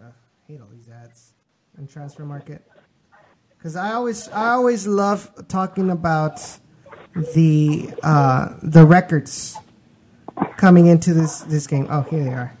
Uh, 0.00 0.12
hate 0.46 0.60
all 0.60 0.68
these 0.72 0.88
ads 0.88 1.34
in 1.76 1.86
transfer 1.86 2.24
market 2.24 2.64
because 3.58 3.74
I 3.74 3.92
always 3.92 4.28
I 4.28 4.50
always 4.50 4.86
love 4.86 5.30
talking 5.48 5.90
about 5.90 6.40
the 7.34 7.90
uh, 8.02 8.54
the 8.62 8.86
records 8.86 9.56
coming 10.56 10.86
into 10.86 11.12
this 11.12 11.40
this 11.40 11.66
game. 11.66 11.88
Oh, 11.90 12.02
here 12.02 12.24
they 12.24 12.30
are. 12.30 12.56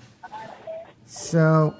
So 1.06 1.74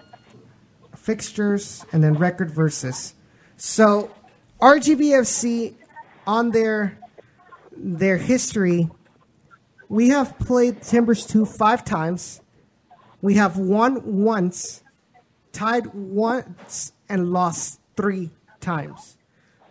fixtures 0.96 1.84
and 1.92 2.02
then 2.02 2.14
record 2.14 2.50
versus. 2.50 3.14
So 3.56 4.14
RGVFC 4.60 5.74
on 6.26 6.52
their 6.52 6.96
their 7.76 8.18
history, 8.18 8.88
we 9.88 10.10
have 10.10 10.38
played 10.38 10.82
Timbers 10.82 11.26
2 11.26 11.44
five 11.44 11.84
times. 11.84 12.40
We 13.20 13.34
have 13.34 13.58
won 13.58 14.22
once, 14.22 14.84
tied 15.50 15.92
once, 15.92 16.92
and 17.08 17.32
lost 17.32 17.80
three 17.96 18.30
times 18.60 19.16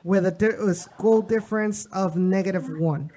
with 0.04 0.26
a 0.26 0.32
di- 0.32 0.48
uh, 0.48 0.74
goal 0.98 1.22
difference 1.22 1.86
of 1.88 2.16
negative 2.16 2.70
one. 2.80 3.12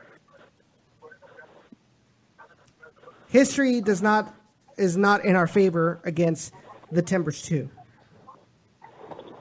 history 3.31 3.81
does 3.81 4.03
not 4.03 4.35
is 4.77 4.97
not 4.97 5.25
in 5.25 5.37
our 5.37 5.47
favor 5.47 6.01
against 6.05 6.53
the 6.93 7.03
Timbers 7.03 7.43
too. 7.43 7.71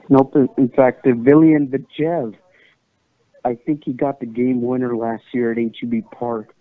Nope. 0.10 0.36
In 0.58 0.70
fact, 0.70 1.04
the 1.04 1.12
Villyan 1.12 1.68
Bijev, 1.70 2.36
I 3.46 3.56
think 3.56 3.84
he 3.86 3.94
got 3.94 4.20
the 4.20 4.26
game 4.26 4.62
winner 4.62 4.96
last 4.96 5.24
year 5.34 5.52
at 5.52 5.58
HEB 5.58 6.10
Park, 6.12 6.56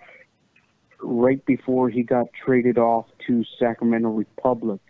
right 1.00 1.44
before 1.46 1.88
he 1.88 2.02
got 2.02 2.26
traded 2.44 2.78
off 2.78 3.06
to 3.26 3.42
Sacramento 3.58 4.10
Republic. 4.10 4.80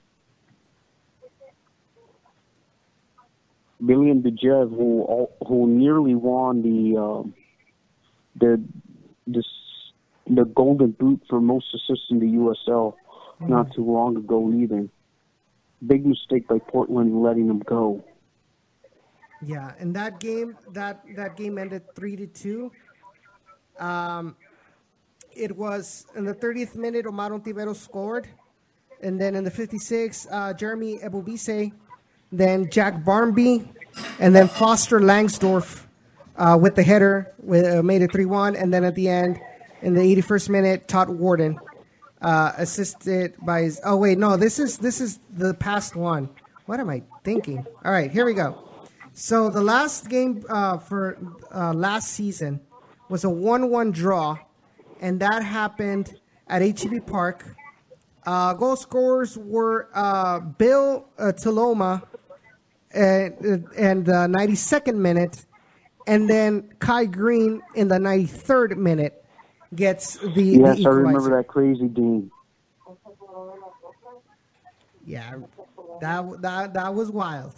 Villyan 3.82 4.22
Bijev, 4.22 4.70
who 4.70 5.28
who 5.46 5.66
nearly 5.66 6.14
won 6.14 6.62
the 6.62 6.96
uh, 6.96 7.22
the 8.40 8.62
the 9.26 9.42
the 10.28 10.44
Golden 10.44 10.92
Boot 10.92 11.22
for 11.28 11.40
most 11.40 11.66
assists 11.74 12.06
in 12.10 12.18
the 12.18 12.26
USL 12.26 12.94
mm-hmm. 12.94 13.48
not 13.48 13.72
too 13.74 13.84
long 13.84 14.16
ago 14.16 14.52
either. 14.52 14.88
Big 15.86 16.04
mistake 16.04 16.48
by 16.48 16.58
Portland 16.58 17.22
letting 17.22 17.48
him 17.48 17.60
go. 17.60 18.04
Yeah, 19.40 19.72
and 19.78 19.94
that 19.94 20.18
game 20.18 20.56
that 20.72 21.04
that 21.14 21.36
game 21.36 21.58
ended 21.58 21.94
three 21.94 22.16
to 22.16 22.26
two. 22.26 22.72
Um, 23.78 24.34
it 25.32 25.56
was 25.56 26.06
in 26.16 26.24
the 26.24 26.34
30th 26.34 26.74
minute, 26.74 27.06
Omar 27.06 27.30
Ontivero 27.30 27.76
scored, 27.76 28.26
and 29.02 29.20
then 29.20 29.36
in 29.36 29.44
the 29.44 29.50
56, 29.50 30.26
uh, 30.32 30.52
Jeremy 30.52 30.98
Ebobisse, 30.98 31.72
then 32.30 32.70
Jack 32.70 33.04
Barmby, 33.04 33.68
and 34.18 34.34
then 34.34 34.48
Foster 34.48 35.00
Langsdorf 35.00 35.84
uh, 36.36 36.58
with 36.60 36.76
the 36.76 36.82
header 36.82 37.34
with, 37.38 37.64
uh, 37.64 37.82
made 37.82 38.02
it 38.02 38.10
3-1, 38.10 38.60
and 38.60 38.72
then 38.72 38.84
at 38.84 38.94
the 38.94 39.08
end, 39.08 39.40
in 39.82 39.94
the 39.94 40.00
81st 40.00 40.48
minute, 40.48 40.88
Todd 40.88 41.08
Wharton, 41.08 41.58
uh, 42.20 42.52
assisted 42.56 43.34
by 43.42 43.62
his. 43.62 43.80
Oh 43.84 43.96
wait, 43.96 44.18
no, 44.18 44.36
this 44.36 44.58
is 44.58 44.78
this 44.78 45.00
is 45.00 45.20
the 45.32 45.54
past 45.54 45.94
one. 45.94 46.28
What 46.66 46.80
am 46.80 46.90
I 46.90 47.02
thinking? 47.22 47.64
All 47.84 47.92
right, 47.92 48.10
here 48.10 48.24
we 48.24 48.34
go. 48.34 48.64
So 49.12 49.50
the 49.50 49.62
last 49.62 50.08
game 50.08 50.44
uh, 50.48 50.78
for 50.78 51.18
uh, 51.54 51.72
last 51.72 52.10
season 52.10 52.60
was 53.08 53.24
a 53.24 53.30
one-one 53.30 53.92
draw, 53.92 54.38
and 55.00 55.20
that 55.20 55.42
happened 55.42 56.18
at 56.48 56.62
HEB 56.62 57.06
Park. 57.06 57.44
Uh, 58.26 58.52
goal 58.52 58.76
scorers 58.76 59.38
were 59.38 59.88
uh, 59.94 60.40
Bill 60.40 61.08
uh, 61.18 61.32
Tuiloma 61.32 62.02
and, 62.92 63.66
and 63.76 64.06
the 64.06 64.28
92nd 64.28 64.96
minute, 64.96 65.44
and 66.06 66.28
then 66.28 66.72
Kai 66.78 67.04
Green 67.06 67.62
in 67.74 67.88
the 67.88 67.98
93rd 67.98 68.76
minute 68.76 69.24
gets 69.74 70.16
the. 70.16 70.42
Yes, 70.42 70.78
the 70.78 70.86
I 70.86 70.90
remember 70.90 71.36
that 71.36 71.46
crazy 71.48 71.88
Dean. 71.88 72.30
Yeah, 75.04 75.36
that 76.00 76.42
that 76.42 76.74
that 76.74 76.94
was 76.94 77.10
wild. 77.10 77.54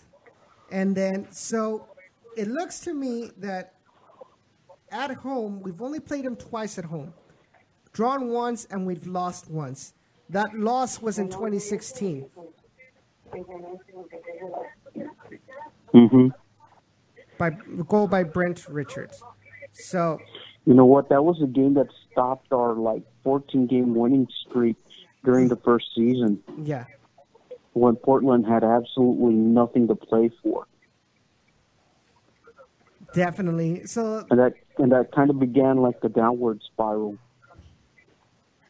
And 0.70 0.94
then 0.94 1.27
so 1.31 1.89
it 2.36 2.48
looks 2.48 2.81
to 2.81 2.94
me 2.94 3.31
that 3.39 3.74
at 4.90 5.11
home 5.12 5.61
we've 5.62 5.82
only 5.82 6.01
played 6.01 6.24
him 6.24 6.36
twice 6.36 6.78
at 6.78 6.85
home, 6.85 7.12
drawn 7.93 8.28
once 8.28 8.66
and 8.70 8.86
we've 8.86 9.07
lost 9.07 9.51
once. 9.51 9.94
That 10.28 10.57
loss 10.57 11.02
was 11.02 11.19
in 11.19 11.28
2016. 11.28 12.27
Mm-hmm. 15.95 16.29
By 17.39 17.51
goal 17.89 18.07
by 18.07 18.23
Brent 18.25 18.67
Richards. 18.69 19.23
So 19.73 20.21
you 20.67 20.75
know 20.75 20.85
what? 20.85 21.09
That 21.09 21.25
was 21.25 21.41
a 21.43 21.47
game 21.47 21.75
that 21.75 21.89
stopped 22.11 22.53
our 22.53 22.75
like 22.75 23.03
14 23.25 23.67
game 23.67 23.95
winning 23.95 24.29
streak 24.47 24.77
during 25.25 25.49
the 25.49 25.57
first 25.57 25.87
season. 25.95 26.43
Yeah. 26.62 26.85
When 27.73 27.97
Portland 27.97 28.47
had 28.47 28.65
absolutely 28.65 29.35
nothing 29.35 29.89
to 29.89 29.95
play 29.95 30.31
for. 30.43 30.67
Definitely. 33.12 33.87
So 33.87 34.27
and 34.31 34.39
that 34.39 34.55
and 34.79 34.93
that 34.93 35.12
kind 35.12 35.31
of 35.31 35.39
began 35.39 35.79
like 35.79 36.01
the 36.01 36.09
downward 36.09 36.61
spiral. 36.62 37.17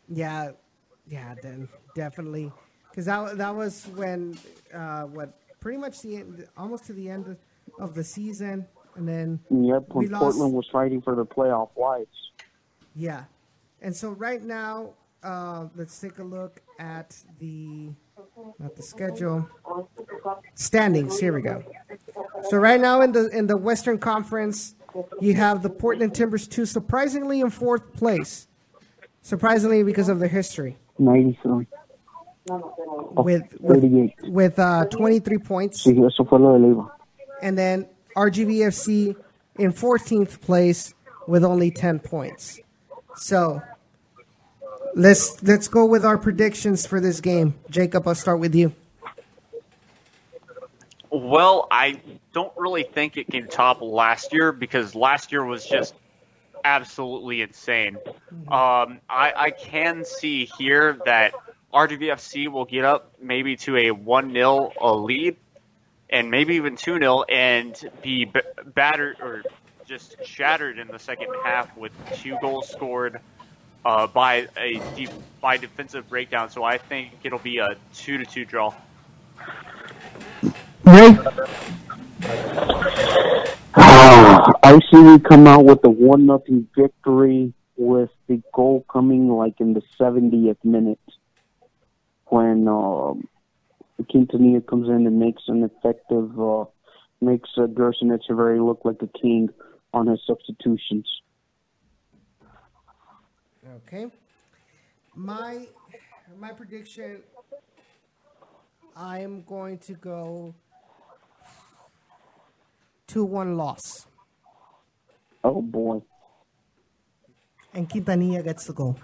Yeah, 0.09 0.53
yeah, 1.07 1.35
then 1.41 1.69
definitely, 1.95 2.51
because 2.91 3.07
that 3.07 3.37
that 3.39 3.55
was 3.55 3.87
when 3.95 4.39
uh, 4.75 5.03
what 5.03 5.39
pretty 5.61 5.79
much 5.79 6.01
the 6.03 6.17
end, 6.17 6.47
almost 6.57 6.87
to 6.87 6.93
the 6.93 7.09
end 7.09 7.37
of 7.79 7.95
the 7.95 8.03
season 8.03 8.67
and 8.97 9.09
then 9.09 9.41
yep, 9.51 9.85
when 9.89 10.09
Portland 10.11 10.53
was 10.53 10.69
fighting 10.71 11.01
for 11.01 11.15
the 11.15 11.25
playoff 11.25 11.71
whites. 11.75 12.11
Yeah, 12.95 13.25
and 13.81 13.95
so 13.95 14.11
right 14.11 14.43
now, 14.43 14.95
uh, 15.23 15.67
let's 15.77 15.99
take 15.99 16.19
a 16.19 16.25
look 16.25 16.61
at 16.79 17.17
the 17.39 17.91
not 18.59 18.75
the 18.77 18.83
schedule 18.83 19.49
standings. 20.55 21.19
Here 21.19 21.33
we 21.33 21.43
go. 21.43 21.63
So 22.49 22.59
right 22.59 22.81
now 22.81 23.03
in 23.03 23.13
the 23.13 23.29
in 23.29 23.47
the 23.47 23.57
Western 23.57 23.99
Conference, 23.99 24.75
you 25.21 25.35
have 25.35 25.63
the 25.63 25.71
Portland 25.71 26.15
Timbers 26.15 26.49
two 26.49 26.67
surprisingly 26.67 27.41
in 27.41 27.51
fourth 27.51 27.93
place. 27.95 28.49
Surprisingly 29.23 29.83
because 29.83 30.09
of 30.09 30.19
their 30.19 30.29
history. 30.29 30.79
Ninety 30.99 31.39
three. 31.43 31.67
With 32.47 33.43
with, 33.61 34.13
with 34.23 34.59
uh, 34.59 34.87
23 34.87 35.39
points. 35.39 35.87
And 37.43 37.57
then 37.57 37.87
RGVFC 38.17 39.17
in 39.59 39.73
14th 39.73 40.41
place 40.41 40.95
with 41.27 41.45
only 41.45 41.71
10 41.71 42.01
points. 42.01 42.61
So 43.17 43.63
let's 44.95 45.43
let's 45.43 45.69
go 45.69 45.85
with 45.85 46.05
our 46.05 46.19
predictions 46.19 46.87
for 46.87 47.01
this 47.01 47.21
game. 47.21 47.55
Jacob, 47.69 48.09
I'll 48.09 48.15
start 48.15 48.41
with 48.41 48.55
you. 48.55 48.75
Well, 51.11 51.67
I 51.71 52.01
don't 52.33 52.53
really 52.57 52.85
think 52.85 53.17
it 53.17 53.27
can 53.29 53.49
top 53.49 53.81
last 53.81 54.33
year 54.33 54.53
because 54.53 54.95
last 54.95 55.33
year 55.33 55.45
was 55.45 55.67
just 55.67 55.95
absolutely 56.65 57.43
insane. 57.43 57.97
Um, 58.49 59.01
I, 59.09 59.33
I 59.37 59.51
can 59.51 60.05
see 60.05 60.45
here 60.57 61.01
that 61.07 61.35
RGVFC 61.73 62.49
will 62.49 62.65
get 62.65 62.85
up 62.85 63.13
maybe 63.21 63.57
to 63.57 63.77
a 63.77 63.91
1 63.93 64.33
0 64.33 64.73
lead 65.05 65.37
and 66.09 66.31
maybe 66.31 66.57
even 66.57 66.77
2 66.77 66.99
0 66.99 67.23
and 67.23 67.91
be 68.03 68.25
b- 68.25 68.41
battered 68.67 69.17
or 69.21 69.43
just 69.87 70.17
shattered 70.25 70.79
in 70.79 70.89
the 70.89 70.99
second 70.99 71.29
half 71.45 71.77
with 71.77 71.93
two 72.15 72.37
goals 72.41 72.69
scored 72.69 73.21
uh, 73.85 74.07
by 74.09 74.49
a 74.57 74.81
deep, 74.97 75.11
by 75.41 75.57
defensive 75.57 76.09
breakdown. 76.09 76.51
So 76.51 76.65
I 76.65 76.79
think 76.79 77.13
it'll 77.23 77.39
be 77.39 77.59
a 77.59 77.77
2 77.95 78.19
to 78.19 78.25
2 78.25 78.45
draw. 78.45 78.75
Ray? 80.85 81.17
I 83.75 84.79
see 84.91 84.99
we 84.99 85.19
come 85.21 85.47
out 85.47 85.65
with 85.65 85.85
a 85.85 85.91
one 85.91 86.27
nothing 86.27 86.69
victory 86.77 87.53
with 87.77 88.11
the 88.27 88.43
goal 88.53 88.85
coming 88.91 89.29
like 89.29 89.61
in 89.61 89.73
the 89.73 89.83
70th 89.99 90.65
minute 90.65 90.99
when 92.31 92.67
um, 92.69 93.29
Quintanilla 94.03 94.67
comes 94.67 94.89
in 94.89 95.07
and 95.07 95.19
makes 95.19 95.43
an 95.49 95.63
effective, 95.65 96.41
uh, 96.41 96.65
makes 97.21 97.51
uh, 97.57 97.67
Gerson 97.67 98.09
Echeverry 98.09 98.65
look 98.65 98.81
like 98.85 99.03
a 99.03 99.19
king 99.19 99.49
on 99.93 100.07
his 100.07 100.21
substitutions. 100.27 101.07
Okay. 103.87 104.07
My 105.15 105.67
my 106.39 106.53
prediction. 106.53 107.23
I 108.97 109.21
am 109.21 109.43
going 109.43 109.79
to 109.79 109.95
go 109.95 110.55
two 113.07 113.25
one 113.25 113.57
loss, 113.57 114.07
Oh 115.45 115.63
boy. 115.63 116.03
and 117.73 117.89
Quintanilla 117.89 118.43
gets 118.45 118.67
the 118.67 118.73
goal. 118.73 118.99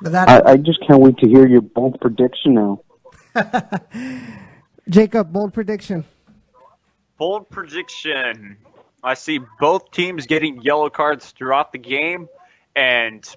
But 0.00 0.12
that 0.12 0.28
I, 0.28 0.52
I 0.52 0.56
just 0.56 0.80
can't 0.86 1.00
wait 1.00 1.16
to 1.18 1.28
hear 1.28 1.46
your 1.46 1.60
bold 1.60 2.00
prediction 2.00 2.54
now. 2.54 2.80
Jacob 4.88 5.32
bold 5.32 5.52
prediction. 5.52 6.04
Bold 7.16 7.50
prediction. 7.50 8.56
I 9.02 9.14
see 9.14 9.40
both 9.60 9.90
teams 9.90 10.26
getting 10.26 10.62
yellow 10.62 10.90
cards 10.90 11.30
throughout 11.30 11.72
the 11.72 11.78
game, 11.78 12.28
and 12.74 13.28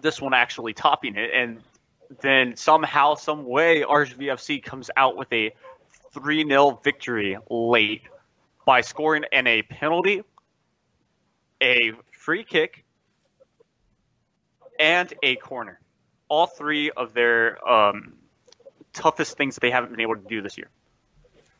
this 0.00 0.20
one 0.20 0.34
actually 0.34 0.74
topping 0.74 1.16
it. 1.16 1.30
And 1.34 1.60
then 2.20 2.56
somehow, 2.56 3.14
some 3.14 3.44
way, 3.44 3.82
RGVFC 3.82 4.62
comes 4.62 4.90
out 4.96 5.16
with 5.16 5.32
a 5.32 5.52
3 6.12 6.46
0 6.46 6.80
victory 6.84 7.38
late 7.50 8.02
by 8.64 8.80
scoring 8.80 9.24
in 9.32 9.46
a 9.46 9.62
penalty, 9.62 10.22
a 11.62 11.92
free 12.12 12.44
kick, 12.44 12.84
and 14.82 15.14
a 15.22 15.36
corner. 15.36 15.80
All 16.28 16.46
three 16.46 16.90
of 16.90 17.14
their 17.14 17.66
um, 17.66 18.14
toughest 18.92 19.36
things 19.36 19.54
that 19.54 19.60
they 19.60 19.70
haven't 19.70 19.92
been 19.92 20.00
able 20.00 20.16
to 20.16 20.28
do 20.28 20.42
this 20.42 20.58
year. 20.58 20.68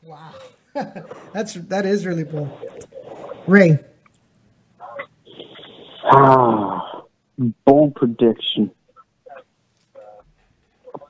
Wow, 0.03 0.35
that's 1.33 1.55
that 1.55 1.87
is 1.87 2.05
really 2.05 2.25
bold. 2.25 2.51
Ray, 3.47 3.79
Ah, 6.05 7.03
bold 7.65 7.95
prediction. 7.95 8.71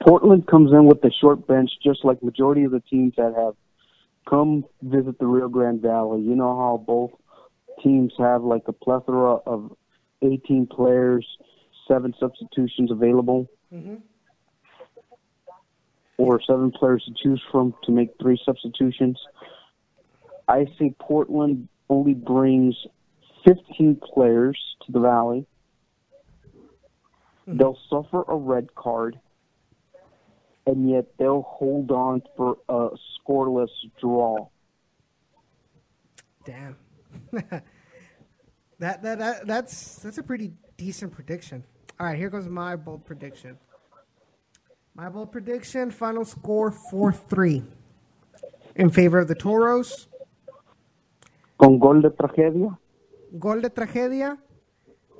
Portland 0.02 0.46
comes 0.46 0.72
in 0.72 0.84
with 0.86 1.00
the 1.00 1.12
short 1.12 1.46
bench, 1.46 1.70
just 1.82 2.04
like 2.04 2.22
majority 2.22 2.64
of 2.64 2.72
the 2.72 2.80
teams 2.80 3.14
that 3.16 3.34
have 3.36 3.54
come 4.28 4.64
visit 4.82 5.18
the 5.18 5.26
Rio 5.26 5.48
Grande 5.48 5.80
Valley. 5.80 6.20
You 6.22 6.34
know 6.34 6.56
how 6.56 6.82
both 6.84 7.12
teams 7.82 8.12
have 8.18 8.42
like 8.42 8.62
a 8.66 8.72
plethora 8.72 9.36
of 9.46 9.72
18 10.22 10.66
players, 10.66 11.26
seven 11.88 12.14
substitutions 12.18 12.90
available, 12.90 13.48
mm-hmm. 13.72 13.96
or 16.18 16.40
seven 16.46 16.70
players 16.70 17.04
to 17.06 17.14
choose 17.22 17.42
from 17.50 17.74
to 17.84 17.92
make 17.92 18.10
three 18.20 18.40
substitutions. 18.44 19.18
I 20.48 20.66
say 20.78 20.94
Portland 20.98 21.68
only 21.88 22.14
brings 22.14 22.74
15 23.46 24.00
players 24.14 24.58
to 24.86 24.92
the 24.92 25.00
Valley. 25.00 25.46
Mm-hmm. 27.48 27.58
They'll 27.58 27.78
suffer 27.90 28.22
a 28.28 28.36
red 28.36 28.74
card, 28.74 29.18
and 30.66 30.88
yet 30.88 31.06
they'll 31.18 31.42
hold 31.42 31.90
on 31.90 32.22
for 32.36 32.58
a 32.68 32.90
scoreless 33.18 33.70
draw. 34.00 34.48
damn. 36.44 36.76
that, 37.32 37.64
that 38.78 39.02
that 39.18 39.46
that's 39.46 39.96
that's 39.96 40.18
a 40.18 40.22
pretty 40.22 40.52
decent 40.76 41.12
prediction. 41.12 41.64
All 42.02 42.08
right, 42.08 42.18
here 42.18 42.30
goes 42.30 42.48
my 42.48 42.74
bold 42.74 43.04
prediction. 43.04 43.56
My 44.96 45.08
bold 45.08 45.30
prediction: 45.30 45.92
final 45.92 46.24
score 46.24 46.72
four 46.72 47.12
three 47.12 47.62
in 48.74 48.90
favor 48.90 49.20
of 49.20 49.28
the 49.28 49.36
Toros. 49.36 50.08
Con 51.56 51.78
gol 51.78 52.00
de 52.00 52.10
tragedia. 52.10 52.76
Gol 53.38 53.60
de 53.60 53.70
tragedia, 53.70 54.36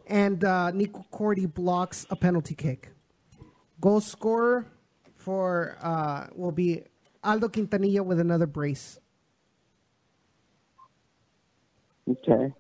and 0.09 0.43
uh, 0.43 0.73
Nico 0.73 1.07
Corti 1.13 1.47
blocks 1.47 2.05
a 2.11 2.17
penalty 2.17 2.57
kick. 2.57 2.91
Goal 3.81 4.01
scorer 4.01 4.67
for 5.15 5.77
uh, 5.81 6.27
will 6.35 6.51
be 6.51 6.83
Aldo 7.23 7.47
Quintanilla 7.47 8.05
with 8.05 8.19
another 8.19 8.47
brace. 8.47 8.99
Okay. 12.11 12.53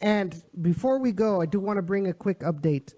And 0.00 0.42
before 0.60 0.98
we 0.98 1.12
go, 1.12 1.40
I 1.40 1.46
do 1.46 1.60
want 1.60 1.76
to 1.76 1.82
bring 1.82 2.08
a 2.08 2.12
quick 2.12 2.40
update. 2.40 2.94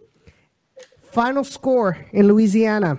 Final 1.14 1.44
score 1.44 1.96
in 2.12 2.26
Louisiana 2.26 2.98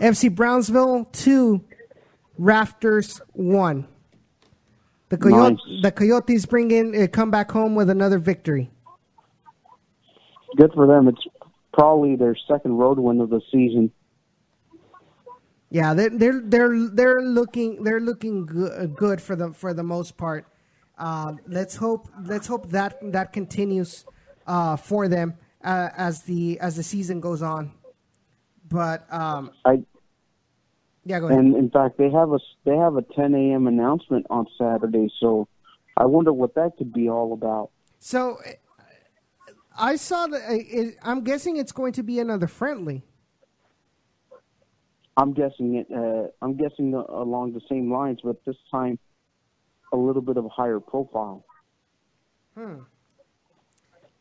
FC 0.00 0.34
Brownsville 0.34 1.04
2, 1.12 1.62
Rafters 2.38 3.20
1. 3.34 3.86
The, 5.10 5.18
Coyote, 5.18 5.52
Nice. 5.52 5.82
the 5.82 5.92
Coyotes 5.92 6.46
bring 6.46 6.70
in, 6.70 6.98
uh, 6.98 7.06
come 7.06 7.30
back 7.30 7.50
home 7.50 7.74
with 7.74 7.90
another 7.90 8.18
victory. 8.18 8.70
Good 10.56 10.72
for 10.72 10.86
them. 10.86 11.06
It's 11.08 11.20
probably 11.74 12.16
their 12.16 12.34
second 12.48 12.78
road 12.78 12.98
win 12.98 13.20
of 13.20 13.28
the 13.28 13.42
season. 13.52 13.92
Yeah, 15.68 15.92
they're 15.92 16.10
they're 16.10 16.40
they're 16.40 16.88
they're 16.88 17.20
looking 17.20 17.82
they're 17.82 18.00
looking 18.00 18.46
good, 18.46 18.96
good 18.96 19.20
for 19.20 19.36
the 19.36 19.52
for 19.52 19.74
the 19.74 19.82
most 19.82 20.16
part. 20.16 20.46
Uh, 20.96 21.34
let's 21.46 21.76
hope 21.76 22.08
let's 22.24 22.46
hope 22.46 22.70
that 22.70 22.96
that 23.12 23.32
continues 23.34 24.06
uh, 24.46 24.76
for 24.76 25.08
them 25.08 25.34
uh, 25.64 25.88
as 25.96 26.22
the 26.22 26.58
as 26.60 26.76
the 26.76 26.82
season 26.82 27.20
goes 27.20 27.42
on. 27.42 27.72
But 28.68 29.06
um, 29.12 29.50
I 29.64 29.82
yeah, 31.04 31.20
go 31.20 31.26
ahead. 31.28 31.38
and 31.38 31.54
in 31.56 31.70
fact 31.70 31.98
they 31.98 32.10
have 32.10 32.32
a 32.32 32.38
they 32.64 32.76
have 32.76 32.96
a 32.96 33.02
10 33.02 33.34
a.m. 33.34 33.66
announcement 33.66 34.26
on 34.30 34.46
Saturday. 34.58 35.08
So 35.20 35.48
I 35.96 36.04
wonder 36.06 36.32
what 36.32 36.54
that 36.56 36.72
could 36.76 36.92
be 36.92 37.08
all 37.08 37.32
about. 37.32 37.70
So 38.00 38.38
I 39.78 39.96
saw 39.96 40.26
that. 40.26 40.42
it- 40.50 40.96
I'm 41.02 41.22
guessing 41.22 41.56
it's 41.56 41.72
going 41.72 41.92
to 41.94 42.02
be 42.02 42.18
another 42.18 42.46
friendly. 42.46 43.02
I'm 45.16 45.32
guessing 45.32 45.76
it. 45.76 45.86
Uh, 45.90 46.28
I'm 46.42 46.56
guessing 46.56 46.94
uh, 46.94 47.04
along 47.08 47.52
the 47.54 47.62
same 47.70 47.90
lines, 47.90 48.18
but 48.22 48.44
this 48.44 48.56
time 48.70 48.98
a 49.92 49.96
little 49.96 50.20
bit 50.22 50.36
of 50.36 50.44
a 50.44 50.48
higher 50.48 50.80
profile. 50.80 51.44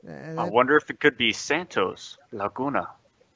Uh, 0.07 0.41
I 0.41 0.49
wonder 0.49 0.77
if 0.77 0.89
it 0.89 0.99
could 0.99 1.17
be 1.17 1.31
Santos 1.33 2.17
Laguna. 2.31 2.89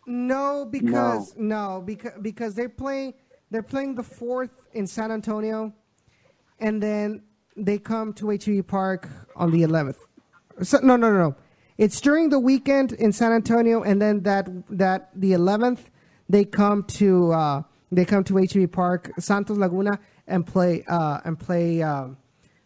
No, 0.06 0.66
because 0.70 1.36
no, 1.38 1.84
because 1.86 2.14
because 2.22 2.56
they're 2.56 2.70
playing 2.70 3.14
they're 3.52 3.64
playing 3.64 3.96
the 3.96 4.04
fourth 4.04 4.52
in 4.74 4.88
San 4.88 5.12
Antonio, 5.12 5.74
and 6.60 6.82
then 6.82 7.24
they 7.56 7.78
come 7.78 8.14
to 8.14 8.30
HEB 8.30 8.68
Park 8.68 9.08
on 9.36 9.52
the 9.52 9.64
eleventh. 9.64 10.00
So, 10.62 10.80
no, 10.80 10.96
no, 10.96 11.12
no, 11.12 11.30
no. 11.30 11.36
It's 11.78 12.02
during 12.02 12.30
the 12.30 12.40
weekend 12.40 12.91
in 12.94 13.12
San 13.14 13.32
Antonio, 13.32 13.84
and 13.84 14.02
then 14.02 14.24
that 14.24 14.50
that 14.70 15.10
the 15.16 15.34
eleventh 15.34 15.90
they 16.28 16.46
come 16.46 16.84
to 16.84 17.32
uh, 17.32 17.64
they 17.91 18.06
come 18.06 18.24
to 18.26 18.38
HEB 18.38 18.72
Park, 18.72 19.12
Santos 19.20 19.58
Laguna, 19.58 20.00
and 20.28 20.46
play 20.46 20.84
uh, 20.88 21.20
and 21.24 21.40
play 21.40 21.82
um, 21.82 22.18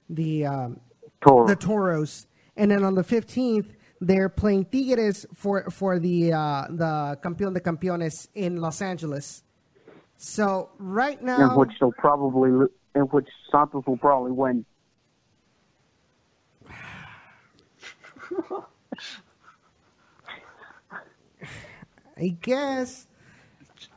the 0.09 0.45
um, 0.45 0.79
Toro. 1.21 1.47
the 1.47 1.55
Toros, 1.55 2.27
and 2.57 2.71
then 2.71 2.83
on 2.83 2.95
the 2.95 3.03
fifteenth 3.03 3.75
they're 4.07 4.29
playing 4.29 4.65
Tigres 4.65 5.25
for 5.33 5.69
for 5.69 5.99
the 5.99 6.33
uh, 6.33 6.67
the 6.69 7.17
Campeón 7.23 7.53
de 7.53 7.59
Campeones 7.61 8.27
in 8.35 8.57
Los 8.57 8.81
Angeles. 8.81 9.43
So 10.17 10.69
right 10.77 11.19
in 11.19 11.25
now, 11.25 11.57
which 11.57 11.71
they'll 11.79 11.91
probably 11.93 12.67
in 12.95 13.01
which 13.03 13.27
Santos 13.51 13.85
will 13.85 13.97
probably 13.97 14.31
win. 14.31 14.65
I 22.17 22.27
guess. 22.41 23.07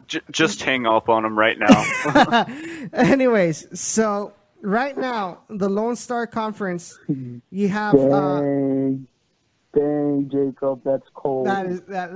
J- 0.07 0.20
just 0.31 0.62
hang 0.62 0.87
up 0.87 1.09
on 1.09 1.24
him 1.24 1.37
right 1.39 1.57
now. 1.59 2.47
Anyways, 2.93 3.78
so 3.78 4.33
right 4.62 4.97
now 4.97 5.41
the 5.49 5.69
Lone 5.69 5.97
Star 5.97 6.27
Conference, 6.27 6.99
you 7.51 7.69
have 7.69 7.95
uh, 7.95 8.43
Dang. 9.77 10.31
Jacob, 10.31 10.81
that's 10.85 11.07
cold. 11.15 11.47
That 11.47 11.66
is 11.66 11.82
that 11.82 12.11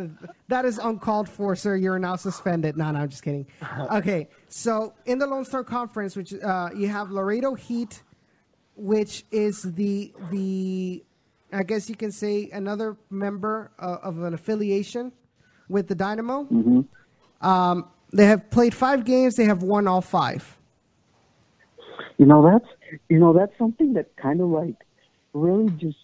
that 0.49 0.65
is 0.65 0.79
uncalled 0.79 1.29
for, 1.29 1.55
sir. 1.55 1.77
You're 1.77 1.99
now 1.99 2.17
suspended. 2.17 2.77
No, 2.77 2.91
no, 2.91 3.01
I'm 3.01 3.09
just 3.09 3.23
kidding. 3.23 3.47
Okay, 3.93 4.29
so 4.49 4.95
in 5.05 5.19
the 5.19 5.27
Lone 5.27 5.45
Star 5.45 5.63
Conference, 5.65 6.17
which 6.17 6.33
uh, 6.33 6.71
you 6.75 6.89
have 6.89 7.11
Laredo 7.11 7.55
Heat, 7.55 8.03
which 8.77 9.25
is 9.31 9.63
the 9.63 10.13
the, 10.31 11.05
I 11.53 11.63
guess 11.63 11.91
you 11.91 11.97
can 11.97 12.13
say 12.13 12.49
another 12.51 12.97
member 13.11 13.73
uh, 13.79 13.99
of 14.03 14.23
an 14.23 14.33
affiliation 14.33 15.13
with 15.69 15.89
the 15.89 15.95
Dynamo. 15.95 16.47
Um, 17.43 17.89
they 18.13 18.27
have 18.27 18.51
played 18.51 18.75
five 18.75 19.05
games. 19.05 19.37
They 19.37 19.45
have 19.45 19.63
won 19.63 19.87
all 19.87 20.01
five. 20.01 20.57
You 22.17 22.27
know, 22.27 22.43
that's 22.43 23.01
you 23.09 23.19
know 23.19 23.33
that's 23.33 23.57
something 23.59 23.93
that 23.95 24.17
kind 24.17 24.41
of 24.41 24.49
like 24.49 24.77
really 25.35 25.71
just 25.71 25.99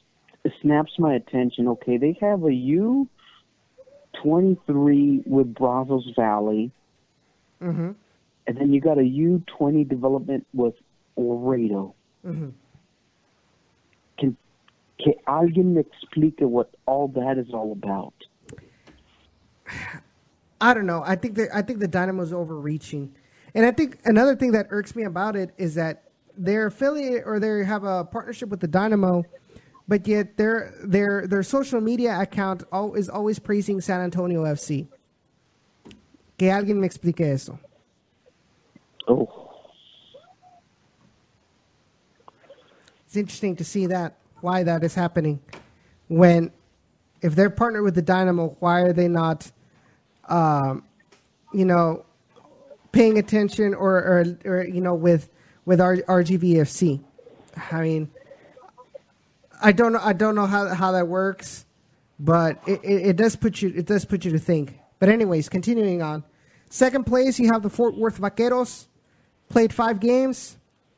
snaps 0.63 0.93
my 0.99 1.15
attention. 1.15 1.69
Okay, 1.69 1.97
they 1.97 2.17
have 2.21 2.45
a 2.45 2.53
U 2.53 3.09
twenty 4.23 4.57
three 4.67 5.23
with 5.27 5.55
Brazos 5.55 6.11
Valley, 6.17 6.71
Mm-hmm. 7.63 7.93
and 8.47 8.57
then 8.57 8.73
you 8.73 8.81
got 8.81 8.99
a 8.99 9.05
U 9.05 9.43
twenty 9.47 9.85
development 9.85 10.47
with 10.55 10.75
Laredo. 11.17 11.95
Mhm. 12.25 12.53
Can 14.19 14.37
can 14.99 15.15
alguien 15.27 15.75
me 15.75 15.81
explique 15.81 16.37
what 16.41 16.71
all 16.87 17.09
that 17.09 17.39
is 17.39 17.53
all 17.53 17.73
about? 17.73 18.15
I 20.61 20.73
don't 20.75 20.87
know. 20.87 21.03
I 21.05 21.17
think 21.17 21.35
that 21.37 21.49
I 21.55 21.63
think 21.63 21.81
the 21.81 21.89
Dynamo's 21.89 22.33
overreaching, 22.33 23.15
and 23.55 23.67
I 23.67 23.73
think 23.73 23.99
another 24.05 24.35
thing 24.37 24.53
that 24.53 24.67
irks 24.71 24.95
me 24.97 25.03
about 25.05 25.37
it 25.37 25.51
is 25.59 25.75
that 25.75 26.05
they're 26.39 26.67
affiliate 26.67 27.25
or 27.27 27.39
they 27.41 27.65
have 27.65 27.85
a 27.85 28.05
partnership 28.05 28.49
with 28.49 28.61
the 28.61 28.69
Dynamo, 28.69 29.25
but 29.89 30.07
yet 30.07 30.37
their 30.37 30.75
their 30.83 31.27
their 31.27 31.43
social 31.43 31.81
media 31.81 32.19
account 32.21 32.65
is 32.97 33.09
always 33.09 33.39
praising 33.39 33.81
San 33.81 34.01
Antonio 34.01 34.45
FC. 34.45 34.89
Que 36.39 36.49
alguien 36.49 36.77
me 36.77 36.87
explique 36.87 37.21
eso. 37.21 37.59
Oh, 39.09 39.47
It's 43.07 43.17
interesting 43.17 43.57
to 43.57 43.65
see 43.65 43.87
that 43.87 44.17
why 44.43 44.63
that 44.65 44.85
is 44.85 44.95
happening. 44.95 45.41
When 46.09 46.51
if 47.23 47.35
they're 47.35 47.49
partnered 47.51 47.83
with 47.85 47.95
the 47.95 48.03
Dynamo, 48.03 48.57
why 48.61 48.81
are 48.83 48.93
they 48.93 49.09
not, 49.09 49.51
um, 50.29 50.85
you 51.55 51.65
know, 51.65 52.05
paying 52.93 53.19
attention 53.19 53.73
or, 53.75 53.97
or, 53.97 54.39
or 54.45 54.65
you 54.65 54.81
know 54.83 54.95
with 54.95 55.31
with 55.65 55.81
R- 55.81 55.97
RGVFC? 55.97 57.03
I 57.73 57.81
mean, 57.81 58.11
I 59.63 59.73
don't 59.73 59.93
know. 59.93 60.01
I 60.03 60.13
don't 60.13 60.35
know 60.35 60.47
how 60.47 60.69
how 60.75 60.93
that 60.93 61.09
works, 61.09 61.65
but 62.19 62.61
it, 62.67 62.81
it, 62.85 63.07
it 63.09 63.17
does 63.17 63.37
put 63.37 63.63
you 63.63 63.73
it 63.75 63.87
does 63.87 64.05
put 64.05 64.25
you 64.25 64.33
to 64.33 64.39
think. 64.39 64.79
But 64.99 65.09
anyways, 65.09 65.49
continuing 65.49 66.03
on. 66.03 66.25
Second 66.71 67.05
place, 67.05 67.39
you 67.39 67.53
have 67.53 67.63
the 67.63 67.71
Fort 67.71 67.97
Worth 67.97 68.21
Vaqueros. 68.21 68.87
Played 69.49 69.73
five 69.73 70.01
games, 70.01 70.57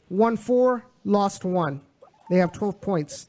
won 0.08 0.36
four, 0.36 0.84
lost 1.04 1.44
one. 1.44 1.82
They 2.30 2.38
have 2.38 2.52
twelve 2.52 2.80
points. 2.80 3.28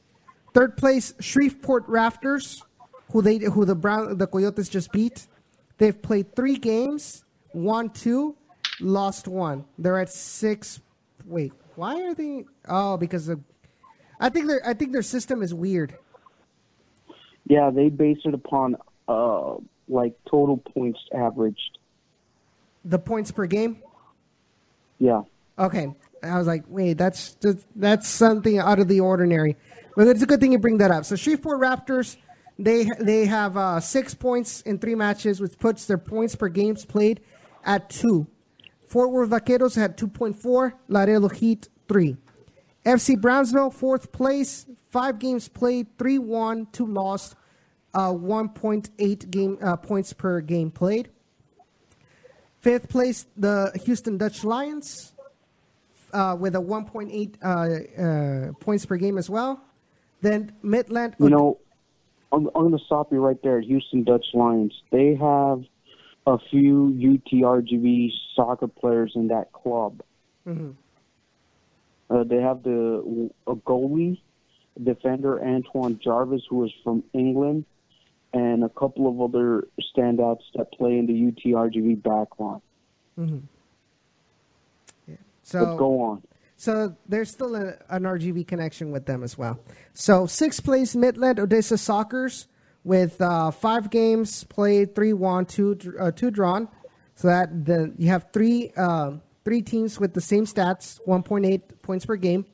Third 0.54 0.78
place, 0.78 1.14
Shreveport 1.20 1.86
Rafters, 1.88 2.64
who 3.12 3.22
they 3.22 3.38
who 3.38 3.66
the 3.66 3.76
Brown 3.76 4.18
the 4.18 4.28
Coyotes 4.28 4.70
just 4.70 4.92
beat. 4.92 5.28
They've 5.78 6.00
played 6.02 6.36
three 6.36 6.58
games, 6.58 7.26
won 7.54 7.90
two, 7.90 8.36
lost 8.80 9.28
one. 9.28 9.66
They're 9.78 10.00
at 10.00 10.10
six. 10.10 10.80
Wait, 11.26 11.54
why 11.76 12.02
are 12.02 12.14
they? 12.14 12.46
Oh, 12.68 12.98
because 12.98 13.30
of. 13.30 13.42
I 14.20 14.30
think 14.30 14.48
their 14.48 14.62
I 14.68 14.74
think 14.74 14.92
their 14.92 15.02
system 15.02 15.42
is 15.42 15.54
weird. 15.54 15.96
yeah, 17.46 17.70
they 17.70 17.90
base 17.90 18.20
it 18.26 18.34
upon 18.34 18.76
uh 19.08 19.56
like 19.88 20.14
total 20.30 20.58
points 20.58 21.00
averaged. 21.16 21.78
The 22.86 23.00
points 23.00 23.32
per 23.32 23.46
game. 23.46 23.82
Yeah. 25.00 25.24
Okay, 25.58 25.94
I 26.24 26.38
was 26.38 26.48
like, 26.48 26.64
wait, 26.68 26.94
that's 26.98 27.34
just, 27.36 27.66
that's 27.76 28.08
something 28.08 28.60
out 28.60 28.80
of 28.80 28.88
the 28.88 29.00
ordinary. 29.02 29.58
But 29.96 30.08
it's 30.08 30.22
a 30.22 30.26
good 30.26 30.40
thing 30.40 30.52
you 30.54 30.60
bring 30.60 30.78
that 30.78 30.92
up. 30.92 31.04
So 31.06 31.16
Shreveport 31.16 31.60
Raptors, 31.60 32.18
they 32.58 32.90
they 33.00 33.26
have 33.26 33.58
uh, 33.58 33.80
six 33.80 34.14
points 34.14 34.62
in 34.62 34.80
three 34.80 34.96
matches, 34.96 35.42
which 35.42 35.58
puts 35.58 35.86
their 35.86 35.98
points 35.98 36.36
per 36.36 36.48
games 36.50 36.86
played 36.86 37.20
at 37.66 37.90
two. 37.90 38.28
Fort 38.88 39.12
Worth 39.12 39.30
Vaqueros 39.30 39.76
had 39.76 39.98
two 39.98 40.08
point 40.08 40.36
four. 40.36 40.76
Laredo 40.88 41.28
Heat 41.30 41.68
three. 41.88 42.16
FC 42.86 43.20
Brownsville 43.20 43.72
fourth 43.72 44.12
place, 44.12 44.66
five 44.90 45.20
games 45.20 45.48
played, 45.48 45.88
three 45.98 46.18
won, 46.18 46.68
two 46.72 46.86
lost, 46.86 47.36
uh, 47.94 48.14
one 48.14 48.50
point 48.50 48.90
eight 49.00 49.30
game 49.30 49.58
uh, 49.62 49.76
points 49.76 50.14
per 50.14 50.42
game 50.42 50.72
played. 50.72 51.10
Fifth 52.60 52.90
place, 52.90 53.26
the 53.38 53.72
Houston 53.86 54.18
Dutch 54.18 54.44
Lions, 54.44 55.14
uh, 56.14 56.36
with 56.38 56.56
a 56.56 56.60
1.8 56.60 57.36
uh, 57.42 58.50
uh, 58.50 58.54
points 58.60 58.86
per 58.86 58.98
game 58.98 59.18
as 59.18 59.30
well. 59.30 59.62
Then 60.22 60.54
Midland. 60.62 61.16
You 61.20 61.30
know, 61.30 61.60
I'm, 62.34 62.48
I'm 62.48 62.70
going 62.70 62.78
to 62.78 62.86
stop 62.86 63.12
you 63.12 63.20
right 63.20 63.42
there. 63.44 63.62
Houston 63.62 64.04
Dutch 64.04 64.26
Lions. 64.34 64.74
They 64.92 65.16
have 65.16 65.64
a 66.28 66.38
few 66.52 67.22
UTRGV 67.32 68.10
soccer 68.36 68.68
players 68.68 69.14
in 69.16 69.30
that 69.30 69.54
club. 69.54 70.02
Mhm. 70.46 70.76
Uh, 72.10 72.24
they 72.24 72.38
have 72.38 72.64
the 72.64 73.30
a 73.48 73.56
goalie, 73.56 74.20
defender 74.82 75.44
Antoine 75.44 76.00
Jarvis, 76.04 76.42
who 76.50 76.66
is 76.66 76.72
from 76.84 77.04
England, 77.14 77.66
and 78.34 78.64
a 78.64 78.70
couple 78.70 79.08
of 79.08 79.22
other 79.22 79.68
standouts 79.96 80.42
that 80.56 80.72
play 80.72 80.98
in 80.98 81.06
the 81.06 81.14
UTRGV 81.14 82.02
backline. 82.02 82.62
so 85.44 85.60
Let's 85.60 85.80
go 85.80 86.02
on. 86.02 86.24
So 86.58 86.96
there's 87.08 87.32
still 87.32 87.56
a, 87.56 87.76
an 87.90 88.04
RGV 88.04 88.46
connection 88.48 88.92
with 88.92 89.06
them 89.06 89.24
as 89.24 89.38
well. 89.38 89.60
So 89.94 90.26
sixth 90.26 90.64
place 90.64 90.96
Midland 90.96 91.40
Odessa 91.40 91.76
Sockers 91.76 92.48
with 92.84 93.22
uh, 93.22 93.52
five 93.52 93.90
games 93.90 94.44
played, 94.46 94.96
three 94.96 95.14
won, 95.14 95.46
two 95.46 95.78
uh, 96.00 96.12
two 96.12 96.32
drawn. 96.32 96.68
So 97.16 97.28
that 97.28 97.66
the 97.66 97.94
you 97.98 98.10
have 98.10 98.28
three 98.34 98.72
uh, 98.76 99.14
three 99.44 99.62
teams 99.62 100.00
with 100.00 100.14
the 100.14 100.22
same 100.22 100.46
stats, 100.46 101.00
1.8 101.08 101.62
points 101.82 102.06
per 102.06 102.16
game. 102.16 102.46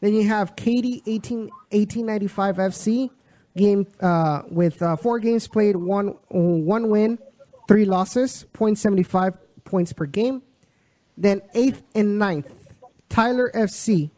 Then 0.00 0.14
you 0.14 0.28
have 0.28 0.54
Katy 0.56 1.02
18, 1.06 1.40
1895 1.70 2.56
FC 2.56 3.10
game 3.56 3.86
uh, 4.00 4.42
with 4.48 4.80
uh, 4.82 4.96
four 4.96 5.18
games 5.18 5.48
played, 5.48 5.76
one 5.76 6.14
one 6.28 6.88
win, 6.88 7.18
three 7.66 7.84
losses, 7.84 8.46
0.75 8.54 9.36
points 9.64 9.92
per 9.92 10.06
game. 10.06 10.42
Then 11.16 11.42
eighth 11.54 11.82
and 11.94 12.18
ninth, 12.18 12.52
Tyler 13.08 13.50
FC 13.52 14.10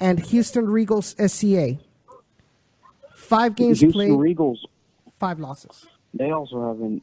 and 0.00 0.20
Houston 0.20 0.66
Regals 0.66 1.14
SCA. 1.28 1.82
Five 3.14 3.56
games 3.56 3.80
Houston 3.80 3.92
played, 3.92 4.36
Regals, 4.36 4.58
five 5.18 5.40
losses. 5.40 5.86
they 6.14 6.30
also 6.30 6.68
have 6.68 6.80
an, 6.80 7.00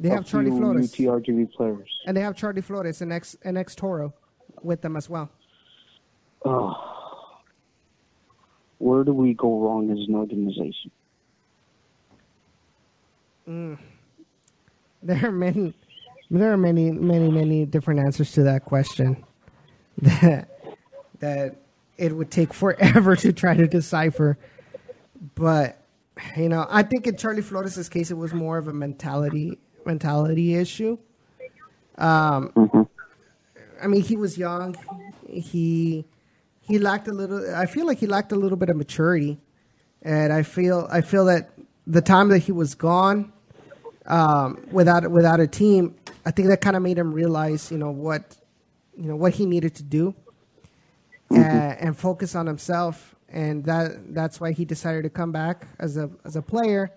They 0.00 0.08
have 0.08 0.24
Charlie 0.24 0.50
Flores, 0.50 0.92
UTRGV 0.94 1.52
players. 1.52 1.88
and 2.06 2.16
they 2.16 2.22
have 2.22 2.34
Charlie 2.34 2.62
Flores 2.62 3.02
and 3.02 3.12
ex 3.12 3.36
and 3.44 3.58
ex 3.58 3.74
Toro 3.74 4.14
with 4.62 4.80
them 4.80 4.96
as 4.96 5.10
well. 5.10 5.30
Oh. 6.44 6.74
Where 8.78 9.04
do 9.04 9.12
we 9.12 9.34
go 9.34 9.60
wrong 9.60 9.90
as 9.90 10.08
an 10.08 10.14
organization? 10.14 10.90
Mm. 13.48 13.78
There 15.02 15.28
are 15.28 15.32
many, 15.32 15.72
there 16.30 16.52
are 16.52 16.58
many, 16.58 16.90
many, 16.90 17.30
many 17.30 17.64
different 17.64 18.00
answers 18.00 18.32
to 18.32 18.42
that 18.44 18.64
question. 18.64 19.24
That 20.02 20.48
that 21.20 21.56
it 21.98 22.16
would 22.16 22.30
take 22.30 22.54
forever 22.54 23.16
to 23.24 23.32
try 23.32 23.54
to 23.54 23.66
decipher. 23.66 24.38
But 25.34 25.82
you 26.36 26.48
know, 26.48 26.66
I 26.70 26.82
think 26.82 27.06
in 27.06 27.16
Charlie 27.16 27.42
Flores' 27.42 27.88
case, 27.90 28.10
it 28.10 28.14
was 28.16 28.32
more 28.32 28.56
of 28.56 28.68
a 28.68 28.72
mentality 28.72 29.58
mentality 29.86 30.54
issue. 30.54 30.98
Um, 31.98 32.88
I 33.82 33.86
mean, 33.86 34.02
he 34.02 34.16
was 34.16 34.38
young. 34.38 34.76
He 35.28 36.04
he 36.60 36.78
lacked 36.78 37.08
a 37.08 37.12
little. 37.12 37.54
I 37.54 37.66
feel 37.66 37.86
like 37.86 37.98
he 37.98 38.06
lacked 38.06 38.32
a 38.32 38.36
little 38.36 38.56
bit 38.56 38.68
of 38.68 38.76
maturity, 38.76 39.38
and 40.02 40.32
I 40.32 40.42
feel 40.42 40.88
I 40.90 41.00
feel 41.00 41.24
that 41.26 41.50
the 41.86 42.00
time 42.00 42.28
that 42.28 42.38
he 42.38 42.52
was 42.52 42.74
gone 42.74 43.32
um, 44.06 44.58
without 44.70 45.10
without 45.10 45.40
a 45.40 45.46
team, 45.46 45.96
I 46.24 46.30
think 46.30 46.48
that 46.48 46.60
kind 46.60 46.76
of 46.76 46.82
made 46.82 46.98
him 46.98 47.12
realize, 47.12 47.70
you 47.70 47.78
know, 47.78 47.90
what 47.90 48.36
you 48.96 49.08
know 49.08 49.16
what 49.16 49.34
he 49.34 49.46
needed 49.46 49.74
to 49.76 49.82
do, 49.82 50.14
uh, 51.32 51.36
and 51.36 51.96
focus 51.96 52.34
on 52.34 52.46
himself, 52.46 53.14
and 53.28 53.64
that 53.64 54.14
that's 54.14 54.40
why 54.40 54.52
he 54.52 54.64
decided 54.64 55.02
to 55.02 55.10
come 55.10 55.32
back 55.32 55.66
as 55.78 55.96
a 55.96 56.10
as 56.24 56.36
a 56.36 56.42
player, 56.42 56.92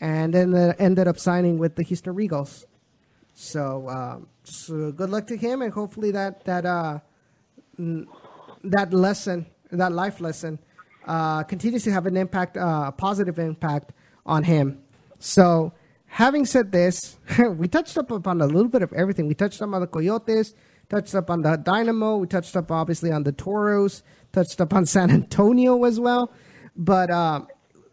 and 0.00 0.32
then 0.32 0.54
uh, 0.54 0.74
ended 0.78 1.06
up 1.06 1.18
signing 1.18 1.58
with 1.58 1.76
the 1.76 1.82
Houston 1.82 2.14
Regals. 2.14 2.64
So, 3.34 3.88
um, 3.88 4.28
so 4.44 4.92
good 4.92 5.10
luck 5.10 5.26
to 5.28 5.36
him, 5.36 5.62
and 5.62 5.72
hopefully 5.72 6.10
that 6.12 6.44
that 6.44 6.66
uh, 6.66 6.98
that 8.64 8.92
lesson, 8.92 9.46
that 9.70 9.92
life 9.92 10.20
lesson, 10.20 10.58
uh, 11.06 11.42
continues 11.44 11.84
to 11.84 11.92
have 11.92 12.06
an 12.06 12.16
impact, 12.16 12.56
uh, 12.56 12.84
a 12.88 12.92
positive 12.92 13.38
impact 13.38 13.92
on 14.26 14.44
him. 14.44 14.82
So, 15.18 15.72
having 16.06 16.44
said 16.44 16.72
this, 16.72 17.18
we 17.56 17.68
touched 17.68 17.96
up 17.96 18.10
upon 18.10 18.40
a 18.40 18.46
little 18.46 18.68
bit 18.68 18.82
of 18.82 18.92
everything. 18.92 19.26
We 19.26 19.34
touched 19.34 19.62
up 19.62 19.72
on 19.72 19.80
the 19.80 19.86
Coyotes, 19.86 20.54
touched 20.88 21.14
up 21.14 21.30
on 21.30 21.42
the 21.42 21.56
Dynamo, 21.56 22.16
we 22.16 22.26
touched 22.26 22.56
up 22.56 22.70
obviously 22.70 23.12
on 23.12 23.22
the 23.22 23.32
Toros, 23.32 24.02
touched 24.32 24.60
up 24.60 24.74
on 24.74 24.86
San 24.86 25.10
Antonio 25.10 25.84
as 25.84 25.98
well. 26.00 26.32
But 26.76 27.10
uh, 27.10 27.42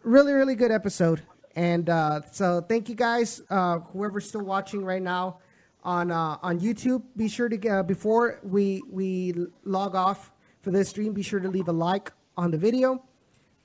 really, 0.02 0.32
really 0.32 0.54
good 0.54 0.70
episode. 0.70 1.22
And 1.58 1.90
uh, 1.90 2.20
so, 2.30 2.60
thank 2.60 2.88
you 2.88 2.94
guys, 2.94 3.42
uh, 3.50 3.80
whoever's 3.80 4.28
still 4.28 4.44
watching 4.44 4.84
right 4.84 5.02
now 5.02 5.38
on 5.82 6.12
uh, 6.12 6.36
on 6.40 6.60
YouTube. 6.60 7.02
Be 7.16 7.26
sure 7.26 7.48
to 7.48 7.68
uh, 7.68 7.82
before 7.82 8.38
we 8.44 8.80
we 8.88 9.34
log 9.64 9.96
off 9.96 10.30
for 10.62 10.70
this 10.70 10.90
stream, 10.90 11.12
be 11.12 11.22
sure 11.22 11.40
to 11.40 11.48
leave 11.48 11.66
a 11.66 11.72
like 11.72 12.12
on 12.36 12.52
the 12.52 12.58
video. 12.58 13.02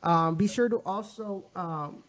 Um, 0.02 0.34
be 0.34 0.48
sure 0.48 0.68
to 0.70 0.78
also 0.78 1.46
um, 1.56 2.04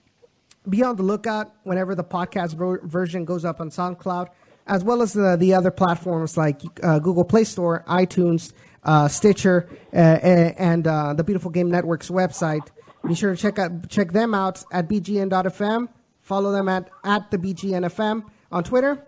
be 0.71 0.83
on 0.83 0.97
the 0.97 1.03
lookout 1.03 1.53
whenever 1.65 1.95
the 1.95 2.03
podcast 2.03 2.55
version 2.85 3.27
goes 3.27 3.45
up 3.45 3.61
on 3.61 3.69
SoundCloud, 3.69 4.29
as 4.67 4.83
well 4.83 5.03
as 5.03 5.13
the, 5.13 5.37
the 5.37 5.53
other 5.53 5.71
platforms 5.71 6.39
like 6.39 6.63
uh, 6.83 6.99
Google 6.99 7.27
Play 7.27 7.45
Store, 7.45 7.85
iTunes, 7.87 8.55
uh, 8.85 9.07
Stitcher, 9.07 9.69
and 9.93 10.85
the 10.85 11.23
Beautiful 11.27 11.51
Game 11.51 11.71
Network's 11.71 12.09
website. 12.09 12.71
Be 13.07 13.15
sure 13.15 13.35
to 13.35 13.41
check 13.41 13.59
out 13.59 13.89
check 13.89 14.13
them 14.13 14.35
out 14.35 14.65
at 14.73 14.89
bgn.fm. 14.89 15.89
Follow 16.21 16.53
them 16.53 16.69
at 16.69 16.89
at 17.05 17.31
the 17.31 17.39
bgnfm 17.39 18.25
on 18.51 18.65
Twitter. 18.65 19.07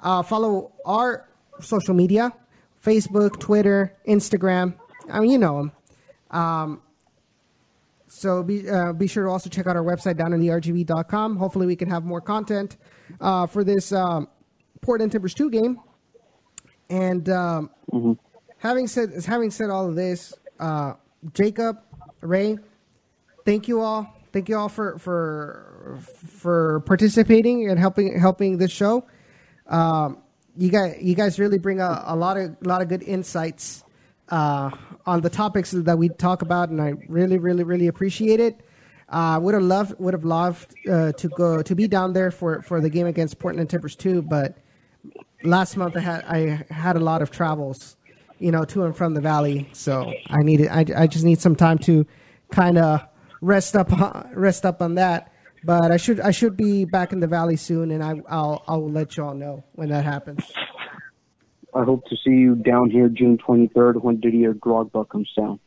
Uh, 0.00 0.22
follow 0.22 0.72
our 0.84 1.26
social 1.60 1.94
media: 1.94 2.32
Facebook, 2.84 3.40
Twitter, 3.40 3.96
Instagram. 4.06 4.74
I 5.10 5.20
mean, 5.20 5.30
you 5.30 5.38
know 5.38 5.56
them. 5.56 5.72
Um, 6.30 6.82
so 8.08 8.42
be 8.42 8.68
uh, 8.68 8.92
be 8.92 9.06
sure 9.06 9.24
to 9.24 9.30
also 9.30 9.48
check 9.48 9.66
out 9.66 9.76
our 9.76 9.82
website 9.82 10.16
down 10.16 10.32
in 10.32 10.40
the 10.40 10.48
RGV.com. 10.48 11.36
Hopefully, 11.36 11.66
we 11.66 11.76
can 11.76 11.88
have 11.88 12.04
more 12.04 12.20
content 12.20 12.76
uh, 13.20 13.46
for 13.46 13.64
this 13.64 13.92
um, 13.92 14.28
Portland 14.80 15.12
Timbers 15.12 15.34
two 15.34 15.50
game. 15.50 15.80
And 16.90 17.28
um, 17.28 17.70
mm-hmm. 17.92 18.12
having 18.58 18.86
said 18.86 19.12
having 19.26 19.50
said 19.50 19.70
all 19.70 19.88
of 19.88 19.94
this, 19.94 20.34
uh, 20.58 20.94
Jacob, 21.34 21.78
Ray, 22.20 22.58
thank 23.48 23.66
you 23.66 23.80
all. 23.80 24.14
Thank 24.30 24.50
you 24.50 24.58
all 24.58 24.68
for 24.68 24.98
for 24.98 25.98
for 26.42 26.80
participating 26.80 27.70
and 27.70 27.78
helping 27.78 28.18
helping 28.20 28.58
this 28.58 28.70
show. 28.70 29.06
Um, 29.66 30.18
you 30.54 30.68
guys 30.68 30.98
you 31.00 31.14
guys 31.14 31.38
really 31.38 31.58
bring 31.58 31.80
a, 31.80 32.04
a 32.08 32.14
lot 32.14 32.36
of 32.36 32.56
a 32.62 32.68
lot 32.68 32.82
of 32.82 32.88
good 32.88 33.02
insights 33.02 33.84
uh, 34.28 34.70
on 35.06 35.22
the 35.22 35.30
topics 35.30 35.70
that 35.70 35.96
we 35.96 36.10
talk 36.10 36.42
about, 36.42 36.68
and 36.68 36.82
I 36.82 36.92
really, 37.08 37.38
really, 37.38 37.64
really 37.64 37.86
appreciate 37.86 38.38
it. 38.38 38.60
Uh, 39.08 39.40
would 39.40 39.54
have 39.54 39.62
loved 39.62 39.98
would 39.98 40.12
have 40.12 40.26
loved 40.26 40.74
uh, 40.86 41.12
to 41.12 41.28
go 41.30 41.62
to 41.62 41.74
be 41.74 41.88
down 41.88 42.12
there 42.12 42.30
for, 42.30 42.60
for 42.60 42.82
the 42.82 42.90
game 42.90 43.06
against 43.06 43.38
Portland 43.38 43.70
Timbers 43.70 43.96
too, 43.96 44.20
but 44.20 44.58
last 45.42 45.74
month 45.78 45.96
I 45.96 46.00
had 46.00 46.24
I 46.26 46.66
had 46.70 46.96
a 46.96 47.00
lot 47.00 47.22
of 47.22 47.30
travels, 47.30 47.96
you 48.38 48.52
know, 48.52 48.66
to 48.66 48.84
and 48.84 48.94
from 48.94 49.14
the 49.14 49.22
valley, 49.22 49.70
so 49.72 50.12
I 50.28 50.42
needed 50.42 50.68
I, 50.68 50.84
I 50.94 51.06
just 51.06 51.24
need 51.24 51.40
some 51.40 51.56
time 51.56 51.78
to 51.88 52.06
kind 52.50 52.76
of 52.76 53.08
rest 53.40 53.76
up 53.76 53.90
rest 54.32 54.64
up 54.64 54.82
on 54.82 54.94
that. 54.96 55.32
But 55.64 55.90
I 55.90 55.96
should 55.96 56.20
I 56.20 56.30
should 56.30 56.56
be 56.56 56.84
back 56.84 57.12
in 57.12 57.20
the 57.20 57.26
valley 57.26 57.56
soon, 57.56 57.90
and 57.90 58.02
I 58.02 58.20
I'll 58.28 58.62
I'll 58.68 58.90
let 58.90 59.16
you 59.16 59.24
all 59.24 59.34
know 59.34 59.64
when 59.72 59.88
that 59.90 60.04
happens. 60.04 60.40
I 61.74 61.84
hope 61.84 62.04
to 62.06 62.16
see 62.16 62.30
you 62.30 62.54
down 62.54 62.90
here 62.90 63.08
June 63.08 63.38
23rd 63.38 64.02
when 64.02 64.20
Didier 64.20 64.54
Drogba 64.54 65.08
comes 65.08 65.30
down. 65.36 65.60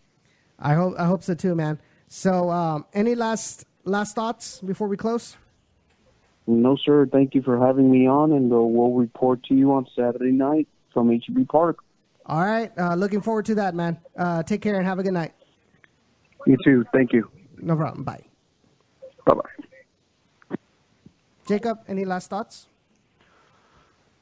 I 0.60 0.73
hope 0.73 0.95
I 0.98 1.06
hope 1.06 1.23
so 1.23 1.34
too, 1.34 1.56
man. 1.56 1.80
So, 2.07 2.49
um, 2.49 2.85
any 2.93 3.15
last 3.15 3.65
last 3.84 4.15
thoughts 4.15 4.60
before 4.61 4.88
we 4.88 4.98
close? 4.98 5.38
No, 6.48 6.76
sir. 6.84 7.06
Thank 7.06 7.35
you 7.35 7.41
for 7.41 7.65
having 7.65 7.91
me 7.91 8.07
on, 8.07 8.31
and 8.31 8.52
uh, 8.52 8.57
we'll 8.57 8.93
report 8.93 9.43
to 9.45 9.56
you 9.56 9.72
on 9.73 9.88
Saturday 9.95 10.31
night 10.31 10.68
from 10.93 11.10
HEB 11.10 11.48
Park. 11.48 11.77
All 12.26 12.43
right. 12.43 12.72
Uh, 12.77 12.95
looking 12.95 13.22
forward 13.22 13.45
to 13.45 13.56
that, 13.56 13.76
man. 13.76 13.99
Uh, 14.18 14.43
take 14.43 14.61
care 14.61 14.76
and 14.76 14.85
have 14.85 14.99
a 14.99 15.03
good 15.03 15.14
night. 15.14 15.34
You 16.45 16.57
too. 16.64 16.85
Thank 16.93 17.14
you. 17.14 17.30
No 17.62 17.76
problem. 17.76 18.04
Bye. 18.04 18.24
Bye 19.26 19.34
bye. 19.36 20.58
Jacob, 21.48 21.80
any 21.88 22.06
last 22.06 22.30
thoughts? 22.30 22.68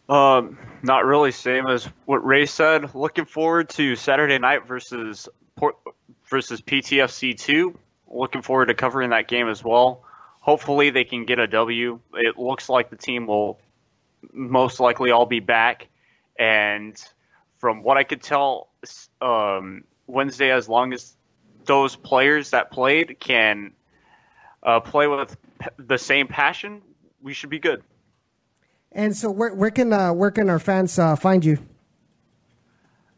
Um, 0.10 0.58
not 0.82 1.06
really. 1.06 1.32
Same 1.32 1.68
as 1.68 1.88
what 2.06 2.26
Ray 2.26 2.46
said. 2.46 2.96
Looking 2.96 3.26
forward 3.26 3.70
to 3.70 3.96
Saturday 3.96 4.40
night 4.40 4.68
versus 4.68 5.30
Port 5.56 5.76
versus 6.28 6.62
PTFC 6.62 7.38
two. 7.38 7.78
Looking 8.08 8.42
forward 8.42 8.68
to 8.68 8.74
covering 8.74 9.12
that 9.12 9.28
game 9.28 9.48
as 9.48 9.64
well. 9.64 10.04
Hopefully 10.40 10.90
they 10.90 11.04
can 11.04 11.26
get 11.26 11.38
a 11.38 11.48
W. 11.48 12.00
It 12.16 12.40
looks 12.40 12.70
like 12.70 12.90
the 12.90 12.96
team 12.96 13.28
will 13.28 13.60
most 14.34 14.80
likely 14.80 15.12
all 15.12 15.28
be 15.28 15.40
back, 15.40 15.88
and 16.38 16.98
from 17.60 17.84
what 17.84 17.98
I 17.98 18.04
could 18.04 18.24
tell, 18.24 18.70
um, 19.22 19.84
Wednesday, 20.08 20.52
as 20.52 20.68
long 20.68 20.92
as 20.94 21.16
those 21.66 21.96
players 21.96 22.52
that 22.52 22.72
played 22.72 23.20
can 23.20 23.72
uh, 24.64 24.80
play 24.80 25.08
with 25.08 25.38
the 25.78 25.98
same 25.98 26.28
passion, 26.28 26.82
we 27.22 27.34
should 27.34 27.50
be 27.50 27.60
good. 27.60 27.84
And 28.92 29.16
so, 29.16 29.30
where, 29.30 29.54
where 29.54 29.72
can 29.72 29.94
uh, 29.94 30.14
where 30.14 30.32
can 30.32 30.50
our 30.50 30.60
fans 30.60 30.98
uh, 30.98 31.16
find 31.16 31.46
you? 31.46 31.60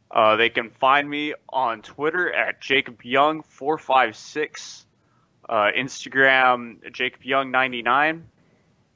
Uh, 0.09 0.35
they 0.35 0.49
can 0.49 0.69
find 0.69 1.09
me 1.09 1.33
on 1.49 1.81
Twitter 1.81 2.33
at 2.33 2.59
Jacob 2.59 3.01
Young 3.03 3.43
four 3.43 3.77
five 3.77 4.17
six, 4.17 4.85
uh, 5.47 5.69
Instagram 5.77 6.91
Jacob 6.91 7.23
Young 7.23 7.51
ninety 7.51 7.81
nine, 7.81 8.27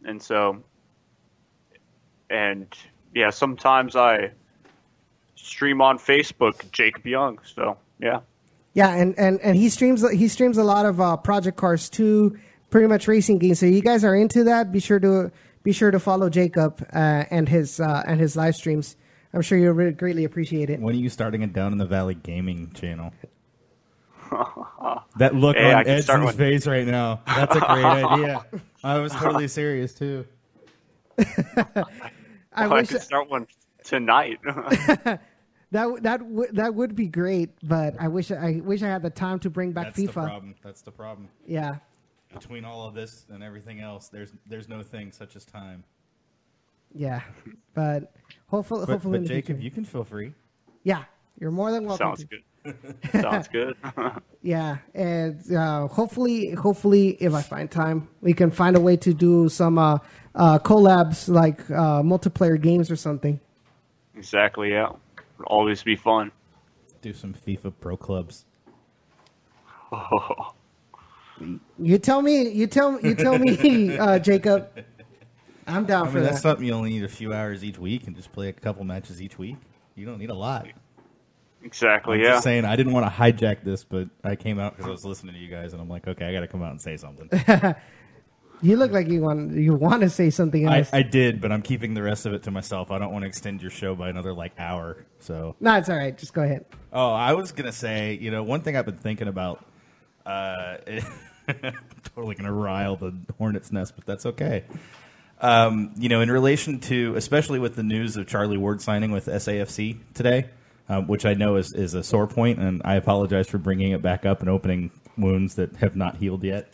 and 0.04 0.22
so, 0.22 0.62
and 2.30 2.68
yeah, 3.14 3.30
sometimes 3.30 3.96
I 3.96 4.32
stream 5.36 5.82
on 5.82 5.98
Facebook 5.98 6.70
Jacob 6.74 7.06
Young. 7.08 7.40
So 7.46 7.78
yeah, 8.00 8.20
yeah, 8.76 8.94
and, 8.94 9.18
and, 9.18 9.40
and 9.40 9.58
he 9.58 9.70
streams 9.70 10.08
he 10.12 10.28
streams 10.28 10.58
a 10.58 10.64
lot 10.64 10.86
of 10.86 11.00
uh, 11.00 11.16
Project 11.16 11.58
Cars 11.58 11.90
two, 11.90 12.38
pretty 12.70 12.88
much 12.88 13.08
racing 13.08 13.40
games. 13.40 13.60
So 13.60 13.66
you 13.66 13.82
guys 13.82 14.04
are 14.04 14.14
into 14.14 14.44
that? 14.44 14.72
Be 14.74 14.82
sure 14.82 15.00
to 15.00 15.32
be 15.64 15.72
sure 15.72 15.92
to 15.92 16.00
follow 16.00 16.30
Jacob 16.30 16.86
uh, 16.94 17.24
and 17.32 17.48
his 17.48 17.80
uh, 17.80 18.04
and 18.06 18.20
his 18.20 18.36
live 18.36 18.54
streams. 18.54 18.98
I'm 19.34 19.42
sure 19.42 19.58
you'll 19.58 19.74
really 19.74 19.94
greatly 19.94 20.26
appreciate 20.26 20.70
it. 20.70 20.82
When 20.82 20.94
are 20.94 20.98
you 20.98 21.10
starting 21.10 21.42
a 21.42 21.48
Down 21.48 21.72
in 21.72 21.78
the 21.78 21.86
Valley 21.86 22.16
gaming 22.16 22.72
channel? 22.74 23.14
that 25.18 25.34
look 25.34 25.56
hey, 25.56 25.74
on 25.74 25.86
Edson's 25.86 26.36
face 26.36 26.68
right 26.68 26.86
now. 26.86 27.22
That's 27.28 27.56
a 27.56 27.60
great 27.60 27.86
idea. 27.86 28.46
I 28.84 29.00
was 29.00 29.14
totally 29.14 29.48
serious 29.48 29.94
too. 29.94 30.26
I, 31.18 31.66
I 32.54 32.68
wish 32.68 32.90
I 32.90 32.94
could 32.94 33.02
start 33.02 33.30
one 33.30 33.48
tonight. 33.86 34.40
That 35.76 36.04
that 36.04 36.20
w- 36.20 36.52
that 36.54 36.74
would 36.74 36.96
be 36.96 37.08
great, 37.08 37.50
but 37.62 37.96
I 38.00 38.08
wish 38.08 38.32
I 38.32 38.62
wish 38.64 38.82
I 38.82 38.88
had 38.88 39.02
the 39.02 39.10
time 39.10 39.40
to 39.40 39.50
bring 39.50 39.74
back 39.74 39.88
That's 39.88 40.00
FIFA. 40.00 40.08
The 40.08 40.12
problem. 40.14 40.56
That's 40.64 40.82
the 40.82 40.92
problem. 40.92 41.30
Yeah, 41.46 41.78
between 42.34 42.64
all 42.64 42.88
of 42.88 42.94
this 42.94 43.26
and 43.30 43.44
everything 43.44 43.82
else, 43.82 44.08
there's 44.08 44.32
there's 44.48 44.70
no 44.70 44.82
thing 44.82 45.12
such 45.12 45.36
as 45.36 45.44
time. 45.44 45.84
Yeah, 46.94 47.22
but 47.74 48.14
hopefully, 48.48 48.86
but, 48.86 48.94
hopefully, 48.94 49.20
but 49.20 49.28
Jacob, 49.28 49.62
you 49.62 49.70
can 49.70 49.84
feel 49.84 50.06
free. 50.06 50.34
Yeah, 50.84 51.04
you're 51.40 51.52
more 51.52 51.72
than 51.72 51.86
welcome. 51.86 52.16
Sounds 52.16 52.20
to. 52.22 52.28
good. 52.28 52.42
Sounds 53.22 53.50
good. 53.50 53.76
yeah, 54.42 54.78
and 54.94 55.40
uh, 55.54 55.88
hopefully, 55.88 56.52
hopefully, 56.52 57.10
if 57.20 57.34
I 57.34 57.42
find 57.42 57.70
time, 57.70 58.08
we 58.22 58.34
can 58.34 58.50
find 58.50 58.78
a 58.78 58.80
way 58.80 58.96
to 58.98 59.14
do 59.14 59.50
some 59.50 59.78
uh, 59.78 59.98
uh, 60.36 60.58
collabs 60.60 61.28
like 61.28 61.70
uh, 61.70 62.02
multiplayer 62.02 62.60
games 62.60 62.90
or 62.90 62.96
something. 62.96 63.42
Exactly. 64.16 64.72
Yeah, 64.72 64.92
Would 65.38 65.46
always 65.48 65.84
be 65.84 65.96
fun. 65.96 66.32
Do 67.02 67.14
some 67.14 67.34
FIFA 67.34 67.74
Pro 67.80 67.98
Clubs. 67.98 68.46
Oh. 69.92 70.54
You 71.78 71.98
tell 71.98 72.22
me. 72.22 72.48
You 72.50 72.66
tell. 72.66 72.98
You 73.02 73.14
tell 73.14 73.38
me, 73.38 73.98
uh, 74.00 74.20
Jacob. 74.20 74.70
I'm 75.68 75.86
down 75.86 76.04
I 76.04 76.06
mean, 76.06 76.14
for 76.14 76.20
that's 76.22 76.36
that. 76.36 76.42
something 76.42 76.66
you 76.66 76.72
only 76.72 76.92
need 76.92 77.04
a 77.04 77.10
few 77.10 77.34
hours 77.34 77.62
each 77.62 77.78
week 77.78 78.08
and 78.08 78.16
just 78.16 78.32
play 78.32 78.48
a 78.48 78.54
couple 78.54 78.86
matches 78.86 79.22
each 79.22 79.38
week. 79.38 79.58
You 79.96 80.06
don't 80.06 80.18
need 80.18 80.30
a 80.30 80.34
lot. 80.36 80.68
Exactly. 81.64 82.20
I'm 82.20 82.24
yeah. 82.24 82.32
Just 82.34 82.44
saying, 82.44 82.64
I 82.64 82.76
didn't 82.76 82.94
want 82.94 83.06
to 83.06 83.12
hijack 83.12 83.64
this, 83.64 83.84
but 83.84 84.08
I 84.24 84.36
came 84.36 84.60
out 84.60 84.78
because 84.78 84.88
I 84.88 84.92
was 84.92 85.04
listening 85.04 85.34
to 85.34 85.40
you 85.42 85.50
guys, 85.50 85.74
and 85.74 85.82
I'm 85.82 85.90
like, 85.90 86.08
okay, 86.08 86.26
I 86.26 86.32
got 86.32 86.42
to 86.42 86.48
come 86.48 86.62
out 86.62 86.72
and 86.72 86.82
say 86.82 86.96
something. 86.96 87.30
you 88.62 88.78
look 88.78 88.92
like 88.92 89.08
you 89.08 89.22
want 89.22 89.54
you 89.54 89.74
want 89.74 90.02
to 90.02 90.10
say 90.10 90.30
something 90.30 90.68
I, 90.68 90.80
else. 90.80 90.90
I 90.94 91.02
did, 91.02 91.42
but 91.42 91.52
I'm 91.52 91.62
keeping 91.62 91.94
the 91.94 92.04
rest 92.04 92.26
of 92.26 92.34
it 92.34 92.44
to 92.44 92.52
myself. 92.52 92.92
I 92.92 93.00
don't 93.00 93.12
want 93.12 93.24
to 93.24 93.28
extend 93.28 93.62
your 93.62 93.72
show 93.72 93.96
by 93.96 94.10
another 94.10 94.34
like 94.34 94.54
hour. 94.58 95.06
So 95.20 95.56
no, 95.60 95.76
it's 95.78 95.90
all 95.90 95.98
right. 95.98 96.18
Just 96.18 96.34
go 96.34 96.44
ahead. 96.44 96.66
Oh, 96.94 97.12
I 97.12 97.34
was 97.34 97.52
gonna 97.52 97.72
say, 97.72 98.18
you 98.20 98.32
know, 98.32 98.44
one 98.44 98.62
thing 98.62 98.76
I've 98.76 98.86
been 98.86 98.98
thinking 98.98 99.28
about. 99.28 99.66
Uh, 100.26 100.78
totally 102.16 102.36
going 102.36 102.46
to 102.46 102.52
rile 102.52 102.96
the 102.96 103.14
hornet's 103.38 103.72
nest, 103.72 103.94
but 103.96 104.06
that's 104.06 104.26
okay. 104.26 104.64
Um, 105.42 105.94
you 105.98 106.10
know, 106.10 106.22
in 106.22 106.32
relation 106.32 106.80
to, 106.82 107.16
especially 107.16 107.60
with 107.60 107.76
the 107.76 107.84
news 107.84 108.18
of 108.18 108.28
Charlie 108.28 108.58
Ward 108.58 108.82
signing 108.82 109.12
with 109.12 109.28
SAFC 109.28 109.98
today, 110.14 110.50
um, 110.88 111.08
which 111.08 111.26
I 111.26 111.34
know 111.34 111.58
is, 111.58 111.74
is 111.74 111.94
a 111.94 112.04
sore 112.04 112.28
point, 112.28 112.60
and 112.60 112.82
I 112.86 112.96
apologize 112.96 113.48
for 113.48 113.58
bringing 113.58 113.92
it 113.92 114.02
back 114.02 114.26
up 114.26 114.40
and 114.40 114.50
opening 114.50 114.92
wounds 115.18 115.56
that 115.56 115.76
have 115.78 115.96
not 115.96 116.18
healed 116.18 116.44
yet. 116.44 116.74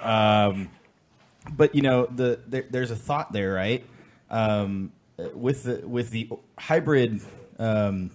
Um, 0.00 0.70
but 1.50 1.74
you 1.74 1.82
know, 1.82 2.06
the 2.06 2.40
there, 2.46 2.64
there's 2.70 2.90
a 2.90 2.96
thought 2.96 3.32
there, 3.32 3.52
right? 3.52 3.84
Um, 4.30 4.92
with 5.34 5.64
the 5.64 5.86
with 5.86 6.10
the 6.10 6.30
hybrid 6.58 7.20
um, 7.58 8.10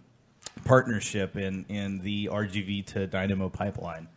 partnership 0.65 1.35
in 1.35 1.65
in 1.69 1.99
the 1.99 2.29
RGV 2.31 2.85
to 2.87 3.07
Dynamo 3.07 3.49
pipeline, 3.49 4.07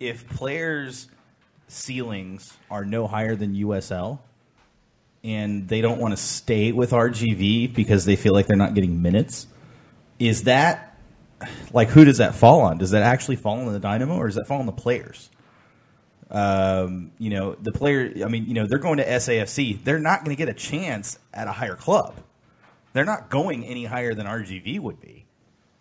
if 0.00 0.28
players' 0.28 1.08
ceilings 1.68 2.56
are 2.70 2.84
no 2.84 3.06
higher 3.06 3.36
than 3.36 3.54
USL, 3.54 4.20
and 5.24 5.68
they 5.68 5.80
don't 5.80 6.00
want 6.00 6.16
to 6.16 6.22
stay 6.22 6.72
with 6.72 6.92
RGV 6.92 7.74
because 7.74 8.04
they 8.04 8.16
feel 8.16 8.32
like 8.32 8.46
they're 8.46 8.56
not 8.56 8.74
getting 8.74 9.02
minutes, 9.02 9.46
is 10.18 10.44
that 10.44 10.98
like 11.72 11.88
who 11.88 12.04
does 12.04 12.18
that 12.18 12.34
fall 12.34 12.60
on? 12.60 12.78
Does 12.78 12.92
that 12.92 13.02
actually 13.02 13.36
fall 13.36 13.58
on 13.58 13.72
the 13.72 13.80
Dynamo 13.80 14.16
or 14.16 14.26
does 14.26 14.36
that 14.36 14.46
fall 14.46 14.60
on 14.60 14.66
the 14.66 14.72
players? 14.72 15.30
Um, 16.30 17.12
you 17.18 17.30
know, 17.30 17.54
the 17.54 17.72
player. 17.72 18.12
I 18.24 18.28
mean, 18.28 18.46
you 18.46 18.54
know, 18.54 18.66
they're 18.66 18.78
going 18.78 18.98
to 18.98 19.06
SAFC. 19.06 19.82
They're 19.84 19.98
not 19.98 20.24
going 20.24 20.36
to 20.36 20.38
get 20.38 20.48
a 20.48 20.54
chance 20.54 21.18
at 21.32 21.46
a 21.46 21.52
higher 21.52 21.76
club. 21.76 22.16
They're 22.92 23.04
not 23.04 23.28
going 23.28 23.64
any 23.64 23.84
higher 23.84 24.14
than 24.14 24.26
RGV 24.26 24.80
would 24.80 25.00
be. 25.00 25.26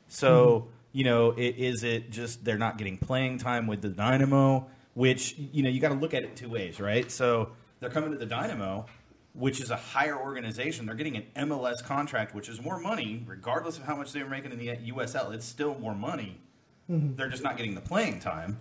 So, 0.08 0.60
mm-hmm. 0.60 0.70
you 0.92 1.04
know, 1.06 1.32
it, 1.32 1.56
is 1.58 1.84
it 1.84 2.12
just 2.12 2.46
they're 2.46 2.58
not 2.58 2.78
getting 2.78 2.98
playing 2.98 3.40
time 3.40 3.68
with 3.68 3.82
the 3.82 3.90
Dynamo? 3.90 4.68
Which 4.94 5.36
you 5.38 5.64
know, 5.64 5.70
you 5.70 5.80
got 5.80 5.90
to 5.90 5.96
look 5.96 6.14
at 6.14 6.24
it 6.24 6.36
two 6.36 6.50
ways, 6.50 6.80
right? 6.80 7.12
So 7.12 7.50
they're 7.80 7.90
coming 7.90 8.12
to 8.12 8.18
the 8.18 8.26
Dynamo, 8.26 8.86
which 9.34 9.60
is 9.60 9.72
a 9.72 9.76
higher 9.76 10.18
organization. 10.18 10.86
They're 10.86 10.96
getting 10.96 11.18
an 11.18 11.26
MLS 11.48 11.84
contract, 11.84 12.34
which 12.36 12.50
is 12.50 12.62
more 12.62 12.80
money, 12.80 13.24
regardless 13.26 13.78
of 13.78 13.84
how 13.84 13.96
much 13.96 14.14
they 14.14 14.24
were 14.24 14.30
making 14.30 14.52
in 14.52 14.58
the 14.58 14.68
USL. 14.92 15.34
It's 15.34 15.46
still 15.46 15.78
more 15.80 15.96
money. 15.96 16.38
Mm-hmm. 16.90 17.16
They're 17.16 17.30
just 17.30 17.44
not 17.44 17.58
getting 17.58 17.76
the 17.76 17.82
playing 17.82 18.20
time. 18.20 18.58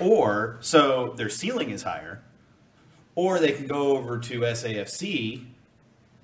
Or 0.00 0.58
so 0.60 1.14
their 1.16 1.28
ceiling 1.28 1.70
is 1.70 1.82
higher, 1.82 2.22
or 3.14 3.38
they 3.38 3.52
can 3.52 3.66
go 3.66 3.96
over 3.96 4.18
to 4.18 4.40
SAFC 4.40 5.44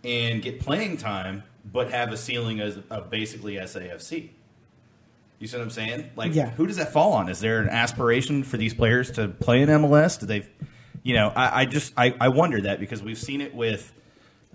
and 0.05 0.43
get 0.43 0.61
playing 0.61 0.99
time, 0.99 1.43
but 1.65 1.91
have 1.91 2.13
a 2.13 2.17
ceiling 2.17 2.61
as, 2.61 2.79
of 2.91 3.11
basically 3.11 3.55
SAFC. 3.55 4.31
You 5.39 5.49
see 5.49 5.57
what 5.57 5.65
I'm 5.65 5.71
saying? 5.71 6.11
Like, 6.15 6.35
yeah. 6.35 6.51
who 6.51 6.67
does 6.67 6.77
that 6.77 6.93
fall 6.93 7.13
on? 7.13 7.29
Is 7.29 7.41
there 7.41 7.61
an 7.61 7.69
aspiration 7.69 8.45
for 8.45 8.57
these 8.57 8.73
players 8.73 9.11
to 9.13 9.29
play 9.29 9.63
in 9.63 9.69
MLS? 9.69 10.21
Do 10.21 10.27
they, 10.27 10.47
you 11.03 11.15
know, 11.15 11.33
I, 11.35 11.63
I 11.63 11.65
just 11.67 11.93
I, 11.97 12.15
I 12.21 12.29
wonder 12.29 12.61
that 12.63 12.81
because 12.81 13.03
we've 13.03 13.19
seen 13.19 13.41
it 13.41 13.55
with, 13.55 13.93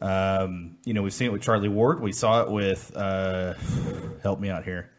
um, 0.01 0.77
you 0.85 0.93
know, 0.93 1.03
we've 1.03 1.13
seen 1.13 1.27
it 1.27 1.33
with 1.33 1.41
Charlie 1.41 1.67
Ward. 1.67 1.99
We 1.99 2.11
saw 2.11 2.43
it 2.43 2.49
with, 2.49 2.95
uh, 2.95 3.55
help 4.23 4.39
me 4.39 4.49
out 4.49 4.63
here, 4.63 4.89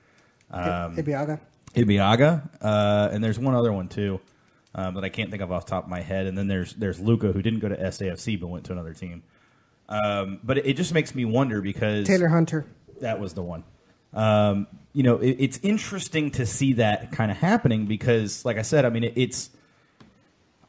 um, 0.51 0.97
Ibeagha. 0.97 1.41
Ibeagha, 1.75 2.49
uh, 2.61 3.11
and 3.13 3.23
there's 3.23 3.39
one 3.39 3.55
other 3.55 3.73
one 3.73 3.89
too 3.89 4.21
um, 4.75 4.95
that 4.95 5.05
I 5.05 5.09
can't 5.09 5.31
think 5.31 5.43
of 5.43 5.53
off 5.53 5.67
the 5.67 5.71
top 5.71 5.85
of 5.85 5.91
my 5.91 6.01
head. 6.01 6.27
And 6.27 6.37
then 6.37 6.49
there's 6.49 6.75
there's 6.75 7.01
Luca 7.01 7.33
who 7.33 7.43
didn't 7.43 7.61
go 7.61 7.69
to 7.69 7.77
SAFC 7.77 8.41
but 8.41 8.49
went 8.49 8.65
to 8.67 8.73
another 8.73 8.95
team. 8.95 9.23
Um, 9.89 10.39
but 10.45 10.59
it, 10.59 10.67
it, 10.67 10.77
just 10.77 10.95
makes 10.95 11.17
me 11.17 11.25
wonder 11.25 11.61
because 11.61 12.07
Taylor 12.07 12.29
Hunter, 12.29 12.65
that 13.01 13.19
was 13.19 13.35
the 13.35 13.43
one. 13.43 13.65
Um, 14.15 14.69
you 14.93 15.03
know, 15.03 15.19
it, 15.19 15.37
it's 15.39 15.59
interesting 15.63 16.31
to 16.33 16.47
see 16.47 16.75
that 16.75 17.11
kind 17.11 17.31
of 17.31 17.37
happening 17.37 17.87
because, 17.87 18.45
like 18.45 18.57
I 18.57 18.63
said, 18.63 18.85
I 18.85 18.91
mean, 18.91 19.05
it, 19.05 19.15
it's. 19.17 19.51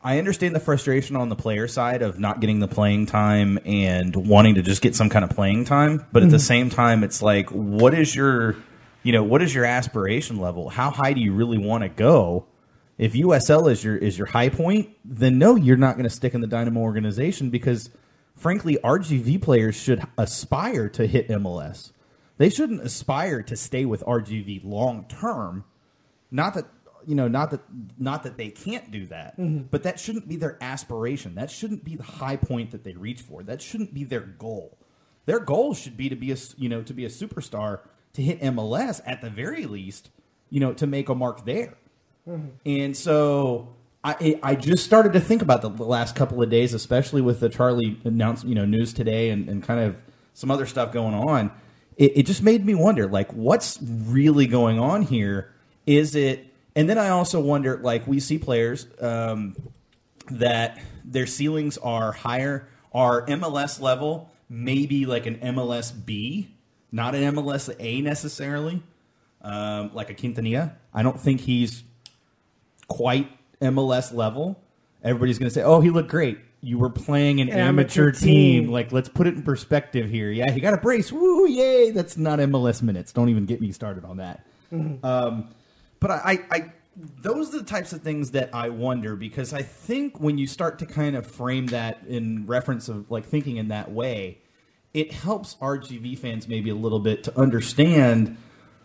I 0.04 0.18
understand 0.18 0.56
the 0.56 0.60
frustration 0.60 1.16
on 1.16 1.30
the 1.30 1.36
player 1.36 1.68
side 1.68 2.02
of 2.02 2.20
not 2.20 2.40
getting 2.40 2.60
the 2.60 2.68
playing 2.68 3.06
time 3.06 3.60
and 3.66 4.16
wanting 4.16 4.56
to 4.56 4.64
just 4.64 4.82
get 4.82 4.96
some 4.96 5.10
kind 5.10 5.24
of 5.24 5.30
playing 5.30 5.66
time, 5.66 6.04
but 6.12 6.24
at 6.24 6.26
mm-hmm. 6.26 6.32
the 6.32 6.40
same 6.40 6.72
time, 6.72 7.04
it's 7.04 7.22
like, 7.22 7.52
what 7.52 7.94
is 7.94 8.16
your 8.16 8.56
you 9.04 9.12
know, 9.12 9.24
what 9.24 9.42
is 9.42 9.54
your 9.54 9.66
aspiration 9.66 10.38
level? 10.38 10.70
How 10.70 10.92
high 10.92 11.14
do 11.14 11.22
you 11.22 11.34
really 11.34 11.58
want 11.58 11.84
to 11.84 11.90
go? 11.90 12.46
If 12.98 13.14
USL 13.14 13.72
is 13.72 13.84
your 13.84 13.98
is 13.98 14.18
your 14.18 14.28
high 14.28 14.50
point, 14.50 14.90
then 15.04 15.40
no, 15.40 15.56
you're 15.56 15.78
not 15.78 15.96
going 15.96 16.04
to 16.04 16.10
stick 16.10 16.34
in 16.34 16.42
the 16.42 16.48
Dynamo 16.48 16.82
organization 16.82 17.50
because, 17.50 17.90
frankly, 18.36 18.78
RGV 18.84 19.42
players 19.42 19.76
should 19.76 20.04
aspire 20.18 20.88
to 20.90 21.08
hit 21.08 21.28
MLS. 21.30 21.92
They 22.38 22.50
shouldn't 22.50 22.82
aspire 22.82 23.42
to 23.44 23.56
stay 23.56 23.86
with 23.86 24.04
RGV 24.04 24.64
long 24.64 25.06
term. 25.08 25.64
Not 26.30 26.54
that 26.54 26.66
you 27.08 27.16
know, 27.16 27.28
not 27.28 27.52
that 27.52 27.62
not 27.98 28.24
that 28.24 28.38
they 28.38 28.50
can't 28.50 28.92
do 28.92 29.08
that, 29.08 29.38
mm-hmm. 29.38 29.64
but 29.72 29.84
that 29.84 30.00
shouldn't 30.00 30.28
be 30.28 30.36
their 30.36 30.58
aspiration. 30.62 31.36
That 31.36 31.50
shouldn't 31.50 31.84
be 31.84 31.96
the 31.96 32.04
high 32.04 32.36
point 32.36 32.72
that 32.72 32.84
they 32.84 32.94
reach 32.94 33.22
for. 33.22 33.42
That 33.44 33.62
shouldn't 33.62 33.94
be 33.94 34.04
their 34.04 34.22
goal. 34.22 34.78
Their 35.26 35.40
goal 35.40 35.74
should 35.74 35.98
be 35.98 36.10
to 36.10 36.16
be 36.16 36.32
a 36.32 36.38
you 36.58 36.70
know 36.70 36.84
to 36.84 36.94
be 36.94 37.06
a 37.06 37.10
superstar 37.10 37.80
to 38.14 38.22
hit 38.22 38.42
MLS 38.42 39.02
at 39.06 39.22
the 39.22 39.30
very 39.30 39.66
least, 39.66 40.10
you 40.50 40.60
know, 40.60 40.74
to 40.74 40.88
make 40.88 41.10
a 41.10 41.16
mark 41.16 41.46
there. 41.46 41.76
Mm-hmm. 42.28 42.50
And 42.66 42.98
so 42.98 43.76
I 44.04 44.40
I 44.44 44.56
just 44.56 44.84
started 44.84 45.14
to 45.14 45.20
think 45.20 45.42
about 45.42 45.62
the, 45.62 45.70
last 45.70 46.16
couple 46.16 46.42
of 46.42 46.50
days, 46.50 46.74
especially 46.74 47.22
with 47.22 47.40
the 47.40 47.50
Charlie 47.50 48.00
announcement, 48.04 48.50
you 48.50 48.56
know, 48.56 48.66
news 48.66 48.94
today 48.94 49.30
and, 49.30 49.50
and 49.50 49.64
kind 49.64 49.80
of 49.80 50.02
some 50.34 50.52
other 50.52 50.66
stuff 50.66 50.92
going 50.92 51.14
on. 51.14 51.52
It, 51.98 52.18
it 52.18 52.24
just 52.24 52.42
made 52.42 52.66
me 52.66 52.74
wonder, 52.74 53.08
like, 53.08 53.32
what's 53.32 53.80
really 53.82 54.48
going 54.48 54.80
on 54.80 55.04
here? 55.04 55.54
Is 55.86 56.16
it? 56.16 56.48
And 56.76 56.90
then 56.90 56.98
I 56.98 57.10
also 57.10 57.40
wonder, 57.40 57.78
like, 57.78 58.08
we 58.08 58.20
see 58.20 58.38
players 58.38 58.88
um, 59.02 59.56
that 60.30 60.80
their 61.04 61.28
ceilings 61.28 61.78
are 61.78 62.12
higher, 62.12 62.70
are 62.94 63.26
MLS 63.28 63.82
level, 63.82 64.32
maybe 64.50 65.06
like 65.06 65.26
an 65.26 65.36
MLS 65.38 65.94
B 66.06 66.50
not 66.92 67.16
an 67.16 67.36
MLS 67.36 67.74
A 67.80 68.02
necessarily, 68.02 68.84
um, 69.42 69.92
like 69.94 70.10
a 70.10 70.14
Quintanilla. 70.14 70.74
I 70.94 71.04
don't 71.04 71.20
think 71.20 71.42
he's 71.42 71.84
quite 72.88 73.30
MLS 73.62 74.14
level. 74.14 74.62
Everybody's 75.04 75.40
going 75.40 75.50
to 75.50 75.54
say, 75.54 75.64
"Oh, 75.64 75.82
he 75.82 75.90
looked 75.90 76.10
great." 76.10 76.40
You 76.64 76.78
were 76.78 76.92
playing 76.92 77.42
an, 77.42 77.50
an 77.50 77.58
amateur, 77.58 78.04
amateur 78.04 78.12
team. 78.12 78.64
team. 78.66 78.72
Like, 78.72 78.92
let's 78.92 79.10
put 79.10 79.26
it 79.26 79.34
in 79.34 79.42
perspective 79.42 80.10
here. 80.10 80.30
Yeah, 80.30 80.52
he 80.52 80.60
got 80.60 80.76
a 80.76 80.78
brace. 80.78 81.12
Woo, 81.12 81.48
yay! 81.48 81.92
That's 81.92 82.18
not 82.18 82.40
MLS 82.40 82.84
minutes. 82.84 83.12
Don't 83.12 83.30
even 83.30 83.46
get 83.46 83.62
me 83.62 83.72
started 83.72 84.06
on 84.06 84.18
that. 84.18 84.46
Mm-hmm. 84.72 85.04
Um, 85.04 85.50
but 86.00 86.12
I, 86.12 86.16
I, 86.24 86.40
I, 86.52 86.74
those 87.22 87.54
are 87.54 87.60
the 87.60 87.64
types 87.64 87.94
of 87.94 88.02
things 88.02 88.32
that 88.32 88.54
I 88.54 88.70
wonder 88.70 89.16
because 89.16 89.54
I 89.54 89.62
think 89.62 90.20
when 90.20 90.38
you 90.38 90.48
start 90.48 90.80
to 90.80 90.86
kind 90.86 91.16
of 91.16 91.26
frame 91.26 91.68
that 91.68 92.00
in 92.08 92.46
reference 92.46 92.90
of 92.90 93.10
like 93.10 93.26
thinking 93.26 93.58
in 93.58 93.70
that 93.70 93.92
way, 93.92 94.40
it 94.94 95.12
helps 95.14 95.56
RGV 95.56 96.18
fans 96.18 96.48
maybe 96.48 96.70
a 96.70 96.76
little 96.76 97.00
bit 97.00 97.24
to 97.26 97.40
understand 97.40 98.38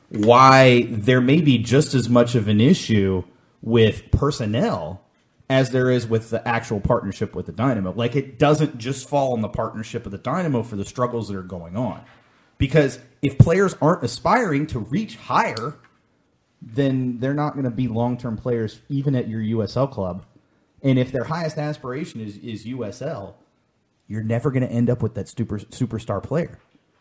why 0.09 0.83
there 0.89 1.21
may 1.21 1.41
be 1.41 1.59
just 1.59 1.95
as 1.95 2.09
much 2.09 2.35
of 2.35 2.49
an 2.49 2.61
issue 2.61 3.25
with 3.63 4.11
personnel 4.13 5.03
as 5.49 5.71
there 5.71 5.91
is 5.91 6.07
with 6.07 6.31
the 6.31 6.47
actual 6.47 6.81
partnership 6.81 7.35
with 7.35 7.47
the 7.47 7.53
Dynamo. 7.53 7.93
Like 7.93 8.17
it 8.17 8.39
doesn't 8.39 8.79
just 8.79 9.09
fall 9.09 9.33
on 9.33 9.41
the 9.41 9.49
partnership 9.49 10.07
of 10.07 10.13
the 10.13 10.19
Dynamo 10.19 10.63
for 10.63 10.77
the 10.77 10.85
struggles 10.85 11.29
that 11.29 11.37
are 11.37 11.43
going 11.43 11.77
on. 11.77 12.05
Because 12.59 12.99
if 13.23 13.39
players 13.39 13.77
aren't 13.81 14.03
aspiring 14.03 14.67
to 14.69 14.79
reach 14.79 15.17
higher, 15.17 15.75
then 16.63 17.19
they're 17.19 17.35
not 17.35 17.53
going 17.53 17.65
to 17.65 17.71
be 17.71 17.87
long 17.87 18.17
term 18.17 18.37
players 18.37 18.81
even 18.89 19.15
at 19.15 19.29
your 19.29 19.41
USL 19.41 19.91
club. 19.91 20.25
And 20.83 20.99
if 20.99 21.13
their 21.13 21.25
highest 21.25 21.59
aspiration 21.59 22.21
is, 22.21 22.39
is 22.39 22.65
USL, 22.65 23.35
you're 24.09 24.23
never 24.23 24.51
going 24.51 24.63
to 24.63 24.71
end 24.71 24.91
up 24.91 25.03
with 25.03 25.15
that 25.15 25.29
super 25.29 25.59
superstar 25.59 26.23
player. 26.23 26.59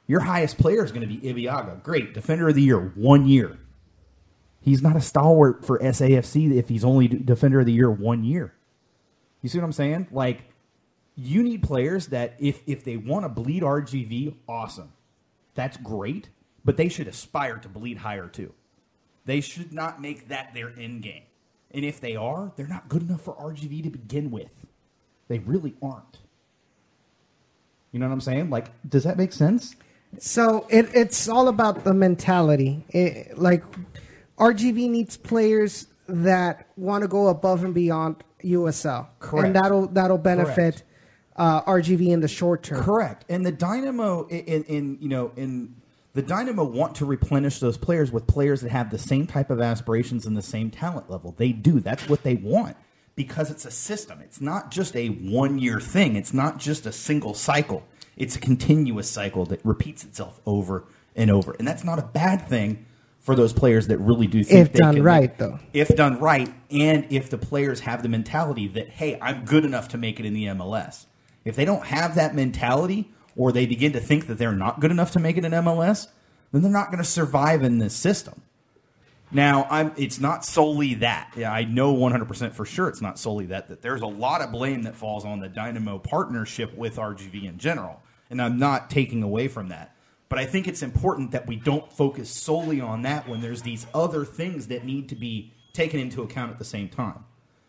Your 0.08 0.22
highest 0.22 0.58
player 0.58 0.84
is 0.84 0.92
going 0.92 1.08
to 1.08 1.14
be 1.14 1.18
Ibeagha. 1.18 1.82
Great. 1.84 2.14
Defender 2.14 2.50
of 2.50 2.56
the 2.56 2.62
year, 2.62 2.80
one 2.96 3.28
year. 3.28 3.58
He's 4.62 4.82
not 4.82 4.96
a 4.96 5.02
stalwart 5.02 5.66
for 5.66 5.78
SAFC 5.80 6.56
if 6.56 6.70
he's 6.70 6.84
only 6.84 7.08
defender 7.08 7.60
of 7.60 7.68
the 7.68 7.72
year 7.72 7.90
one 7.90 8.24
year. 8.24 8.54
You 9.42 9.50
see 9.50 9.60
what 9.60 9.66
I'm 9.66 9.72
saying? 9.72 10.08
Like, 10.12 10.42
you 11.16 11.44
need 11.44 11.62
players 11.62 12.08
that 12.08 12.36
if 12.40 12.62
if 12.66 12.84
they 12.84 12.98
want 12.98 13.26
to 13.26 13.30
bleed 13.30 13.62
RGV, 13.62 14.36
awesome. 14.50 14.92
That's 15.54 15.78
great, 15.78 16.30
but 16.64 16.78
they 16.78 16.90
should 16.90 17.08
aspire 17.08 17.58
to 17.58 17.70
bleed 17.70 18.00
higher 18.00 18.28
too. 18.28 18.54
They 19.26 19.40
should 19.42 19.72
not 19.72 20.02
make 20.02 20.30
that 20.30 20.54
their 20.54 20.74
end 20.78 21.04
game. 21.04 21.24
And 21.72 21.86
if 21.86 22.02
they 22.02 22.16
are, 22.16 22.52
they're 22.56 22.68
not 22.68 22.90
good 22.90 23.04
enough 23.04 23.22
for 23.22 23.36
RGV 23.36 23.84
to 23.84 23.90
begin 23.90 24.32
with. 24.32 24.66
They 25.28 25.40
really 25.40 25.76
aren't. 25.82 26.20
You 27.96 28.00
know 28.00 28.08
what 28.08 28.14
I'm 28.14 28.20
saying? 28.20 28.50
Like, 28.50 28.66
does 28.90 29.06
that 29.06 29.16
make 29.16 29.32
sense? 29.32 29.74
So 30.20 30.68
it, 30.70 30.90
it's 30.94 31.30
all 31.30 31.48
about 31.48 31.86
the 31.86 31.94
mentality. 31.94 32.84
It, 32.90 33.38
like, 33.38 33.64
RGV 34.38 34.90
needs 34.90 35.16
players 35.16 35.88
that 36.10 36.68
want 36.76 37.04
to 37.04 37.08
go 37.08 37.30
above 37.30 37.64
and 37.64 37.74
beyond 37.74 38.22
USL, 38.44 39.08
Correct. 39.20 39.46
and 39.46 39.56
that'll 39.56 39.88
that'll 39.88 40.18
benefit 40.18 40.84
uh, 41.38 41.62
RGV 41.62 42.10
in 42.10 42.20
the 42.20 42.28
short 42.28 42.64
term. 42.64 42.84
Correct. 42.84 43.24
And 43.30 43.46
the 43.46 43.54
Dynamo, 43.54 44.28
in, 44.28 44.66
in 44.66 44.98
you 45.00 45.08
know, 45.08 45.32
in 45.38 45.74
the 46.16 46.22
Dynamo 46.22 46.66
want 46.66 46.96
to 46.96 47.06
replenish 47.06 47.60
those 47.60 47.78
players 47.78 48.12
with 48.12 48.28
players 48.28 48.60
that 48.60 48.72
have 48.72 48.92
the 48.92 48.98
same 48.98 49.26
type 49.26 49.50
of 49.50 49.62
aspirations 49.62 50.26
and 50.26 50.36
the 50.36 50.42
same 50.42 50.70
talent 50.70 51.10
level. 51.10 51.34
They 51.38 51.54
do. 51.54 51.80
That's 51.80 52.10
what 52.10 52.24
they 52.24 52.36
want 52.36 52.76
because 53.16 53.50
it's 53.52 53.66
a 53.66 53.72
system. 53.72 54.20
It's 54.22 54.42
not 54.42 54.72
just 54.72 54.96
a 54.96 55.08
one 55.08 55.60
year 55.60 55.80
thing, 55.80 56.16
it's 56.16 56.34
not 56.34 56.58
just 56.60 56.86
a 56.86 56.92
single 56.92 57.34
cycle. 57.34 57.86
It's 58.18 58.36
a 58.36 58.40
continuous 58.40 59.10
cycle 59.10 59.46
that 59.48 59.60
repeats 59.66 60.04
itself 60.04 60.40
over 60.46 60.86
and 61.16 61.30
over, 61.30 61.56
and 61.58 61.68
that's 61.68 61.84
not 61.84 62.00
a 62.00 62.04
bad 62.04 62.48
thing 62.48 62.86
for 63.20 63.36
those 63.36 63.54
players 63.54 63.88
that 63.88 63.98
really 63.98 64.28
do 64.28 64.44
think 64.44 64.68
If 64.68 64.74
they 64.74 64.80
done 64.80 64.96
can- 64.96 65.04
right, 65.04 65.38
though. 65.38 65.60
If 65.74 65.90
done 65.96 66.20
right, 66.20 66.54
and 66.70 67.08
if 67.10 67.30
the 67.30 67.38
players 67.38 67.80
have 67.82 68.04
the 68.04 68.10
mentality 68.10 68.68
that 68.70 68.90
hey, 68.90 69.18
I'm 69.22 69.46
good 69.46 69.66
enough 69.66 69.90
to 69.90 69.98
make 69.98 70.20
it 70.20 70.26
in 70.26 70.34
the 70.34 70.46
MLS. 70.46 71.06
If 71.44 71.56
they 71.56 71.66
don't 71.66 71.86
have 71.86 72.16
that 72.16 72.36
mentality, 72.36 73.12
or 73.36 73.52
they 73.52 73.66
begin 73.66 73.94
to 73.94 74.00
think 74.00 74.28
that 74.28 74.38
they're 74.38 74.52
not 74.54 74.80
good 74.80 74.92
enough 74.92 75.12
to 75.12 75.20
make 75.20 75.38
it 75.38 75.46
in 75.46 75.52
MLS, 75.52 76.08
then 76.52 76.62
they're 76.62 76.72
not 76.72 76.88
going 76.92 77.04
to 77.04 77.10
survive 77.10 77.64
in 77.64 77.80
this 77.80 77.94
system. 77.94 78.42
Now, 79.32 79.68
I'm, 79.70 79.92
it's 79.98 80.20
not 80.20 80.46
solely 80.46 80.96
that. 80.96 81.34
Yeah, 81.36 81.52
I 81.52 81.64
know 81.64 81.96
100% 81.96 82.54
for 82.54 82.66
sure 82.66 82.88
it's 82.88 83.02
not 83.02 83.18
solely 83.18 83.48
that. 83.48 83.70
That 83.70 83.82
there's 83.82 84.02
a 84.02 84.08
lot 84.08 84.42
of 84.42 84.52
blame 84.52 84.84
that 84.84 84.96
falls 84.96 85.26
on 85.26 85.40
the 85.40 85.50
Dynamo 85.50 85.98
partnership 85.98 86.76
with 86.76 86.98
RGV 86.98 87.46
in 87.46 87.58
general, 87.58 88.02
and 88.30 88.42
I'm 88.42 88.60
not 88.60 88.90
taking 88.90 89.24
away 89.24 89.48
from 89.48 89.70
that. 89.70 89.96
But 90.30 90.40
I 90.40 90.46
think 90.46 90.68
it's 90.68 90.82
important 90.82 91.32
that 91.32 91.48
we 91.48 91.56
don't 91.56 91.92
focus 91.92 92.30
solely 92.30 92.82
on 92.82 93.04
that 93.04 93.28
when 93.28 93.42
there's 93.42 93.62
these 93.62 93.86
other 93.94 94.26
things 94.26 94.68
that 94.68 94.84
need 94.84 95.10
to 95.10 95.16
be 95.16 95.54
taken 95.74 96.00
into 96.00 96.24
account 96.24 96.52
at 96.52 96.58
the 96.58 96.66
same 96.66 96.90
time. 96.90 97.26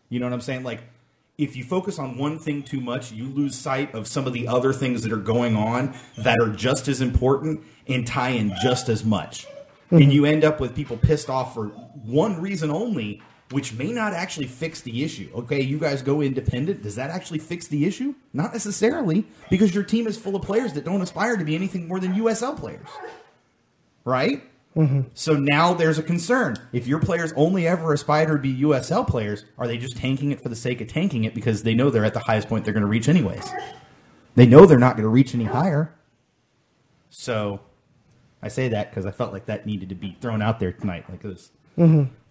You 0.09 0.19
know 0.19 0.25
what 0.25 0.33
I'm 0.33 0.41
saying? 0.41 0.63
Like, 0.63 0.81
if 1.37 1.55
you 1.55 1.63
focus 1.63 1.99
on 1.99 2.17
one 2.17 2.39
thing 2.39 2.63
too 2.63 2.81
much, 2.81 3.11
you 3.11 3.25
lose 3.25 3.55
sight 3.55 3.93
of 3.93 4.07
some 4.07 4.25
of 4.25 4.33
the 4.33 4.47
other 4.47 4.73
things 4.73 5.03
that 5.03 5.11
are 5.11 5.17
going 5.17 5.55
on 5.55 5.93
that 6.17 6.39
are 6.41 6.49
just 6.49 6.87
as 6.87 6.99
important 6.99 7.63
and 7.87 8.07
tie 8.07 8.29
in 8.29 8.53
just 8.61 8.89
as 8.89 9.03
much. 9.03 9.45
And 9.89 10.01
mm-hmm. 10.01 10.11
you 10.11 10.25
end 10.25 10.43
up 10.43 10.59
with 10.59 10.75
people 10.75 10.97
pissed 10.97 11.29
off 11.29 11.53
for 11.53 11.67
one 11.67 12.41
reason 12.41 12.69
only, 12.69 13.21
which 13.51 13.73
may 13.73 13.91
not 13.91 14.13
actually 14.13 14.47
fix 14.47 14.81
the 14.81 15.03
issue. 15.03 15.29
Okay, 15.33 15.61
you 15.61 15.79
guys 15.79 16.01
go 16.01 16.21
independent. 16.21 16.83
Does 16.83 16.95
that 16.95 17.09
actually 17.09 17.39
fix 17.39 17.67
the 17.67 17.85
issue? 17.85 18.13
Not 18.33 18.51
necessarily, 18.51 19.25
because 19.49 19.73
your 19.73 19.83
team 19.83 20.07
is 20.07 20.17
full 20.17 20.35
of 20.35 20.41
players 20.41 20.73
that 20.73 20.83
don't 20.83 21.01
aspire 21.01 21.37
to 21.37 21.45
be 21.45 21.55
anything 21.55 21.87
more 21.87 21.99
than 21.99 22.13
USL 22.13 22.57
players. 22.57 22.87
Right? 24.03 24.43
Mm-hmm. 24.75 25.01
So 25.13 25.33
now 25.33 25.73
there's 25.73 25.97
a 25.97 26.03
concern. 26.03 26.55
If 26.71 26.85
your 26.85 26.99
players 26.99 27.33
only 27.35 27.67
ever 27.67 27.93
aspire 27.93 28.33
to 28.33 28.37
be 28.37 28.61
USL 28.61 29.07
players, 29.07 29.45
are 29.57 29.67
they 29.67 29.77
just 29.77 29.97
tanking 29.97 30.31
it 30.31 30.39
for 30.39 30.49
the 30.49 30.55
sake 30.55 30.81
of 30.81 30.87
tanking 30.87 31.23
it 31.23 31.33
because 31.33 31.63
they 31.63 31.73
know 31.73 31.89
they're 31.89 32.05
at 32.05 32.13
the 32.13 32.19
highest 32.19 32.47
point 32.47 32.63
they're 32.63 32.73
going 32.73 32.81
to 32.81 32.87
reach 32.87 33.07
anyways? 33.07 33.49
They 34.35 34.45
know 34.45 34.65
they're 34.65 34.77
not 34.77 34.95
going 34.95 35.03
to 35.03 35.09
reach 35.09 35.33
any 35.33 35.45
higher. 35.45 35.95
So 37.09 37.61
I 38.41 38.47
say 38.49 38.69
that 38.69 38.89
because 38.89 39.05
I 39.05 39.11
felt 39.11 39.33
like 39.33 39.45
that 39.47 39.65
needed 39.65 39.89
to 39.89 39.95
be 39.95 40.17
thrown 40.21 40.41
out 40.41 40.59
there 40.59 40.71
tonight. 40.71 41.05
Like 41.09 41.21
this. 41.21 41.51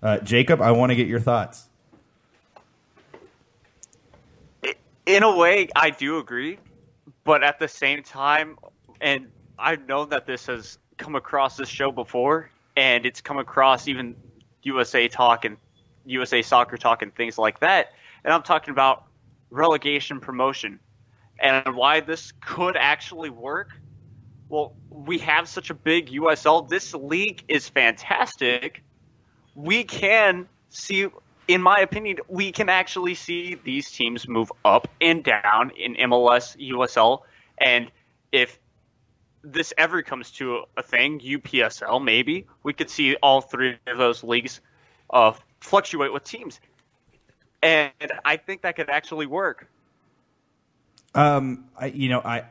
Uh, 0.03 0.19
Jacob, 0.19 0.61
I 0.61 0.73
want 0.73 0.91
to 0.91 0.97
get 0.97 1.07
your 1.07 1.21
thoughts. 1.21 1.69
in 5.07 5.23
a 5.23 5.37
way, 5.37 5.69
I 5.75 5.91
do 5.91 6.19
agree, 6.19 6.59
but 7.25 7.43
at 7.43 7.59
the 7.59 7.69
same 7.69 8.03
time, 8.03 8.59
and 9.01 9.29
I've 9.59 9.87
known 9.89 10.09
that 10.11 10.27
this 10.27 10.47
has 10.47 10.79
come 10.97 11.15
across 11.15 11.57
this 11.57 11.69
show 11.69 11.93
before, 11.93 12.51
and 12.77 13.07
it's 13.07 13.21
come 13.21 13.39
across 13.39 13.89
even 13.89 14.17
USA 14.63 15.09
Talk 15.09 15.45
and 15.45 15.57
USA 16.05 16.43
Soccer 16.43 16.77
Talk 16.77 17.03
and 17.03 17.15
things 17.15 17.39
like 17.39 17.61
that, 17.61 17.93
and 18.25 18.35
I'm 18.35 18.43
talking 18.43 18.73
about 18.73 19.05
relegation 19.51 20.19
promotion 20.19 20.81
and 21.39 21.77
why 21.77 22.01
this 22.01 22.33
could 22.41 22.77
actually 22.77 23.31
work. 23.31 23.69
Well, 24.49 24.75
we 24.91 25.19
have 25.19 25.49
such 25.49 25.71
a 25.71 25.75
big 25.75 26.11
USL. 26.11 26.69
This 26.69 26.95
league 26.95 27.43
is 27.49 27.69
fantastic. 27.69 28.83
We 29.55 29.85
can 29.85 30.49
see, 30.71 31.09
in 31.49 31.63
my 31.63 31.81
opinion, 31.81 32.19
we 32.29 32.53
can 32.53 32.69
actually 32.69 33.15
see 33.15 33.55
these 33.55 33.91
teams 33.91 34.29
move 34.29 34.53
up 34.65 34.89
and 35.01 35.25
down 35.25 35.73
in 35.77 35.95
MLS, 35.95 36.57
USL, 36.71 37.23
and 37.59 37.91
if 38.33 38.59
this 39.43 39.73
ever 39.79 40.03
comes 40.03 40.33
to 40.33 40.65
a 40.77 40.83
thing, 40.83 41.21
UPSL 41.21 42.03
maybe, 42.03 42.47
we 42.63 42.73
could 42.73 42.91
see 42.91 43.17
all 43.17 43.41
three 43.41 43.79
of 43.87 43.97
those 43.97 44.25
leagues 44.25 44.61
uh, 45.11 45.33
fluctuate 45.61 46.13
with 46.13 46.25
teams. 46.25 46.61
And 47.63 47.93
I 48.25 48.37
think 48.37 48.63
that 48.63 48.77
could 48.77 48.91
actually 48.91 49.27
work. 49.27 49.69
Um, 51.15 51.65
I, 51.79 51.87
you 51.87 52.09
know, 52.09 52.21
I 52.21 52.45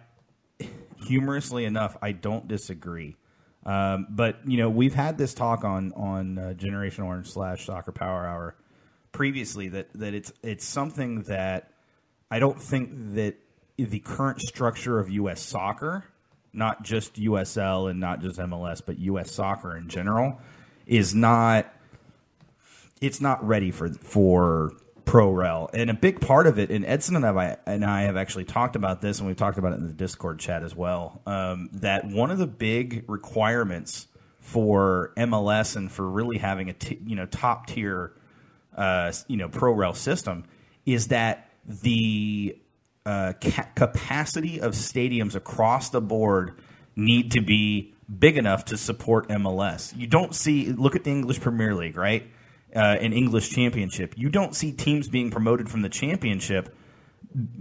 humorously 1.05 1.65
enough, 1.65 1.97
I 2.01 2.11
don't 2.11 2.47
disagree. 2.47 3.15
Um, 3.65 4.07
but 4.09 4.39
you 4.45 4.57
know, 4.57 4.69
we've 4.69 4.93
had 4.93 5.17
this 5.17 5.33
talk 5.33 5.63
on 5.63 5.91
on 5.93 6.37
uh, 6.37 6.53
Generation 6.53 7.03
Orange 7.03 7.31
slash 7.31 7.65
Soccer 7.65 7.91
Power 7.91 8.25
Hour 8.25 8.55
previously 9.11 9.69
that 9.69 9.91
that 9.93 10.13
it's 10.13 10.31
it's 10.43 10.65
something 10.65 11.23
that 11.23 11.71
I 12.29 12.39
don't 12.39 12.61
think 12.61 13.15
that 13.15 13.35
the 13.77 13.99
current 13.99 14.41
structure 14.41 14.99
of 14.99 15.09
U.S. 15.09 15.41
soccer, 15.41 16.05
not 16.53 16.83
just 16.83 17.15
USL 17.15 17.89
and 17.89 17.99
not 17.99 18.21
just 18.21 18.39
MLS, 18.39 18.81
but 18.85 18.99
U.S. 18.99 19.31
soccer 19.31 19.75
in 19.75 19.89
general, 19.89 20.39
is 20.85 21.15
not 21.15 21.73
it's 23.01 23.19
not 23.19 23.45
ready 23.45 23.71
for 23.71 23.89
for 23.89 24.73
pro 25.05 25.29
rel 25.29 25.69
and 25.73 25.89
a 25.89 25.93
big 25.93 26.19
part 26.19 26.47
of 26.47 26.57
it 26.57 26.71
and 26.71 26.85
edson 26.85 27.15
and 27.15 27.25
I, 27.25 27.57
and 27.65 27.85
I 27.85 28.03
have 28.03 28.17
actually 28.17 28.45
talked 28.45 28.75
about 28.75 29.01
this 29.01 29.19
and 29.19 29.27
we've 29.27 29.37
talked 29.37 29.57
about 29.57 29.73
it 29.73 29.79
in 29.79 29.87
the 29.87 29.93
discord 29.93 30.39
chat 30.39 30.63
as 30.63 30.75
well 30.75 31.21
um, 31.25 31.69
that 31.73 32.05
one 32.05 32.31
of 32.31 32.37
the 32.37 32.47
big 32.47 33.05
requirements 33.07 34.07
for 34.39 35.13
mls 35.15 35.75
and 35.75 35.91
for 35.91 36.09
really 36.09 36.37
having 36.37 36.69
a 36.69 36.73
t- 36.73 36.99
you 37.05 37.15
know 37.15 37.25
top 37.27 37.67
tier 37.67 38.13
uh, 38.75 39.11
you 39.27 39.37
know 39.37 39.47
pro 39.47 39.71
rel 39.71 39.93
system 39.93 40.43
is 40.85 41.09
that 41.09 41.49
the 41.67 42.57
uh, 43.05 43.33
ca- 43.41 43.69
capacity 43.75 44.59
of 44.59 44.73
stadiums 44.73 45.35
across 45.35 45.89
the 45.89 46.01
board 46.01 46.59
need 46.95 47.31
to 47.31 47.41
be 47.41 47.93
big 48.19 48.37
enough 48.37 48.65
to 48.65 48.77
support 48.77 49.27
MLS. 49.29 49.95
You 49.97 50.07
don't 50.07 50.33
see 50.33 50.71
look 50.71 50.95
at 50.95 51.03
the 51.03 51.11
English 51.11 51.39
Premier 51.41 51.75
League, 51.75 51.97
right? 51.97 52.27
Uh, 52.75 52.97
an 52.99 53.13
English 53.13 53.51
Championship. 53.51 54.13
You 54.17 54.27
don't 54.27 54.53
see 54.53 54.73
teams 54.73 55.07
being 55.07 55.31
promoted 55.31 55.69
from 55.69 55.81
the 55.81 55.87
Championship, 55.87 56.75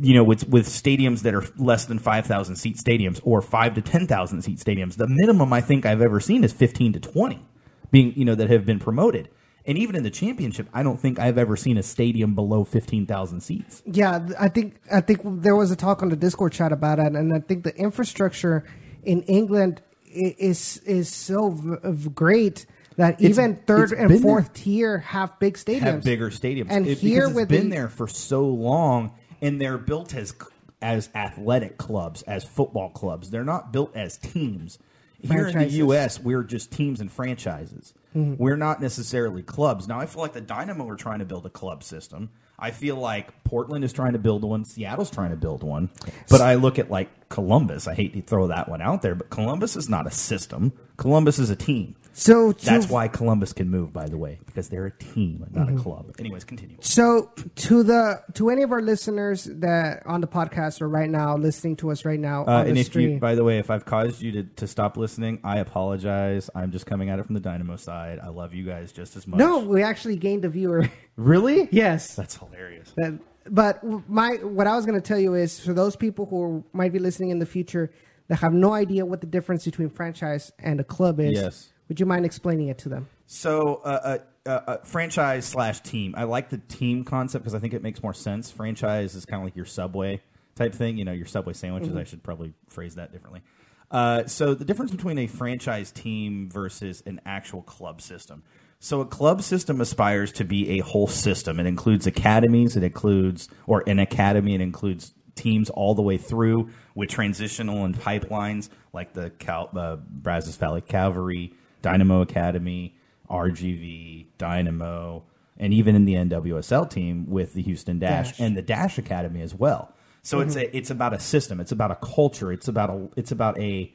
you 0.00 0.12
know, 0.12 0.24
with 0.24 0.48
with 0.48 0.66
stadiums 0.66 1.22
that 1.22 1.34
are 1.34 1.44
less 1.56 1.84
than 1.84 2.00
five 2.00 2.26
thousand 2.26 2.56
seat 2.56 2.78
stadiums 2.78 3.20
or 3.22 3.40
five 3.40 3.74
to 3.74 3.80
ten 3.80 4.08
thousand 4.08 4.42
seat 4.42 4.58
stadiums. 4.58 4.96
The 4.96 5.06
minimum 5.06 5.52
I 5.52 5.60
think 5.60 5.86
I've 5.86 6.02
ever 6.02 6.18
seen 6.18 6.42
is 6.42 6.52
fifteen 6.52 6.92
to 6.94 7.00
twenty, 7.00 7.46
being 7.92 8.12
you 8.16 8.24
know 8.24 8.34
that 8.34 8.50
have 8.50 8.66
been 8.66 8.80
promoted. 8.80 9.28
And 9.66 9.78
even 9.78 9.94
in 9.94 10.02
the 10.02 10.10
championship, 10.10 10.68
I 10.74 10.82
don't 10.82 10.98
think 10.98 11.18
I've 11.20 11.38
ever 11.38 11.56
seen 11.56 11.78
a 11.78 11.82
stadium 11.82 12.34
below 12.34 12.64
fifteen 12.64 13.06
thousand 13.06 13.42
seats. 13.42 13.84
Yeah, 13.86 14.28
I 14.38 14.48
think 14.48 14.80
I 14.92 15.00
think 15.00 15.20
there 15.24 15.54
was 15.54 15.70
a 15.70 15.76
talk 15.76 16.02
on 16.02 16.08
the 16.08 16.16
Discord 16.16 16.52
chat 16.52 16.72
about 16.72 16.98
it, 16.98 17.14
and 17.14 17.32
I 17.32 17.38
think 17.38 17.62
the 17.62 17.74
infrastructure 17.76 18.64
in 19.04 19.22
England 19.22 19.80
is 20.06 20.78
is 20.78 21.08
so 21.08 21.50
v- 21.50 22.08
great 22.10 22.66
that 22.96 23.20
even 23.20 23.56
third 23.66 23.92
and 23.92 24.20
fourth 24.22 24.52
tier 24.54 24.98
have 24.98 25.38
big 25.38 25.54
stadiums, 25.54 25.80
have 25.80 26.04
bigger 26.04 26.30
stadiums. 26.30 26.66
And 26.70 26.86
It- 26.86 26.98
here 26.98 27.20
because 27.22 27.28
it's 27.30 27.36
with 27.36 27.48
been 27.48 27.68
the- 27.70 27.76
there 27.76 27.88
for 27.88 28.06
so 28.08 28.46
long, 28.46 29.12
and 29.40 29.60
they're 29.60 29.78
built 29.78 30.14
as 30.14 30.34
as 30.82 31.08
athletic 31.14 31.78
clubs, 31.78 32.20
as 32.22 32.44
football 32.44 32.90
clubs. 32.90 33.30
They're 33.30 33.42
not 33.44 33.72
built 33.72 33.96
as 33.96 34.18
teams. 34.18 34.78
Here 35.18 35.46
in 35.48 35.56
the 35.56 35.64
U.S., 35.76 36.20
we're 36.20 36.42
just 36.42 36.70
teams 36.70 37.00
and 37.00 37.10
franchises. 37.10 37.94
Mm-hmm. 38.14 38.34
We're 38.36 38.56
not 38.58 38.82
necessarily 38.82 39.42
clubs. 39.42 39.88
Now, 39.88 39.98
I 39.98 40.04
feel 40.04 40.20
like 40.20 40.34
the 40.34 40.42
Dynamo 40.42 40.86
are 40.90 40.96
trying 40.96 41.20
to 41.20 41.24
build 41.24 41.46
a 41.46 41.50
club 41.50 41.82
system. 41.82 42.28
I 42.58 42.70
feel 42.70 42.96
like 42.96 43.42
Portland 43.44 43.82
is 43.84 43.94
trying 43.94 44.12
to 44.12 44.18
build 44.18 44.44
one. 44.44 44.66
Seattle's 44.66 45.10
trying 45.10 45.30
to 45.30 45.36
build 45.36 45.62
one. 45.62 45.88
But 46.28 46.42
I 46.42 46.56
look 46.56 46.78
at 46.78 46.90
like 46.90 47.30
Columbus. 47.30 47.88
I 47.88 47.94
hate 47.94 48.12
to 48.12 48.20
throw 48.20 48.48
that 48.48 48.68
one 48.68 48.82
out 48.82 49.00
there, 49.00 49.14
but 49.14 49.30
Columbus 49.30 49.76
is 49.76 49.88
not 49.88 50.06
a 50.06 50.10
system. 50.10 50.72
Columbus 50.98 51.38
is 51.38 51.48
a 51.48 51.56
team. 51.56 51.96
So 52.16 52.52
to, 52.52 52.64
That's 52.64 52.88
why 52.88 53.08
Columbus 53.08 53.52
can 53.52 53.68
move, 53.68 53.92
by 53.92 54.06
the 54.08 54.16
way, 54.16 54.38
because 54.46 54.68
they're 54.68 54.86
a 54.86 54.90
team, 54.92 55.44
not 55.50 55.66
Mm-hmm. 55.66 55.78
a 55.78 55.82
club. 55.82 56.14
Anyways, 56.18 56.44
continue. 56.44 56.76
So 56.80 57.30
to 57.56 57.82
the 57.82 58.22
to 58.34 58.50
any 58.50 58.62
of 58.62 58.70
our 58.72 58.80
listeners 58.80 59.44
that 59.44 60.06
on 60.06 60.20
the 60.20 60.26
podcast 60.28 60.80
or 60.80 60.88
right 60.88 61.10
now 61.10 61.36
listening 61.36 61.76
to 61.76 61.90
us 61.90 62.04
right 62.04 62.20
now 62.20 62.42
Uh, 62.46 62.60
on 62.60 62.66
and 62.68 62.76
the 62.76 62.80
if 62.82 62.86
stream, 62.86 63.10
you, 63.10 63.18
by 63.18 63.34
the 63.34 63.42
way, 63.44 63.58
if 63.58 63.68
I've 63.68 63.84
caused 63.84 64.22
you 64.22 64.30
to, 64.32 64.42
to 64.44 64.66
stop 64.68 64.96
listening, 64.96 65.40
I 65.42 65.58
apologize. 65.58 66.48
I'm 66.54 66.70
just 66.70 66.86
coming 66.86 67.10
at 67.10 67.18
it 67.18 67.26
from 67.26 67.34
the 67.34 67.40
Dynamo 67.40 67.76
side. 67.76 68.20
I 68.22 68.28
love 68.28 68.54
you 68.54 68.64
guys 68.64 68.92
just 68.92 69.16
as 69.16 69.26
much. 69.26 69.38
no, 69.38 69.58
we 69.58 69.82
actually 69.82 70.16
gained 70.16 70.44
a 70.44 70.48
viewer. 70.48 70.88
really? 71.16 71.68
yes, 71.72 72.14
That's 72.14 72.36
hilarious. 72.36 72.92
That- 72.96 73.18
but 73.46 73.84
my 74.08 74.36
what 74.36 74.66
I 74.66 74.74
was 74.74 74.86
going 74.86 74.98
to 74.98 75.06
tell 75.06 75.18
you 75.18 75.34
is 75.34 75.60
for 75.60 75.74
those 75.74 75.96
people 75.96 76.24
who 76.24 76.64
might 76.72 76.92
be 76.94 76.98
listening 76.98 77.28
in 77.28 77.40
the 77.40 77.44
future 77.46 77.90
that 78.28 78.36
have 78.36 78.54
no 78.54 78.72
idea 78.72 79.04
what 79.04 79.20
the 79.20 79.26
difference 79.26 79.66
between 79.66 79.90
franchise 79.90 80.50
and 80.58 80.80
a 80.80 80.84
club 80.84 81.20
is. 81.20 81.32
Yes. 81.34 81.70
Would 81.88 82.00
you 82.00 82.06
mind 82.06 82.24
explaining 82.24 82.68
it 82.68 82.78
to 82.78 82.88
them? 82.88 83.08
So, 83.26 83.80
uh, 83.84 83.88
uh, 83.88 84.18
uh, 84.46 84.60
uh, 84.66 84.76
franchise 84.84 85.44
slash 85.44 85.80
team. 85.80 86.14
I 86.16 86.24
like 86.24 86.50
the 86.50 86.58
team 86.58 87.04
concept 87.04 87.44
because 87.44 87.54
I 87.54 87.58
think 87.58 87.74
it 87.74 87.82
makes 87.82 88.02
more 88.02 88.14
sense. 88.14 88.50
Franchise 88.50 89.14
is 89.14 89.24
kind 89.24 89.40
of 89.40 89.46
like 89.46 89.56
your 89.56 89.64
Subway 89.64 90.20
type 90.54 90.74
thing. 90.74 90.98
You 90.98 91.04
know, 91.04 91.12
your 91.12 91.26
Subway 91.26 91.52
sandwiches. 91.52 91.94
I 91.96 92.04
should 92.04 92.22
probably 92.22 92.54
phrase 92.68 92.94
that 92.96 93.12
differently. 93.12 93.42
Uh, 93.90 94.26
so, 94.26 94.54
the 94.54 94.64
difference 94.64 94.90
between 94.90 95.18
a 95.18 95.26
franchise 95.26 95.90
team 95.90 96.48
versus 96.50 97.02
an 97.06 97.20
actual 97.26 97.62
club 97.62 98.00
system. 98.00 98.42
So, 98.80 99.00
a 99.00 99.06
club 99.06 99.42
system 99.42 99.80
aspires 99.80 100.32
to 100.32 100.44
be 100.44 100.78
a 100.78 100.82
whole 100.82 101.06
system. 101.06 101.60
It 101.60 101.66
includes 101.66 102.06
academies. 102.06 102.76
It 102.76 102.82
includes, 102.82 103.48
or 103.66 103.82
an 103.86 103.98
academy. 103.98 104.54
It 104.54 104.60
includes 104.60 105.14
teams 105.34 105.70
all 105.70 105.94
the 105.94 106.02
way 106.02 106.16
through 106.16 106.70
with 106.94 107.08
transitional 107.08 107.84
and 107.84 107.94
pipelines 107.94 108.68
like 108.92 109.12
the 109.12 109.30
Cal, 109.30 109.70
uh, 109.76 109.96
Brazos 109.96 110.56
Valley 110.56 110.80
Cavalry, 110.80 111.54
Dynamo 111.84 112.22
Academy, 112.22 112.96
RGV, 113.30 114.24
Dynamo, 114.38 115.22
and 115.58 115.74
even 115.74 115.94
in 115.94 116.06
the 116.06 116.14
NWSL 116.14 116.88
team 116.88 117.26
with 117.28 117.52
the 117.52 117.60
Houston 117.60 117.98
Dash, 117.98 118.30
Dash. 118.30 118.40
and 118.40 118.56
the 118.56 118.62
Dash 118.62 118.96
Academy 118.96 119.42
as 119.42 119.54
well. 119.54 119.92
So 120.22 120.40
it's 120.40 120.56
a 120.56 120.74
it's 120.74 120.88
about 120.88 121.12
a 121.12 121.20
system. 121.20 121.60
It's 121.60 121.72
about 121.72 121.90
a 121.90 121.96
culture. 121.96 122.50
It's 122.50 122.66
about 122.66 122.88
a 122.88 123.08
it's 123.16 123.30
about 123.30 123.60
a 123.60 123.92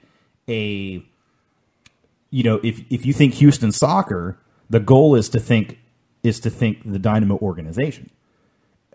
a 0.47 1.03
you 2.29 2.43
know 2.43 2.59
if 2.63 2.83
if 2.91 3.07
you 3.07 3.13
think 3.13 3.33
Houston 3.35 3.71
soccer, 3.71 4.37
the 4.69 4.79
goal 4.79 5.15
is 5.15 5.27
to 5.29 5.39
think 5.39 5.79
is 6.21 6.39
to 6.41 6.51
think 6.51 6.83
the 6.89 6.99
Dynamo 6.99 7.39
organization. 7.39 8.11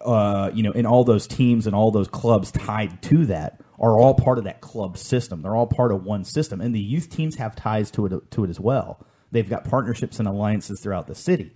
Uh, 0.01 0.53
you 0.55 0.62
know, 0.62 0.71
and 0.71 0.87
all 0.87 1.03
those 1.03 1.27
teams 1.27 1.66
and 1.66 1.75
all 1.75 1.91
those 1.91 2.07
clubs 2.07 2.53
tied 2.53 3.03
to 3.03 3.27
that 3.27 3.61
are 3.78 3.98
all 3.98 4.14
part 4.14 4.38
of 4.38 4.44
that 4.44 4.60
club 4.60 4.96
system. 4.96 5.42
They're 5.42 5.56
all 5.56 5.66
part 5.66 5.92
of 5.92 6.05
one 6.05 6.24
system, 6.24 6.60
and 6.60 6.74
the 6.74 6.80
youth 6.80 7.10
teams 7.10 7.36
have 7.36 7.56
ties 7.56 7.90
to 7.92 8.06
it 8.06 8.30
to 8.30 8.44
it 8.44 8.51
as 8.51 8.60
well. 8.60 9.05
They've 9.30 9.48
got 9.48 9.64
partnerships 9.64 10.18
and 10.18 10.28
alliances 10.28 10.80
throughout 10.80 11.06
the 11.06 11.14
city. 11.14 11.52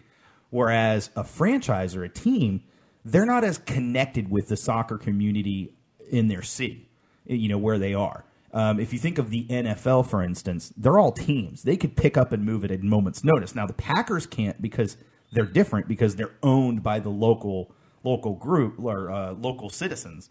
Whereas 0.51 1.11
a 1.15 1.25
franchise 1.25 1.95
or 1.95 2.05
a 2.05 2.09
team, 2.09 2.63
they're 3.05 3.27
not 3.27 3.45
as 3.45 3.59
connected 3.59 4.31
with 4.31 4.49
the 4.49 4.57
soccer 4.57 4.99
community 4.99 5.75
in 6.11 6.29
their 6.29 6.43
city, 6.43 6.89
you 7.27 7.49
know, 7.49 7.59
where 7.59 7.79
they 7.79 7.95
are. 7.95 8.25
Um, 8.53 8.81
if 8.81 8.93
you 8.95 8.99
think 8.99 9.19
of 9.19 9.31
the 9.31 9.45
NFL, 9.45 10.09
for 10.09 10.23
instance, 10.23 10.73
they're 10.77 10.99
all 10.99 11.13
teams. 11.13 11.63
They 11.63 11.77
could 11.77 11.97
pick 11.97 12.17
up 12.17 12.33
and 12.33 12.45
move 12.45 12.65
at 12.65 12.73
a 12.73 12.79
moment's 12.79 13.23
notice. 13.23 13.55
Now 13.55 13.67
the 13.67 13.75
Packers 13.75 14.27
can't 14.27 14.61
because 14.61 14.97
they're 15.33 15.45
different 15.45 15.87
because 15.87 16.17
they're 16.17 16.35
owned 16.43 16.83
by 16.83 16.99
the 16.99 17.11
local 17.11 17.75
local 18.05 18.35
group 18.35 18.77
or 18.79 19.11
uh, 19.11 19.33
local 19.33 19.69
citizens. 19.69 20.31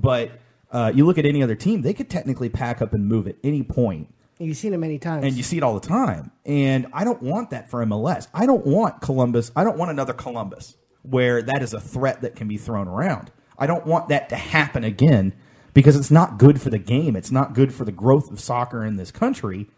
But 0.00 0.32
uh, 0.74 0.90
you 0.94 1.06
look 1.06 1.18
at 1.18 1.24
any 1.24 1.42
other 1.42 1.54
team, 1.54 1.82
they 1.82 1.94
could 1.94 2.10
technically 2.10 2.48
pack 2.48 2.82
up 2.82 2.92
and 2.92 3.06
move 3.06 3.28
at 3.28 3.36
any 3.44 3.62
point 3.62 4.12
You've 4.40 4.56
seen 4.56 4.74
it 4.74 4.78
many 4.78 4.98
times. 4.98 5.24
and 5.24 5.34
you 5.36 5.44
see 5.44 5.56
it 5.56 5.62
all 5.62 5.78
the 5.78 5.86
time. 5.86 6.32
And 6.44 6.88
I 6.92 7.04
don't 7.04 7.22
want 7.22 7.50
that 7.50 7.70
for 7.70 7.84
MLS. 7.86 8.26
I 8.34 8.46
don't 8.46 8.66
want 8.66 9.00
Columbus. 9.00 9.52
I 9.54 9.62
don't 9.62 9.78
want 9.78 9.92
another 9.92 10.12
Columbus 10.12 10.76
where 11.02 11.40
that 11.40 11.62
is 11.62 11.72
a 11.72 11.80
threat 11.80 12.22
that 12.22 12.34
can 12.34 12.48
be 12.48 12.56
thrown 12.56 12.88
around. 12.88 13.30
I 13.56 13.68
don't 13.68 13.86
want 13.86 14.08
that 14.08 14.28
to 14.30 14.36
happen 14.36 14.82
again 14.82 15.32
because 15.72 15.94
it's 15.94 16.10
not 16.10 16.38
good 16.38 16.60
for 16.60 16.70
the 16.70 16.78
game. 16.78 17.14
It's 17.14 17.30
not 17.30 17.54
good 17.54 17.72
for 17.72 17.84
the 17.84 17.92
growth 17.92 18.32
of 18.32 18.40
soccer 18.40 18.84
in 18.84 18.96
this 18.96 19.12
country 19.12 19.68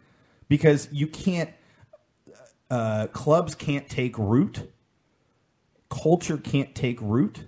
because 0.49 0.89
you 0.91 1.05
can't. 1.05 1.51
Uh, 2.71 3.07
clubs 3.07 3.53
can't 3.53 3.87
take 3.87 4.17
root. 4.17 4.71
Culture 5.89 6.37
can't 6.37 6.73
take 6.73 6.99
root 6.99 7.45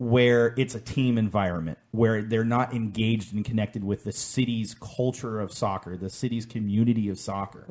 where 0.00 0.54
it's 0.56 0.74
a 0.74 0.80
team 0.80 1.18
environment, 1.18 1.76
where 1.90 2.22
they're 2.22 2.42
not 2.42 2.72
engaged 2.72 3.34
and 3.34 3.44
connected 3.44 3.84
with 3.84 4.02
the 4.02 4.12
city's 4.12 4.74
culture 4.80 5.38
of 5.38 5.52
soccer, 5.52 5.94
the 5.94 6.08
city's 6.08 6.46
community 6.46 7.10
of 7.10 7.18
soccer. 7.18 7.66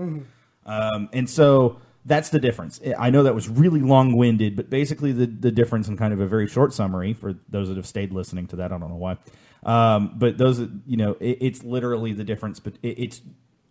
Um, 0.64 1.10
and 1.12 1.28
so 1.28 1.82
that's 2.06 2.30
the 2.30 2.40
difference. 2.40 2.80
I 3.00 3.10
know 3.10 3.24
that 3.24 3.34
was 3.34 3.50
really 3.50 3.80
long 3.80 4.16
winded, 4.16 4.56
but 4.56 4.70
basically 4.70 5.12
the, 5.12 5.26
the 5.26 5.50
difference 5.50 5.88
in 5.88 5.98
kind 5.98 6.14
of 6.14 6.22
a 6.22 6.28
very 6.28 6.48
short 6.48 6.72
summary 6.72 7.14
for 7.14 7.34
those 7.50 7.68
that 7.70 7.78
have 7.78 7.88
stayed 7.88 8.14
listening 8.14 8.46
to 8.50 8.58
that. 8.58 8.72
I 8.72 8.78
don't 8.78 8.92
know 8.92 8.96
why. 8.96 9.18
Um, 9.64 10.14
but 10.16 10.38
those, 10.38 10.60
you 10.86 10.98
know, 10.98 11.18
it, 11.20 11.40
it's 11.42 11.64
literally 11.64 12.14
the 12.14 12.24
difference, 12.24 12.60
but 12.60 12.76
it, 12.84 13.00
it's 13.00 13.22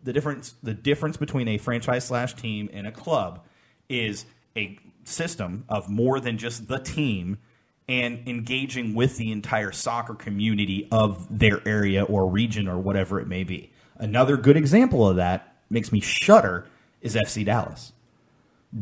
the 0.02 0.12
difference, 0.12 0.56
the 0.64 0.74
difference 0.74 1.16
between 1.16 1.46
a 1.46 1.58
franchise 1.58 2.06
slash 2.06 2.34
team 2.34 2.68
and 2.72 2.88
a 2.88 2.92
club 2.92 3.44
is 3.88 4.26
a 4.56 4.80
system 5.04 5.64
of 5.68 5.88
more 5.88 6.18
than 6.18 6.38
just 6.38 6.66
the 6.66 6.80
team 6.80 7.38
and 7.88 8.28
engaging 8.28 8.94
with 8.94 9.16
the 9.16 9.32
entire 9.32 9.72
soccer 9.72 10.14
community 10.14 10.86
of 10.92 11.26
their 11.30 11.66
area 11.66 12.04
or 12.04 12.28
region 12.28 12.68
or 12.68 12.78
whatever 12.78 13.18
it 13.18 13.26
may 13.26 13.44
be. 13.44 13.72
Another 13.96 14.36
good 14.36 14.56
example 14.56 15.08
of 15.08 15.16
that 15.16 15.56
makes 15.70 15.90
me 15.90 16.00
shudder 16.00 16.66
is 17.00 17.14
FC 17.14 17.44
Dallas. 17.44 17.92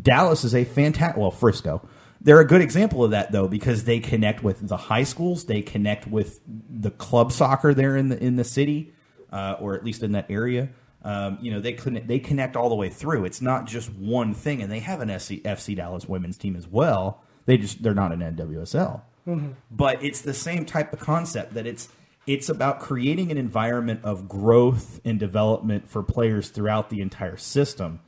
Dallas 0.03 0.45
is 0.45 0.55
a 0.55 0.65
fantastic, 0.65 1.17
well, 1.17 1.31
Frisco. 1.31 1.89
They're 2.21 2.41
a 2.41 2.47
good 2.47 2.61
example 2.61 3.05
of 3.05 3.13
that 3.13 3.31
though 3.31 3.47
because 3.47 3.85
they 3.85 4.01
connect 4.01 4.43
with 4.43 4.67
the 4.67 4.77
high 4.77 5.05
schools, 5.05 5.45
they 5.45 5.63
connect 5.63 6.09
with 6.09 6.41
the 6.47 6.91
club 6.91 7.31
soccer 7.31 7.73
there 7.73 7.97
in 7.97 8.09
the 8.09 8.23
in 8.23 8.37
the 8.37 8.45
city, 8.45 8.93
uh, 9.31 9.57
or 9.61 9.75
at 9.75 9.85
least 9.85 10.03
in 10.03 10.13
that 10.13 10.27
area. 10.29 10.71
Um, 11.05 11.39
you 11.41 11.53
know, 11.53 11.61
they 11.61 11.75
connect, 11.75 12.09
they 12.09 12.19
connect 12.19 12.57
all 12.57 12.69
the 12.69 12.75
way 12.75 12.89
through. 12.89 13.27
It's 13.27 13.41
not 13.41 13.67
just 13.67 13.93
one 13.93 14.35
thing, 14.35 14.61
and 14.61 14.73
they 14.73 14.81
have 14.81 15.01
an 15.01 15.21
SC, 15.21 15.35
FC 15.35 15.77
Dallas 15.77 16.09
women's 16.09 16.37
team 16.37 16.57
as 16.57 16.67
well. 16.67 17.23
They 17.47 17.57
just 17.57 17.83
they're 17.83 17.95
not 17.95 18.13
an 18.13 18.21
NWSL, 18.21 19.01
mm-hmm. 19.27 19.53
but 19.71 20.05
it's 20.05 20.21
the 20.21 20.35
same 20.35 20.67
type 20.67 20.93
of 20.93 21.01
concept 21.01 21.55
that 21.55 21.67
it's 21.67 21.89
it's 22.27 22.49
about 22.49 22.81
creating 22.81 23.31
an 23.31 23.39
environment 23.39 24.01
of 24.03 24.29
growth 24.29 25.01
and 25.05 25.19
development 25.19 25.89
for 25.89 26.03
players 26.03 26.49
throughout 26.49 26.91
the 26.91 27.01
entire 27.01 27.37
system 27.37 28.01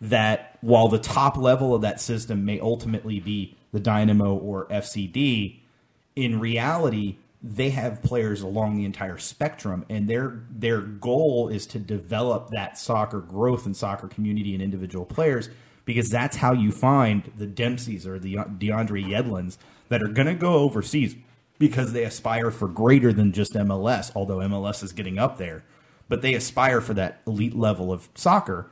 that 0.00 0.58
while 0.62 0.88
the 0.88 0.98
top 0.98 1.36
level 1.36 1.74
of 1.74 1.82
that 1.82 2.00
system 2.00 2.44
may 2.44 2.58
ultimately 2.60 3.20
be 3.20 3.56
the 3.72 3.80
Dynamo 3.80 4.34
or 4.34 4.66
FCD, 4.66 5.60
in 6.14 6.40
reality, 6.40 7.16
they 7.42 7.70
have 7.70 8.02
players 8.02 8.40
along 8.40 8.76
the 8.76 8.84
entire 8.84 9.18
spectrum, 9.18 9.84
and 9.90 10.08
their 10.08 10.42
their 10.50 10.80
goal 10.80 11.48
is 11.48 11.66
to 11.66 11.78
develop 11.78 12.50
that 12.50 12.78
soccer 12.78 13.20
growth 13.20 13.66
and 13.66 13.76
soccer 13.76 14.08
community 14.08 14.54
and 14.54 14.62
individual 14.62 15.04
players 15.04 15.50
because 15.86 16.10
that's 16.10 16.36
how 16.36 16.52
you 16.52 16.70
find 16.70 17.32
the 17.38 17.46
Dempseys 17.46 18.06
or 18.06 18.18
the 18.18 18.34
DeAndre 18.34 19.02
Yedlins 19.02 19.56
that 19.88 20.02
are 20.02 20.08
going 20.08 20.28
to 20.28 20.34
go 20.34 20.56
overseas 20.56 21.16
because 21.58 21.94
they 21.94 22.04
aspire 22.04 22.50
for 22.50 22.68
greater 22.68 23.14
than 23.14 23.32
just 23.32 23.54
MLS, 23.54 24.12
although 24.14 24.38
MLS 24.38 24.82
is 24.82 24.92
getting 24.92 25.18
up 25.18 25.38
there, 25.38 25.64
but 26.10 26.20
they 26.20 26.34
aspire 26.34 26.82
for 26.82 26.92
that 26.92 27.22
elite 27.26 27.56
level 27.56 27.90
of 27.90 28.10
soccer 28.14 28.68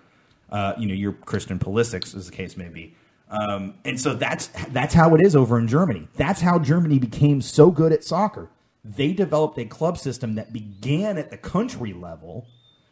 uh, 0.55 0.74
you 0.78 0.86
know, 0.86 0.95
your 0.95 1.12
Christian 1.12 1.59
Pulisic, 1.59 2.15
as 2.15 2.27
the 2.27 2.32
case 2.32 2.57
may 2.57 2.69
be. 2.69 2.95
Um, 3.28 3.74
and 3.85 4.01
so 4.01 4.15
that's 4.15 4.49
that's 4.69 4.95
how 4.95 5.15
it 5.15 5.27
is 5.27 5.35
over 5.35 5.59
in 5.59 5.66
Germany. 5.66 6.09
That's 6.15 6.41
how 6.41 6.59
Germany 6.59 6.99
became 7.01 7.41
so 7.41 7.70
good 7.70 7.93
at 7.93 8.05
soccer. 8.05 8.51
They 8.85 9.12
developed 9.12 9.59
a 9.59 9.65
club 9.65 9.99
system 9.99 10.35
that 10.35 10.53
began 10.53 11.19
at 11.19 11.31
the 11.31 11.39
country 11.39 11.93
level 11.93 12.47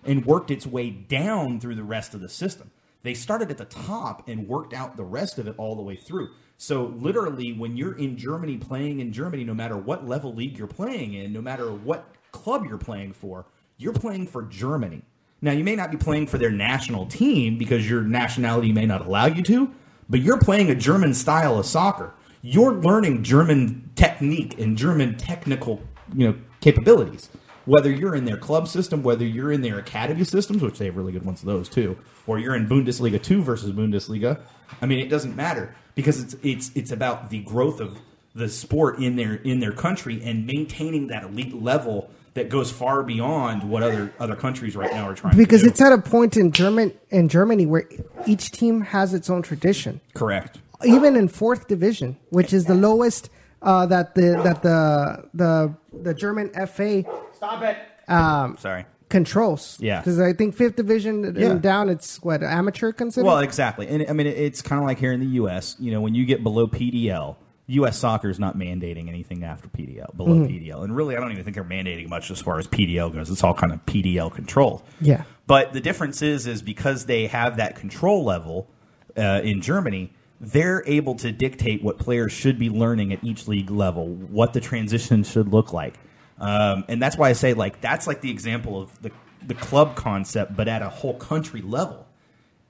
and 0.04 0.24
worked 0.24 0.50
its 0.50 0.66
way 0.66 0.90
down 0.90 1.60
through 1.60 1.76
the 1.76 1.84
rest 1.84 2.14
of 2.14 2.20
the 2.20 2.28
system. 2.28 2.72
They 3.02 3.14
started 3.14 3.50
at 3.50 3.58
the 3.58 3.64
top 3.64 4.28
and 4.28 4.46
worked 4.46 4.74
out 4.74 4.96
the 4.96 5.04
rest 5.04 5.38
of 5.38 5.48
it 5.48 5.54
all 5.58 5.74
the 5.74 5.82
way 5.82 5.96
through. 5.96 6.30
So 6.56 6.94
literally, 6.96 7.52
when 7.52 7.76
you're 7.76 7.98
in 7.98 8.16
Germany 8.16 8.56
playing 8.56 9.00
in 9.00 9.12
Germany, 9.12 9.42
no 9.42 9.54
matter 9.54 9.76
what 9.76 10.06
level 10.06 10.32
league 10.32 10.56
you're 10.56 10.68
playing 10.68 11.14
in, 11.14 11.32
no 11.32 11.40
matter 11.42 11.72
what 11.72 12.14
club 12.30 12.64
you're 12.68 12.78
playing 12.78 13.12
for, 13.12 13.46
you're 13.78 13.92
playing 13.92 14.28
for 14.28 14.42
Germany. 14.42 15.02
Now, 15.40 15.50
you 15.50 15.64
may 15.64 15.74
not 15.74 15.90
be 15.90 15.96
playing 15.96 16.28
for 16.28 16.38
their 16.38 16.52
national 16.52 17.06
team 17.06 17.58
because 17.58 17.90
your 17.90 18.02
nationality 18.02 18.70
may 18.70 18.86
not 18.86 19.04
allow 19.04 19.26
you 19.26 19.42
to, 19.42 19.72
but 20.08 20.20
you're 20.20 20.38
playing 20.38 20.70
a 20.70 20.74
German 20.74 21.14
style 21.14 21.58
of 21.58 21.66
soccer. 21.66 22.14
You're 22.42 22.74
learning 22.74 23.24
German 23.24 23.90
technique 23.96 24.58
and 24.60 24.78
German 24.78 25.16
technical, 25.16 25.82
you 26.14 26.28
know, 26.28 26.38
capabilities. 26.60 27.28
Whether 27.64 27.90
you're 27.90 28.14
in 28.14 28.24
their 28.24 28.36
club 28.36 28.68
system, 28.68 29.02
whether 29.02 29.24
you're 29.24 29.52
in 29.52 29.62
their 29.62 29.78
academy 29.78 30.24
systems, 30.24 30.62
which 30.62 30.78
they 30.78 30.86
have 30.86 30.96
really 30.96 31.12
good 31.12 31.24
ones 31.24 31.40
of 31.40 31.46
those 31.46 31.68
too, 31.68 31.96
or 32.26 32.38
you're 32.38 32.56
in 32.56 32.68
Bundesliga 32.68 33.22
2 33.22 33.42
versus 33.42 33.72
Bundesliga, 33.72 34.40
I 34.80 34.86
mean, 34.86 34.98
it 34.98 35.08
doesn't 35.08 35.36
matter 35.36 35.74
because 35.94 36.20
it's 36.20 36.34
it's 36.42 36.70
it's 36.74 36.90
about 36.90 37.30
the 37.30 37.40
growth 37.40 37.80
of 37.80 37.98
the 38.34 38.48
sport 38.48 38.98
in 38.98 39.16
their 39.16 39.34
in 39.34 39.60
their 39.60 39.72
country 39.72 40.22
and 40.24 40.46
maintaining 40.46 41.08
that 41.08 41.24
elite 41.24 41.54
level 41.54 42.10
that 42.34 42.48
goes 42.48 42.70
far 42.70 43.02
beyond 43.02 43.68
what 43.68 43.82
other 43.82 44.12
other 44.18 44.36
countries 44.36 44.74
right 44.74 44.92
now 44.92 45.08
are 45.08 45.14
trying 45.14 45.36
because 45.36 45.60
to 45.60 45.68
do. 45.68 45.72
Because 45.72 45.80
it's 45.80 45.80
at 45.80 45.92
a 45.92 46.10
point 46.10 46.36
in 46.36 46.52
German 46.52 46.92
in 47.10 47.28
Germany 47.28 47.66
where 47.66 47.84
each 48.26 48.50
team 48.50 48.80
has 48.80 49.14
its 49.14 49.28
own 49.28 49.42
tradition. 49.42 50.00
correct. 50.14 50.58
Even 50.84 51.14
in 51.14 51.28
fourth 51.28 51.68
division, 51.68 52.16
which 52.30 52.52
is 52.52 52.64
the 52.64 52.74
lowest 52.74 53.30
uh, 53.62 53.86
that 53.86 54.14
the 54.14 54.40
that 54.42 54.62
the 54.62 55.28
the 55.34 55.74
the 56.02 56.14
German 56.14 56.48
FA 56.66 57.04
Stop 57.42 57.62
it. 57.64 57.76
um, 58.08 58.56
Sorry. 58.58 58.84
controls. 59.08 59.76
Yeah. 59.80 60.00
because 60.00 60.20
I 60.20 60.32
think 60.32 60.54
fifth 60.54 60.76
division 60.76 61.24
and 61.24 61.36
Yeah. 61.36 61.54
down, 61.54 61.88
it's 61.88 62.22
what 62.22 62.42
amateur 62.42 62.92
considered. 62.92 63.26
Well, 63.26 63.38
exactly, 63.40 63.88
and 63.88 64.06
I 64.08 64.12
mean 64.12 64.26
it- 64.26 64.38
it's 64.38 64.62
kind 64.62 64.80
of 64.80 64.86
like 64.86 64.98
here 64.98 65.12
in 65.12 65.20
the 65.20 65.26
U.S. 65.42 65.76
You 65.80 65.90
know, 65.92 66.00
when 66.00 66.14
you 66.14 66.24
get 66.24 66.42
below 66.42 66.66
PDL, 66.66 67.36
U.S. 67.66 67.98
Soccer 67.98 68.28
is 68.28 68.38
not 68.38 68.56
mandating 68.56 69.08
anything 69.08 69.44
after 69.44 69.68
PDL, 69.68 70.16
below 70.16 70.34
Mm-hmm. 70.34 70.52
PDL, 70.68 70.84
and 70.84 70.94
really, 70.94 71.16
I 71.16 71.20
don't 71.20 71.32
even 71.32 71.42
think 71.44 71.54
they're 71.54 71.64
mandating 71.64 72.08
much 72.08 72.30
as 72.30 72.40
far 72.40 72.58
as 72.58 72.66
PDL 72.68 73.12
goes. 73.12 73.28
It's 73.30 73.42
all 73.44 73.54
kind 73.54 73.72
of 73.72 73.84
PDL 73.86 74.32
controlled. 74.32 74.82
Yeah. 75.00 75.24
But 75.46 75.72
the 75.72 75.80
difference 75.80 76.22
is, 76.22 76.46
is 76.46 76.62
because 76.62 77.06
they 77.06 77.26
have 77.26 77.56
that 77.56 77.76
control 77.76 78.24
level 78.24 78.68
uh, 79.16 79.40
in 79.44 79.60
Germany, 79.60 80.12
they're 80.40 80.82
able 80.86 81.14
to 81.16 81.30
dictate 81.32 81.82
what 81.84 81.98
players 81.98 82.32
should 82.32 82.58
be 82.58 82.68
learning 82.70 83.12
at 83.12 83.22
each 83.22 83.46
league 83.48 83.70
level, 83.70 84.06
what 84.08 84.52
the 84.54 84.60
transition 84.60 85.22
should 85.22 85.48
look 85.48 85.72
like, 85.72 85.94
um, 86.38 86.84
and 86.88 87.00
that's 87.00 87.16
why 87.16 87.28
I 87.28 87.32
say 87.32 87.54
like 87.54 87.80
that's 87.80 88.06
like 88.06 88.20
the 88.20 88.30
example 88.30 88.80
of 88.80 89.02
the 89.02 89.10
the 89.46 89.54
club 89.54 89.96
concept, 89.96 90.56
but 90.56 90.68
at 90.68 90.82
a 90.82 90.88
whole 90.88 91.14
country 91.14 91.62
level. 91.62 92.06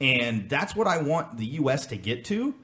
And 0.01 0.49
that's 0.49 0.75
what 0.75 0.87
I 0.87 1.01
want 1.01 1.37
the 1.37 1.47
U.S. 1.47 1.87
to 1.87 1.97
get 1.97 2.25
to. 2.27 2.55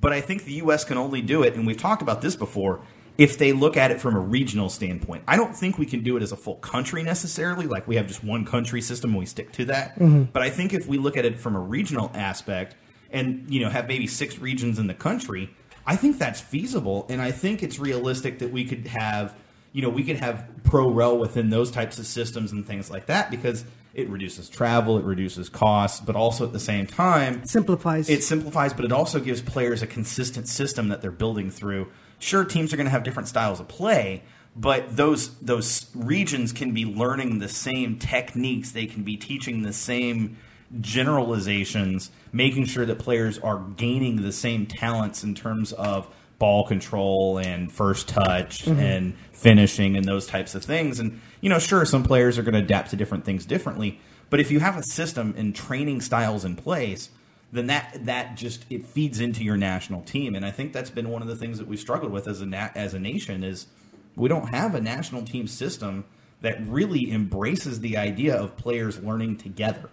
But 0.00 0.12
I 0.12 0.20
think 0.20 0.44
the 0.44 0.54
U.S. 0.54 0.84
can 0.84 0.98
only 0.98 1.22
do 1.22 1.42
it, 1.42 1.54
and 1.54 1.66
we've 1.66 1.76
talked 1.76 2.02
about 2.02 2.22
this 2.22 2.34
before, 2.34 2.80
if 3.18 3.38
they 3.38 3.52
look 3.52 3.76
at 3.76 3.90
it 3.92 4.00
from 4.00 4.16
a 4.16 4.20
regional 4.20 4.68
standpoint. 4.68 5.22
I 5.28 5.36
don't 5.36 5.56
think 5.56 5.78
we 5.78 5.86
can 5.86 6.02
do 6.02 6.16
it 6.16 6.22
as 6.22 6.32
a 6.32 6.36
full 6.36 6.56
country 6.56 7.02
necessarily, 7.02 7.66
like 7.66 7.86
we 7.86 7.96
have 7.96 8.08
just 8.08 8.24
one 8.24 8.44
country 8.44 8.80
system 8.80 9.10
and 9.10 9.18
we 9.20 9.26
stick 9.26 9.52
to 9.52 9.66
that. 9.66 9.96
But 10.32 10.42
I 10.42 10.50
think 10.50 10.74
if 10.74 10.86
we 10.86 10.98
look 10.98 11.16
at 11.16 11.24
it 11.24 11.38
from 11.38 11.54
a 11.54 11.60
regional 11.60 12.10
aspect 12.14 12.74
and 13.10 13.46
you 13.48 13.60
know 13.60 13.68
have 13.68 13.86
maybe 13.86 14.06
six 14.06 14.38
regions 14.38 14.78
in 14.78 14.86
the 14.88 14.94
country, 14.94 15.54
I 15.86 15.96
think 15.96 16.18
that's 16.18 16.40
feasible, 16.40 17.06
and 17.08 17.22
I 17.22 17.30
think 17.30 17.62
it's 17.62 17.78
realistic 17.78 18.40
that 18.40 18.50
we 18.50 18.64
could 18.64 18.88
have 18.88 19.36
you 19.72 19.82
know 19.82 19.88
we 19.88 20.04
could 20.04 20.16
have 20.16 20.48
pro 20.64 20.88
rel 20.90 21.18
within 21.18 21.50
those 21.50 21.70
types 21.70 21.98
of 21.98 22.06
systems 22.06 22.52
and 22.52 22.66
things 22.66 22.90
like 22.90 23.06
that 23.06 23.30
because 23.30 23.64
it 23.94 24.08
reduces 24.08 24.48
travel, 24.48 24.96
it 24.96 25.04
reduces 25.04 25.50
costs, 25.50 26.00
but 26.00 26.16
also 26.16 26.46
at 26.46 26.52
the 26.54 26.60
same 26.60 26.86
time 26.86 27.44
Simplifies. 27.44 28.08
it 28.08 28.24
simplifies, 28.24 28.72
but 28.72 28.86
it 28.86 28.92
also 28.92 29.20
gives 29.20 29.42
players 29.42 29.82
a 29.82 29.86
consistent 29.86 30.48
system 30.48 30.88
that 30.88 31.02
they're 31.02 31.10
building 31.10 31.50
through. 31.50 31.88
Sure, 32.18 32.44
teams 32.44 32.72
are 32.72 32.76
going 32.76 32.86
to 32.86 32.90
have 32.90 33.02
different 33.02 33.28
styles 33.28 33.60
of 33.60 33.68
play, 33.68 34.22
but 34.56 34.96
those 34.96 35.36
those 35.40 35.90
regions 35.94 36.52
can 36.52 36.72
be 36.72 36.84
learning 36.86 37.38
the 37.38 37.48
same 37.48 37.98
techniques. 37.98 38.72
They 38.72 38.86
can 38.86 39.02
be 39.02 39.16
teaching 39.16 39.62
the 39.62 39.72
same 39.72 40.38
generalizations, 40.80 42.10
making 42.32 42.64
sure 42.66 42.86
that 42.86 42.98
players 42.98 43.38
are 43.38 43.58
gaining 43.76 44.22
the 44.22 44.32
same 44.32 44.66
talents 44.66 45.22
in 45.22 45.34
terms 45.34 45.72
of 45.72 46.08
ball 46.42 46.66
control 46.66 47.38
and 47.38 47.70
first 47.70 48.08
touch 48.08 48.64
mm-hmm. 48.64 48.80
and 48.80 49.16
finishing 49.30 49.96
and 49.96 50.04
those 50.04 50.26
types 50.26 50.56
of 50.56 50.64
things. 50.64 50.98
And 50.98 51.20
you 51.40 51.48
know, 51.48 51.60
sure, 51.60 51.84
some 51.84 52.02
players 52.02 52.36
are 52.36 52.42
going 52.42 52.54
to 52.54 52.58
adapt 52.58 52.90
to 52.90 52.96
different 52.96 53.24
things 53.24 53.46
differently, 53.46 54.00
but 54.28 54.40
if 54.40 54.50
you 54.50 54.58
have 54.58 54.76
a 54.76 54.82
system 54.82 55.34
and 55.36 55.54
training 55.54 56.00
styles 56.00 56.44
in 56.44 56.56
place, 56.56 57.10
then 57.52 57.68
that 57.68 58.06
that 58.06 58.36
just 58.36 58.64
it 58.70 58.84
feeds 58.84 59.20
into 59.20 59.44
your 59.44 59.56
national 59.56 60.02
team. 60.02 60.34
And 60.34 60.44
I 60.44 60.50
think 60.50 60.72
that's 60.72 60.90
been 60.90 61.10
one 61.10 61.22
of 61.22 61.28
the 61.28 61.36
things 61.36 61.58
that 61.58 61.68
we've 61.68 61.78
struggled 61.78 62.10
with 62.10 62.26
as 62.26 62.40
a 62.40 62.46
na- 62.46 62.70
as 62.74 62.92
a 62.92 62.98
nation 62.98 63.44
is 63.44 63.68
we 64.16 64.28
don't 64.28 64.48
have 64.52 64.74
a 64.74 64.80
national 64.80 65.22
team 65.22 65.46
system 65.46 66.04
that 66.40 66.60
really 66.66 67.08
embraces 67.12 67.78
the 67.78 67.96
idea 67.96 68.34
of 68.34 68.56
players 68.56 68.98
learning 68.98 69.36
together. 69.36 69.90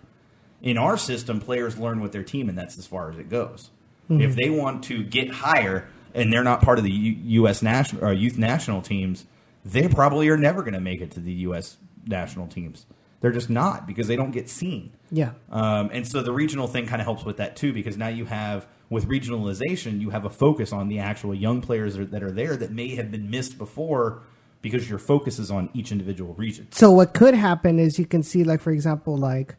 In 0.63 0.79
our 0.79 0.97
system, 0.97 1.39
players 1.39 1.77
learn 1.77 2.01
with 2.01 2.11
their 2.11 2.23
team, 2.23 2.49
and 2.49 2.57
that's 2.57 2.79
as 2.79 2.87
far 2.87 3.11
as 3.11 3.19
it 3.19 3.29
goes. 3.29 3.69
Mm-hmm. 4.09 4.21
If 4.21 4.35
they 4.35 4.49
want 4.49 4.85
to 4.85 5.03
get 5.03 5.29
higher 5.29 5.87
and 6.13 6.31
they're 6.31 6.43
not 6.43 6.61
part 6.61 6.77
of 6.77 6.83
the 6.83 6.91
U- 6.91 7.17
U.S. 7.41 7.61
national 7.61 8.03
or 8.05 8.13
youth 8.13 8.37
national 8.37 8.81
teams, 8.81 9.25
they 9.65 9.87
probably 9.87 10.29
are 10.29 10.37
never 10.37 10.61
going 10.61 10.73
to 10.73 10.79
make 10.81 11.01
it 11.01 11.11
to 11.11 11.19
the 11.19 11.31
U.S. 11.47 11.77
national 12.05 12.47
teams. 12.47 12.85
They're 13.21 13.31
just 13.33 13.49
not 13.49 13.85
because 13.85 14.07
they 14.07 14.15
don't 14.15 14.31
get 14.31 14.49
seen. 14.49 14.93
yeah. 15.11 15.31
Um, 15.51 15.89
and 15.91 16.07
so 16.07 16.21
the 16.21 16.31
regional 16.31 16.67
thing 16.67 16.85
kind 16.87 17.01
of 17.01 17.05
helps 17.05 17.25
with 17.25 17.37
that 17.37 17.55
too, 17.57 17.73
because 17.73 17.97
now 17.97 18.07
you 18.07 18.25
have 18.25 18.65
with 18.89 19.07
regionalization, 19.09 19.99
you 19.99 20.09
have 20.11 20.25
a 20.25 20.29
focus 20.29 20.71
on 20.73 20.87
the 20.87 20.99
actual 20.99 21.33
young 21.35 21.61
players 21.61 21.95
that 21.95 22.01
are- 22.01 22.05
that 22.05 22.23
are 22.23 22.31
there 22.31 22.55
that 22.55 22.71
may 22.71 22.95
have 22.95 23.11
been 23.11 23.29
missed 23.29 23.57
before 23.57 24.21
because 24.61 24.89
your 24.89 24.99
focus 24.99 25.37
is 25.39 25.51
on 25.51 25.69
each 25.73 25.91
individual 25.91 26.33
region. 26.35 26.67
So 26.71 26.91
what 26.91 27.13
could 27.13 27.33
happen 27.33 27.77
is 27.79 27.99
you 27.99 28.05
can 28.05 28.23
see, 28.23 28.43
like 28.43 28.61
for 28.61 28.71
example, 28.71 29.17
like 29.17 29.55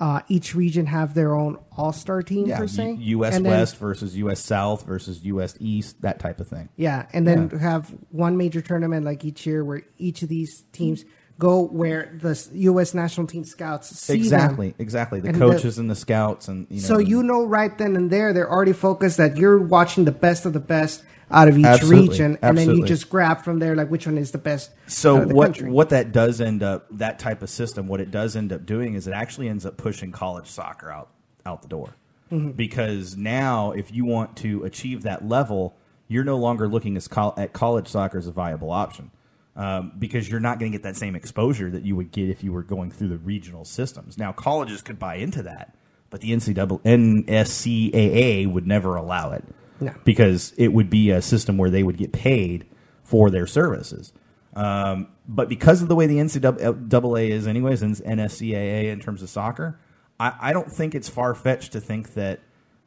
uh, 0.00 0.22
each 0.28 0.54
region 0.54 0.86
have 0.86 1.12
their 1.14 1.34
own 1.34 1.58
all 1.76 1.92
star 1.92 2.22
team 2.22 2.46
Yeah, 2.46 2.58
per 2.58 2.66
se. 2.66 2.92
U- 2.92 3.18
U.S. 3.18 3.36
And 3.36 3.44
then- 3.44 3.52
West 3.52 3.76
versus 3.76 4.16
U.S. 4.16 4.40
South 4.40 4.84
versus 4.86 5.22
U.S. 5.24 5.54
East, 5.60 6.00
that 6.02 6.18
type 6.18 6.40
of 6.40 6.48
thing. 6.48 6.68
Yeah, 6.76 7.06
and 7.12 7.26
then 7.26 7.50
Yeah. 7.52 7.58
have 7.58 7.94
one 8.10 8.36
major 8.36 8.60
tournament 8.62 9.04
like 9.04 9.24
each 9.24 9.44
year 9.46 9.62
where 9.62 9.82
each 9.98 10.22
of 10.22 10.28
these 10.28 10.64
teams 10.72 11.04
go 11.40 11.62
where 11.62 12.12
the 12.22 12.48
U.S. 12.52 12.94
national 12.94 13.26
team 13.26 13.42
scouts 13.42 13.88
see 13.88 14.12
them. 14.12 14.20
exactly, 14.22 14.74
exactly. 14.78 15.18
The 15.20 15.28
And 15.30 15.36
the- 15.36 15.40
coaches 15.50 15.78
and 15.78 15.90
the 15.90 15.96
scouts 15.96 16.46
and 16.46 16.68
you 16.70 16.80
know. 16.80 16.86
So 16.86 16.98
you 16.98 17.24
know 17.24 17.44
right 17.44 17.76
then 17.76 17.96
and 17.96 18.08
there 18.12 18.32
they're 18.32 18.50
already 18.50 18.72
focused 18.74 19.16
that 19.16 19.36
you're 19.36 19.58
watching 19.58 20.04
the 20.04 20.12
best 20.12 20.46
of 20.46 20.52
the 20.52 20.60
best 20.60 21.02
out 21.32 21.46
of 21.48 21.56
each 21.56 21.64
Absolutely, 21.64 22.08
region, 22.08 22.38
and 22.42 22.58
then 22.58 22.74
you 22.74 22.84
just 22.84 23.08
grab 23.08 23.42
from 23.42 23.60
there 23.60 23.76
like 23.76 23.88
which 23.88 24.04
one 24.04 24.18
is 24.18 24.32
the 24.32 24.38
best. 24.38 24.70
So 24.88 25.24
the 25.24 25.34
what 25.34 25.46
country. 25.54 25.70
what 25.70 25.90
that 25.90 26.10
does 26.12 26.40
end 26.40 26.62
up 26.62 26.86
that 26.98 27.18
type 27.20 27.42
of 27.42 27.50
system, 27.50 27.86
what 27.86 28.00
it 28.00 28.10
does 28.10 28.34
end 28.36 28.52
up 28.52 28.66
doing 28.66 28.94
is 28.94 29.06
it 29.06 29.12
actually 29.12 29.48
ends 29.48 29.64
up 29.64 29.76
pushing 29.76 30.10
college 30.12 30.46
soccer 30.48 30.90
out 30.90 31.08
out 31.46 31.62
the 31.62 31.68
door. 31.68 31.90
Mm-hmm. 32.32 32.50
Because 32.52 33.16
now, 33.16 33.72
if 33.72 33.92
you 33.92 34.04
want 34.04 34.36
to 34.38 34.64
achieve 34.64 35.02
that 35.02 35.26
level, 35.26 35.74
you're 36.08 36.24
no 36.24 36.36
longer 36.36 36.68
looking 36.68 36.96
as 36.96 37.06
col- 37.08 37.34
at 37.36 37.52
college 37.52 37.86
soccer 37.88 38.18
as 38.18 38.26
a 38.26 38.32
viable 38.32 38.70
option. 38.72 39.10
Um, 39.56 39.92
because 39.98 40.28
you're 40.28 40.40
not 40.40 40.58
going 40.60 40.70
to 40.70 40.78
get 40.78 40.84
that 40.84 40.96
same 40.96 41.16
exposure 41.16 41.70
that 41.70 41.84
you 41.84 41.96
would 41.96 42.12
get 42.12 42.30
if 42.30 42.44
you 42.44 42.52
were 42.52 42.62
going 42.62 42.90
through 42.92 43.08
the 43.08 43.18
regional 43.18 43.64
systems. 43.64 44.16
Now, 44.16 44.32
colleges 44.32 44.80
could 44.80 44.98
buy 44.98 45.16
into 45.16 45.42
that, 45.42 45.74
but 46.08 46.20
the 46.20 46.30
NCAA, 46.30 46.80
NSCAA 46.82 48.50
would 48.50 48.66
never 48.66 48.94
allow 48.96 49.32
it 49.32 49.44
No. 49.80 49.92
because 50.04 50.52
it 50.56 50.68
would 50.68 50.88
be 50.88 51.10
a 51.10 51.20
system 51.20 51.58
where 51.58 51.68
they 51.70 51.82
would 51.82 51.96
get 51.96 52.12
paid 52.12 52.66
for 53.02 53.28
their 53.28 53.46
services. 53.46 54.12
Um, 54.54 55.08
but 55.28 55.48
because 55.48 55.82
of 55.82 55.88
the 55.88 55.94
way 55.96 56.06
the 56.06 56.18
NCAA 56.18 57.30
is, 57.30 57.46
anyways, 57.46 57.82
and 57.82 57.96
NSCAA 57.96 58.92
in 58.92 59.00
terms 59.00 59.22
of 59.22 59.28
soccer, 59.30 59.78
I, 60.18 60.32
I 60.40 60.52
don't 60.52 60.70
think 60.70 60.94
it's 60.94 61.08
far 61.08 61.34
fetched 61.34 61.72
to 61.72 61.80
think 61.80 62.14
that 62.14 62.40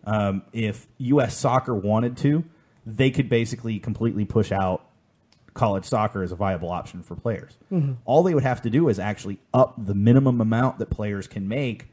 um, 0.06 0.44
if 0.54 0.88
U.S. 0.98 1.38
soccer 1.38 1.74
wanted 1.74 2.18
to, 2.18 2.44
they 2.86 3.12
could 3.12 3.30
basically 3.30 3.80
completely 3.80 4.26
push 4.26 4.52
out 4.52 4.86
college 5.54 5.86
soccer 5.86 6.24
as 6.24 6.32
a 6.32 6.36
viable 6.36 6.70
option 6.72 7.04
for 7.04 7.16
players. 7.16 7.58
All 8.06 8.24
they 8.24 8.34
would 8.34 8.44
have 8.44 8.62
to 8.64 8.70
do 8.70 8.90
is 8.90 9.00
actually 9.00 9.40
up 9.54 9.76
the 9.78 9.94
minimum 9.94 10.42
amount 10.42 10.80
that 10.80 10.90
players 10.90 11.28
can 11.28 11.48
make 11.48 11.88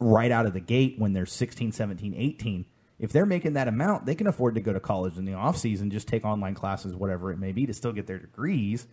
right 0.00 0.30
out 0.30 0.46
of 0.46 0.52
the 0.52 0.60
gate 0.60 0.94
when 0.98 1.12
they're 1.12 1.26
16, 1.26 1.72
17, 1.72 2.14
18. 2.16 2.64
If 2.98 3.12
they're 3.12 3.26
making 3.26 3.52
that 3.52 3.68
amount, 3.68 4.06
they 4.06 4.14
can 4.14 4.26
afford 4.26 4.56
to 4.56 4.60
go 4.60 4.72
to 4.72 4.80
college 4.80 5.16
in 5.16 5.24
the 5.24 5.32
offseason, 5.32 5.90
just 5.90 6.08
take 6.08 6.24
online 6.24 6.54
classes, 6.54 6.94
whatever 6.94 7.30
it 7.30 7.38
may 7.38 7.52
be, 7.52 7.66
to 7.66 7.72
still 7.72 7.92
get 7.92 8.06
their 8.06 8.18
degrees. 8.18 8.86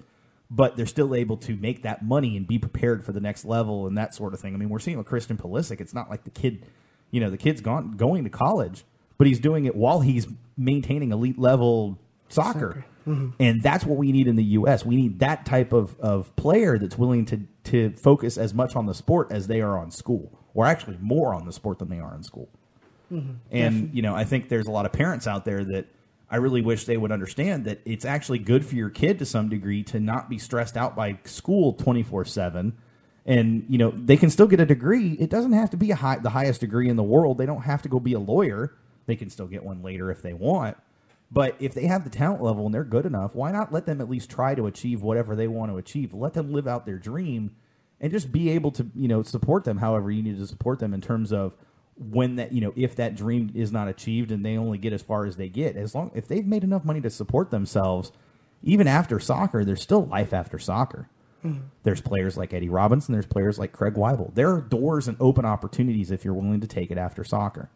But 0.52 0.78
they're 0.78 0.86
still 0.86 1.16
able 1.16 1.38
to 1.38 1.56
make 1.56 1.82
that 1.82 2.06
money 2.06 2.38
and 2.38 2.48
be 2.48 2.60
prepared 2.60 3.04
for 3.04 3.12
the 3.12 3.20
next 3.20 3.46
level 3.46 3.88
and 3.88 3.98
that 3.98 4.14
sort 4.14 4.36
of 4.36 4.40
thing. 4.40 4.54
I 4.54 4.58
mean, 4.58 4.70
we're 4.70 4.78
seeing 4.78 5.00
with 5.00 5.08
Christian 5.08 5.38
Pulisic, 5.38 5.82
it's 5.82 5.94
not 5.94 6.08
like 6.08 6.24
the 6.24 6.30
kid, 6.30 6.68
you 7.10 7.20
know, 7.20 7.32
the 7.32 7.38
kid's 7.38 7.62
gone 7.62 7.98
going 7.98 8.24
to 8.26 8.30
college, 8.30 8.84
but 9.18 9.26
he's 9.26 9.40
doing 9.40 9.66
it 9.66 9.76
while 9.76 10.02
he's 10.02 10.28
maintaining 10.56 11.12
elite 11.12 11.40
level 11.40 11.98
soccer. 12.30 12.86
And 13.40 13.62
that's 13.62 13.86
what 13.86 13.98
we 13.98 14.12
need 14.12 14.28
in 14.28 14.36
the 14.36 14.44
U.S. 14.44 14.86
We 14.86 14.96
need 14.96 15.20
that 15.20 15.46
type 15.46 15.74
of, 15.74 16.00
of 16.00 16.36
player 16.36 16.78
that's 16.78 16.98
willing 16.98 17.26
to, 17.26 17.42
to 17.66 17.92
focus 17.92 18.38
as 18.38 18.54
much 18.54 18.76
on 18.76 18.86
the 18.86 18.94
sport 18.94 19.32
as 19.32 19.48
they 19.48 19.62
are 19.62 19.78
on 19.78 19.92
school, 19.92 20.32
or 20.54 20.66
actually 20.66 20.98
more 21.00 21.34
on 21.34 21.46
the 21.46 21.54
sport 21.54 21.80
than 21.80 21.90
they 21.90 22.00
are 22.00 22.16
in 22.16 22.24
school. 22.24 22.50
Mm-hmm. 23.12 23.34
And, 23.52 23.94
you 23.94 24.02
know, 24.02 24.16
I 24.16 24.24
think 24.24 24.50
there's 24.50 24.68
a 24.68 24.72
lot 24.72 24.86
of 24.86 24.92
parents 24.92 25.28
out 25.28 25.46
there 25.46 25.64
that 25.64 25.86
I 26.30 26.38
really 26.38 26.62
wish 26.62 26.86
they 26.86 26.98
would 26.98 27.12
understand 27.12 27.66
that 27.66 27.82
it's 27.86 28.06
actually 28.06 28.40
good 28.40 28.66
for 28.66 28.76
your 28.76 28.90
kid 28.90 29.20
to 29.20 29.26
some 29.26 29.50
degree 29.50 29.84
to 29.84 30.00
not 30.00 30.30
be 30.30 30.40
stressed 30.40 30.76
out 30.76 30.96
by 30.96 31.20
school 31.26 31.74
24 31.74 32.26
7. 32.26 32.76
And, 33.28 33.66
you 33.70 33.78
know, 33.78 33.92
they 33.92 34.18
can 34.18 34.30
still 34.30 34.48
get 34.48 34.60
a 34.60 34.66
degree. 34.66 35.14
It 35.14 35.30
doesn't 35.30 35.54
have 35.54 35.72
to 35.72 35.78
be 35.78 35.92
a 35.92 35.96
high, 35.96 36.18
the 36.18 36.30
highest 36.30 36.62
degree 36.62 36.90
in 36.90 36.96
the 36.96 37.04
world. 37.04 37.38
They 37.38 37.46
don't 37.46 37.62
have 37.62 37.82
to 37.84 37.90
go 37.90 38.00
be 38.00 38.14
a 38.14 38.20
lawyer. 38.20 38.76
They 39.08 39.16
can 39.16 39.30
still 39.30 39.48
get 39.48 39.64
one 39.64 39.82
later 39.82 40.12
if 40.12 40.22
they 40.22 40.34
want. 40.34 40.78
But 41.32 41.56
if 41.60 41.74
they 41.74 41.88
have 41.88 42.04
the 42.04 42.10
talent 42.10 42.44
level 42.44 42.66
and 42.66 42.74
they're 42.74 42.84
good 42.84 43.06
enough, 43.06 43.36
why 43.36 43.52
not 43.52 43.74
let 43.74 43.86
them 43.86 44.00
at 44.00 44.10
least 44.10 44.30
try 44.30 44.56
to 44.56 44.68
achieve 44.68 45.02
whatever 45.02 45.36
they 45.36 45.48
want 45.48 45.72
to 45.72 45.78
achieve? 45.78 46.14
Let 46.14 46.34
them 46.34 46.54
live 46.54 46.68
out 46.68 46.86
their 46.86 47.00
dream 47.00 47.56
and 48.00 48.12
just 48.12 48.32
be 48.32 48.50
able 48.52 48.72
to, 48.72 48.90
you 48.96 49.08
know, 49.08 49.24
support 49.24 49.64
them 49.64 49.78
however 49.78 50.12
you 50.12 50.22
need 50.22 50.38
to 50.38 50.48
support 50.48 50.80
them 50.80 50.94
in 50.94 51.02
terms 51.02 51.34
of 51.34 51.56
when 51.98 52.36
that, 52.36 52.52
you 52.52 52.62
know, 52.62 52.74
if 52.76 52.96
that 52.98 53.16
dream 53.16 53.52
is 53.56 53.72
not 53.72 53.88
achieved 53.88 54.32
and 54.32 54.46
they 54.46 54.58
only 54.58 54.78
get 54.78 54.94
as 54.94 55.02
far 55.02 55.26
as 55.26 55.38
they 55.38 55.50
get. 55.50 55.76
As 55.76 55.96
long 55.96 56.12
if 56.14 56.28
they've 56.28 56.46
made 56.46 56.64
enough 56.64 56.86
money 56.86 57.02
to 57.02 57.10
support 57.10 57.52
themselves, 57.52 58.12
even 58.62 58.88
after 58.88 59.20
soccer, 59.20 59.64
there's 59.66 59.82
still 59.82 60.06
life 60.06 60.34
after 60.34 60.60
soccer. 60.60 61.10
Mm-hmm. 61.44 61.62
There's 61.84 62.02
players 62.02 62.38
like 62.38 62.54
Eddie 62.54 62.70
Robinson. 62.70 63.14
There's 63.14 63.28
players 63.28 63.60
like 63.60 63.72
Craig 63.72 63.94
Waibel. 63.94 64.34
There 64.34 64.52
are 64.52 64.62
doors 64.62 65.08
and 65.08 65.16
open 65.20 65.46
opportunities 65.46 66.12
if 66.12 66.26
you're 66.26 66.34
willing 66.34 66.62
to 66.62 66.68
take 66.68 66.92
it 66.92 66.98
after 66.98 67.24
soccer. 67.24 67.70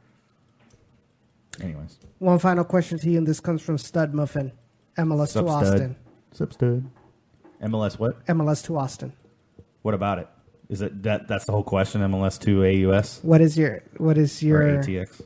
Anyways, 1.61 1.99
One 2.19 2.39
final 2.39 2.63
question 2.63 2.97
to 2.99 3.09
you, 3.09 3.17
and 3.17 3.27
this 3.27 3.39
comes 3.39 3.61
from 3.61 3.77
Stud 3.77 4.13
Muffin, 4.13 4.51
MLS 4.97 5.33
to 5.33 5.45
Austin. 5.45 5.95
Sup 6.31 6.53
stud. 6.53 6.89
MLS 7.63 7.99
what? 7.99 8.25
MLS 8.27 8.63
to 8.65 8.77
Austin. 8.77 9.11
What 9.81 9.93
about 9.93 10.19
it? 10.19 10.27
Is 10.69 10.81
it 10.81 11.01
that 11.03 11.27
that's 11.27 11.45
the 11.45 11.51
whole 11.51 11.63
question? 11.63 12.01
MLS 12.01 12.39
to 12.41 12.63
AUS 12.93 13.19
What 13.23 13.41
is 13.41 13.57
your 13.57 13.81
what 13.97 14.17
is 14.17 14.41
or 14.43 14.45
your? 14.45 14.61
ATX? 14.83 15.21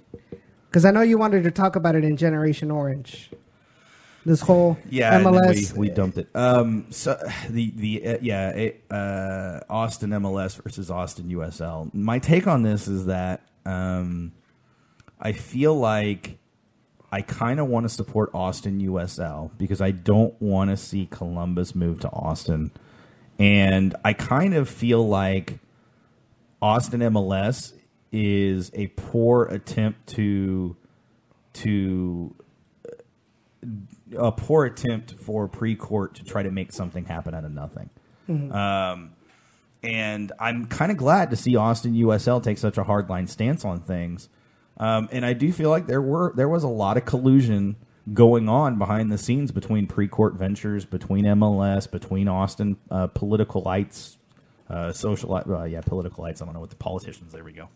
Because 0.70 0.86
I 0.86 0.92
know 0.92 1.02
you 1.02 1.18
wanted 1.18 1.44
to 1.44 1.52
talk 1.52 1.76
about 1.76 1.96
it 1.96 2.04
in 2.04 2.18
Generation 2.18 2.72
Orange. 2.72 3.30
This 4.26 4.40
whole 4.40 4.78
Yeah, 4.90 5.20
MLS. 5.22 5.74
we, 5.74 5.90
we 5.90 5.94
dumped 5.94 6.18
it. 6.18 6.30
Um, 6.34 6.86
so 6.90 7.20
the 7.50 7.72
the 7.76 8.08
uh, 8.08 8.18
yeah, 8.22 8.50
it, 8.52 8.84
uh, 8.90 9.60
Austin 9.70 10.12
MLS 10.12 10.60
versus 10.62 10.90
Austin 10.90 11.26
USL. 11.30 11.94
My 11.94 12.20
take 12.20 12.48
on 12.48 12.64
this 12.64 12.88
is 12.88 13.08
that 13.08 13.42
um, 13.66 14.32
I 15.24 15.32
feel 15.32 15.74
like 15.74 16.38
I 17.12 17.22
kind 17.22 17.60
of 17.60 17.68
want 17.68 17.86
to 17.86 17.90
support 17.90 18.30
Austin 18.34 18.82
USL 18.82 19.52
because 19.58 19.82
I 19.82 19.92
don't 19.92 20.40
want 20.42 20.70
to 20.70 20.78
see 20.78 21.08
Columbus 21.10 21.74
move 21.74 22.02
to 22.02 22.10
Austin, 22.10 22.72
and 23.40 23.96
I 24.04 24.14
kind 24.14 24.54
of 24.54 24.68
feel 24.68 25.08
like 25.08 25.60
Austin 26.62 27.00
MLS 27.00 27.74
is 28.12 28.70
a 28.74 28.88
poor 28.88 29.46
attempt 29.46 30.08
to 30.08 30.76
to 31.54 32.36
a 34.18 34.32
poor 34.32 34.66
attempt 34.66 35.14
for 35.14 35.48
Precourt 35.48 36.14
to 36.16 36.24
try 36.24 36.44
to 36.44 36.52
make 36.52 36.74
something 36.74 37.06
happen 37.06 37.34
out 37.34 37.46
of 37.46 37.52
nothing. 37.52 37.90
Um, 38.52 39.14
and 39.82 40.32
I'm 40.40 40.66
kind 40.66 40.92
of 40.92 40.98
glad 40.98 41.30
to 41.32 41.36
see 41.36 41.56
Austin 41.56 41.94
USL 41.94 42.42
take 42.42 42.58
such 42.58 42.78
a 42.78 42.84
hardline 42.84 43.30
stance 43.30 43.66
on 43.66 43.82
things. 43.82 44.30
Um, 44.78 45.10
and 45.12 45.26
I 45.26 45.34
do 45.34 45.52
feel 45.52 45.70
like 45.70 45.88
there 45.88 46.02
were 46.02 46.34
there 46.36 46.50
was 46.50 46.64
a 46.64 46.70
lot 46.70 46.98
of 46.98 47.06
collusion 47.06 47.76
going 48.12 48.50
on 48.50 48.78
behind 48.78 49.12
the 49.12 49.18
scenes 49.18 49.52
between 49.52 49.88
Precourt 49.88 50.36
ventures, 50.36 50.84
between 50.86 51.26
MLS, 51.26 51.90
between 51.90 52.28
Austin 52.28 52.78
uh, 52.92 53.08
political 53.08 53.62
lights, 53.62 54.18
uh, 54.70 54.92
social 54.92 55.34
uh, 55.36 55.64
yeah 55.64 55.82
political 55.82 56.24
lights. 56.24 56.42
I 56.42 56.46
don't 56.46 56.54
know 56.54 56.60
what 56.60 56.72
the 56.72 56.76
politicians. 56.76 57.32
There 57.32 57.44
we 57.44 57.54
go, 57.54 57.70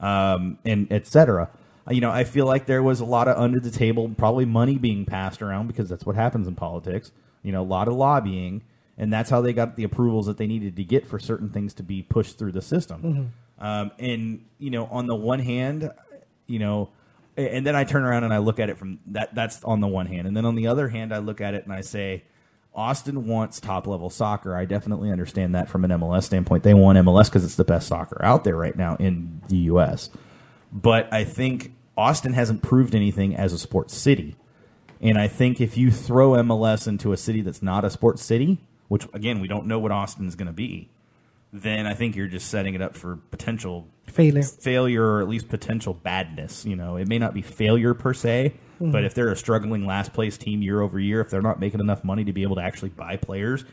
um, 0.00 0.58
and 0.64 0.90
etc. 0.92 1.50
You 1.90 2.00
know, 2.00 2.10
I 2.10 2.24
feel 2.24 2.46
like 2.46 2.66
there 2.66 2.82
was 2.82 2.98
a 3.00 3.04
lot 3.04 3.28
of 3.28 3.36
under 3.36 3.60
the 3.60 3.70
table, 3.70 4.08
probably 4.16 4.44
money 4.44 4.76
being 4.76 5.04
passed 5.04 5.40
around 5.40 5.68
because 5.68 5.88
that's 5.88 6.04
what 6.04 6.16
happens 6.16 6.48
in 6.48 6.56
politics. 6.56 7.12
You 7.42 7.52
know, 7.52 7.62
a 7.62 7.64
lot 7.64 7.86
of 7.86 7.94
lobbying, 7.94 8.62
and 8.98 9.12
that's 9.12 9.30
how 9.30 9.40
they 9.40 9.52
got 9.52 9.76
the 9.76 9.84
approvals 9.84 10.26
that 10.26 10.36
they 10.36 10.48
needed 10.48 10.76
to 10.76 10.84
get 10.84 11.06
for 11.06 11.20
certain 11.20 11.50
things 11.50 11.74
to 11.74 11.84
be 11.84 12.02
pushed 12.02 12.38
through 12.38 12.52
the 12.52 12.62
system. 12.62 13.32
Um, 13.58 13.90
and 13.98 14.44
you 14.58 14.70
know, 14.70 14.86
on 14.86 15.06
the 15.06 15.14
one 15.14 15.38
hand, 15.38 15.90
you 16.46 16.58
know, 16.58 16.90
and 17.36 17.66
then 17.66 17.76
I 17.76 17.84
turn 17.84 18.04
around 18.04 18.24
and 18.24 18.32
I 18.32 18.38
look 18.38 18.58
at 18.58 18.70
it 18.70 18.78
from 18.78 18.98
that. 19.08 19.34
That's 19.34 19.62
on 19.64 19.80
the 19.80 19.88
one 19.88 20.06
hand, 20.06 20.26
and 20.26 20.36
then 20.36 20.44
on 20.44 20.54
the 20.54 20.68
other 20.68 20.88
hand, 20.88 21.12
I 21.12 21.18
look 21.18 21.40
at 21.40 21.54
it 21.54 21.64
and 21.64 21.72
I 21.72 21.82
say, 21.82 22.24
Austin 22.74 23.26
wants 23.26 23.58
top 23.58 23.86
level 23.86 24.10
soccer. 24.10 24.54
I 24.54 24.66
definitely 24.66 25.10
understand 25.10 25.54
that 25.54 25.68
from 25.68 25.84
an 25.84 25.90
MLS 25.92 26.24
standpoint. 26.24 26.62
They 26.62 26.74
want 26.74 26.98
MLS 26.98 27.24
because 27.24 27.44
it's 27.44 27.56
the 27.56 27.64
best 27.64 27.88
soccer 27.88 28.22
out 28.22 28.44
there 28.44 28.56
right 28.56 28.76
now 28.76 28.96
in 28.96 29.40
the 29.48 29.56
U.S. 29.56 30.10
But 30.70 31.10
I 31.12 31.24
think 31.24 31.72
Austin 31.96 32.34
hasn't 32.34 32.62
proved 32.62 32.94
anything 32.94 33.34
as 33.34 33.54
a 33.54 33.58
sports 33.58 33.96
city. 33.96 34.36
And 35.00 35.18
I 35.18 35.28
think 35.28 35.60
if 35.60 35.76
you 35.76 35.90
throw 35.90 36.32
MLS 36.32 36.86
into 36.86 37.12
a 37.12 37.16
city 37.16 37.40
that's 37.40 37.62
not 37.62 37.84
a 37.84 37.90
sports 37.90 38.22
city, 38.22 38.58
which 38.88 39.06
again, 39.14 39.40
we 39.40 39.48
don't 39.48 39.66
know 39.66 39.78
what 39.78 39.90
Austin 39.90 40.26
is 40.26 40.34
going 40.34 40.46
to 40.46 40.52
be, 40.52 40.90
then 41.52 41.86
I 41.86 41.94
think 41.94 42.14
you're 42.14 42.28
just 42.28 42.48
setting 42.48 42.74
it 42.74 42.82
up 42.82 42.94
for 42.94 43.16
potential 43.30 43.88
Failure. 44.06 44.42
failure 44.42 45.04
or 45.04 45.20
at 45.20 45.28
least 45.28 45.48
potential 45.48 45.94
badness. 45.94 46.64
You 46.64 46.76
know, 46.76 46.96
it 46.96 47.08
may 47.08 47.18
not 47.18 47.34
be 47.34 47.42
failure 47.42 47.92
per 47.92 48.14
se, 48.14 48.54
but 48.80 49.04
if 49.04 49.14
they're 49.14 49.30
a 49.30 49.36
struggling 49.36 49.86
last 49.86 50.12
place 50.12 50.38
team 50.38 50.62
year 50.62 50.80
over 50.80 50.98
year, 50.98 51.20
if 51.20 51.30
they're 51.30 51.42
not 51.42 51.60
making 51.60 51.80
enough 51.80 52.04
money 52.04 52.24
to 52.24 52.32
be 52.32 52.42
able 52.42 52.56
to 52.56 52.62
actually 52.62 52.90
buy 52.90 53.16
players, 53.16 53.64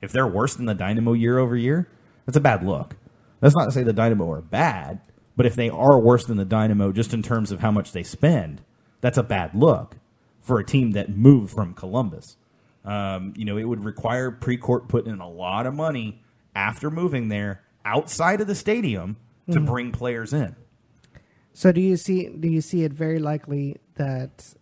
if 0.00 0.10
they're 0.12 0.26
worse 0.26 0.54
than 0.54 0.66
the 0.66 0.74
Dynamo 0.74 1.12
year 1.12 1.38
over 1.38 1.56
year, 1.56 1.88
that's 2.26 2.36
a 2.36 2.40
bad 2.40 2.64
look. 2.64 2.96
That's 3.40 3.54
not 3.54 3.66
to 3.66 3.72
say 3.72 3.82
the 3.82 3.92
Dynamo 3.92 4.30
are 4.30 4.40
bad, 4.40 5.00
but 5.36 5.46
if 5.46 5.54
they 5.54 5.68
are 5.68 5.98
worse 5.98 6.24
than 6.24 6.36
the 6.36 6.44
Dynamo 6.44 6.92
just 6.92 7.12
in 7.14 7.22
terms 7.22 7.50
of 7.52 7.60
how 7.60 7.70
much 7.70 7.92
they 7.92 8.02
spend, 8.02 8.62
that's 9.00 9.18
a 9.18 9.22
bad 9.22 9.54
look 9.54 9.96
for 10.40 10.58
a 10.58 10.64
team 10.64 10.92
that 10.92 11.10
moved 11.10 11.52
from 11.52 11.74
Columbus. 11.74 12.36
Um, 12.84 13.34
you 13.36 13.44
know, 13.44 13.56
it 13.56 13.64
would 13.64 13.84
require 13.84 14.30
Precourt 14.30 14.88
putting 14.88 15.12
in 15.12 15.20
a 15.20 15.28
lot 15.28 15.66
of 15.66 15.74
money 15.74 16.22
after 16.54 16.90
moving 16.90 17.28
there 17.28 17.62
outside 17.84 18.40
of 18.40 18.46
the 18.46 18.54
stadium 18.54 19.16
to 19.50 19.60
bring 19.60 19.92
players 19.92 20.32
in. 20.32 20.54
So 21.52 21.72
do 21.72 21.80
you 21.80 21.96
see 21.96 22.28
do 22.28 22.48
you 22.48 22.60
see 22.60 22.84
it 22.84 22.92
very 22.92 23.18
likely 23.18 23.76
that 23.96 24.54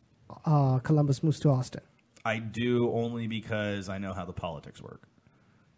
uh, 0.45 0.79
Columbus 0.79 1.23
moves 1.23 1.41
to 1.41 1.51
Austin? 1.51 1.83
I 2.25 2.39
do 2.39 2.91
only 2.93 3.27
because 3.27 3.89
I 3.89 3.99
know 3.99 4.13
how 4.13 4.25
the 4.25 4.33
politics 4.33 4.83
work. 4.83 5.03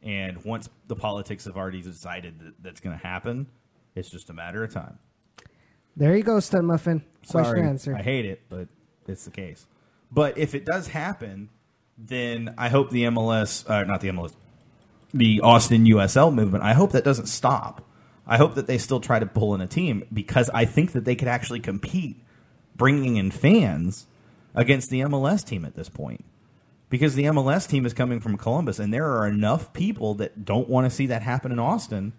And 0.03 0.45
once 0.45 0.69
the 0.89 0.97
politics 0.97 1.45
have 1.45 1.57
already 1.57 1.81
decided 1.81 2.41
that 2.41 2.55
that's 2.61 2.81
going 2.81 2.99
to 2.99 3.07
happen, 3.07 3.47
it's 3.95 4.11
just 4.11 4.31
a 4.31 4.33
matter 4.33 4.65
of 4.65 4.73
time. 4.73 4.99
There 5.97 6.17
you 6.17 6.23
go, 6.23 6.41
Stud 6.41 6.65
Muffin. 6.65 7.05
Question 7.29 7.45
Sorry, 7.45 7.63
answer. 7.63 7.95
I 7.95 8.03
hate 8.03 8.25
it, 8.25 8.43
but 8.49 8.67
it's 9.07 9.25
the 9.25 9.31
case. 9.31 9.67
But 10.11 10.39
if 10.39 10.55
it 10.55 10.65
does 10.65 10.89
happen, 10.89 11.51
then 11.97 12.55
I 12.59 12.69
hope 12.69 12.91
the 12.91 13.05
MLS, 13.05 13.69
uh, 13.71 13.85
not 13.85 14.01
the 14.01 14.09
MLS, 14.09 14.35
the 15.15 15.41
Austin 15.43 15.85
USL 15.85 16.35
movement, 16.35 16.65
I 16.65 16.73
hope 16.73 16.93
that 16.93 17.05
doesn't 17.05 17.27
stop. 17.27 17.87
I 18.27 18.37
hope 18.37 18.55
that 18.55 18.67
they 18.67 18.79
still 18.79 19.01
try 19.01 19.19
to 19.19 19.27
pull 19.27 19.55
in 19.55 19.61
a 19.61 19.67
team 19.67 20.05
because 20.13 20.49
I 20.51 20.65
think 20.65 20.93
that 20.93 21.05
they 21.05 21.17
could 21.17 21.29
actually 21.29 21.61
compete 21.61 22.17
bringing 22.77 23.17
in 23.17 23.31
fans 23.31 24.07
against 24.55 24.91
the 24.91 25.01
MLS 25.01 25.45
team 25.45 25.65
at 25.65 25.75
this 25.75 25.89
point. 25.89 26.25
Because 26.89 27.15
the 27.15 27.25
MLS 27.25 27.67
team 27.67 27.87
is 27.87 27.95
coming 27.95 28.21
from 28.21 28.37
Columbus, 28.37 28.79
and 28.79 28.93
there 28.93 29.11
are 29.11 29.27
enough 29.27 29.73
people 29.73 30.15
that 30.17 30.45
don't 30.45 30.69
want 30.69 30.85
to 30.85 30.91
see 30.91 31.07
that 31.07 31.23
happen 31.23 31.51
in 31.51 31.59
Austin 31.59 32.13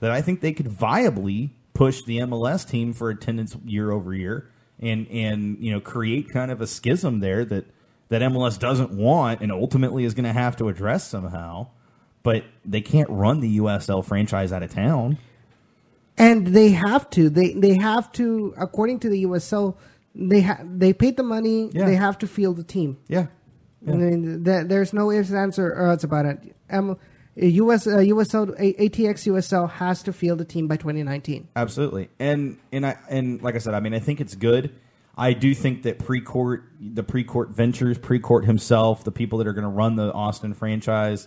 that 0.00 0.10
I 0.10 0.20
think 0.20 0.40
they 0.40 0.52
could 0.52 0.66
viably 0.66 1.50
push 1.72 2.02
the 2.02 2.18
MLS 2.18 2.68
team 2.68 2.92
for 2.92 3.08
attendance 3.08 3.56
year 3.64 3.90
over 3.90 4.12
year 4.12 4.50
and 4.80 5.06
and 5.08 5.58
you 5.60 5.72
know 5.72 5.80
create 5.80 6.28
kind 6.28 6.50
of 6.50 6.60
a 6.60 6.66
schism 6.66 7.20
there 7.20 7.44
that 7.44 7.66
that 8.08 8.22
MLS 8.22 8.58
doesn't 8.58 8.90
want 8.90 9.40
and 9.40 9.52
ultimately 9.52 10.04
is 10.04 10.14
going 10.14 10.24
to 10.24 10.32
have 10.32 10.56
to 10.56 10.68
address 10.68 11.08
somehow. 11.08 11.68
But 12.22 12.44
they 12.64 12.80
can't 12.80 13.08
run 13.10 13.40
the 13.40 13.58
USL 13.58 14.04
franchise 14.04 14.52
out 14.52 14.62
of 14.62 14.72
town. 14.72 15.18
And 16.18 16.48
they 16.48 16.70
have 16.70 17.08
to. 17.10 17.30
They 17.30 17.52
they 17.52 17.74
have 17.74 18.10
to. 18.12 18.54
According 18.58 19.00
to 19.00 19.08
the 19.08 19.24
USL, 19.24 19.76
they 20.14 20.42
ha- 20.42 20.60
they 20.64 20.92
paid 20.92 21.16
the 21.16 21.22
money. 21.22 21.70
Yeah. 21.72 21.86
They 21.86 21.94
have 21.94 22.18
to 22.18 22.26
field 22.26 22.56
the 22.56 22.64
team. 22.64 22.98
Yeah. 23.08 23.26
I 23.86 23.92
mean, 23.92 24.44
th- 24.44 24.66
there's 24.66 24.92
no 24.92 25.10
ifs, 25.12 25.30
ands, 25.32 25.58
or 25.58 25.88
odds 25.88 26.02
about 26.02 26.26
it. 26.26 26.56
Um, 26.68 26.98
US 27.36 27.86
uh, 27.86 27.98
USL 27.98 28.54
A- 28.58 28.88
ATX 28.88 29.26
USL 29.32 29.70
has 29.70 30.02
to 30.02 30.12
field 30.12 30.38
the 30.38 30.44
team 30.44 30.66
by 30.66 30.76
2019. 30.76 31.48
Absolutely, 31.54 32.08
and 32.18 32.58
and 32.72 32.84
I 32.84 32.96
and 33.08 33.40
like 33.40 33.54
I 33.54 33.58
said, 33.58 33.74
I 33.74 33.80
mean, 33.80 33.94
I 33.94 34.00
think 34.00 34.20
it's 34.20 34.34
good. 34.34 34.74
I 35.16 35.32
do 35.32 35.52
think 35.54 35.82
that 35.82 35.98
Precourt, 35.98 36.62
the 36.80 37.02
Precourt 37.02 37.50
ventures, 37.50 37.98
Precourt 37.98 38.44
himself, 38.44 39.02
the 39.02 39.10
people 39.10 39.38
that 39.38 39.48
are 39.48 39.52
going 39.52 39.64
to 39.64 39.68
run 39.68 39.96
the 39.96 40.12
Austin 40.12 40.54
franchise, 40.54 41.26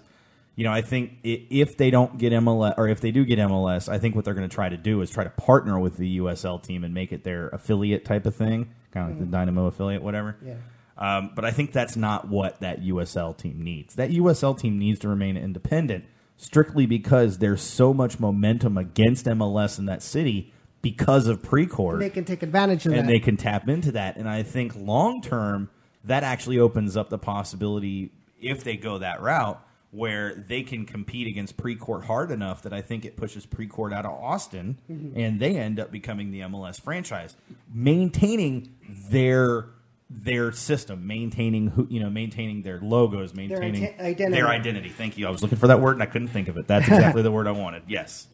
you 0.61 0.67
know, 0.67 0.73
I 0.73 0.83
think 0.83 1.17
if 1.23 1.75
they 1.75 1.89
don't 1.89 2.19
get 2.19 2.33
MLS 2.33 2.75
or 2.77 2.87
if 2.87 3.01
they 3.01 3.09
do 3.09 3.25
get 3.25 3.39
MLS, 3.39 3.89
I 3.89 3.97
think 3.97 4.15
what 4.15 4.25
they're 4.25 4.35
going 4.35 4.47
to 4.47 4.53
try 4.53 4.69
to 4.69 4.77
do 4.77 5.01
is 5.01 5.09
try 5.09 5.23
to 5.23 5.31
partner 5.31 5.79
with 5.79 5.97
the 5.97 6.19
USL 6.19 6.61
team 6.61 6.83
and 6.83 6.93
make 6.93 7.11
it 7.11 7.23
their 7.23 7.47
affiliate 7.47 8.05
type 8.05 8.27
of 8.27 8.35
thing, 8.35 8.69
kind 8.91 9.09
of 9.09 9.17
like 9.17 9.25
the 9.25 9.31
Dynamo 9.31 9.65
affiliate, 9.65 10.03
whatever. 10.03 10.37
Yeah. 10.45 10.57
Um, 10.99 11.31
but 11.33 11.45
I 11.45 11.49
think 11.49 11.71
that's 11.71 11.95
not 11.95 12.27
what 12.27 12.59
that 12.59 12.79
USL 12.83 13.35
team 13.35 13.63
needs. 13.63 13.95
That 13.95 14.11
USL 14.11 14.55
team 14.55 14.77
needs 14.77 14.99
to 14.99 15.09
remain 15.09 15.35
independent 15.35 16.05
strictly 16.37 16.85
because 16.85 17.39
there's 17.39 17.63
so 17.63 17.91
much 17.91 18.19
momentum 18.19 18.77
against 18.77 19.25
MLS 19.25 19.79
in 19.79 19.87
that 19.87 20.03
city 20.03 20.53
because 20.83 21.25
of 21.25 21.41
Precourt 21.41 21.97
They 21.97 22.11
can 22.11 22.23
take 22.23 22.43
advantage 22.43 22.85
of 22.85 22.91
and 22.91 22.99
that. 22.99 22.99
And 22.99 23.09
they 23.09 23.19
can 23.19 23.35
tap 23.35 23.67
into 23.67 23.93
that. 23.93 24.15
And 24.15 24.29
I 24.29 24.43
think 24.43 24.75
long 24.75 25.23
term, 25.23 25.71
that 26.03 26.21
actually 26.21 26.59
opens 26.59 26.95
up 26.95 27.09
the 27.09 27.17
possibility 27.17 28.11
if 28.39 28.63
they 28.63 28.77
go 28.77 28.99
that 28.99 29.23
route 29.23 29.59
where 29.91 30.33
they 30.35 30.63
can 30.63 30.85
compete 30.85 31.27
against 31.27 31.57
Precourt 31.57 32.05
hard 32.05 32.31
enough 32.31 32.61
that 32.63 32.71
I 32.73 32.81
think 32.81 33.03
it 33.05 33.17
pushes 33.17 33.45
Precourt 33.45 33.93
out 33.93 34.05
of 34.05 34.11
Austin 34.11 34.77
Mm-hmm. 34.89 35.19
and 35.19 35.39
they 35.39 35.57
end 35.57 35.79
up 35.79 35.91
becoming 35.91 36.31
the 36.31 36.39
MLS 36.41 36.79
franchise, 36.79 37.35
maintaining 37.73 38.73
their 39.09 39.65
their 40.09 40.51
system, 40.51 41.07
maintaining 41.07 41.67
who 41.67 41.87
you 41.89 41.99
know, 42.01 42.09
maintaining 42.09 42.61
their 42.63 42.79
logos, 42.81 43.33
maintaining 43.33 43.85
ide- 43.85 43.99
identity. 43.99 44.31
their 44.41 44.47
identity. 44.47 44.89
Thank 44.89 45.17
you. 45.17 45.25
I 45.27 45.29
was 45.29 45.41
looking 45.41 45.57
for 45.57 45.67
that 45.67 45.79
word 45.79 45.93
and 45.93 46.03
I 46.03 46.05
couldn't 46.05 46.27
think 46.29 46.47
of 46.49 46.57
it. 46.57 46.67
That's 46.67 46.85
exactly 46.87 47.21
the 47.27 47.31
word 47.31 47.47
I 47.47 47.51
wanted. 47.51 47.83
Yes. 47.87 48.27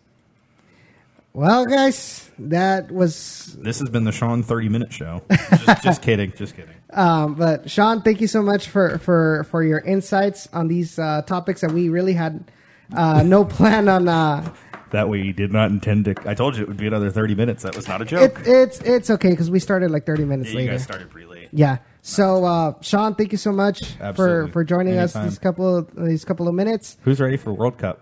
Well, 1.37 1.65
guys, 1.65 2.29
that 2.39 2.91
was. 2.91 3.55
This 3.59 3.79
has 3.79 3.89
been 3.89 4.03
the 4.05 4.11
Sean 4.11 4.41
30 4.41 4.69
minute 4.69 4.91
show. 4.91 5.21
Just, 5.29 5.83
just 5.83 6.01
kidding. 6.01 6.33
Just 6.35 6.55
kidding. 6.55 6.73
Um, 6.91 7.35
but 7.35 7.69
Sean, 7.69 8.01
thank 8.01 8.21
you 8.21 8.27
so 8.27 8.41
much 8.41 8.69
for 8.69 8.97
for 8.97 9.45
for 9.51 9.63
your 9.63 9.79
insights 9.79 10.47
on 10.51 10.67
these 10.67 10.97
uh, 10.97 11.21
topics 11.21 11.61
that 11.61 11.71
we 11.71 11.89
really 11.89 12.13
had 12.13 12.49
uh, 12.95 13.21
no 13.23 13.45
plan 13.57 13.87
on. 13.87 14.07
Uh, 14.07 14.51
That 14.91 15.09
we 15.09 15.31
did 15.33 15.51
not 15.51 15.69
intend 15.69 16.05
to. 16.05 16.15
I 16.25 16.33
told 16.33 16.55
you 16.55 16.63
it 16.63 16.67
would 16.69 16.77
be 16.77 16.87
another 16.87 17.11
30 17.11 17.35
minutes. 17.35 17.63
That 17.63 17.75
was 17.75 17.87
not 17.87 18.01
a 18.01 18.05
joke. 18.05 18.39
it, 18.39 18.47
it's 18.47 18.79
it's 18.81 19.09
okay 19.11 19.29
because 19.31 19.51
we 19.51 19.59
started 19.59 19.91
like 19.91 20.05
30 20.05 20.25
minutes 20.25 20.49
yeah, 20.49 20.53
you 20.53 20.59
later. 20.59 20.71
guys 20.71 20.83
started 20.83 21.09
pretty 21.09 21.27
late. 21.27 21.49
Yeah. 21.51 21.77
So, 22.01 22.45
uh, 22.45 22.73
Sean, 22.81 23.15
thank 23.15 23.31
you 23.33 23.37
so 23.37 23.51
much 23.51 23.83
for, 24.15 24.47
for 24.47 24.63
joining 24.63 24.93
Anytime. 24.97 25.25
us 25.25 25.29
these 25.31 25.39
couple 25.39 25.75
of, 25.75 25.93
these 25.93 26.23
couple 26.23 26.47
of 26.47 26.55
minutes. 26.55 26.97
Who's 27.01 27.19
ready 27.19 27.35
for 27.35 27.51
World 27.51 27.77
Cup? 27.77 28.01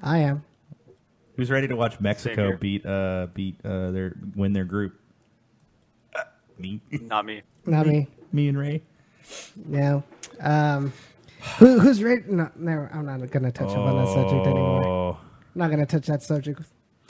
I 0.00 0.18
am. 0.18 0.44
Who's 1.36 1.50
ready 1.50 1.68
to 1.68 1.76
watch 1.76 1.98
Mexico 2.00 2.48
here. 2.48 2.56
beat 2.56 2.84
uh 2.84 3.28
beat 3.34 3.56
uh 3.64 3.90
their 3.90 4.16
win 4.36 4.52
their 4.52 4.64
group? 4.64 4.98
me, 6.58 6.80
Not 6.90 7.24
me. 7.26 7.42
Not 7.66 7.86
me. 7.86 8.06
me 8.32 8.48
and 8.48 8.58
Ray. 8.58 8.82
No. 9.66 10.02
Um, 10.40 10.92
who, 11.58 11.78
who's 11.80 12.02
ready? 12.02 12.22
No, 12.28 12.50
no, 12.56 12.88
I'm 12.92 13.06
not 13.06 13.18
going 13.30 13.42
to 13.44 13.50
touch 13.52 13.70
upon 13.70 13.96
that 14.04 14.12
subject 14.12 14.46
anymore. 14.46 14.86
Oh, 14.86 15.10
I'm 15.20 15.58
not 15.58 15.68
going 15.68 15.80
to 15.80 15.86
touch 15.86 16.06
that 16.06 16.22
subject. 16.22 16.60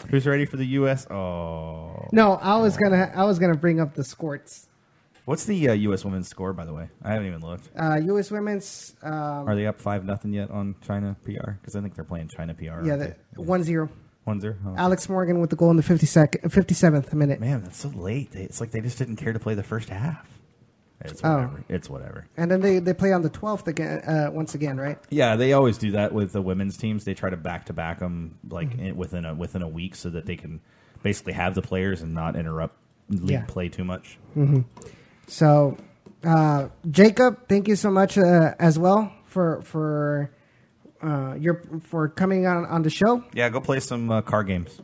who's 0.09 0.27
ready 0.27 0.47
for 0.47 0.57
the 0.57 0.65
U.S.? 0.66 1.07
Oh, 1.11 2.09
No, 2.12 2.35
I 2.35 2.57
was 2.57 2.77
gonna 2.77 3.12
I 3.15 3.24
was 3.24 3.39
gonna 3.39 3.57
bring 3.57 3.78
up 3.81 3.94
the 3.94 4.05
sports. 4.05 4.69
what's 5.27 5.44
the 5.44 5.69
uh, 5.69 5.73
U.S. 5.74 6.05
women's 6.05 6.28
score 6.28 6.53
by 6.53 6.65
the 6.65 6.73
way? 6.73 6.89
I 7.03 7.12
haven't 7.12 7.27
even 7.28 7.40
looked. 7.40 7.69
Uh, 7.78 8.01
U.S. 8.05 8.31
women's. 8.31 8.94
Um, 9.03 9.12
Are 9.49 9.55
they 9.55 9.66
up 9.66 9.81
five 9.81 10.05
nothing 10.05 10.32
yet 10.32 10.51
on 10.51 10.74
China 10.86 11.15
PR? 11.24 11.53
Because 11.53 11.77
I 11.77 11.81
think 11.82 11.94
they're 11.94 12.05
playing 12.05 12.28
China 12.36 12.55
PR. 12.55 12.65
yeah, 12.65 12.70
aren't 12.73 12.86
the, 13.01 13.16
they? 13.36 13.43
one 13.43 13.62
zero. 13.62 13.89
One 14.24 14.40
zero. 14.40 14.57
Oh. 14.66 14.74
Alex 14.77 15.09
Morgan 15.09 15.40
with 15.40 15.51
the 15.51 15.57
goal 15.57 15.70
in 15.70 15.77
the 15.77 15.82
52nd, 15.82 16.43
57th 16.43 17.12
minute. 17.12 17.40
Man, 17.40 17.62
that's 17.62 17.78
so 17.78 17.89
late. 17.89 18.31
They, 18.32 18.43
it's 18.43 18.61
like 18.61 18.70
they 18.70 18.81
just 18.81 18.99
didn't 18.99 19.16
care 19.16 19.32
to 19.32 19.39
play 19.39 19.55
the 19.55 19.62
first 19.62 19.89
half. 19.89 20.28
It's 21.05 21.20
Oh. 21.24 21.35
whatever. 21.35 21.65
It's 21.69 21.90
whatever. 21.90 22.27
And 22.36 22.49
then 22.49 22.61
they, 22.61 22.78
they 22.78 22.94
play 22.94 23.12
on 23.12 23.23
the 23.23 23.31
12th 23.31 23.66
again, 23.66 23.99
uh, 24.07 24.31
once 24.32 24.55
again, 24.55 24.77
right? 24.78 24.99
Yeah, 25.11 25.35
they 25.35 25.53
always 25.53 25.77
do 25.77 25.90
that 25.93 26.12
with 26.12 26.32
the 26.32 26.40
women's 26.40 26.77
teams. 26.77 27.05
They 27.05 27.15
try 27.15 27.31
to 27.31 27.36
back 27.36 27.66
to 27.66 27.73
back 27.73 27.99
them 27.99 28.39
like 28.49 28.70
Mm-hmm. 28.70 28.85
in, 28.86 28.97
within 28.97 29.24
a 29.24 29.35
within 29.35 29.62
a 29.62 29.69
week 29.69 29.97
so 29.97 30.11
that 30.11 30.27
they 30.27 30.36
can 30.36 30.61
basically 31.03 31.32
have 31.32 31.57
the 31.57 31.62
players 31.62 32.03
and 32.03 32.15
not 32.15 32.36
interrupt 32.36 32.77
league 33.09 33.31
Yeah. 33.31 33.44
play 33.49 33.69
too 33.69 33.82
much. 33.82 34.16
So, 35.27 35.77
uh, 36.24 36.69
Jacob, 36.89 37.49
thank 37.49 37.66
you 37.69 37.74
so 37.77 37.90
much 37.90 38.16
uh, 38.16 38.55
as 38.61 38.78
well 38.78 39.12
for 39.24 39.62
for 39.62 40.31
uh, 41.03 41.35
your 41.39 41.62
for 41.83 42.09
coming 42.09 42.47
on 42.47 42.65
on 42.66 42.83
the 42.83 42.91
show. 42.91 43.24
Yeah, 43.33 43.49
go 43.49 43.61
play 43.61 43.81
some 43.81 44.11
uh, 44.11 44.23
car 44.23 44.45
games. 44.45 44.81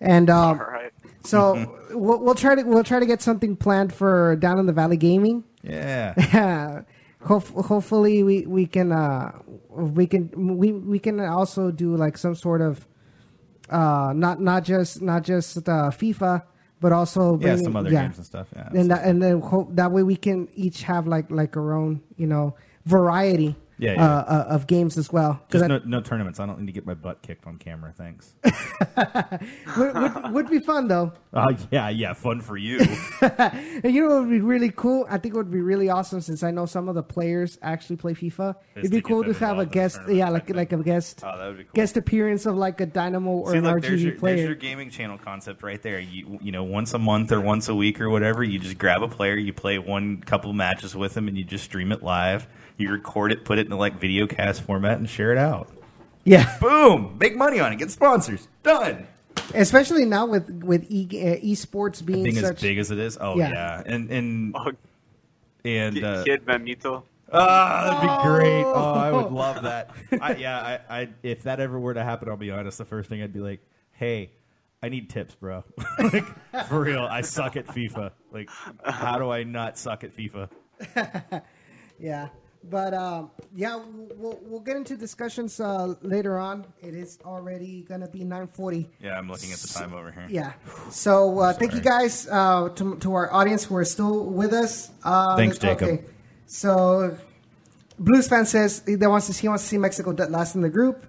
And 0.00 0.28
um, 0.30 0.60
All 0.60 0.66
right. 0.66 0.92
so 1.24 1.78
we'll, 1.90 2.20
we'll 2.20 2.34
try 2.34 2.54
to 2.54 2.62
we'll 2.62 2.84
try 2.84 3.00
to 3.00 3.06
get 3.06 3.22
something 3.22 3.56
planned 3.56 3.92
for 3.92 4.36
down 4.36 4.58
in 4.58 4.66
the 4.66 4.72
Valley 4.72 4.96
Gaming. 4.96 5.44
Yeah. 5.62 6.82
Hope, 7.22 7.46
hopefully 7.48 8.22
we 8.22 8.42
we 8.42 8.66
can 8.66 8.92
uh, 8.92 9.32
we 9.70 10.06
can 10.06 10.58
we 10.58 10.72
we 10.72 10.98
can 10.98 11.20
also 11.20 11.70
do 11.70 11.96
like 11.96 12.18
some 12.18 12.34
sort 12.34 12.60
of 12.60 12.86
uh, 13.70 14.12
not 14.14 14.42
not 14.42 14.62
just 14.62 15.00
not 15.00 15.22
just 15.22 15.56
uh, 15.56 15.90
FIFA, 15.90 16.42
but 16.80 16.92
also 16.92 17.38
yeah, 17.38 17.56
some 17.56 17.76
other 17.76 17.90
yeah. 17.90 18.02
games 18.02 18.18
and 18.18 18.26
stuff. 18.26 18.48
Yeah. 18.54 18.68
and 18.74 18.90
that, 18.90 19.04
and 19.04 19.22
then 19.22 19.40
hope 19.40 19.74
that 19.74 19.90
way 19.90 20.02
we 20.02 20.16
can 20.16 20.48
each 20.54 20.82
have 20.82 21.06
like 21.06 21.30
like 21.30 21.56
our 21.56 21.72
own 21.72 22.02
you 22.18 22.26
know 22.26 22.56
variety 22.84 23.56
Yeah, 23.78 23.94
yeah. 23.94 24.04
Uh, 24.04 24.20
uh, 24.22 24.46
of 24.54 24.66
games 24.66 24.96
as 24.96 25.12
well 25.12 25.40
Just 25.50 25.64
because 25.64 25.68
no, 25.68 25.80
no 25.84 26.00
tournaments. 26.00 26.38
I 26.40 26.46
don't 26.46 26.60
need 26.60 26.66
to 26.66 26.72
get 26.72 26.86
my 26.86 26.94
butt 26.94 27.22
kicked 27.22 27.46
on 27.46 27.58
camera. 27.58 27.92
Thanks. 27.96 28.34
would, 29.76 29.94
would, 29.94 30.32
would 30.32 30.50
be 30.50 30.58
fun 30.60 30.88
though 30.88 31.12
uh, 31.32 31.52
yeah, 31.70 31.88
yeah, 31.88 32.12
fun 32.12 32.40
for 32.40 32.56
you. 32.56 32.78
and 33.20 33.84
you 33.94 34.02
know 34.02 34.14
what 34.14 34.20
would 34.22 34.30
be 34.30 34.40
really 34.40 34.70
cool 34.74 35.06
I 35.10 35.18
think 35.18 35.34
it 35.34 35.36
would 35.36 35.50
be 35.50 35.60
really 35.60 35.88
awesome 35.88 36.20
since 36.20 36.42
I 36.42 36.50
know 36.50 36.66
some 36.66 36.88
of 36.88 36.94
the 36.94 37.02
players 37.02 37.58
actually 37.62 37.96
play 37.96 38.12
FIFA 38.12 38.54
it'd 38.76 38.90
be 38.90 39.00
cool 39.00 39.24
to 39.24 39.32
have 39.34 39.58
a 39.58 39.62
involved 39.62 39.62
in 39.62 39.68
the 39.68 39.74
guest 39.74 40.00
yeah 40.08 40.28
like 40.28 40.50
like 40.50 40.72
a 40.72 40.76
guest 40.82 41.22
Oh, 41.24 41.38
that 41.38 41.46
would 41.48 41.58
be 41.58 41.64
cool. 41.64 41.72
guest 41.74 41.96
appearance 41.96 42.46
of 42.46 42.56
like 42.56 42.80
a 42.80 42.86
Dynamo 42.86 43.30
or 43.30 43.52
See, 43.52 43.58
an 43.58 43.64
look, 43.64 43.76
RGV 43.76 43.80
there's 43.82 44.02
your, 44.02 44.16
there's 44.16 44.40
your 44.40 44.54
gaming 44.54 44.90
channel 44.90 45.18
concept 45.18 45.62
right 45.62 45.80
there. 45.82 45.98
You 45.98 46.38
you 46.40 46.52
know, 46.52 46.64
once 46.64 46.94
a 46.94 46.98
month 46.98 47.32
or 47.32 47.40
once 47.40 47.68
a 47.68 47.74
week 47.74 48.00
or 48.00 48.10
whatever, 48.10 48.44
you 48.44 48.58
just 48.58 48.78
grab 48.78 49.02
a 49.02 49.08
player, 49.08 49.36
you 49.36 49.52
play 49.52 49.78
one 49.78 50.20
couple 50.20 50.52
matches 50.52 50.94
with 50.94 51.14
them, 51.14 51.28
and 51.28 51.36
you 51.36 51.44
just 51.44 51.64
stream 51.64 51.92
it 51.92 52.02
live. 52.02 52.46
You 52.76 52.90
record 52.90 53.30
it, 53.32 53.44
put 53.44 53.58
it 53.58 53.66
in 53.66 53.70
the 53.70 53.76
like 53.76 54.00
video 54.00 54.26
cast 54.26 54.62
format, 54.62 54.98
and 54.98 55.08
share 55.08 55.30
it 55.32 55.38
out. 55.38 55.68
yeah 56.24 56.58
Boom! 56.60 57.16
Make 57.20 57.36
money 57.36 57.60
on 57.60 57.72
it. 57.72 57.76
Get 57.76 57.90
sponsors. 57.90 58.48
Done. 58.62 59.06
especially 59.54 60.04
now 60.04 60.26
with 60.26 60.48
with 60.64 60.84
e, 60.90 61.06
uh, 61.12 61.44
esports 61.44 62.04
being 62.04 62.24
Being 62.24 62.36
as 62.38 62.42
such 62.44 62.60
big 62.60 62.78
as 62.78 62.90
it 62.90 62.98
is. 62.98 63.16
Oh 63.20 63.36
Yeah. 63.38 63.50
yeah, 63.50 63.82
and 63.86 64.10
and 64.10 64.56
Oh, 64.56 64.72
and 65.64 66.02
uh, 66.04 66.24
Kid 66.24 66.44
Mamito. 66.46 67.02
Ah, 67.32 67.84
that'd 67.86 68.02
be 68.02 68.28
great. 68.28 68.62
Oh, 68.64 68.92
I 68.94 69.10
would 69.10 69.32
love 69.32 69.62
that. 69.68 69.90
I, 70.20 70.34
yeah, 70.36 70.78
I, 70.88 71.00
I, 71.00 71.08
if 71.22 71.44
that 71.44 71.58
ever 71.58 71.78
were 71.80 71.94
to 71.94 72.04
happen, 72.04 72.28
I'll 72.28 72.36
be 72.36 72.50
honest. 72.50 72.78
The 72.78 72.84
first 72.84 73.08
thing 73.08 73.22
I'd 73.22 73.32
be 73.32 73.40
like, 73.40 73.60
"Hey, 73.92 74.30
I 74.82 74.88
need 74.90 75.08
tips, 75.10 75.34
bro. 75.34 75.64
like, 75.98 76.24
for 76.68 76.80
real, 76.82 77.02
I 77.02 77.22
suck 77.22 77.56
at 77.56 77.66
FIFA. 77.66 78.10
Like, 78.30 78.50
how 78.84 79.18
do 79.18 79.30
I 79.30 79.42
not 79.44 79.78
suck 79.78 80.04
at 80.04 80.14
FIFA? 80.16 80.48
Yeah, 81.98 82.28
but 82.70 82.94
um, 82.94 83.30
yeah, 83.54 83.80
we'll 84.16 84.38
we'll 84.42 84.60
get 84.60 84.76
into 84.76 84.96
discussions 84.96 85.60
uh, 85.60 85.94
later 86.02 86.38
on. 86.38 86.66
It 86.82 86.94
is 86.94 87.18
already 87.24 87.82
gonna 87.88 88.08
be 88.08 88.24
nine 88.24 88.48
forty. 88.48 88.88
Yeah, 89.00 89.18
I'm 89.18 89.28
looking 89.28 89.52
at 89.52 89.58
the 89.58 89.68
time 89.68 89.92
over 89.94 90.10
here. 90.10 90.26
Yeah. 90.28 90.52
So 90.90 91.38
uh, 91.38 91.52
thank 91.52 91.74
you 91.74 91.80
guys 91.80 92.28
uh, 92.30 92.70
to 92.70 92.96
to 92.96 93.14
our 93.14 93.32
audience 93.32 93.64
who 93.64 93.76
are 93.76 93.84
still 93.84 94.24
with 94.24 94.52
us. 94.52 94.90
Uh, 95.02 95.36
Thanks, 95.36 95.58
Jacob. 95.58 96.04
So 96.46 97.16
Blues 97.98 98.28
fan 98.28 98.46
says 98.46 98.82
he 98.86 98.94
that 98.96 99.08
wants 99.08 99.26
to 99.26 99.32
he 99.32 99.48
wants 99.48 99.64
to 99.64 99.68
see 99.68 99.78
Mexico 99.78 100.12
dead 100.12 100.30
last 100.30 100.54
in 100.54 100.62
the 100.62 100.70
group, 100.70 101.06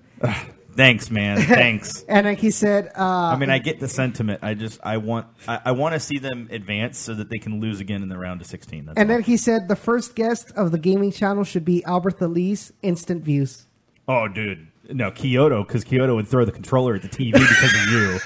Thanks, 0.76 1.10
man. 1.10 1.42
Thanks. 1.42 2.04
and 2.10 2.26
like 2.26 2.40
he 2.40 2.52
said, 2.52 2.92
uh, 2.98 3.02
I 3.04 3.38
mean, 3.38 3.50
I 3.50 3.60
get 3.60 3.80
the 3.80 3.88
sentiment. 3.88 4.40
I 4.44 4.54
just, 4.54 4.80
I 4.84 4.98
want, 4.98 5.28
I, 5.48 5.60
I 5.66 5.72
want 5.72 5.94
to 5.94 6.00
see 6.00 6.18
them 6.20 6.50
advance 6.52 6.98
so 6.98 7.14
that 7.14 7.30
they 7.30 7.38
can 7.38 7.62
lose 7.62 7.80
again 7.80 8.04
in 8.04 8.10
the 8.10 8.18
round 8.18 8.42
of 8.42 8.48
16. 8.48 8.86
That's 8.86 8.98
and 8.98 9.10
all. 9.10 9.16
then 9.18 9.24
he 9.24 9.38
said 9.38 9.68
the 9.68 9.76
first 9.76 10.16
guest 10.16 10.52
of 10.56 10.72
the 10.72 10.78
gaming 10.78 11.12
channel 11.12 11.44
should 11.44 11.66
be 11.66 11.82
Alberth 11.88 12.22
Elis, 12.22 12.72
Instant 12.82 13.24
Views. 13.24 13.68
oh, 14.08 14.28
dude, 14.28 14.68
no, 14.90 15.12
Quioto, 15.12 15.66
because 15.66 15.84
Quioto 15.84 16.16
would 16.16 16.28
throw 16.28 16.46
the 16.46 16.52
controller 16.52 16.96
at 16.96 17.02
the 17.02 17.10
TV 17.10 17.34
because 17.34 17.74
of 17.74 17.90
you. 17.92 18.20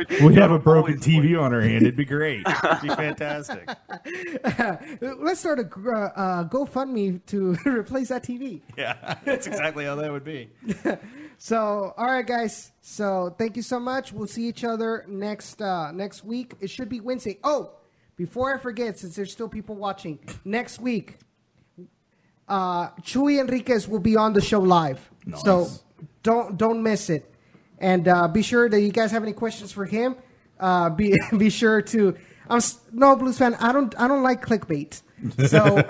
We 0.22 0.34
have 0.34 0.50
a 0.50 0.58
broken 0.58 0.98
TV 0.98 1.40
on 1.40 1.54
our 1.54 1.60
hand. 1.60 1.82
It'd 1.82 1.96
be 1.96 2.04
great. 2.04 2.46
It'd 2.46 2.82
be 2.82 2.88
fantastic. 2.88 3.66
Let's 5.00 5.40
start 5.40 5.58
a 5.58 5.62
uh, 5.62 6.48
GoFundMe 6.48 7.24
to 7.26 7.56
replace 7.66 8.08
that 8.08 8.22
TV. 8.22 8.60
Yeah, 8.76 9.18
that's 9.24 9.46
exactly 9.46 9.84
how 9.84 9.94
that 9.96 10.12
would 10.12 10.24
be. 10.24 10.50
So, 11.38 11.94
all 11.96 12.06
right, 12.06 12.26
guys. 12.26 12.72
So, 12.80 13.34
thank 13.38 13.56
you 13.56 13.62
so 13.62 13.80
much. 13.80 14.12
We'll 14.12 14.26
see 14.26 14.46
each 14.46 14.64
other 14.64 15.04
next 15.08 15.62
uh, 15.62 15.92
next 15.92 16.24
week. 16.24 16.54
It 16.60 16.70
should 16.70 16.88
be 16.88 17.00
Wednesday. 17.00 17.38
Oh, 17.44 17.72
before 18.16 18.54
I 18.54 18.58
forget, 18.58 18.98
since 18.98 19.16
there's 19.16 19.32
still 19.32 19.48
people 19.48 19.76
watching, 19.76 20.18
next 20.44 20.80
week, 20.80 21.18
uh, 22.48 22.90
Chuy 23.02 23.40
Enriquez 23.40 23.88
will 23.88 24.00
be 24.00 24.16
on 24.16 24.32
the 24.32 24.40
show 24.40 24.60
live. 24.60 25.10
Nice. 25.24 25.42
So 25.42 25.68
don't 26.22 26.56
don't 26.56 26.82
miss 26.82 27.10
it, 27.10 27.32
and 27.78 28.06
uh, 28.08 28.28
be 28.28 28.42
sure 28.42 28.68
that 28.68 28.80
you 28.80 28.92
guys 28.92 29.10
have 29.10 29.22
any 29.22 29.32
questions 29.32 29.72
for 29.72 29.84
him. 29.84 30.16
Uh, 30.58 30.90
be 30.90 31.16
be 31.36 31.50
sure 31.50 31.82
to. 31.82 32.16
I'm 32.48 32.60
no 32.92 33.16
blues 33.16 33.38
fan. 33.38 33.54
I 33.56 33.72
don't 33.72 33.94
I 33.98 34.06
don't 34.06 34.22
like 34.22 34.44
clickbait. 34.44 35.02
So 35.48 35.82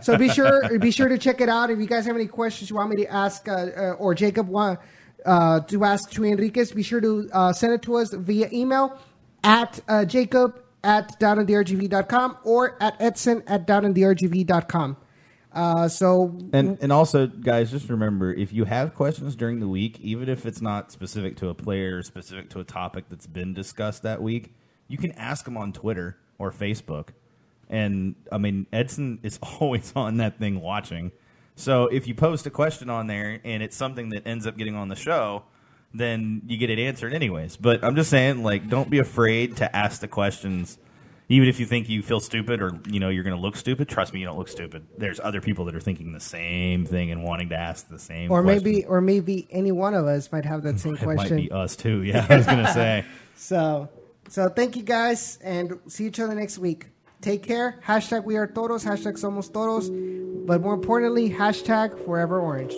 so 0.02 0.18
be 0.18 0.28
sure 0.28 0.78
be 0.78 0.90
sure 0.90 1.08
to 1.08 1.16
check 1.16 1.40
it 1.40 1.48
out. 1.48 1.70
If 1.70 1.78
you 1.78 1.86
guys 1.86 2.04
have 2.06 2.16
any 2.16 2.26
questions 2.26 2.68
you 2.68 2.76
want 2.76 2.90
me 2.90 3.04
to 3.04 3.10
ask, 3.10 3.48
uh, 3.48 3.52
uh, 3.52 3.92
or 3.98 4.14
Jacob 4.14 4.48
want 4.48 4.78
uh, 5.24 5.60
to 5.60 5.84
ask 5.84 6.10
Chuy 6.10 6.30
Enriquez, 6.32 6.72
be 6.72 6.82
sure 6.82 7.00
to 7.00 7.28
uh, 7.32 7.52
send 7.52 7.72
it 7.72 7.82
to 7.82 7.96
us 7.96 8.12
via 8.12 8.48
email 8.52 8.98
at 9.42 9.80
uh, 9.88 10.04
Jacob 10.04 10.62
at 10.84 11.18
downinthergv.com 11.18 12.38
or 12.44 12.76
at 12.82 13.00
Edson 13.00 13.42
at 13.46 13.66
downinthergv.com. 13.66 14.96
Uh, 15.56 15.88
so 15.88 16.36
And 16.52 16.76
and 16.82 16.92
also, 16.92 17.26
guys, 17.26 17.70
just 17.70 17.88
remember 17.88 18.30
if 18.30 18.52
you 18.52 18.66
have 18.66 18.94
questions 18.94 19.34
during 19.34 19.58
the 19.58 19.66
week, 19.66 19.98
even 20.00 20.28
if 20.28 20.44
it's 20.44 20.60
not 20.60 20.92
specific 20.92 21.38
to 21.38 21.48
a 21.48 21.54
player, 21.54 21.96
or 21.96 22.02
specific 22.02 22.50
to 22.50 22.60
a 22.60 22.64
topic 22.64 23.06
that's 23.08 23.26
been 23.26 23.54
discussed 23.54 24.02
that 24.02 24.20
week, 24.20 24.54
you 24.86 24.98
can 24.98 25.12
ask 25.12 25.46
them 25.46 25.56
on 25.56 25.72
Twitter 25.72 26.18
or 26.38 26.52
Facebook. 26.52 27.08
And 27.70 28.16
I 28.30 28.36
mean, 28.36 28.66
Edson 28.70 29.18
is 29.22 29.38
always 29.60 29.94
on 29.96 30.18
that 30.18 30.38
thing 30.38 30.60
watching. 30.60 31.10
So 31.54 31.86
if 31.86 32.06
you 32.06 32.14
post 32.14 32.44
a 32.44 32.50
question 32.50 32.90
on 32.90 33.06
there 33.06 33.40
and 33.42 33.62
it's 33.62 33.76
something 33.76 34.10
that 34.10 34.26
ends 34.26 34.46
up 34.46 34.58
getting 34.58 34.76
on 34.76 34.88
the 34.88 34.94
show, 34.94 35.44
then 35.94 36.42
you 36.46 36.58
get 36.58 36.68
it 36.68 36.78
answered 36.78 37.14
anyways. 37.14 37.56
But 37.56 37.82
I'm 37.82 37.96
just 37.96 38.10
saying, 38.10 38.42
like, 38.42 38.68
don't 38.68 38.90
be 38.90 38.98
afraid 38.98 39.56
to 39.56 39.74
ask 39.74 40.02
the 40.02 40.08
questions 40.08 40.76
even 41.28 41.48
if 41.48 41.58
you 41.58 41.66
think 41.66 41.88
you 41.88 42.02
feel 42.02 42.20
stupid 42.20 42.62
or 42.62 42.70
you 42.88 43.00
know 43.00 43.08
you're 43.08 43.24
going 43.24 43.36
to 43.36 43.42
look 43.42 43.56
stupid 43.56 43.88
trust 43.88 44.12
me 44.12 44.20
you 44.20 44.26
don't 44.26 44.38
look 44.38 44.48
stupid 44.48 44.86
there's 44.96 45.18
other 45.20 45.40
people 45.40 45.64
that 45.64 45.74
are 45.74 45.80
thinking 45.80 46.12
the 46.12 46.20
same 46.20 46.84
thing 46.84 47.10
and 47.10 47.24
wanting 47.24 47.48
to 47.48 47.56
ask 47.56 47.88
the 47.88 47.98
same 47.98 48.30
or 48.30 48.42
question. 48.42 48.64
maybe 48.64 48.84
or 48.84 49.00
maybe 49.00 49.46
any 49.50 49.72
one 49.72 49.94
of 49.94 50.06
us 50.06 50.30
might 50.30 50.44
have 50.44 50.62
that 50.62 50.78
same 50.78 50.94
it 51.00 51.02
might 51.02 51.16
question. 51.16 51.36
be 51.36 51.50
us 51.50 51.76
too 51.76 52.02
yeah 52.02 52.26
i 52.30 52.36
was 52.36 52.46
going 52.46 52.64
to 52.64 52.72
say 52.72 53.04
So 53.36 53.88
so 54.28 54.48
thank 54.48 54.76
you 54.76 54.82
guys 54.82 55.38
and 55.42 55.78
see 55.86 56.06
each 56.06 56.18
other 56.20 56.34
next 56.34 56.58
week. 56.58 56.86
Take 57.20 57.42
care. 57.42 57.80
Hashtag 57.84 58.24
we 58.24 58.36
are 58.36 58.46
toros. 58.46 58.84
Hashtag 58.84 59.14
somos 59.18 59.52
toros. 59.52 59.88
But 60.46 60.60
more 60.62 60.74
importantly, 60.74 61.30
hashtag 61.30 62.04
forever 62.04 62.40
orange. 62.40 62.74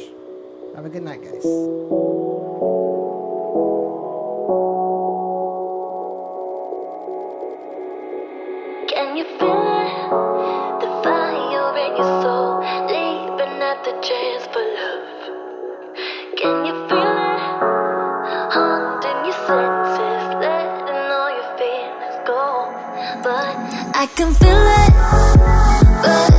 Have 0.75 0.86
a 0.86 0.89
good 0.89 1.02
night, 1.02 1.23
guys. 1.23 1.44
You 9.18 9.24
feel? 9.24 10.78
The 10.80 10.88
fire 11.02 11.74
in 11.84 11.97
your 11.98 12.22
soul, 12.22 12.62
the 13.82 13.94
chance 14.06 14.44
for 14.52 14.62
love. 14.78 15.22
Can 16.38 16.55
you 16.66 16.74
feel 16.88 17.18
it? 17.26 17.48
Your 19.28 19.36
senses, 19.47 20.24
letting 20.40 21.05
all 21.18 21.30
your 21.36 21.48
go. 22.30 22.42
But 23.24 23.55
I 24.02 24.06
can 24.16 24.32
feel 24.40 24.64
it 24.82 24.92
bursting 26.02 26.38